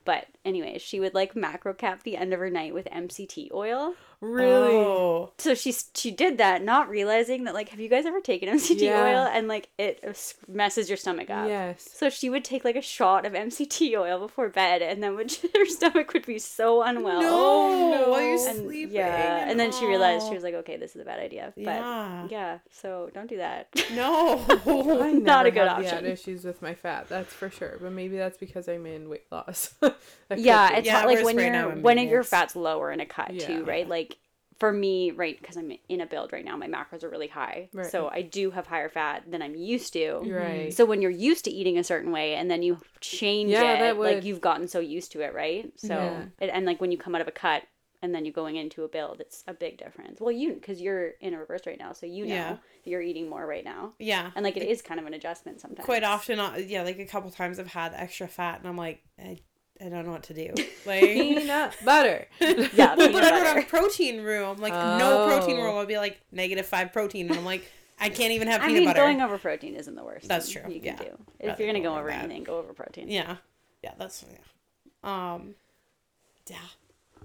But 0.05 0.27
anyways, 0.45 0.81
she 0.81 1.01
would 1.01 1.13
like 1.13 1.35
macro 1.35 1.73
cap 1.73 2.03
the 2.03 2.15
end 2.15 2.33
of 2.33 2.39
her 2.39 2.49
night 2.49 2.73
with 2.73 2.87
MCT 2.91 3.51
oil. 3.53 3.95
Really? 4.19 4.75
Oh. 4.75 5.31
So 5.37 5.53
she 5.53 5.73
she 5.93 6.09
did 6.09 6.39
that, 6.39 6.63
not 6.63 6.89
realizing 6.89 7.43
that 7.43 7.53
like, 7.53 7.69
have 7.69 7.79
you 7.79 7.87
guys 7.87 8.05
ever 8.07 8.19
taken 8.19 8.49
MCT 8.57 8.81
Yeah. 8.81 9.03
oil 9.03 9.29
and 9.31 9.47
like 9.47 9.69
it 9.77 10.03
messes 10.47 10.89
your 10.89 10.97
stomach 10.97 11.29
up? 11.29 11.47
Yes. 11.47 11.87
So 11.93 12.09
she 12.09 12.29
would 12.29 12.43
take 12.43 12.65
like 12.65 12.75
a 12.75 12.81
shot 12.81 13.25
of 13.27 13.33
MCT 13.33 13.95
oil 13.95 14.17
before 14.19 14.49
bed, 14.49 14.81
and 14.81 15.03
then 15.03 15.15
would 15.15 15.31
her 15.55 15.65
stomach 15.67 16.13
would 16.13 16.25
be 16.25 16.39
so 16.39 16.81
unwell. 16.81 17.21
no, 17.21 17.91
no. 17.91 18.09
while 18.09 18.21
you're 18.21 18.47
And 18.49 18.57
sleeping. 18.65 18.95
yeah, 18.95 19.47
and 19.47 19.59
then 19.59 19.71
she 19.71 19.85
realized 19.85 20.23
she 20.25 20.31
oh. 20.31 20.35
was 20.35 20.43
like, 20.43 20.55
okay, 20.55 20.77
this 20.77 20.95
is 20.95 21.01
a 21.01 21.05
bad 21.05 21.19
idea. 21.19 21.53
But 21.55 21.63
Yeah. 21.63 22.27
yeah, 22.29 22.57
so 22.71 23.11
don't 23.13 23.29
do 23.29 23.37
that. 23.37 23.67
No. 23.93 24.43
I 25.03 25.11
Not 25.11 25.45
a 25.45 25.51
good 25.51 25.67
have 25.67 25.77
option. 25.79 25.93
Had 25.95 26.05
issues 26.05 26.43
with 26.43 26.61
my 26.63 26.73
fat, 26.73 27.07
that's 27.07 27.33
for 27.33 27.49
sure. 27.51 27.77
But 27.79 27.91
maybe 27.91 28.17
that's 28.17 28.37
because 28.37 28.67
I'm 28.67 28.85
in 28.87 29.09
weight 29.09 29.25
loss. 29.31 29.75
Yeah, 30.35 30.75
it's 30.77 30.85
Yeah, 30.87 31.01
hard, 31.01 31.05
like 31.15 31.23
when 31.25 31.37
right 31.37 31.53
you're 31.53 31.75
when 31.77 31.97
in 31.97 32.09
your 32.09 32.23
fat's 32.23 32.55
lower 32.55 32.91
in 32.91 32.99
a 32.99 33.05
cut 33.05 33.33
Yeah. 33.33 33.47
too, 33.47 33.63
right? 33.63 33.87
Like 33.87 34.06
for 34.59 34.71
me, 34.73 35.11
right, 35.11 35.39
because 35.39 35.55
I'm 35.57 35.71
in 35.87 36.01
a 36.01 36.05
build 36.05 36.33
right 36.33 36.43
now, 36.43 36.57
my 36.57 36.67
macros 36.67 37.03
are 37.03 37.09
really 37.09 37.27
high, 37.27 37.69
Right. 37.73 37.91
so 37.91 38.09
I 38.09 38.21
do 38.23 38.51
have 38.51 38.67
higher 38.67 38.89
fat 38.89 39.29
than 39.29 39.41
I'm 39.41 39.55
used 39.55 39.93
to. 39.93 40.19
Right. 40.25 40.73
So 40.73 40.83
when 40.85 41.01
you're 41.01 41.11
used 41.11 41.45
to 41.45 41.51
eating 41.51 41.77
a 41.77 41.83
certain 41.83 42.11
way 42.11 42.33
and 42.35 42.49
then 42.49 42.63
you 42.63 42.79
change 43.01 43.51
Yeah, 43.51 43.73
it, 43.91 43.97
like 43.97 44.23
you've 44.23 44.41
gotten 44.41 44.67
so 44.67 44.79
used 44.79 45.11
to 45.13 45.21
it, 45.21 45.33
right? 45.33 45.71
So 45.75 45.87
Yeah. 45.87 46.23
it, 46.39 46.49
and 46.51 46.65
like 46.65 46.81
when 46.81 46.91
you 46.91 46.97
come 46.97 47.13
out 47.15 47.21
of 47.21 47.27
a 47.27 47.31
cut 47.31 47.63
and 48.01 48.13
then 48.13 48.25
you're 48.25 48.33
going 48.33 48.55
into 48.55 48.83
a 48.83 48.87
build, 48.87 49.19
it's 49.19 49.43
a 49.47 49.53
big 49.53 49.77
difference. 49.77 50.19
Well, 50.19 50.31
you 50.31 50.53
because 50.53 50.79
you're 50.81 51.09
in 51.19 51.33
a 51.33 51.39
reverse 51.39 51.61
right 51.65 51.79
now, 51.79 51.93
so 51.93 52.05
you 52.05 52.25
know 52.25 52.33
Yeah. 52.33 52.57
you're 52.83 53.01
eating 53.01 53.29
more 53.29 53.45
right 53.45 53.63
now, 53.65 53.93
yeah. 53.99 54.31
and 54.35 54.43
like 54.43 54.57
it 54.57 54.67
is 54.67 54.81
kind 54.81 54.99
of 54.99 55.05
an 55.07 55.13
adjustment 55.13 55.59
sometimes. 55.61 55.85
quite 55.85 56.03
often 56.03 56.39
uh, 56.39 56.55
yeah 56.57 56.83
like 56.83 56.99
a 56.99 57.05
couple 57.05 57.29
times 57.31 57.57
i've 57.59 57.67
had 57.67 57.93
extra 57.95 58.27
fat 58.27 58.59
and 58.59 58.67
i'm 58.67 58.77
like 58.77 59.03
i, 59.19 59.39
I 59.83 59.89
don't 59.89 60.05
know 60.05 60.11
what 60.11 60.23
to 60.23 60.33
do 60.33 60.53
like 60.85 61.01
peanut 61.03 61.73
butter. 61.85 62.25
Yeah, 62.39 62.95
well, 62.95 63.07
peanut 63.07 63.13
but 63.13 63.23
i 63.23 63.29
don't 63.29 63.55
have 63.57 63.67
protein 63.67 64.21
room 64.23 64.57
like 64.57 64.73
no 64.73 65.27
protein 65.27 65.57
Oh. 65.59 65.63
room 65.65 65.75
i'll 65.77 65.85
be 65.85 65.97
like 65.97 66.19
negative 66.31 66.65
five 66.65 66.91
protein 66.91 67.27
and 67.29 67.37
i'm 67.37 67.45
like 67.45 67.63
i 67.99 68.09
can't 68.09 68.31
even 68.31 68.47
have 68.47 68.61
I 68.61 68.67
peanut 68.67 68.79
mean, 68.79 68.89
butter 68.89 68.99
going 69.01 69.21
over 69.21 69.37
protein 69.37 69.75
isn't 69.75 69.95
the 69.95 70.03
worst. 70.03 70.27
That's 70.27 70.49
true, 70.49 70.63
You 70.67 70.79
can 70.81 70.83
yeah. 70.83 71.03
do 71.03 71.17
if 71.39 71.47
Rather 71.49 71.63
you're 71.63 71.71
gonna 71.73 71.83
go 71.83 71.89
go 71.89 71.91
over 71.93 71.99
over 72.01 72.09
that. 72.09 72.23
anything, 72.23 72.43
go 72.43 72.57
over 72.57 72.73
protein. 72.73 73.09
yeah 73.09 73.37
yeah 73.83 73.93
that's 73.97 74.25
yeah 74.31 74.37
um 75.33 75.55
yeah 76.49 76.57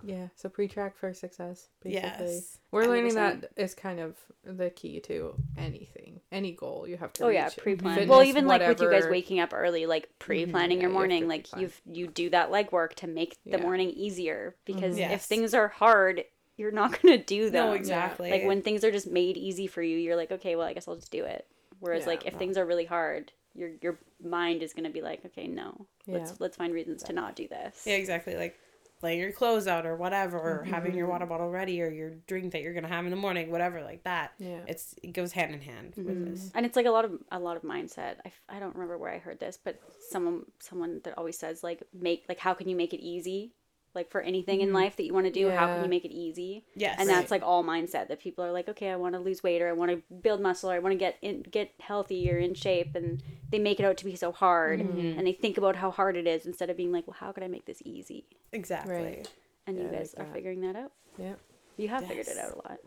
Yeah, 0.05 0.29
so 0.35 0.49
pre-track 0.49 0.97
for 0.97 1.13
success. 1.15 1.69
Basically, 1.83 2.11
yes 2.11 2.59
we're 2.71 2.87
learning 2.87 3.13
100%. 3.13 3.41
that 3.43 3.51
is 3.57 3.75
kind 3.75 4.01
of 4.01 4.17
the 4.45 4.71
key 4.71 4.99
to 5.01 5.35
anything, 5.57 6.21
any 6.33 6.53
goal 6.53 6.87
you 6.89 6.97
have 6.97 7.13
to. 7.15 7.25
Oh 7.25 7.29
yeah, 7.29 7.51
pre-plan. 7.57 7.95
Fitness, 7.95 8.11
well, 8.11 8.23
even 8.25 8.47
like 8.47 8.67
with 8.67 8.81
you 8.81 8.89
guys. 8.89 9.03
Mm-hmm. 9.05 9.13
waking 9.13 9.41
up 9.41 9.53
early, 9.55 9.87
like 9.87 10.09
pre-planning 10.19 10.79
Yeah, 10.79 10.83
your 10.83 10.91
you 10.91 10.95
morning, 10.95 11.29
like 11.29 11.49
pre-plan. 11.51 11.71
you 11.87 11.95
you 11.95 12.07
do 12.09 12.31
that 12.31 12.51
legwork 12.51 12.95
to 12.95 13.07
make 13.07 13.37
the 13.45 13.51
Yeah. 13.51 13.57
Mm-hmm. 13.57 13.63
morning 13.67 13.91
easier. 13.91 14.57
Because 14.65 14.97
if 14.97 15.11
Yes. 15.11 15.27
things 15.27 15.55
are 15.55 15.69
hard, 15.69 16.25
you're 16.57 16.73
not 16.73 16.91
gonna 17.03 17.19
do 17.19 17.51
them. 17.51 17.69
no 17.69 17.73
exactly 17.75 18.31
Like 18.31 18.45
when 18.45 18.63
things 18.63 18.85
are 18.85 18.91
just 18.91 19.07
made 19.07 19.37
easy 19.37 19.67
for 19.67 19.83
you, 19.83 19.99
you're 19.99 20.17
like, 20.17 20.33
okay, 20.33 20.57
well, 20.57 20.67
I 20.67 20.73
guess 20.73 20.89
I'll 20.89 20.97
just 20.97 21.13
do 21.13 21.25
it. 21.25 21.47
Whereas 21.81 22.03
Yeah, 22.03 22.09
like 22.09 22.27
if 22.27 22.35
things 22.35 22.57
are 22.57 22.65
really 22.67 22.85
hard, 22.87 23.33
your 23.55 23.71
your 23.83 23.99
mind 24.23 24.63
is 24.63 24.73
gonna 24.73 24.91
be 24.91 25.03
like, 25.03 25.25
okay, 25.27 25.47
no, 25.47 25.87
let's 26.09 26.41
let's 26.41 26.57
find 26.57 26.73
reasons 26.73 27.03
to 27.05 27.13
not 27.13 27.37
do 27.37 27.47
this. 27.49 27.83
yeah 27.87 27.95
exactly 27.97 28.35
like 28.37 28.59
laying 29.03 29.19
your 29.21 29.33
clothes 29.33 29.67
out 29.67 29.85
or 29.85 29.97
whatever 29.97 30.39
or 30.39 30.65
having 30.65 30.91
Mm-hmm. 30.93 30.99
your 30.99 31.07
water 31.09 31.27
bottle 31.27 31.51
ready 31.51 31.83
or 31.83 31.91
your 31.91 32.11
drink 32.27 32.53
that 32.53 32.63
you're 32.63 32.73
gonna 32.75 32.89
have 32.89 33.05
in 33.05 33.11
the 33.11 33.17
morning 33.17 33.51
whatever 33.51 33.83
like 33.83 34.05
that 34.05 34.33
Yeah. 34.39 34.61
it's 34.67 34.95
it 35.03 35.13
goes 35.13 35.33
hand 35.33 35.53
in 35.55 35.61
hand 35.61 35.95
Mm-hmm. 35.97 36.07
with 36.09 36.31
this 36.31 36.51
and 36.55 36.65
it's 36.65 36.77
like 36.77 36.87
a 36.87 36.91
lot 36.91 37.05
of 37.05 37.13
a 37.31 37.39
lot 37.39 37.57
of 37.57 37.63
mindset 37.63 38.17
I, 38.25 38.57
I 38.57 38.59
don't 38.61 38.75
remember 38.75 38.97
where 38.99 39.13
i 39.13 39.19
heard 39.19 39.41
this 39.41 39.59
but 39.63 39.81
someone 40.11 40.43
someone 40.61 41.01
that 41.05 41.19
always 41.19 41.39
says 41.39 41.63
like 41.63 41.83
make 41.93 42.25
like 42.29 42.39
how 42.39 42.55
can 42.55 42.69
you 42.69 42.77
make 42.77 42.95
it 42.95 43.01
easy 43.01 43.53
like 43.95 44.11
for 44.11 44.21
anything 44.21 44.61
in 44.61 44.69
mm-hmm. 44.69 44.77
life 44.77 44.97
that 44.97 45.05
you 45.05 45.13
want 45.13 45.27
to 45.27 45.33
do 45.33 45.51
how 45.51 45.67
can 45.67 45.85
you 45.85 45.89
make 45.89 46.05
it 46.05 46.13
easy? 46.13 46.65
Yes. 46.75 46.97
And 46.99 47.09
that's 47.09 47.31
like 47.31 47.43
all 47.43 47.63
mindset 47.63 48.09
that 48.09 48.21
people 48.21 48.45
are 48.45 48.53
like 48.53 48.69
okay 48.69 48.91
i 48.91 48.97
want 48.97 49.15
to 49.15 49.21
lose 49.21 49.43
weight 49.43 49.61
or 49.61 49.69
i 49.69 49.73
want 49.73 49.91
to 49.91 50.03
build 50.15 50.41
muscle 50.41 50.71
or 50.71 50.75
i 50.75 50.79
want 50.79 50.93
to 50.93 50.99
get 50.99 51.17
in 51.23 51.43
get 51.43 51.73
healthy 51.81 52.31
or 52.31 52.39
in 52.39 52.55
shape 52.55 52.95
and 52.95 53.23
they 53.51 53.59
make 53.59 53.81
it 53.81 53.85
out 53.85 53.97
to 53.99 54.05
be 54.05 54.17
so 54.17 54.33
hard 54.33 54.81
mm-hmm. 54.81 55.19
and 55.19 55.27
they 55.27 55.33
think 55.33 55.59
about 55.59 55.77
how 55.77 55.91
hard 55.91 56.17
it 56.17 56.27
is 56.27 56.47
instead 56.47 56.71
of 56.71 56.77
being 56.77 56.93
like 56.93 57.07
well 57.07 57.17
how 57.19 57.33
can 57.33 57.43
i 57.43 57.49
make 57.49 57.67
this 57.67 57.83
easy? 57.85 58.25
Exactly. 58.53 58.95
Right. 58.95 59.29
and 59.67 59.77
Yeah, 59.77 59.85
you 59.85 59.89
guys 59.91 60.15
like 60.17 60.29
are 60.29 60.33
figuring 60.33 60.61
that 60.63 60.77
out? 60.77 60.93
Yeah. 61.19 61.35
you 61.77 61.89
have 61.89 62.07
figured 62.07 62.29
it 62.29 62.39
out 62.39 62.53
a 62.53 62.57
lot. 62.57 62.79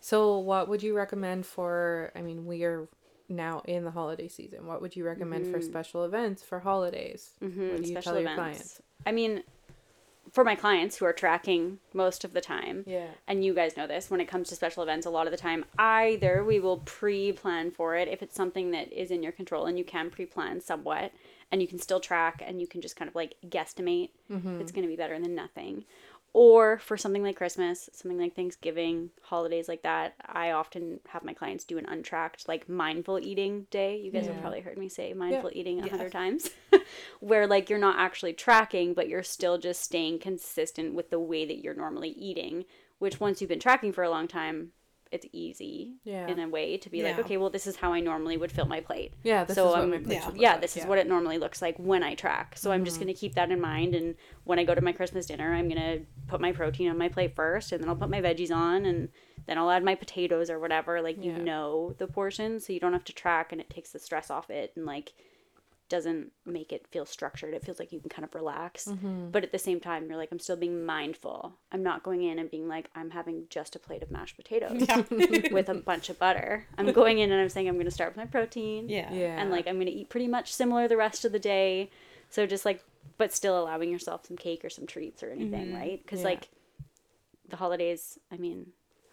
So, 0.00 0.38
what 0.38 0.68
would 0.68 0.82
you 0.82 0.94
recommend 0.94 1.46
for? 1.46 2.12
I 2.14 2.20
mean, 2.20 2.44
we 2.44 2.64
are 2.64 2.88
now 3.30 3.62
in 3.64 3.84
the 3.84 3.90
holiday 3.90 4.28
season. 4.28 4.66
What 4.66 4.82
would 4.82 4.94
you 4.94 5.02
recommend 5.02 5.46
for 5.46 5.58
mm-hmm. 5.58 5.66
special 5.66 6.04
events 6.04 6.42
for 6.42 6.60
holidays? 6.60 7.30
mm-hmm, 7.42 7.68
What 7.70 7.82
do 7.82 7.88
you 7.88 7.94
special 7.94 8.12
tell 8.12 8.20
your 8.20 8.32
events. 8.32 8.38
clients? 8.38 8.82
i 9.06 9.12
mean 9.12 9.42
for 10.34 10.42
my 10.42 10.56
clients 10.56 10.96
who 10.96 11.04
are 11.04 11.12
tracking 11.12 11.78
most 11.92 12.24
of 12.24 12.32
the 12.32 12.40
time. 12.40 12.82
Yeah. 12.86 13.06
and 13.28 13.44
you 13.44 13.54
guys 13.54 13.76
know 13.76 13.86
this 13.86 14.10
when 14.10 14.20
it 14.20 14.26
comes 14.26 14.48
to 14.48 14.56
special 14.56 14.82
events 14.82 15.06
a 15.06 15.10
lot 15.10 15.26
of 15.26 15.30
the 15.30 15.36
time 15.36 15.64
either 15.78 16.44
we 16.44 16.58
will 16.58 16.78
pre-plan 16.78 17.70
for 17.70 17.94
it 17.94 18.08
if 18.08 18.20
it's 18.20 18.34
something 18.34 18.72
that 18.72 18.92
is 18.92 19.10
in 19.10 19.22
your 19.22 19.32
control 19.32 19.66
and 19.66 19.78
you 19.78 19.84
can 19.84 20.10
pre-plan 20.10 20.60
somewhat 20.60 21.12
and 21.52 21.62
you 21.62 21.68
can 21.68 21.78
still 21.78 22.00
track 22.00 22.42
and 22.44 22.60
you 22.60 22.66
can 22.66 22.80
just 22.80 22.96
kind 22.96 23.08
of 23.08 23.14
like 23.14 23.36
guesstimate 23.48 24.10
mm-hmm. 24.30 24.60
it's 24.60 24.72
going 24.72 24.82
to 24.82 24.88
be 24.88 24.96
better 24.96 25.18
than 25.20 25.34
nothing 25.36 25.84
or 26.34 26.78
for 26.78 26.96
something 26.96 27.22
like 27.22 27.36
christmas 27.36 27.88
something 27.92 28.18
like 28.18 28.34
thanksgiving 28.34 29.08
holidays 29.22 29.68
like 29.68 29.82
that 29.82 30.14
i 30.26 30.50
often 30.50 30.98
have 31.08 31.24
my 31.24 31.32
clients 31.32 31.64
do 31.64 31.78
an 31.78 31.86
untracked 31.86 32.46
like 32.48 32.68
mindful 32.68 33.18
eating 33.18 33.66
day. 33.70 33.96
You 33.96 34.10
guys 34.10 34.26
have 34.26 34.40
probably 34.40 34.60
heard 34.60 34.76
me 34.76 34.88
say 34.88 35.12
mindful 35.14 35.50
eating 35.54 35.80
a 35.80 35.84
Yeah. 35.86 35.90
hundred 35.90 36.12
times. 36.12 36.50
Where 37.20 37.46
like 37.46 37.70
you're 37.70 37.78
not 37.78 37.98
actually 37.98 38.32
tracking 38.34 38.92
but 38.94 39.08
you're 39.08 39.22
still 39.22 39.56
just 39.58 39.82
staying 39.82 40.18
consistent 40.18 40.94
with 40.94 41.10
the 41.10 41.20
way 41.20 41.46
that 41.46 41.62
you're 41.62 41.74
normally 41.74 42.10
eating 42.10 42.64
which 42.98 43.20
once 43.20 43.40
you've 43.40 43.48
been 43.48 43.60
tracking 43.60 43.92
for 43.92 44.02
a 44.02 44.10
long 44.10 44.26
time 44.28 44.72
it's 45.14 45.26
easy 45.32 45.94
Yeah. 46.04 46.26
in 46.26 46.38
a 46.40 46.48
way 46.48 46.76
to 46.76 46.90
be 46.90 47.02
like 47.02 47.18
okay 47.20 47.36
well 47.36 47.48
this 47.50 47.66
is 47.66 47.76
how 47.76 47.92
i 47.92 48.00
normally 48.00 48.36
would 48.36 48.52
fill 48.52 48.66
my 48.66 48.80
plate 48.80 49.12
Yeah. 49.22 49.44
This 49.44 49.54
so 49.54 49.68
is 49.68 49.74
what 49.76 49.88
my 49.88 49.98
plate 49.98 50.18
yeah. 50.20 50.30
yeah 50.34 50.56
this 50.58 50.76
is 50.76 50.84
what 50.84 50.98
it 50.98 51.06
normally 51.06 51.38
looks 51.38 51.62
like 51.62 51.76
when 51.78 52.02
i 52.02 52.14
track 52.14 52.48
so 52.56 52.72
i'm 52.72 52.84
just 52.84 52.96
Mm-hmm. 52.96 53.04
going 53.04 53.14
to 53.14 53.20
keep 53.20 53.34
that 53.34 53.50
in 53.50 53.60
mind 53.60 53.94
and 53.94 54.16
when 54.44 54.58
i 54.58 54.64
go 54.64 54.74
to 54.74 54.80
my 54.88 54.92
christmas 54.92 55.26
dinner 55.26 55.54
i'm 55.54 55.68
going 55.68 55.80
to 55.80 56.04
put 56.26 56.40
my 56.40 56.52
protein 56.52 56.88
on 56.90 56.98
my 56.98 57.08
plate 57.08 57.34
first 57.36 57.72
and 57.72 57.80
then 57.80 57.88
i'll 57.88 57.96
put 57.96 58.10
my 58.10 58.20
veggies 58.20 58.50
on 58.50 58.84
and 58.86 59.08
then 59.46 59.56
i'll 59.58 59.70
add 59.70 59.84
my 59.84 59.94
potatoes 59.94 60.50
or 60.50 60.58
whatever 60.58 61.00
like 61.00 61.22
you 61.22 61.30
Yeah. 61.32 61.38
know 61.50 61.94
the 61.98 62.06
portions 62.08 62.66
so 62.66 62.72
you 62.72 62.80
don't 62.80 62.92
have 62.92 63.04
to 63.04 63.12
track 63.12 63.52
and 63.52 63.60
it 63.60 63.70
takes 63.70 63.90
the 63.92 63.98
stress 63.98 64.30
off 64.30 64.50
it 64.50 64.72
and 64.76 64.84
like 64.86 65.12
doesn't 65.88 66.32
make 66.46 66.72
it 66.72 66.86
feel 66.90 67.04
structured 67.06 67.52
it 67.54 67.62
feels 67.64 67.78
like 67.78 67.92
you 67.92 68.00
can 68.00 68.08
kind 68.08 68.24
of 68.24 68.34
relax 68.34 68.86
Mm-hmm. 68.86 69.30
but 69.30 69.44
at 69.44 69.52
the 69.52 69.58
same 69.58 69.80
time 69.80 70.06
you're 70.08 70.16
like 70.16 70.30
i'm 70.32 70.38
still 70.38 70.56
being 70.56 70.84
mindful 70.84 71.54
i'm 71.72 71.82
not 71.82 72.02
going 72.02 72.22
in 72.22 72.38
and 72.38 72.50
being 72.50 72.66
like 72.68 72.88
i'm 72.94 73.10
having 73.10 73.44
just 73.50 73.76
a 73.76 73.78
plate 73.78 74.02
of 74.02 74.10
mashed 74.10 74.36
potatoes 74.36 74.82
with 75.52 75.68
a 75.68 75.74
bunch 75.74 76.08
of 76.08 76.18
butter 76.18 76.66
i'm 76.78 76.90
going 76.92 77.18
in 77.18 77.30
and 77.30 77.40
i'm 77.40 77.48
saying 77.48 77.68
i'm 77.68 77.74
going 77.74 77.84
to 77.84 77.90
start 77.90 78.10
with 78.10 78.16
my 78.16 78.26
protein 78.26 78.88
yeah 78.88 79.12
Yeah. 79.12 79.40
and 79.40 79.50
like 79.50 79.66
I'm 79.66 79.78
gonna 79.78 79.90
eat 79.90 80.08
pretty 80.08 80.28
much 80.28 80.52
similar 80.52 80.88
the 80.88 80.96
rest 80.96 81.24
of 81.24 81.32
the 81.32 81.38
day. 81.38 81.90
So 82.30 82.46
just 82.46 82.64
like, 82.64 82.82
but 83.18 83.32
still 83.32 83.56
allowing 83.62 83.90
yourself 83.92 84.26
some 84.26 84.36
cake 84.36 84.64
or 84.64 84.70
some 84.70 84.86
treats 84.86 85.22
or 85.22 85.30
anything, 85.30 85.72
right? 85.74 86.00
Because 86.02 86.20
Yeah. 86.20 86.26
like 86.26 86.48
the 87.48 87.56
holidays, 87.56 88.18
I 88.32 88.36
mean, 88.38 88.66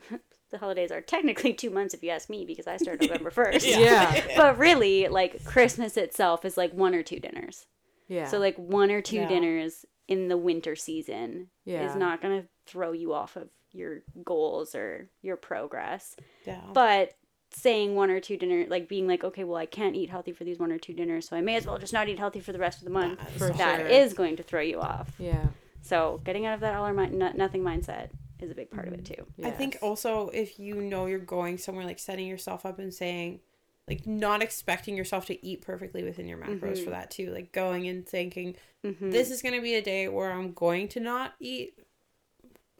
the 0.51 0.57
holidays 0.57 0.91
are 0.91 1.01
technically 1.01 1.53
two 1.53 1.69
months 1.69 1.93
if 1.93 2.03
you 2.03 2.09
ask 2.09 2.29
me 2.29 2.45
because 2.45 2.67
I 2.67 2.77
start 2.77 3.01
November 3.01 3.31
first. 3.31 3.65
Yeah. 3.65 4.21
But 4.37 4.57
really, 4.57 5.07
like 5.07 5.43
Christmas 5.45 5.97
itself 5.97 6.45
is 6.45 6.57
like 6.57 6.73
one 6.73 6.93
or 6.93 7.03
two 7.03 7.19
dinners. 7.19 7.65
Yeah. 8.07 8.27
So 8.27 8.37
like 8.39 8.57
one 8.57 8.91
or 8.91 9.01
two 9.01 9.17
Yeah. 9.17 9.27
dinners 9.27 9.85
in 10.07 10.27
the 10.27 10.37
winter 10.37 10.75
season 10.75 11.47
Yeah. 11.65 11.89
is 11.89 11.95
not 11.95 12.21
gonna 12.21 12.43
throw 12.67 12.91
you 12.91 13.13
off 13.13 13.35
of 13.35 13.49
your 13.71 13.99
goals 14.25 14.75
or 14.75 15.07
your 15.21 15.37
progress 15.37 16.17
yeah 16.45 16.59
but 16.73 17.13
saying 17.51 17.95
one 17.95 18.09
or 18.11 18.19
two 18.19 18.35
dinner 18.35 18.65
like 18.67 18.89
being 18.89 19.07
like 19.07 19.23
okay 19.23 19.45
well 19.45 19.55
i 19.55 19.65
can't 19.65 19.95
eat 19.95 20.09
healthy 20.09 20.33
for 20.33 20.43
these 20.43 20.59
one 20.59 20.73
or 20.73 20.77
two 20.77 20.93
dinners 20.93 21.29
so 21.29 21.37
i 21.37 21.41
may 21.41 21.55
as 21.55 21.65
well 21.65 21.77
just 21.77 21.93
not 21.93 22.09
eat 22.09 22.19
healthy 22.19 22.41
for 22.41 22.51
the 22.51 22.59
rest 22.59 22.79
of 22.79 22.83
the 22.83 22.89
month 22.91 23.17
For 23.37 23.49
That 23.53 23.89
is 23.89 24.11
sure. 24.11 24.17
going 24.17 24.35
to 24.35 24.43
throw 24.43 24.59
you 24.59 24.81
off 24.81 25.11
Yeah. 25.17 25.47
so 25.81 26.19
getting 26.25 26.45
out 26.45 26.53
of 26.55 26.59
that 26.59 26.75
all 26.75 26.85
or 26.85 26.91
mi- 26.93 27.07
no- 27.15 27.31
nothing 27.33 27.63
mindset 27.63 28.09
is 28.41 28.51
a 28.51 28.55
big 28.55 28.69
part 28.71 28.87
of 28.87 28.93
it 28.93 29.05
too 29.05 29.25
I 29.43 29.51
think 29.51 29.77
also 29.81 30.29
if 30.29 30.59
you 30.59 30.75
know 30.81 31.05
you're 31.05 31.19
going 31.19 31.57
somewhere, 31.57 31.85
like 31.85 31.99
setting 31.99 32.27
yourself 32.27 32.65
up 32.65 32.79
and 32.79 32.93
saying, 32.93 33.39
like 33.87 34.05
not 34.07 34.41
expecting 34.43 34.95
yourself 34.97 35.25
to 35.27 35.45
eat 35.45 35.61
perfectly 35.61 36.03
within 36.03 36.27
your 36.27 36.37
macros 36.37 36.61
Mm-hmm. 36.61 36.83
for 36.85 36.89
that 36.91 37.11
too. 37.11 37.31
Like 37.33 37.51
going 37.51 37.87
and 37.87 38.07
thinking, 38.07 38.55
Mhm. 38.85 39.11
this 39.11 39.29
is 39.31 39.41
going 39.41 39.55
to 39.55 39.61
be 39.61 39.75
a 39.75 39.81
day 39.81 40.07
where 40.07 40.31
I'm 40.31 40.53
going 40.53 40.87
to 40.89 40.99
not 40.99 41.33
eat, 41.39 41.77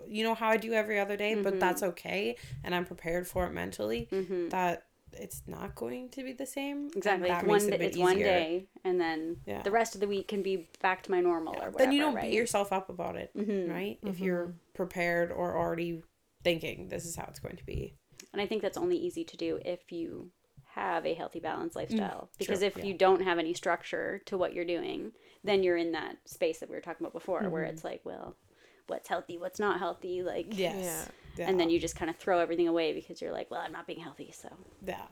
you 0.08 0.24
know, 0.24 0.34
how 0.34 0.50
I 0.50 0.58
do 0.58 0.74
every 0.74 1.00
other 1.00 1.16
day, 1.18 1.34
Mm-hmm. 1.34 1.44
but 1.44 1.60
that's 1.60 1.84
okay. 1.84 2.36
And 2.64 2.74
I'm 2.74 2.86
prepared 2.86 3.28
for 3.28 3.46
it 3.46 3.52
mentally. 3.52 4.08
Mhm. 4.12 4.50
That 4.50 4.86
it's 5.14 5.44
not 5.46 5.76
going 5.76 6.08
to 6.10 6.24
be 6.24 6.32
the 6.32 6.46
same. 6.46 6.90
exactly 6.96 7.28
that 7.28 7.44
it's 7.44 7.48
makes 7.48 7.64
one 7.66 7.74
it 7.74 7.76
a 7.76 7.78
d- 7.78 7.84
bit 7.84 7.88
it's 7.90 7.98
one 7.98 8.18
day 8.18 8.68
and 8.86 9.00
then 9.02 9.38
Yeah. 9.46 9.62
the 9.62 9.70
rest 9.72 9.94
of 9.94 10.00
the 10.00 10.08
week 10.08 10.30
can 10.30 10.42
be 10.42 10.70
back 10.82 11.04
to 11.04 11.12
my 11.12 11.20
normal 11.20 11.54
or 11.56 11.70
whatever 11.70 11.78
then 11.80 11.92
you 11.92 12.00
don't 12.00 12.16
right? 12.16 12.30
beat 12.32 12.34
yourself 12.38 12.72
up 12.72 12.88
about 12.90 13.18
it, 13.18 13.30
Mhm. 13.36 13.70
right? 13.70 14.00
If 14.04 14.22
you're 14.22 14.54
prepared 14.74 15.32
or 15.32 15.58
already 15.58 16.02
thinking 16.44 16.90
this 16.90 17.06
is 17.06 17.16
how 17.16 17.26
it's 17.30 17.40
going 17.40 17.58
to 17.58 17.66
be. 17.66 17.96
And 18.34 18.42
I 18.42 18.48
think 18.48 18.62
that's 18.62 18.78
only 18.78 18.98
easy 18.98 19.24
to 19.26 19.38
do 19.38 19.60
if 19.66 19.92
you 19.92 20.32
have 20.74 21.06
a 21.06 21.14
healthy, 21.14 21.40
balanced 21.40 21.76
mm, 21.76 21.82
lifestyle. 21.82 22.30
because 22.40 22.60
true, 22.60 22.68
if 22.68 22.78
yeah. 22.78 22.86
you 22.86 22.94
don't 22.94 23.22
have 23.22 23.40
any 23.40 23.54
structure 23.54 24.22
to 24.26 24.38
what 24.38 24.54
you're 24.54 24.66
doing, 24.66 25.12
then 25.44 25.64
you're 25.64 25.78
in 25.78 25.92
that 25.92 26.18
space 26.26 26.60
that 26.60 26.70
we 26.70 26.76
were 26.76 26.82
talking 26.82 27.06
about 27.06 27.14
before, 27.14 27.50
where 27.50 27.64
mm-hmm. 27.64 27.74
it's 27.74 27.84
like, 27.84 28.02
well, 28.04 28.38
what's 28.88 29.10
healthy, 29.10 29.38
what's 29.38 29.60
not 29.60 29.80
healthy, 29.80 30.24
like 30.24 30.48
Yes. 30.52 30.78
Yeah. 30.80 31.06
Yeah. 31.38 31.50
and 31.50 31.58
then 31.58 31.70
you 31.70 31.80
just 31.80 31.96
kind 31.96 32.10
of 32.10 32.18
throw 32.18 32.40
everything 32.40 32.68
away 32.68 32.94
because 32.94 33.22
you're 33.22 33.32
like, 33.32 33.50
well, 33.50 33.62
I'm 33.62 33.72
not 33.72 33.88
being 33.88 34.02
healthy, 34.02 34.34
so 34.34 34.50
yeah. 34.86 35.06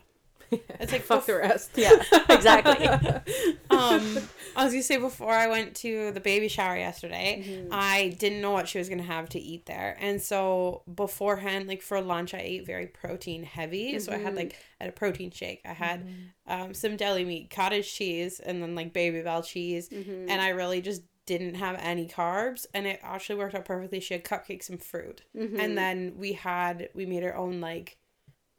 It's 0.52 0.92
like 0.92 1.02
fuck 1.10 1.26
the 1.26 1.36
rest. 1.36 1.72
yeah, 1.76 1.92
exactly. 2.30 2.88
um, 3.70 4.18
I 4.56 4.64
was 4.64 4.74
gonna 4.74 4.84
say 4.84 4.98
before 4.98 5.32
I 5.34 5.48
went 5.48 5.76
to 5.78 6.12
the 6.12 6.20
baby 6.20 6.48
shower 6.48 6.76
yesterday, 6.78 7.44
Mm-hmm. 7.46 7.70
I 7.72 8.16
didn't 8.20 8.42
know 8.42 8.52
what 8.52 8.68
she 8.68 8.78
was 8.78 8.90
gonna 8.90 9.04
have 9.04 9.30
to 9.30 9.40
eat 9.40 9.66
there, 9.66 9.96
and 10.00 10.22
so 10.22 10.84
beforehand, 10.94 11.68
like 11.68 11.82
for 11.82 12.02
lunch, 12.02 12.34
I 12.34 12.40
ate 12.40 12.66
very 12.66 12.88
protein 12.88 13.44
heavy. 13.44 14.00
So 14.00 14.12
I 14.12 14.16
Mm-hmm. 14.16 14.26
had 14.26 14.36
like 14.36 14.56
I 14.80 14.86
had 14.86 14.90
a 14.94 14.96
protein 14.96 15.32
shake. 15.32 15.62
I 15.66 15.74
had 15.74 16.08
um, 16.48 16.74
some 16.74 16.98
deli 16.98 17.24
meat, 17.26 17.50
cottage 17.50 17.94
cheese, 17.94 18.40
and 18.40 18.62
then 18.62 18.76
like 18.76 18.94
Babybel 18.94 19.46
cheese, 19.46 19.90
Mm-hmm. 19.90 20.30
and 20.30 20.42
I 20.42 20.50
really 20.50 20.82
just 20.82 21.04
didn't 21.26 21.56
have 21.56 21.78
any 21.80 22.08
carbs, 22.08 22.66
and 22.74 22.88
it 22.88 23.00
actually 23.04 23.36
worked 23.38 23.54
out 23.54 23.66
perfectly. 23.66 24.00
She 24.00 24.16
had 24.16 24.24
cupcakes 24.24 24.68
and 24.70 24.82
fruit, 24.82 25.22
Mm-hmm. 25.38 25.60
and 25.60 25.78
then 25.78 26.14
we 26.18 26.34
had 26.34 26.90
we 26.96 27.06
made 27.06 27.24
our 27.24 27.36
own 27.36 27.62
like 27.62 27.98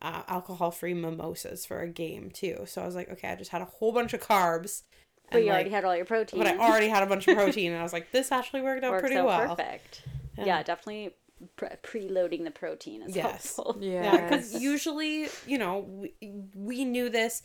uh, 0.03 0.22
alcohol 0.28 0.70
free 0.70 0.94
mimosas 0.94 1.66
for 1.66 1.80
a 1.80 1.88
game 1.88 2.30
too. 2.30 2.64
So 2.66 2.82
I 2.82 2.86
was 2.86 2.94
like, 2.94 3.11
okay, 3.11 3.28
I 3.28 3.34
just 3.36 3.51
had 3.51 3.62
a 3.62 3.66
whole 3.66 3.92
bunch 3.92 4.12
of 4.14 4.20
carbs. 4.20 4.82
but 5.30 5.36
and, 5.38 5.44
you 5.44 5.51
like, 5.51 5.55
already 5.57 5.70
had 5.70 5.84
all 5.84 5.96
your 5.96 6.05
protein. 6.07 6.38
but 6.40 6.46
I 6.46 6.57
already 6.59 6.88
had 6.88 7.03
a 7.03 7.07
bunch 7.07 7.28
of 7.28 7.36
protein, 7.36 7.72
and 7.72 7.80
I 7.80 7.82
was 7.82 7.92
like, 7.92 8.11
this 8.12 8.32
actually 8.32 8.62
worked 8.62 8.82
out 8.84 8.90
Works 8.92 9.03
pretty 9.03 9.16
out 9.16 9.26
well. 9.26 9.57
perfect. 9.57 10.03
Yeah. 10.38 10.44
Yeah, 10.46 10.62
definitely 10.62 11.14
pre- 11.57 11.68
preloading 11.82 12.44
the 12.44 12.51
protein 12.51 13.03
is 13.03 13.14
Yes. 13.14 13.57
helpful. 13.57 13.76
Yeah, 13.82 14.22
because 14.22 14.53
Yes. 14.55 14.62
usually, 14.62 15.28
you 15.46 15.59
know, 15.59 15.78
we, 15.88 16.14
we 16.55 16.84
knew 16.84 17.11
this 17.11 17.42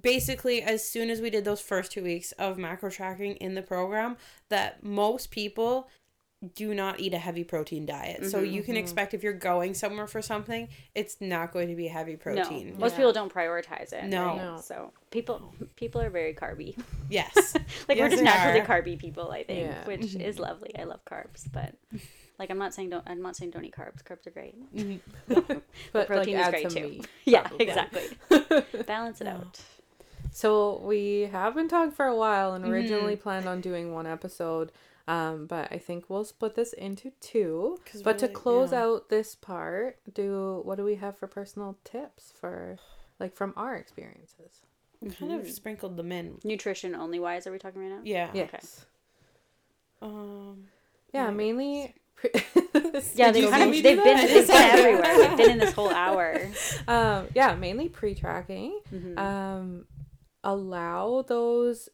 basically 0.00 0.62
as 0.62 0.88
soon 0.88 1.10
as 1.10 1.20
we 1.20 1.28
did 1.30 1.44
those 1.44 1.60
first 1.60 1.92
two 1.92 2.02
weeks 2.02 2.32
of 2.32 2.56
macro 2.56 2.88
tracking 2.90 3.36
in 3.36 3.54
the 3.54 3.62
program 3.62 4.16
that 4.48 4.82
most 4.82 5.30
people 5.30 5.88
do 6.54 6.74
not 6.74 7.00
eat 7.00 7.12
a 7.12 7.18
heavy 7.18 7.44
protein 7.44 7.84
diet. 7.84 8.24
So 8.30 8.38
mm-hmm, 8.38 8.46
you 8.46 8.62
can 8.62 8.74
mm-hmm. 8.74 8.82
expect 8.82 9.12
if 9.12 9.22
you're 9.22 9.34
going 9.34 9.74
somewhere 9.74 10.06
for 10.06 10.22
something, 10.22 10.68
it's 10.94 11.20
not 11.20 11.52
going 11.52 11.68
to 11.68 11.74
be 11.74 11.86
a 11.86 11.90
heavy 11.90 12.16
protein. 12.16 12.72
No, 12.72 12.78
most 12.78 12.92
Yeah. 12.92 12.98
people 12.98 13.12
don't 13.12 13.32
prioritize 13.32 13.92
it. 13.92 14.04
No. 14.04 14.26
right? 14.26 14.36
No. 14.36 14.60
So 14.62 14.92
people 15.10 15.52
people 15.76 16.00
are 16.00 16.10
very 16.10 16.34
carby. 16.34 16.82
Yes. 17.10 17.56
like 17.88 17.98
we're 17.98 18.08
just 18.08 18.22
naturally 18.22 18.60
are. 18.60 18.66
carby 18.66 18.96
people, 18.96 19.32
I 19.32 19.42
think, 19.42 19.66
Yeah. 19.66 19.84
which 19.84 20.00
mm-hmm. 20.00 20.20
is 20.20 20.38
lovely. 20.38 20.70
I 20.78 20.84
love 20.84 21.04
carbs, 21.04 21.50
but 21.52 21.74
like 22.38 22.50
I'm 22.50 22.58
not 22.58 22.72
saying 22.72 22.90
don't 22.90 23.02
I'm 23.06 23.20
not 23.20 23.36
saying 23.36 23.50
don't 23.50 23.64
eat 23.64 23.74
carbs. 23.74 24.02
Carbs 24.02 24.26
are 24.26 24.30
great. 24.30 24.54
but 25.92 26.06
protein 26.06 26.38
like, 26.38 26.54
is 26.54 26.72
great 26.72 26.82
too. 26.82 26.88
meat, 26.88 27.08
Yeah, 27.24 27.48
exactly. 27.58 28.04
Balance 28.86 29.20
it 29.20 29.26
out. 29.26 29.60
So 30.30 30.80
we 30.84 31.28
have 31.32 31.54
been 31.54 31.68
talking 31.68 31.92
for 31.92 32.06
a 32.06 32.16
while 32.16 32.54
and 32.54 32.64
originally 32.64 33.16
planned 33.16 33.46
on 33.46 33.60
doing 33.60 33.92
one 33.92 34.06
episode. 34.06 34.72
Um, 35.08 35.46
but 35.46 35.72
I 35.72 35.78
think 35.78 36.08
we'll 36.08 36.24
split 36.24 36.54
this 36.54 36.72
into 36.72 37.10
two. 37.20 37.80
But 38.04 38.18
to 38.18 38.28
close 38.28 38.70
yeah. 38.70 38.84
out 38.84 39.08
this 39.08 39.34
part, 39.34 39.98
do 40.12 40.60
what 40.64 40.76
do 40.76 40.84
we 40.84 40.94
have 40.96 41.18
for 41.18 41.26
personal 41.26 41.78
tips 41.82 42.32
for 42.38 42.78
like 43.18 43.34
from 43.34 43.52
our 43.56 43.74
experiences? 43.74 44.62
kind 45.18 45.32
of 45.32 45.48
sprinkled 45.48 45.96
them 45.96 46.12
in. 46.12 46.38
Nutrition 46.44 46.94
only 46.94 47.18
wise 47.18 47.46
are 47.46 47.52
we 47.52 47.58
talking 47.58 47.80
right 47.80 47.90
now? 47.90 48.00
Yeah. 48.04 48.30
Yes. 48.34 48.86
Um 50.00 50.68
Yeah, 51.12 51.24
Yeah. 51.26 51.30
mainly 51.30 51.94
Yeah, 53.14 53.32
they've 53.32 53.50
kind 53.50 53.74
of 53.74 53.82
they've 53.82 53.82
been 53.82 54.04
they've 54.04 54.46
been 54.46 54.50
everywhere. 54.56 55.18
They've 55.18 55.36
been 55.36 55.50
in 55.52 55.58
this 55.58 55.72
whole 55.72 55.90
hour. 55.90 56.48
um 56.88 57.28
yeah, 57.34 57.54
mainly 57.54 57.88
pre-tracking. 57.88 58.78
Mm-hmm. 58.92 59.18
Um 59.18 59.86
allow 60.42 61.22
those 61.22 61.88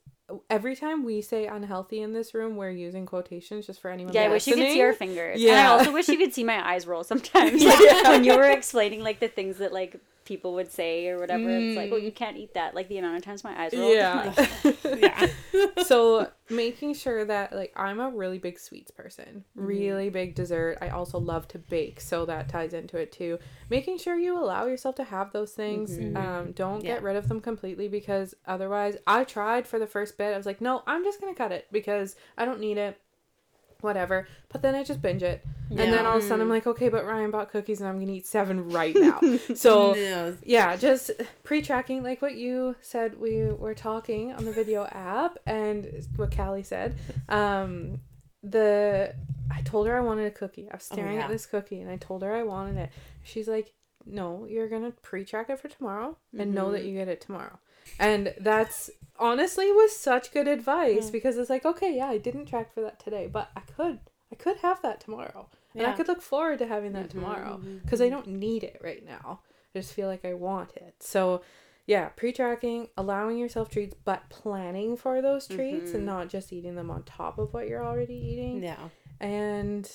every 0.50 0.74
time 0.74 1.04
we 1.04 1.22
say 1.22 1.46
unhealthy 1.46 2.00
in 2.00 2.12
this 2.12 2.34
room, 2.34 2.56
we're 2.56 2.70
using 2.70 3.06
quotations 3.06 3.66
just 3.66 3.80
for 3.80 3.90
anyone 3.90 4.12
Yeah, 4.12 4.22
I 4.22 4.28
wish 4.28 4.46
you 4.46 4.54
could 4.54 4.72
see 4.72 4.82
our 4.82 4.92
fingers. 4.92 5.40
And 5.40 5.52
I 5.52 5.66
also 5.66 5.92
wish 5.92 6.08
you 6.08 6.18
could 6.18 6.34
see 6.34 6.44
my 6.44 6.66
eyes 6.68 6.86
roll 6.86 7.04
sometimes. 7.04 7.62
Yeah. 7.66 8.10
When 8.10 8.24
you 8.24 8.36
were 8.36 8.50
explaining 8.50 9.02
like 9.02 9.20
the 9.20 9.28
things 9.28 9.58
that 9.58 9.72
like 9.72 10.00
people 10.26 10.52
would 10.54 10.70
say 10.70 11.08
or 11.08 11.18
whatever, 11.18 11.48
it's 11.48 11.76
like, 11.76 11.90
oh, 11.92 11.96
you 11.96 12.12
can't 12.12 12.36
eat 12.36 12.52
that. 12.54 12.74
Like 12.74 12.88
the 12.88 12.98
amount 12.98 13.16
of 13.16 13.22
times 13.22 13.42
my 13.44 13.58
eyes 13.58 13.72
rolled. 13.72 13.94
Yeah. 13.94 14.46
yeah. 14.96 15.26
so 15.84 16.30
making 16.50 16.94
sure 16.94 17.24
that 17.24 17.52
like 17.54 17.72
I'm 17.76 18.00
a 18.00 18.10
really 18.10 18.38
big 18.38 18.58
sweets 18.58 18.90
person, 18.90 19.44
Mm-hmm. 19.56 19.66
really 19.66 20.10
big 20.10 20.34
dessert. 20.34 20.78
I 20.82 20.88
also 20.90 21.18
love 21.18 21.48
to 21.48 21.58
bake, 21.58 22.00
so 22.00 22.26
that 22.26 22.48
ties 22.48 22.74
into 22.74 22.98
it 22.98 23.12
too. 23.12 23.38
Making 23.70 23.98
sure 23.98 24.16
you 24.16 24.38
allow 24.38 24.66
yourself 24.66 24.96
to 24.96 25.04
have 25.04 25.32
those 25.32 25.52
things. 25.52 25.96
Um, 26.16 26.52
don't 26.52 26.84
Yeah. 26.84 26.94
get 26.94 27.02
rid 27.02 27.16
of 27.16 27.28
them 27.28 27.40
completely 27.40 27.88
because 27.88 28.34
otherwise, 28.46 28.96
I 29.06 29.24
tried 29.24 29.66
for 29.66 29.78
the 29.78 29.86
first 29.86 30.18
bit. 30.18 30.34
I 30.34 30.36
was 30.36 30.46
like, 30.46 30.60
no, 30.60 30.82
I'm 30.86 31.04
just 31.04 31.20
gonna 31.20 31.34
cut 31.34 31.52
it 31.52 31.66
because 31.72 32.16
I 32.36 32.44
don't 32.44 32.60
need 32.60 32.76
it. 32.78 33.00
Whatever, 33.80 34.26
but 34.48 34.62
then 34.62 34.74
I 34.74 34.84
just 34.84 35.02
binge 35.02 35.22
it, 35.22 35.44
and 35.70 35.78
then 35.78 36.06
all 36.06 36.16
of 36.18 36.24
a 36.24 36.26
sudden 36.26 36.42
I'm 36.42 36.48
like, 36.48 36.66
okay, 36.66 36.88
but 36.88 37.04
Ryan 37.04 37.30
bought 37.30 37.50
cookies 37.50 37.80
and 37.80 37.88
I'm 37.88 37.98
gonna 37.98 38.12
eat 38.12 38.26
seven 38.26 38.70
right 38.70 38.94
now. 38.94 39.20
so 39.54 39.92
No. 39.92 40.36
yeah, 40.44 40.76
just 40.76 41.10
pre-tracking 41.44 42.02
like 42.02 42.22
what 42.22 42.36
you 42.36 42.76
said 42.80 43.18
we 43.20 43.44
were 43.46 43.74
talking 43.74 44.32
on 44.32 44.44
the 44.44 44.52
video 44.52 44.86
app 44.86 45.38
and 45.46 46.06
what 46.16 46.34
Callie 46.34 46.62
said. 46.62 46.96
Um 47.28 48.00
the 48.42 49.14
I 49.50 49.62
told 49.62 49.86
her 49.86 49.96
I 49.96 50.00
wanted 50.00 50.26
a 50.26 50.30
cookie. 50.30 50.68
I 50.70 50.76
was 50.76 50.84
staring 50.84 51.16
yeah. 51.16 51.24
at 51.24 51.28
this 51.30 51.46
cookie 51.46 51.80
and 51.80 51.90
I 51.90 51.96
told 51.96 52.22
her 52.22 52.34
I 52.34 52.42
wanted 52.42 52.76
it. 52.78 52.90
She's 53.22 53.48
like, 53.48 53.72
"No, 54.04 54.46
you're 54.48 54.68
going 54.68 54.82
to 54.82 54.90
pre-track 54.90 55.50
it 55.50 55.60
for 55.60 55.68
tomorrow 55.68 56.16
and 56.36 56.54
know 56.54 56.72
that 56.72 56.84
you 56.84 56.94
get 56.94 57.08
it 57.08 57.20
tomorrow." 57.20 57.58
And 57.98 58.34
that's 58.38 58.90
honestly 59.18 59.72
was 59.72 59.96
such 59.96 60.32
good 60.32 60.48
advice 60.48 61.08
mm. 61.08 61.12
because 61.12 61.38
it's 61.38 61.50
like, 61.50 61.64
"Okay, 61.64 61.96
yeah, 61.96 62.08
I 62.08 62.18
didn't 62.18 62.46
track 62.46 62.72
for 62.72 62.82
that 62.82 63.00
today, 63.00 63.28
but 63.30 63.50
I 63.56 63.60
could 63.60 64.00
I 64.30 64.34
could 64.34 64.58
have 64.58 64.82
that 64.82 65.00
tomorrow." 65.00 65.48
And 65.76 65.86
I 65.86 65.92
could 65.92 66.08
look 66.08 66.22
forward 66.22 66.58
to 66.60 66.66
having 66.66 66.92
that 66.92 67.08
mm-hmm, 67.08 67.20
tomorrow 67.20 67.56
mm-hmm, 67.58 67.78
because 67.78 68.00
I 68.00 68.06
mm-hmm. 68.06 68.14
don't 68.14 68.28
need 68.28 68.64
it 68.64 68.80
right 68.82 69.04
now. 69.04 69.40
I 69.74 69.78
just 69.78 69.92
feel 69.92 70.08
like 70.08 70.24
I 70.24 70.32
want 70.32 70.72
it. 70.74 70.94
So, 71.00 71.42
yeah, 71.86 72.08
pre-tracking, 72.08 72.88
allowing 72.96 73.36
yourself 73.36 73.68
treats, 73.68 73.94
but 74.04 74.28
planning 74.30 74.96
for 74.96 75.20
those 75.20 75.46
treats 75.46 75.92
and 75.92 76.06
not 76.06 76.28
just 76.28 76.52
eating 76.52 76.76
them 76.76 76.90
on 76.90 77.02
top 77.02 77.38
of 77.38 77.52
what 77.52 77.68
you're 77.68 77.84
already 77.84 78.14
eating. 78.14 78.62
Yeah. 78.62 78.88
And 79.20 79.90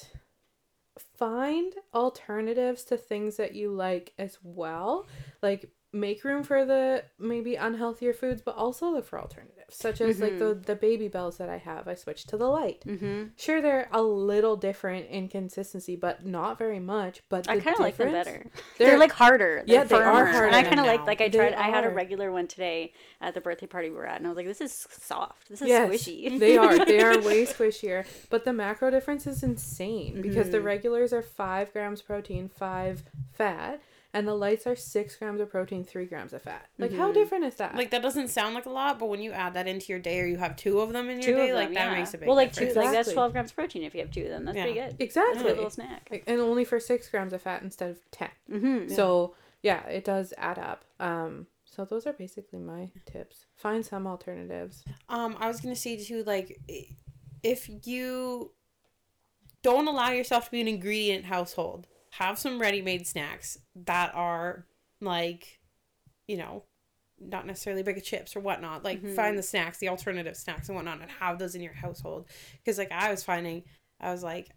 find 1.17 1.73
alternatives 1.93 2.83
to 2.85 2.97
things 2.97 3.37
that 3.37 3.55
you 3.55 3.71
like 3.71 4.13
as 4.19 4.37
well. 4.43 5.07
Like 5.41 5.71
make 5.93 6.23
room 6.23 6.41
for 6.43 6.63
the 6.63 7.03
maybe 7.19 7.55
unhealthier 7.55 8.15
foods, 8.15 8.41
but 8.41 8.55
also 8.55 8.89
look 8.89 9.05
for 9.05 9.19
alternatives, 9.19 9.75
such 9.75 9.99
as 9.99 10.19
like 10.21 10.39
the 10.39 10.53
the 10.53 10.75
Babybels 10.75 11.37
that 11.37 11.49
I 11.49 11.57
have. 11.57 11.87
I 11.87 11.95
switched 11.95 12.29
to 12.29 12.37
the 12.37 12.47
light. 12.47 12.83
mm-hmm. 12.87 13.23
Sure, 13.37 13.61
they're 13.61 13.89
a 13.91 14.01
little 14.01 14.55
different 14.55 15.09
in 15.09 15.27
consistency, 15.27 15.95
but 15.97 16.25
not 16.25 16.57
very 16.57 16.79
much. 16.79 17.21
But 17.27 17.49
I 17.49 17.59
kind 17.59 17.75
of 17.75 17.79
like 17.81 17.97
them 17.97 18.11
better. 18.11 18.45
They're- 18.77 18.89
They're, 18.91 18.97
like 18.99 19.11
harder. 19.11 19.63
Yeah, 19.65 19.83
They're 19.83 19.99
they 19.99 20.05
are 20.05 20.25
firmer. 20.27 20.45
And 20.45 20.55
I 20.55 20.63
kind 20.63 20.79
of 20.79 20.85
like 20.85 21.05
like 21.05 21.21
I 21.21 21.27
tried. 21.29 21.53
I 21.53 21.69
had 21.69 21.83
a 21.83 21.89
regular 21.89 22.31
one 22.31 22.47
today 22.47 22.93
at 23.19 23.33
the 23.33 23.41
birthday 23.41 23.67
party 23.67 23.89
we 23.89 23.95
were 23.97 24.05
at, 24.07 24.17
and 24.17 24.25
I 24.25 24.29
was 24.29 24.37
like, 24.37 24.45
this 24.47 24.61
is 24.61 24.71
soft. 24.89 25.49
This 25.49 25.61
is 25.61 25.67
Yes, 25.67 25.89
squishy. 25.89 26.39
they 26.39 26.57
are. 26.57 26.85
They 26.85 27.01
are 27.01 27.19
way 27.21 27.45
squishier. 27.53 28.05
But 28.29 28.45
the 28.45 28.53
macro 28.53 28.89
difference 28.91 29.27
is 29.27 29.43
insane 29.43 30.21
because 30.21 30.41
Mm-hmm. 30.47 30.51
the 30.53 30.61
regulars 30.61 31.11
are 31.13 31.21
five 31.21 31.71
grams 31.73 32.01
protein, 32.01 32.47
five 32.49 33.03
fat, 33.33 33.81
and 34.13 34.27
the 34.27 34.33
lights 34.33 34.67
are 34.67 34.75
six 34.75 35.15
grams 35.15 35.39
of 35.39 35.49
protein, 35.49 35.83
three 35.83 36.05
grams 36.05 36.33
of 36.33 36.41
fat. 36.41 36.67
Like, 36.77 36.91
Mm-hmm. 36.91 36.99
how 36.99 37.11
different 37.13 37.45
is 37.45 37.55
that? 37.55 37.75
Like 37.75 37.91
that 37.91 38.01
doesn't 38.01 38.27
sound 38.27 38.55
like 38.55 38.65
a 38.65 38.69
lot, 38.69 38.99
but 38.99 39.07
when 39.07 39.21
you 39.21 39.31
add 39.31 39.53
that 39.53 39.67
into 39.67 39.87
your 39.93 39.99
day 39.99 40.19
or 40.19 40.25
you 40.25 40.37
have 40.37 40.55
two 40.55 40.79
of 40.81 40.91
them 40.91 41.09
in 41.09 41.21
two 41.21 41.31
your 41.31 41.39
day, 41.39 41.49
of 41.51 41.55
like 41.55 41.67
them, 41.67 41.73
that 41.75 41.91
yeah. 41.91 41.97
makes 41.97 42.13
a 42.13 42.17
big 42.17 42.27
well, 42.27 42.35
like 42.35 42.51
two, 42.53 42.65
difference. 42.65 42.85
like 42.87 42.93
that's 42.93 43.13
twelve 43.13 43.31
grams 43.31 43.51
of 43.51 43.55
protein 43.55 43.83
if 43.83 43.93
you 43.93 44.01
have 44.01 44.11
two 44.11 44.23
of 44.23 44.29
them. 44.29 44.45
That's 44.45 44.57
pretty 44.57 44.73
good. 44.73 44.95
exactly. 44.99 45.33
That's 45.43 45.45
a 45.51 45.55
little 45.55 45.69
snack. 45.69 46.07
Like, 46.11 46.23
and 46.27 46.39
only 46.41 46.65
for 46.65 46.79
six 46.79 47.07
grams 47.09 47.31
of 47.33 47.41
fat 47.41 47.61
instead 47.63 47.91
of 47.91 48.11
10 48.11 48.29
Mm-hmm. 48.51 48.93
So 48.93 49.35
yeah, 49.61 49.85
it 49.87 50.03
does 50.03 50.33
add 50.37 50.59
up. 50.59 50.83
Um, 50.99 51.47
so 51.65 51.85
those 51.85 52.05
are 52.05 52.13
basically 52.13 52.59
my 52.59 52.91
tips. 53.05 53.45
Find 53.55 53.85
some 53.85 54.05
alternatives. 54.07 54.83
Um, 55.07 55.37
I 55.39 55.47
was 55.47 55.61
gonna 55.61 55.75
say 55.75 56.03
too, 56.03 56.23
like, 56.25 56.59
if 57.43 57.69
you 57.87 58.51
don't 59.63 59.87
allow 59.87 60.09
yourself 60.09 60.45
to 60.45 60.51
be 60.51 60.59
an 60.61 60.67
ingredient 60.67 61.25
household, 61.25 61.87
have 62.11 62.37
some 62.37 62.59
ready-made 62.59 63.07
snacks 63.07 63.57
that 63.75 64.13
are 64.13 64.65
like, 64.99 65.59
you 66.27 66.37
know, 66.37 66.63
not 67.19 67.45
necessarily 67.45 67.83
bag 67.83 67.97
of 67.97 68.03
chips 68.03 68.35
or 68.35 68.39
whatnot. 68.39 68.83
Like, 68.83 68.99
mm-hmm. 68.99 69.15
find 69.15 69.37
the 69.37 69.43
snacks, 69.43 69.77
the 69.77 69.89
alternative 69.89 70.35
snacks 70.35 70.69
and 70.69 70.75
whatnot, 70.75 71.01
and 71.01 71.11
have 71.11 71.39
those 71.39 71.55
in 71.55 71.61
your 71.61 71.73
household. 71.73 72.25
Because 72.53 72.77
like 72.77 72.91
I 72.91 73.11
was 73.11 73.23
finding, 73.23 73.63
I 73.99 74.11
was 74.11 74.23
like, 74.23 74.49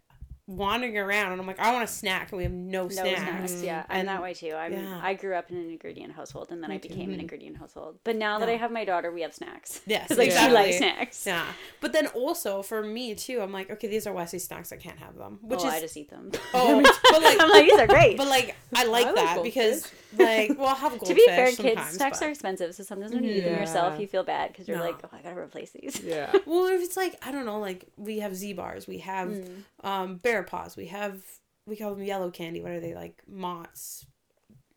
wandering 0.47 0.97
around 0.97 1.31
and 1.31 1.41
I'm 1.41 1.47
like, 1.47 1.59
I 1.59 1.71
want 1.73 1.83
a 1.83 1.87
snack 1.87 2.31
and 2.31 2.37
we 2.37 2.43
have 2.43 2.51
no, 2.51 2.83
No 2.83 2.89
snacks. 2.89 3.19
snacks. 3.51 3.63
Yeah, 3.63 3.83
I'm 3.89 3.99
And- 4.01 4.07
that 4.09 4.21
way 4.21 4.33
too. 4.33 4.53
I'm, 4.53 4.73
yeah. 4.73 4.99
I 5.01 5.13
grew 5.15 5.33
up 5.35 5.49
in 5.49 5.57
an 5.57 5.69
ingredient 5.71 6.13
household, 6.13 6.51
and 6.51 6.61
then 6.63 6.71
I 6.71 6.77
became 6.77 7.05
Mm-hmm. 7.05 7.13
an 7.13 7.19
ingredient 7.19 7.57
household. 7.57 7.97
But 8.03 8.15
now 8.15 8.37
that 8.39 8.47
I 8.49 8.55
have 8.57 8.71
my 8.71 8.85
daughter, 8.85 9.11
we 9.11 9.21
have 9.21 9.33
snacks. 9.33 9.81
Yes, 9.87 10.09
like 10.11 10.27
exactly. 10.27 10.49
she 10.49 10.53
likes 10.63 10.77
snacks. 10.77 11.25
Yeah. 11.25 11.45
But 11.81 11.93
then 11.93 12.07
also 12.07 12.61
for 12.61 12.81
me 12.83 13.15
too, 13.15 13.41
I'm 13.41 13.51
like, 13.51 13.69
okay, 13.71 13.87
these 13.87 14.05
are 14.07 14.13
Wesley 14.13 14.39
snacks. 14.39 14.71
I 14.71 14.77
can't 14.77 14.97
have 14.99 15.15
them. 15.17 15.39
Which 15.41 15.61
oh, 15.63 15.67
is 15.67 15.73
I 15.73 15.79
just 15.79 15.95
eat 15.97 16.09
them. 16.09 16.31
oh, 16.53 16.81
but 17.11 17.21
like 17.23 17.39
I'm 17.41 17.49
like, 17.49 17.65
these 17.65 17.79
are 17.79 17.87
great. 17.87 18.17
but 18.17 18.27
like 18.27 18.55
I 18.75 18.85
like 18.85 19.07
I 19.07 19.11
that 19.13 19.35
goldfish. 19.35 19.53
because 19.53 19.91
like 20.17 20.57
well 20.57 20.69
I'll 20.69 20.75
have 20.75 20.91
goldfish 20.91 21.09
to 21.09 21.13
be 21.15 21.25
fair, 21.27 21.51
kids 21.51 21.81
snacks 21.89 22.19
but- 22.19 22.25
are 22.27 22.29
expensive, 22.29 22.73
so 22.75 22.83
sometimes 22.83 23.13
when 23.13 23.23
you 23.23 23.31
eat 23.35 23.41
them 23.41 23.59
yourself, 23.59 23.99
you 23.99 24.07
feel 24.07 24.23
bad 24.23 24.51
because 24.51 24.67
you're 24.67 24.77
No. 24.77 24.83
like, 24.85 24.95
oh, 25.03 25.09
I 25.13 25.21
gotta 25.21 25.39
replace 25.39 25.71
these. 25.71 26.01
Yeah. 26.01 26.31
Well, 26.45 26.65
if 26.67 26.81
it's 26.81 26.97
like 26.97 27.15
I 27.25 27.31
don't 27.31 27.45
know, 27.45 27.59
like 27.59 27.85
we 27.97 28.19
have 28.19 28.35
Z 28.35 28.53
bars, 28.53 28.87
we 28.87 28.99
have 28.99 29.29
Mm. 29.29 29.63
Um 29.85 30.17
bear 30.17 30.43
paws, 30.43 30.75
we 30.75 30.87
have 30.87 31.21
we 31.65 31.77
call 31.77 31.95
them 31.95 32.03
yellow 32.03 32.29
candy. 32.29 32.61
What 32.61 32.71
are 32.71 32.79
they 32.81 32.93
like? 32.93 33.21
Mott's, 33.27 34.05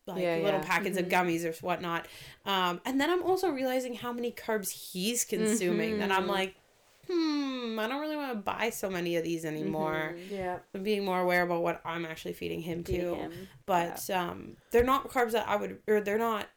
like 0.07 0.21
Yeah, 0.21 0.35
little 0.35 0.61
yeah. 0.61 0.65
packets 0.65 0.97
of 0.97 1.07
gummies 1.07 1.43
or 1.43 1.51
whatnot. 1.65 2.07
Um, 2.45 2.79
and 2.85 3.01
then 3.01 3.09
I'm 3.09 3.23
also 3.23 3.49
realizing 3.49 3.95
how 3.95 4.13
many 4.13 4.31
carbs 4.31 4.71
he's 4.71 5.25
consuming, 5.25 6.01
and 6.01 6.13
I'm 6.13 6.27
like, 6.27 6.55
hmm, 7.07 7.77
I 7.79 7.87
don't 7.87 8.01
really 8.01 8.15
want 8.15 8.33
to 8.33 8.39
buy 8.39 8.69
so 8.69 8.89
many 8.89 9.15
of 9.17 9.23
these 9.23 9.45
anymore. 9.45 10.15
Yeah. 10.31 10.59
I'm 10.73 10.83
being 10.83 11.03
more 11.03 11.19
aware 11.19 11.43
about 11.43 11.63
what 11.63 11.81
I'm 11.83 12.05
actually 12.05 12.33
feeding 12.33 12.61
him 12.61 12.83
him. 12.83 13.31
But 13.65 14.09
um, 14.09 14.57
they're 14.71 14.83
not 14.83 15.09
carbs 15.09 15.31
that 15.31 15.47
I 15.47 15.55
would, 15.55 15.79
or 15.87 16.01
they're 16.01 16.17
not. 16.19 16.47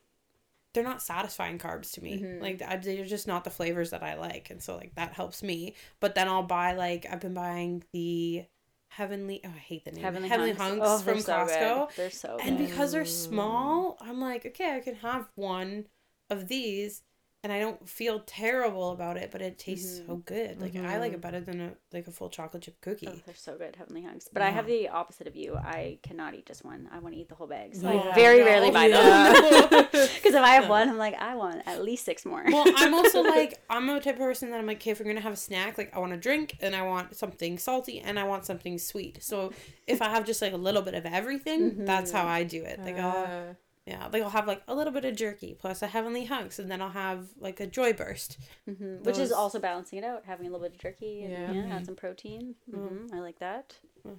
They're 0.74 0.84
not 0.84 1.02
satisfying 1.02 1.58
carbs 1.58 1.92
to 1.92 2.02
me. 2.02 2.18
Mm-hmm. 2.18 2.42
Like 2.42 2.62
I- 2.62 2.76
they're 2.76 3.04
just 3.04 3.26
not 3.26 3.44
the 3.44 3.50
flavors 3.50 3.90
that 3.90 4.02
I 4.02 4.14
like, 4.14 4.50
and 4.50 4.62
so 4.62 4.76
like 4.76 4.94
that 4.94 5.12
helps 5.12 5.42
me. 5.42 5.74
But 6.00 6.14
then 6.14 6.28
I'll 6.28 6.42
buy 6.42 6.74
like 6.74 7.06
I've 7.10 7.20
been 7.20 7.34
buying 7.34 7.84
the 7.92 8.44
heavenly. 8.88 9.40
Oh, 9.44 9.48
I 9.54 9.58
hate 9.58 9.84
the 9.84 9.92
name. 9.92 10.02
Heavenly, 10.02 10.28
Heavenly 10.28 10.52
hunks, 10.52 10.86
Hunks, 10.86 10.86
Oh, 10.86 10.98
they're 11.04 11.14
from 11.14 11.22
so 11.22 11.32
Costco. 11.32 11.88
Good. 11.88 11.96
They're 11.96 12.10
so 12.10 12.38
And 12.42 12.58
good. 12.58 12.68
because 12.68 12.92
they're 12.92 13.04
small, 13.04 13.98
I'm 14.00 14.20
like, 14.20 14.46
okay, 14.46 14.76
I 14.76 14.80
can 14.80 14.94
have 14.96 15.28
one 15.34 15.86
of 16.30 16.48
these, 16.48 17.02
and 17.44 17.52
I 17.52 17.58
don't 17.58 17.88
feel 17.88 18.20
terrible 18.26 18.90
about 18.92 19.16
it. 19.16 19.30
But 19.32 19.42
it 19.42 19.58
tastes 19.58 19.98
Mm-hmm. 19.98 20.06
so 20.06 20.16
good. 20.16 20.60
Like 20.60 20.76
I 20.76 20.98
like 20.98 21.12
it 21.12 21.20
better 21.20 21.40
than 21.40 21.60
a 21.60 21.72
like 21.92 22.06
a 22.06 22.10
full 22.10 22.28
chocolate 22.28 22.62
chip 22.62 22.80
cookie. 22.80 23.08
Oh, 23.10 23.14
they're 23.26 23.34
so 23.34 23.56
good, 23.58 23.76
Heavenly 23.76 24.02
Hunks. 24.02 24.28
But 24.32 24.42
I 24.42 24.50
have 24.50 24.66
the 24.66 24.88
opposite 24.88 25.26
of 25.26 25.34
you. 25.36 25.56
I 25.56 25.98
cannot 26.02 26.34
eat 26.34 26.46
just 26.46 26.64
one. 26.64 26.88
I 26.92 26.98
want 27.00 27.14
to 27.14 27.20
eat 27.20 27.28
the 27.28 27.34
whole 27.34 27.46
bag. 27.46 27.74
So 27.74 27.90
Yeah. 27.90 28.10
I 28.10 28.14
very 28.14 28.38
No. 28.40 28.46
rarely 28.46 28.70
buy 28.70 28.86
Yeah. 28.86 29.32
them. 29.32 29.86
Because 29.92 30.34
if 30.34 30.42
I 30.42 30.50
have 30.54 30.68
one, 30.68 30.88
I'm 30.88 30.98
like, 30.98 31.14
I 31.20 31.34
want 31.34 31.62
at 31.66 31.82
least 31.82 32.04
six 32.04 32.24
more. 32.24 32.42
well, 32.46 32.64
I'm 32.76 32.94
also 32.94 33.22
like 33.36 33.60
I'm 33.68 33.88
a 33.90 34.00
type 34.00 34.14
of 34.14 34.20
person 34.20 34.50
that 34.50 34.58
I'm 34.58 34.66
like, 34.66 34.78
okay, 34.78 34.90
if 34.92 35.00
we're 35.00 35.06
gonna 35.06 35.20
have 35.20 35.32
a 35.32 35.36
snack, 35.36 35.78
like 35.78 35.94
I 35.94 35.98
want 35.98 36.12
a 36.12 36.16
drink 36.16 36.56
and 36.60 36.74
I 36.76 36.82
want 36.82 37.16
something 37.16 37.58
salty 37.58 38.00
and 38.00 38.18
I 38.18 38.24
want 38.24 38.44
something 38.46 38.78
sweet. 38.78 39.22
So 39.22 39.52
if 39.86 40.00
I 40.00 40.08
have 40.10 40.24
just 40.24 40.40
like 40.42 40.52
a 40.52 40.56
little 40.56 40.82
bit 40.82 40.94
of 40.94 41.04
everything, 41.06 41.84
that's 41.84 42.10
how 42.12 42.26
I 42.26 42.44
do 42.44 42.62
it. 42.64 42.78
Like 42.80 42.98
I'll 42.98 43.24
Uh, 43.50 43.54
yeah, 43.86 44.08
like 44.12 44.22
I'll 44.22 44.30
have 44.30 44.46
like 44.46 44.62
a 44.68 44.74
little 44.74 44.92
bit 44.92 45.04
of 45.04 45.16
jerky 45.16 45.54
plus 45.58 45.82
a 45.82 45.86
heavenly 45.86 46.24
hunks, 46.26 46.58
and 46.58 46.70
then 46.70 46.80
I'll 46.80 46.90
have 46.90 47.28
like 47.40 47.58
a 47.60 47.66
Joyburst. 47.66 48.36
Mhm. 48.68 49.02
Which 49.04 49.18
is 49.18 49.32
also 49.32 49.58
balancing 49.58 49.98
it 49.98 50.04
out, 50.04 50.24
having 50.24 50.46
a 50.46 50.50
little 50.50 50.64
bit 50.66 50.74
of 50.74 50.78
jerky 50.80 51.24
and 51.24 51.32
Yeah. 51.32 51.52
yeah, 51.68 51.74
add 51.76 51.86
some 51.86 51.96
protein. 51.96 52.54
hmm 52.70 53.06
I 53.12 53.18
like 53.20 53.38
that. 53.40 53.74
Mm. 54.06 54.18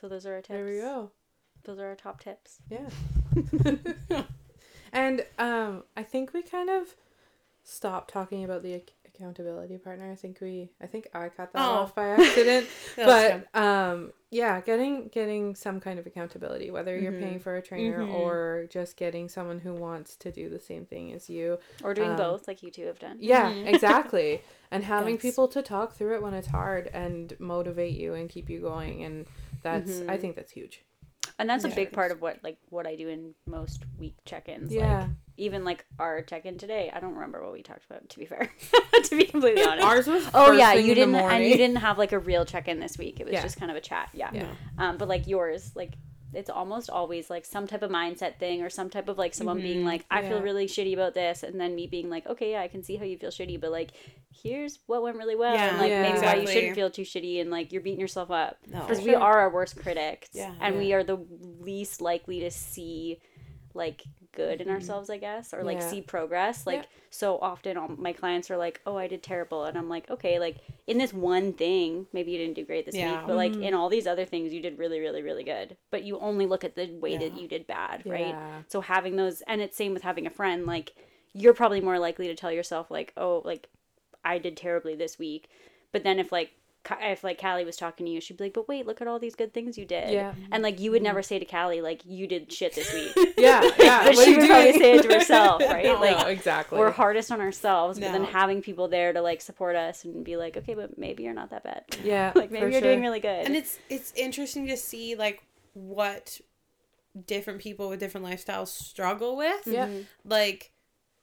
So 0.00 0.08
those 0.08 0.26
are 0.26 0.34
our 0.34 0.40
tips. 0.40 0.48
there 0.48 0.64
we 0.64 0.78
go. 0.78 1.10
Those 1.64 1.78
are 1.78 1.86
our 1.86 1.94
top 1.96 2.20
tips. 2.20 2.58
Yeah. 2.68 2.88
and 4.92 5.24
um, 5.38 5.84
I 5.96 6.02
think 6.02 6.32
we 6.32 6.42
kind 6.42 6.68
of 6.68 6.94
stopped 7.62 8.10
talking 8.12 8.44
about 8.44 8.62
the 8.62 8.74
ac- 8.74 8.92
accountability 9.14 9.78
partner. 9.78 10.10
I 10.10 10.14
think 10.16 10.38
we, 10.40 10.70
I 10.80 10.86
think 10.86 11.08
I 11.14 11.28
cut 11.28 11.52
that 11.52 11.58
Oh. 11.62 11.72
off 11.74 11.94
by 11.94 12.08
accident. 12.08 12.66
But 12.96 13.46
um, 13.54 14.12
yeah, 14.30 14.60
getting 14.60 15.08
getting 15.08 15.54
some 15.54 15.80
kind 15.80 15.98
of 15.98 16.06
accountability, 16.06 16.70
whether 16.70 16.98
you're 16.98 17.12
paying 17.12 17.38
for 17.40 17.56
a 17.56 17.62
trainer 17.62 18.04
Mhm. 18.04 18.12
or 18.14 18.66
just 18.70 18.96
getting 18.96 19.28
someone 19.28 19.60
who 19.60 19.74
wants 19.74 20.16
to 20.16 20.32
do 20.32 20.48
the 20.48 20.60
same 20.60 20.86
thing 20.86 21.12
as 21.12 21.28
you. 21.28 21.58
Or 21.84 21.94
doing 21.94 22.10
Um, 22.10 22.16
both, 22.16 22.48
like 22.48 22.62
you 22.62 22.70
two 22.70 22.86
have 22.86 22.98
done. 22.98 23.18
Yeah, 23.20 23.50
Mhm. 23.52 23.66
exactly. 23.74 24.42
And 24.70 24.84
having 24.84 25.14
Yes. 25.14 25.22
people 25.22 25.48
to 25.48 25.60
talk 25.62 25.94
through 25.94 26.14
it 26.14 26.22
when 26.22 26.32
it's 26.34 26.48
hard 26.48 26.88
and 26.94 27.38
motivate 27.38 27.94
you 27.94 28.14
and 28.14 28.28
keep 28.30 28.48
you 28.48 28.60
going, 28.60 29.04
and 29.04 29.26
that's 29.62 30.00
I 30.00 30.16
Mhm. 30.16 30.20
think 30.20 30.36
that's 30.36 30.52
huge. 30.52 30.84
And 31.42 31.50
that's 31.50 31.64
Yeah, 31.64 31.72
a 31.72 31.74
big 31.74 31.90
part 31.92 32.12
of 32.12 32.22
what 32.22 32.38
like 32.44 32.56
what 32.70 32.86
I 32.86 32.94
do 32.94 33.08
in 33.08 33.34
most 33.46 33.82
week 33.98 34.14
check-ins. 34.24 34.72
Yeah. 34.72 35.00
Like 35.00 35.08
even 35.38 35.64
like 35.64 35.84
our 35.98 36.22
check-in 36.22 36.56
today, 36.56 36.88
I 36.94 37.00
don't 37.00 37.14
remember 37.14 37.42
what 37.42 37.52
we 37.52 37.62
talked 37.64 37.84
about. 37.84 38.08
To 38.08 38.18
be 38.20 38.26
fair, 38.26 38.48
to 39.02 39.16
be 39.16 39.24
completely 39.24 39.64
honest. 39.64 39.84
Ours 39.84 40.06
was 40.06 40.24
Oh 40.32 40.46
first 40.46 40.60
yeah, 40.60 40.74
you 40.74 40.94
didn't, 40.94 41.16
and 41.16 41.44
you 41.44 41.56
didn't 41.56 41.78
have 41.78 41.98
like 41.98 42.12
a 42.12 42.18
real 42.20 42.44
check-in 42.44 42.78
this 42.78 42.96
week. 42.96 43.18
It 43.18 43.24
was 43.24 43.32
Yeah. 43.32 43.42
just 43.42 43.58
kind 43.58 43.72
of 43.72 43.76
a 43.76 43.80
chat. 43.80 44.10
Yeah. 44.12 44.30
Yeah. 44.32 44.46
Um, 44.78 44.98
but 44.98 45.08
like 45.08 45.26
yours, 45.26 45.72
like 45.74 45.94
it's 46.34 46.50
almost 46.50 46.88
always 46.88 47.28
like 47.28 47.44
some 47.44 47.66
type 47.66 47.82
of 47.82 47.90
mindset 47.90 48.38
thing 48.38 48.62
or 48.62 48.70
some 48.70 48.88
type 48.88 49.08
of 49.08 49.18
like 49.18 49.34
someone 49.34 49.60
being 49.60 49.78
mm-hmm. 49.78 49.86
like, 49.86 50.06
I 50.10 50.22
feel 50.22 50.40
really 50.40 50.66
shitty 50.66 50.94
about 50.94 51.14
this, 51.14 51.42
and 51.42 51.60
then 51.60 51.74
me 51.74 51.86
being 51.86 52.08
like, 52.08 52.26
okay, 52.26 52.52
yeah, 52.52 52.60
I 52.62 52.68
can 52.68 52.82
see 52.82 52.96
how 52.96 53.04
you 53.04 53.18
feel 53.18 53.30
shitty, 53.30 53.60
but 53.60 53.70
like, 53.70 53.90
here's 54.30 54.78
what 54.86 55.02
went 55.02 55.16
really 55.16 55.36
well, 55.36 55.54
Yeah, 55.54 55.68
and 55.70 55.78
like 55.78 55.90
Yeah. 55.90 56.02
maybe 56.02 56.18
why 56.18 56.34
you 56.36 56.46
shouldn't 56.46 56.74
feel 56.74 56.90
too 56.90 57.02
shitty, 57.02 57.40
and 57.40 57.50
like 57.50 57.72
you're 57.72 57.82
beating 57.82 58.00
yourself 58.00 58.30
up 58.30 58.58
No. 58.66 58.80
because 58.80 58.98
For 58.98 59.04
we 59.04 59.10
sure. 59.12 59.20
are 59.20 59.40
our 59.40 59.50
worst 59.50 59.76
critics, 59.76 60.30
Yeah. 60.32 60.54
and 60.60 60.74
Yeah. 60.76 60.80
we 60.80 60.92
are 60.94 61.04
the 61.04 61.18
least 61.60 62.00
likely 62.00 62.40
to 62.40 62.50
see 62.50 63.18
like 63.74 64.02
good 64.32 64.60
in 64.60 64.66
mm-hmm. 64.66 64.76
ourselves 64.76 65.10
i 65.10 65.16
guess 65.16 65.52
or 65.52 65.62
like 65.62 65.78
Yeah. 65.78 65.90
see 65.90 66.00
progress 66.00 66.66
like 66.66 66.82
Yeah. 66.82 66.88
so 67.10 67.38
often 67.38 67.76
all 67.76 67.88
my 67.88 68.12
clients 68.12 68.50
are 68.50 68.56
like 68.56 68.80
oh 68.86 68.96
i 68.96 69.06
did 69.06 69.22
terrible 69.22 69.64
and 69.64 69.76
i'm 69.78 69.88
like 69.88 70.10
okay 70.10 70.38
like 70.38 70.56
in 70.86 70.98
this 70.98 71.12
one 71.12 71.52
thing 71.52 72.06
maybe 72.12 72.32
you 72.32 72.38
didn't 72.38 72.54
do 72.54 72.64
great 72.64 72.86
this 72.86 72.94
Yeah. 72.94 73.18
week 73.18 73.26
but 73.26 73.36
like 73.36 73.52
mm-hmm. 73.52 73.62
in 73.62 73.74
all 73.74 73.88
these 73.88 74.06
other 74.06 74.24
things 74.24 74.52
you 74.52 74.60
did 74.60 74.78
really 74.78 75.00
really 75.00 75.22
really 75.22 75.44
good 75.44 75.76
but 75.90 76.02
you 76.02 76.18
only 76.18 76.46
look 76.46 76.64
at 76.64 76.74
the 76.76 76.90
way 77.00 77.16
that 77.16 77.38
you 77.38 77.46
did 77.48 77.66
bad 77.66 78.02
right 78.06 78.28
Yeah. 78.28 78.62
so 78.68 78.80
having 78.80 79.16
those 79.16 79.42
and 79.42 79.60
it's 79.60 79.76
same 79.76 79.92
with 79.94 80.02
having 80.02 80.26
a 80.26 80.30
friend 80.30 80.66
like 80.66 80.92
you're 81.34 81.54
probably 81.54 81.80
more 81.80 81.98
likely 81.98 82.26
to 82.28 82.34
tell 82.34 82.52
yourself 82.52 82.90
like 82.90 83.12
oh 83.16 83.42
like 83.44 83.68
i 84.24 84.38
did 84.38 84.56
terribly 84.56 84.94
this 84.94 85.18
week 85.18 85.48
but 85.92 86.04
then 86.04 86.18
if 86.18 86.32
like 86.32 86.50
Ka- 86.50 86.58
if 87.00 87.22
like 87.22 87.40
Callie 87.40 87.64
was 87.64 87.76
talking 87.76 88.06
to 88.06 88.12
you, 88.12 88.20
she'd 88.20 88.36
be 88.36 88.44
like, 88.44 88.54
"But 88.54 88.68
wait, 88.68 88.86
look 88.86 89.00
at 89.00 89.06
all 89.06 89.18
these 89.18 89.34
good 89.34 89.54
things 89.54 89.78
you 89.78 89.84
did." 89.84 90.10
Yeah. 90.10 90.34
And 90.50 90.62
like 90.62 90.80
you 90.80 90.90
would 90.90 90.98
mm-hmm. 90.98 91.04
never 91.04 91.22
say 91.22 91.38
to 91.38 91.44
Callie 91.44 91.80
like 91.80 92.02
you 92.04 92.26
did 92.26 92.52
shit 92.52 92.74
this 92.74 92.92
week, 92.92 93.12
Yeah, 93.38 93.62
yeah. 93.78 94.04
but 94.04 94.16
what 94.16 94.24
she 94.24 94.34
would 94.34 94.42
you 94.42 94.48
probably 94.48 94.72
say 94.78 94.92
it 94.96 95.02
to 95.02 95.14
herself, 95.14 95.62
right? 95.68 95.84
No, 95.84 96.00
Like 96.00 96.26
exactly. 96.28 96.78
we're 96.78 96.90
hardest 96.90 97.30
on 97.30 97.40
ourselves, 97.40 97.98
but 97.98 98.12
then 98.12 98.24
having 98.24 98.62
people 98.62 98.88
there 98.88 99.12
to 99.12 99.20
like 99.20 99.40
support 99.40 99.76
us 99.76 100.04
and 100.04 100.24
be 100.24 100.36
like, 100.36 100.56
"Okay, 100.56 100.74
but 100.74 100.98
maybe 100.98 101.22
you're 101.22 101.34
not 101.34 101.50
that 101.50 101.64
bad. 101.64 101.84
Yeah, 102.02 102.32
like 102.34 102.50
maybe 102.50 102.66
for 102.66 102.70
you're 102.70 102.80
doing 102.80 103.00
really 103.00 103.20
good." 103.20 103.46
and 103.46 103.54
it's 103.54 103.78
it's 103.88 104.12
interesting 104.16 104.66
to 104.68 104.76
see 104.76 105.14
like 105.14 105.42
what 105.74 106.40
different 107.26 107.60
people 107.60 107.88
with 107.88 108.00
different 108.00 108.26
lifestyles 108.26 108.68
struggle 108.68 109.36
with. 109.36 109.66
Yeah. 109.66 109.86
Mm-hmm. 109.86 110.02
Like 110.24 110.72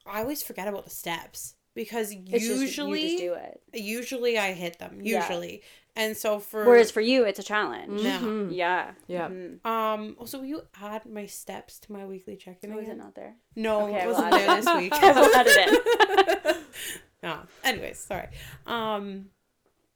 I 0.06 0.22
always 0.22 0.42
forget 0.42 0.68
about 0.68 0.86
the 0.86 0.90
steps 0.90 1.56
because 1.84 2.12
It's 2.12 2.30
just- 2.30 2.46
usually 2.62 3.02
you 3.04 3.08
just 3.10 3.24
do 3.24 3.34
it. 3.48 3.62
usually 3.98 4.34
I 4.38 4.50
hit 4.64 4.80
them 4.80 4.94
Yeah. 5.02 5.22
usually. 5.22 5.56
And 5.96 6.16
so 6.24 6.40
for 6.40 6.66
Whereas 6.70 6.92
for 6.92 7.02
you, 7.12 7.26
it's 7.30 7.40
a 7.40 7.44
challenge. 7.54 8.02
No. 8.10 8.20
Mhm. 8.20 8.56
Yeah. 8.64 8.94
Yeah. 9.08 9.28
Mhm. 9.30 9.66
um 9.66 10.02
also 10.20 10.40
will 10.40 10.46
you 10.54 10.62
add 10.92 11.06
my 11.06 11.26
steps 11.26 11.80
to 11.84 11.88
my 11.98 12.04
weekly 12.06 12.36
check-in 12.44 12.72
Oh, 12.74 12.80
is 12.84 12.90
it 12.90 12.98
not 13.06 13.14
there? 13.16 13.34
No, 13.56 13.74
Okay, 13.88 14.04
it 14.04 14.08
wasn't 14.08 14.28
add 14.28 14.34
there 14.40 14.50
it 14.58 14.66
this 14.66 14.76
week. 14.82 14.94
I 14.94 15.12
will 15.20 15.36
add 15.40 15.48
it 15.50 15.58
in. 15.66 16.56
no. 17.24 17.34
Anyways, 17.64 18.00
sorry. 18.12 18.28
Um 18.66 19.30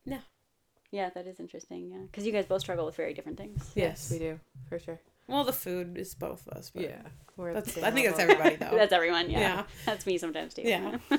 no. 0.06 0.20
Yeah, 0.92 1.10
that 1.16 1.26
is 1.32 1.40
interesting. 1.40 1.82
Yeah, 1.94 2.04
because 2.10 2.24
you 2.26 2.32
guys 2.38 2.46
both 2.46 2.62
struggle 2.62 2.86
with 2.86 2.96
very 2.96 3.14
different 3.14 3.38
things. 3.38 3.60
Yes, 3.76 4.10
we 4.12 4.20
do 4.20 4.40
for 4.70 4.78
sure. 4.80 5.00
Well 5.28 5.44
the 5.44 5.54
food 5.54 5.98
is 5.98 6.14
both 6.16 6.46
of 6.48 6.58
us. 6.58 6.72
But 6.74 6.84
Yeah, 6.84 7.02
we're 7.38 7.54
That's 7.54 7.74
same 7.74 7.84
I 7.84 7.92
think 7.92 8.08
that's 8.08 8.20
everybody 8.20 8.56
though. 8.56 8.72
That's 8.76 8.94
everyone. 8.94 9.30
Yeah. 9.30 9.40
Yeah. 9.40 9.64
That's 9.86 10.06
me 10.06 10.18
sometimes 10.18 10.54
too. 10.54 10.64
Yeah. 10.64 10.98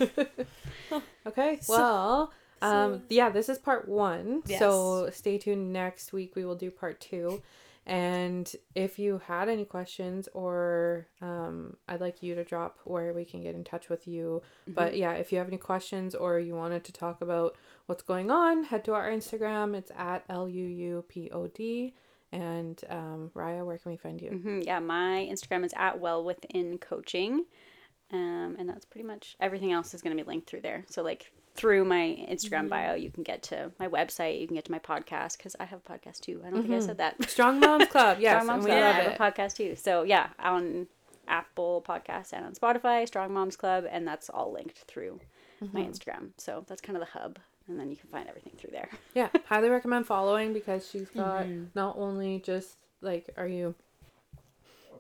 Okay, 1.27 1.59
So- 1.61 1.73
well, 1.75 2.33
um, 2.63 2.95
so- 2.95 3.03
yeah, 3.09 3.31
this 3.31 3.49
is 3.49 3.59
part 3.59 3.89
one. 3.89 4.43
Yes. 4.47 4.59
So 4.59 5.11
stay 5.11 5.39
tuned. 5.39 5.73
Next 5.73 6.13
week 6.13 6.37
we 6.37 6.45
will 6.45 6.55
do 6.57 6.71
part 6.71 7.01
two. 7.01 7.43
And 7.87 8.51
if 8.75 8.99
you 8.99 9.21
had 9.27 9.51
any 9.51 9.67
questions, 9.67 10.27
or 10.33 11.07
um, 11.21 11.77
I'd 11.87 12.01
like 12.01 12.23
you 12.23 12.35
to 12.35 12.43
drop 12.43 12.79
where 12.85 13.13
we 13.13 13.27
can 13.27 13.43
get 13.43 13.55
in 13.55 13.63
touch 13.63 13.91
with 13.91 14.09
you. 14.09 14.41
But 14.67 14.97
yeah, 14.97 15.13
if 15.13 15.33
you 15.33 15.39
have 15.39 15.49
any 15.49 15.59
questions 15.59 16.15
or 16.15 16.39
you 16.39 16.55
wanted 16.55 16.83
to 16.85 16.93
talk 16.93 17.21
about 17.21 17.57
what's 17.85 18.03
going 18.03 18.31
on, 18.31 18.65
head 18.65 18.85
to 18.87 18.95
our 18.95 19.11
Instagram. 19.11 19.75
It's 19.75 19.91
at 19.99 20.25
L 20.31 20.49
U 20.49 20.67
U 20.67 21.05
P 21.09 21.29
O 21.31 21.47
D. 21.49 21.95
And 22.35 22.81
um, 22.91 23.31
Rhia, 23.35 23.65
where 23.65 23.79
can 23.79 23.93
we 23.93 23.97
find 23.97 24.21
you? 24.21 24.31
hmm 24.31 24.61
Yeah, 24.63 24.81
my 24.81 25.29
Instagram 25.31 25.65
is 25.65 25.73
at 25.77 26.01
Well 26.01 26.25
Within 26.25 26.79
Coaching, 26.79 27.45
um, 28.13 28.57
and 28.59 28.69
that's 28.69 28.85
pretty 28.85 29.07
much 29.07 29.37
everything 29.41 29.71
else 29.73 29.95
is 29.95 30.03
going 30.03 30.17
to 30.17 30.23
be 30.23 30.27
linked 30.29 30.49
through 30.49 30.63
there. 30.63 30.85
So 30.89 31.03
like 31.03 31.31
through 31.55 31.85
my 31.85 32.27
Instagram 32.29 32.69
bio, 32.69 32.95
you 32.95 33.11
can 33.11 33.23
get 33.23 33.45
to 33.45 33.71
my 33.79 33.87
website, 33.87 34.41
you 34.41 34.47
can 34.49 34.57
get 34.57 34.65
to 34.65 34.73
my 34.73 34.81
podcast 34.81 35.37
because 35.37 35.55
I 35.61 35.65
have 35.65 35.81
a 35.87 35.93
podcast 35.93 36.21
too. 36.21 36.43
I 36.45 36.51
don't 36.51 36.63
think 36.63 36.75
I 36.75 36.81
said 36.81 36.99
that. 36.99 37.31
Strong 37.31 37.61
Moms 37.61 37.87
Club. 37.87 38.19
Yes, 38.21 38.33
Strong 38.43 38.47
Moms 38.49 38.67
Club. 38.67 38.83
I 38.83 38.91
have 38.93 39.13
it. 39.13 39.21
a 39.21 39.23
podcast 39.23 39.57
too. 39.57 39.77
So 39.77 40.03
yeah, 40.03 40.31
on 40.41 40.89
Apple 41.29 41.85
Podcasts 41.89 42.33
and 42.33 42.45
on 42.45 42.53
Spotify, 42.55 43.07
Strong 43.07 43.33
Moms 43.33 43.55
Club, 43.57 43.85
and 43.89 44.07
that's 44.07 44.29
all 44.29 44.53
linked 44.53 44.79
through 44.79 45.21
my 45.73 45.81
Instagram. 45.83 46.31
So 46.37 46.65
that's 46.67 46.81
kind 46.83 46.97
of 46.97 47.01
the 47.01 47.19
hub, 47.19 47.39
and 47.69 47.79
then 47.79 47.91
you 47.91 47.97
can 47.97 48.09
find 48.11 48.29
everything 48.29 48.53
through 48.57 48.71
there. 48.73 48.89
Yeah, 49.15 49.29
highly 49.47 49.69
recommend 49.69 50.07
following 50.07 50.53
because 50.53 50.89
she's 50.91 51.09
got 51.11 51.45
mm-hmm. 51.45 51.67
not 51.75 51.97
only 51.97 52.41
just 52.41 52.77
like 53.01 53.31
are 53.37 53.47
you 53.47 53.75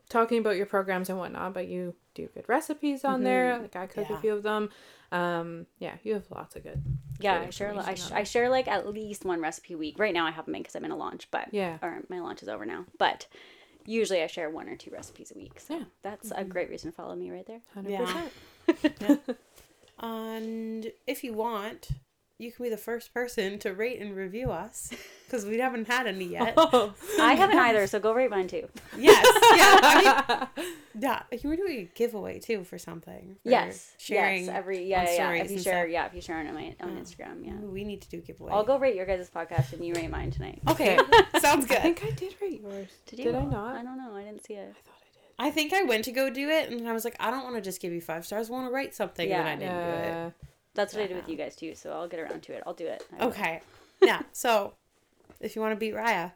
talking 0.08 0.38
about 0.38 0.56
your 0.56 0.66
programs 0.66 1.08
and 1.08 1.18
whatnot, 1.18 1.52
but 1.52 1.66
you 1.66 1.94
do 2.14 2.28
good 2.34 2.48
recipes 2.48 3.04
on 3.04 3.16
mm-hmm. 3.16 3.24
there. 3.24 3.58
Like 3.58 3.76
I 3.76 3.86
cook 3.86 4.08
Yeah. 4.08 4.16
a 4.16 4.20
few 4.20 4.34
of 4.34 4.42
them. 4.42 4.70
Um, 5.10 5.66
yeah, 5.78 5.94
you 6.02 6.14
have 6.14 6.30
lots 6.30 6.54
of 6.54 6.62
good. 6.62 6.82
Yeah, 7.18 7.40
good 7.40 7.48
I 7.48 7.50
share. 7.50 7.74
I, 7.78 7.94
sh- 7.94 8.12
I 8.12 8.22
share 8.24 8.48
like 8.48 8.68
at 8.68 8.88
least 8.88 9.24
one 9.24 9.40
recipe 9.40 9.74
a 9.74 9.78
week. 9.78 9.98
Right 9.98 10.14
now, 10.14 10.26
I 10.26 10.30
haven't 10.30 10.52
been 10.52 10.62
because 10.62 10.76
I'm 10.76 10.84
in 10.84 10.90
a 10.90 10.96
launch, 10.96 11.28
but 11.30 11.48
Yeah. 11.52 11.78
or 11.82 12.02
my 12.08 12.20
launch 12.20 12.42
is 12.42 12.48
over 12.48 12.64
now. 12.64 12.84
But 12.98 13.26
usually, 13.84 14.22
I 14.22 14.26
share 14.28 14.50
one 14.50 14.68
or 14.68 14.76
two 14.76 14.90
recipes 14.90 15.32
a 15.34 15.38
week. 15.38 15.58
So 15.58 15.78
Yeah. 15.78 15.84
that's 16.02 16.30
a 16.30 16.34
mm-hmm. 16.34 16.48
great 16.50 16.70
reason 16.70 16.90
to 16.90 16.96
follow 16.96 17.16
me 17.16 17.30
right 17.30 17.46
there. 17.46 17.60
Hundred 17.74 17.90
Yeah. 17.92 18.28
percent. 18.66 19.36
And 20.00 20.90
if 21.06 21.22
you 21.24 21.32
want, 21.32 21.88
you 22.38 22.50
can 22.50 22.64
be 22.64 22.68
the 22.68 22.76
first 22.76 23.14
person 23.14 23.58
to 23.60 23.72
rate 23.72 24.00
and 24.00 24.16
review 24.16 24.50
us 24.50 24.92
because 25.24 25.46
we 25.46 25.58
haven't 25.58 25.86
had 25.86 26.06
any 26.06 26.24
yet. 26.24 26.54
Oh, 26.66 26.94
I 27.20 27.34
haven't 27.34 27.58
either, 27.58 27.86
so 27.86 28.00
go 28.00 28.12
rate 28.12 28.30
mine 28.30 28.48
too. 28.48 28.68
yes. 28.98 29.24
Yeah. 29.56 29.80
I 29.82 30.48
mean, 30.56 30.66
yeah. 30.98 31.22
You 31.30 31.48
were 31.48 31.56
doing 31.56 31.78
a 31.78 31.84
giveaway 31.94 32.40
too 32.40 32.64
for 32.64 32.78
something. 32.78 33.36
for 33.42 33.50
Yes, 33.50 33.92
Sharing. 33.98 34.46
yes, 34.46 34.54
every 34.54 34.84
yeah 34.84 35.04
yeah. 35.04 35.32
yeah. 35.34 35.42
If 35.42 35.50
you 35.50 35.60
share, 35.60 35.84
stuff. 35.84 35.92
yeah, 35.92 36.06
if 36.06 36.14
you 36.14 36.20
share 36.20 36.38
on 36.38 36.52
my 36.54 36.74
on 36.80 36.96
mm. 36.96 37.00
Instagram, 37.00 37.44
yeah. 37.44 37.54
We 37.54 37.84
need 37.84 38.02
to 38.02 38.08
do 38.08 38.18
a 38.18 38.20
giveaway. 38.20 38.52
I'll 38.52 38.64
go 38.64 38.78
rate 38.78 38.96
your 38.96 39.06
guys' 39.06 39.30
podcast 39.30 39.72
and 39.72 39.84
you 39.84 39.94
rate 39.94 40.10
mine 40.10 40.30
tonight. 40.30 40.60
Okay. 40.68 40.98
Sounds 41.38 41.66
good. 41.66 41.78
I 41.78 41.82
think 41.82 42.04
I 42.04 42.10
did 42.10 42.34
rate 42.40 42.60
yours. 42.62 42.88
Did 43.06 43.20
you? 43.20 43.26
Did 43.26 43.34
I 43.36 43.44
not? 43.44 43.76
I 43.76 43.82
don't 43.82 43.98
know. 43.98 44.16
I 44.16 44.22
didn't 44.22 44.44
see 44.44 44.54
it. 44.54 44.70
I 44.70 44.72
thought 44.72 44.96
I 44.96 45.44
did. 45.44 45.48
I 45.48 45.50
think 45.50 45.72
I 45.72 45.82
went 45.82 46.04
to 46.06 46.12
go 46.12 46.30
do 46.30 46.48
it 46.48 46.70
and 46.70 46.88
I 46.88 46.92
was 46.92 47.04
like, 47.04 47.16
I 47.20 47.30
don't 47.30 47.44
want 47.44 47.56
to 47.56 47.62
just 47.62 47.80
give 47.80 47.92
you 47.92 48.00
five 48.00 48.26
stars. 48.26 48.50
I 48.50 48.52
want 48.52 48.68
to 48.68 48.74
write 48.74 48.94
something. 48.94 49.28
Yeah. 49.28 49.40
And 49.40 49.48
I 49.48 49.56
didn't 49.56 49.74
do 49.74 50.08
it. 50.08 50.48
That's 50.74 50.94
what 50.94 51.02
I 51.02 51.06
did 51.06 51.16
with 51.16 51.28
you 51.28 51.36
guys 51.36 51.56
too. 51.56 51.74
So 51.74 51.92
I'll 51.92 52.08
get 52.08 52.20
around 52.20 52.42
to 52.44 52.52
it. 52.52 52.62
I'll 52.66 52.74
do 52.74 52.86
it. 52.86 53.04
Okay. 53.20 53.60
Yeah. 54.02 54.22
So 54.32 54.74
if 55.40 55.54
you 55.54 55.62
want 55.62 55.72
to 55.72 55.76
beat 55.76 55.94
Rhia, 55.94 56.32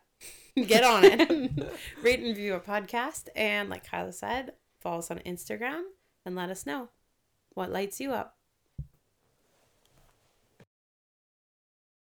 get 0.57 0.85
on 0.85 1.05
it. 1.05 1.53
Rate 2.03 2.21
and 2.21 2.29
review 2.29 2.55
our 2.55 2.61
podcast. 2.61 3.29
And 3.35 3.69
like 3.69 3.89
Kyla 3.89 4.13
said, 4.13 4.53
follow 4.81 4.99
us 4.99 5.11
on 5.11 5.19
Instagram 5.21 5.83
and 6.25 6.37
let 6.37 6.51
us 6.51 6.67
know 6.67 6.89
what 7.55 7.71
lights 7.71 8.01
you 8.01 8.13
up. 8.13 8.38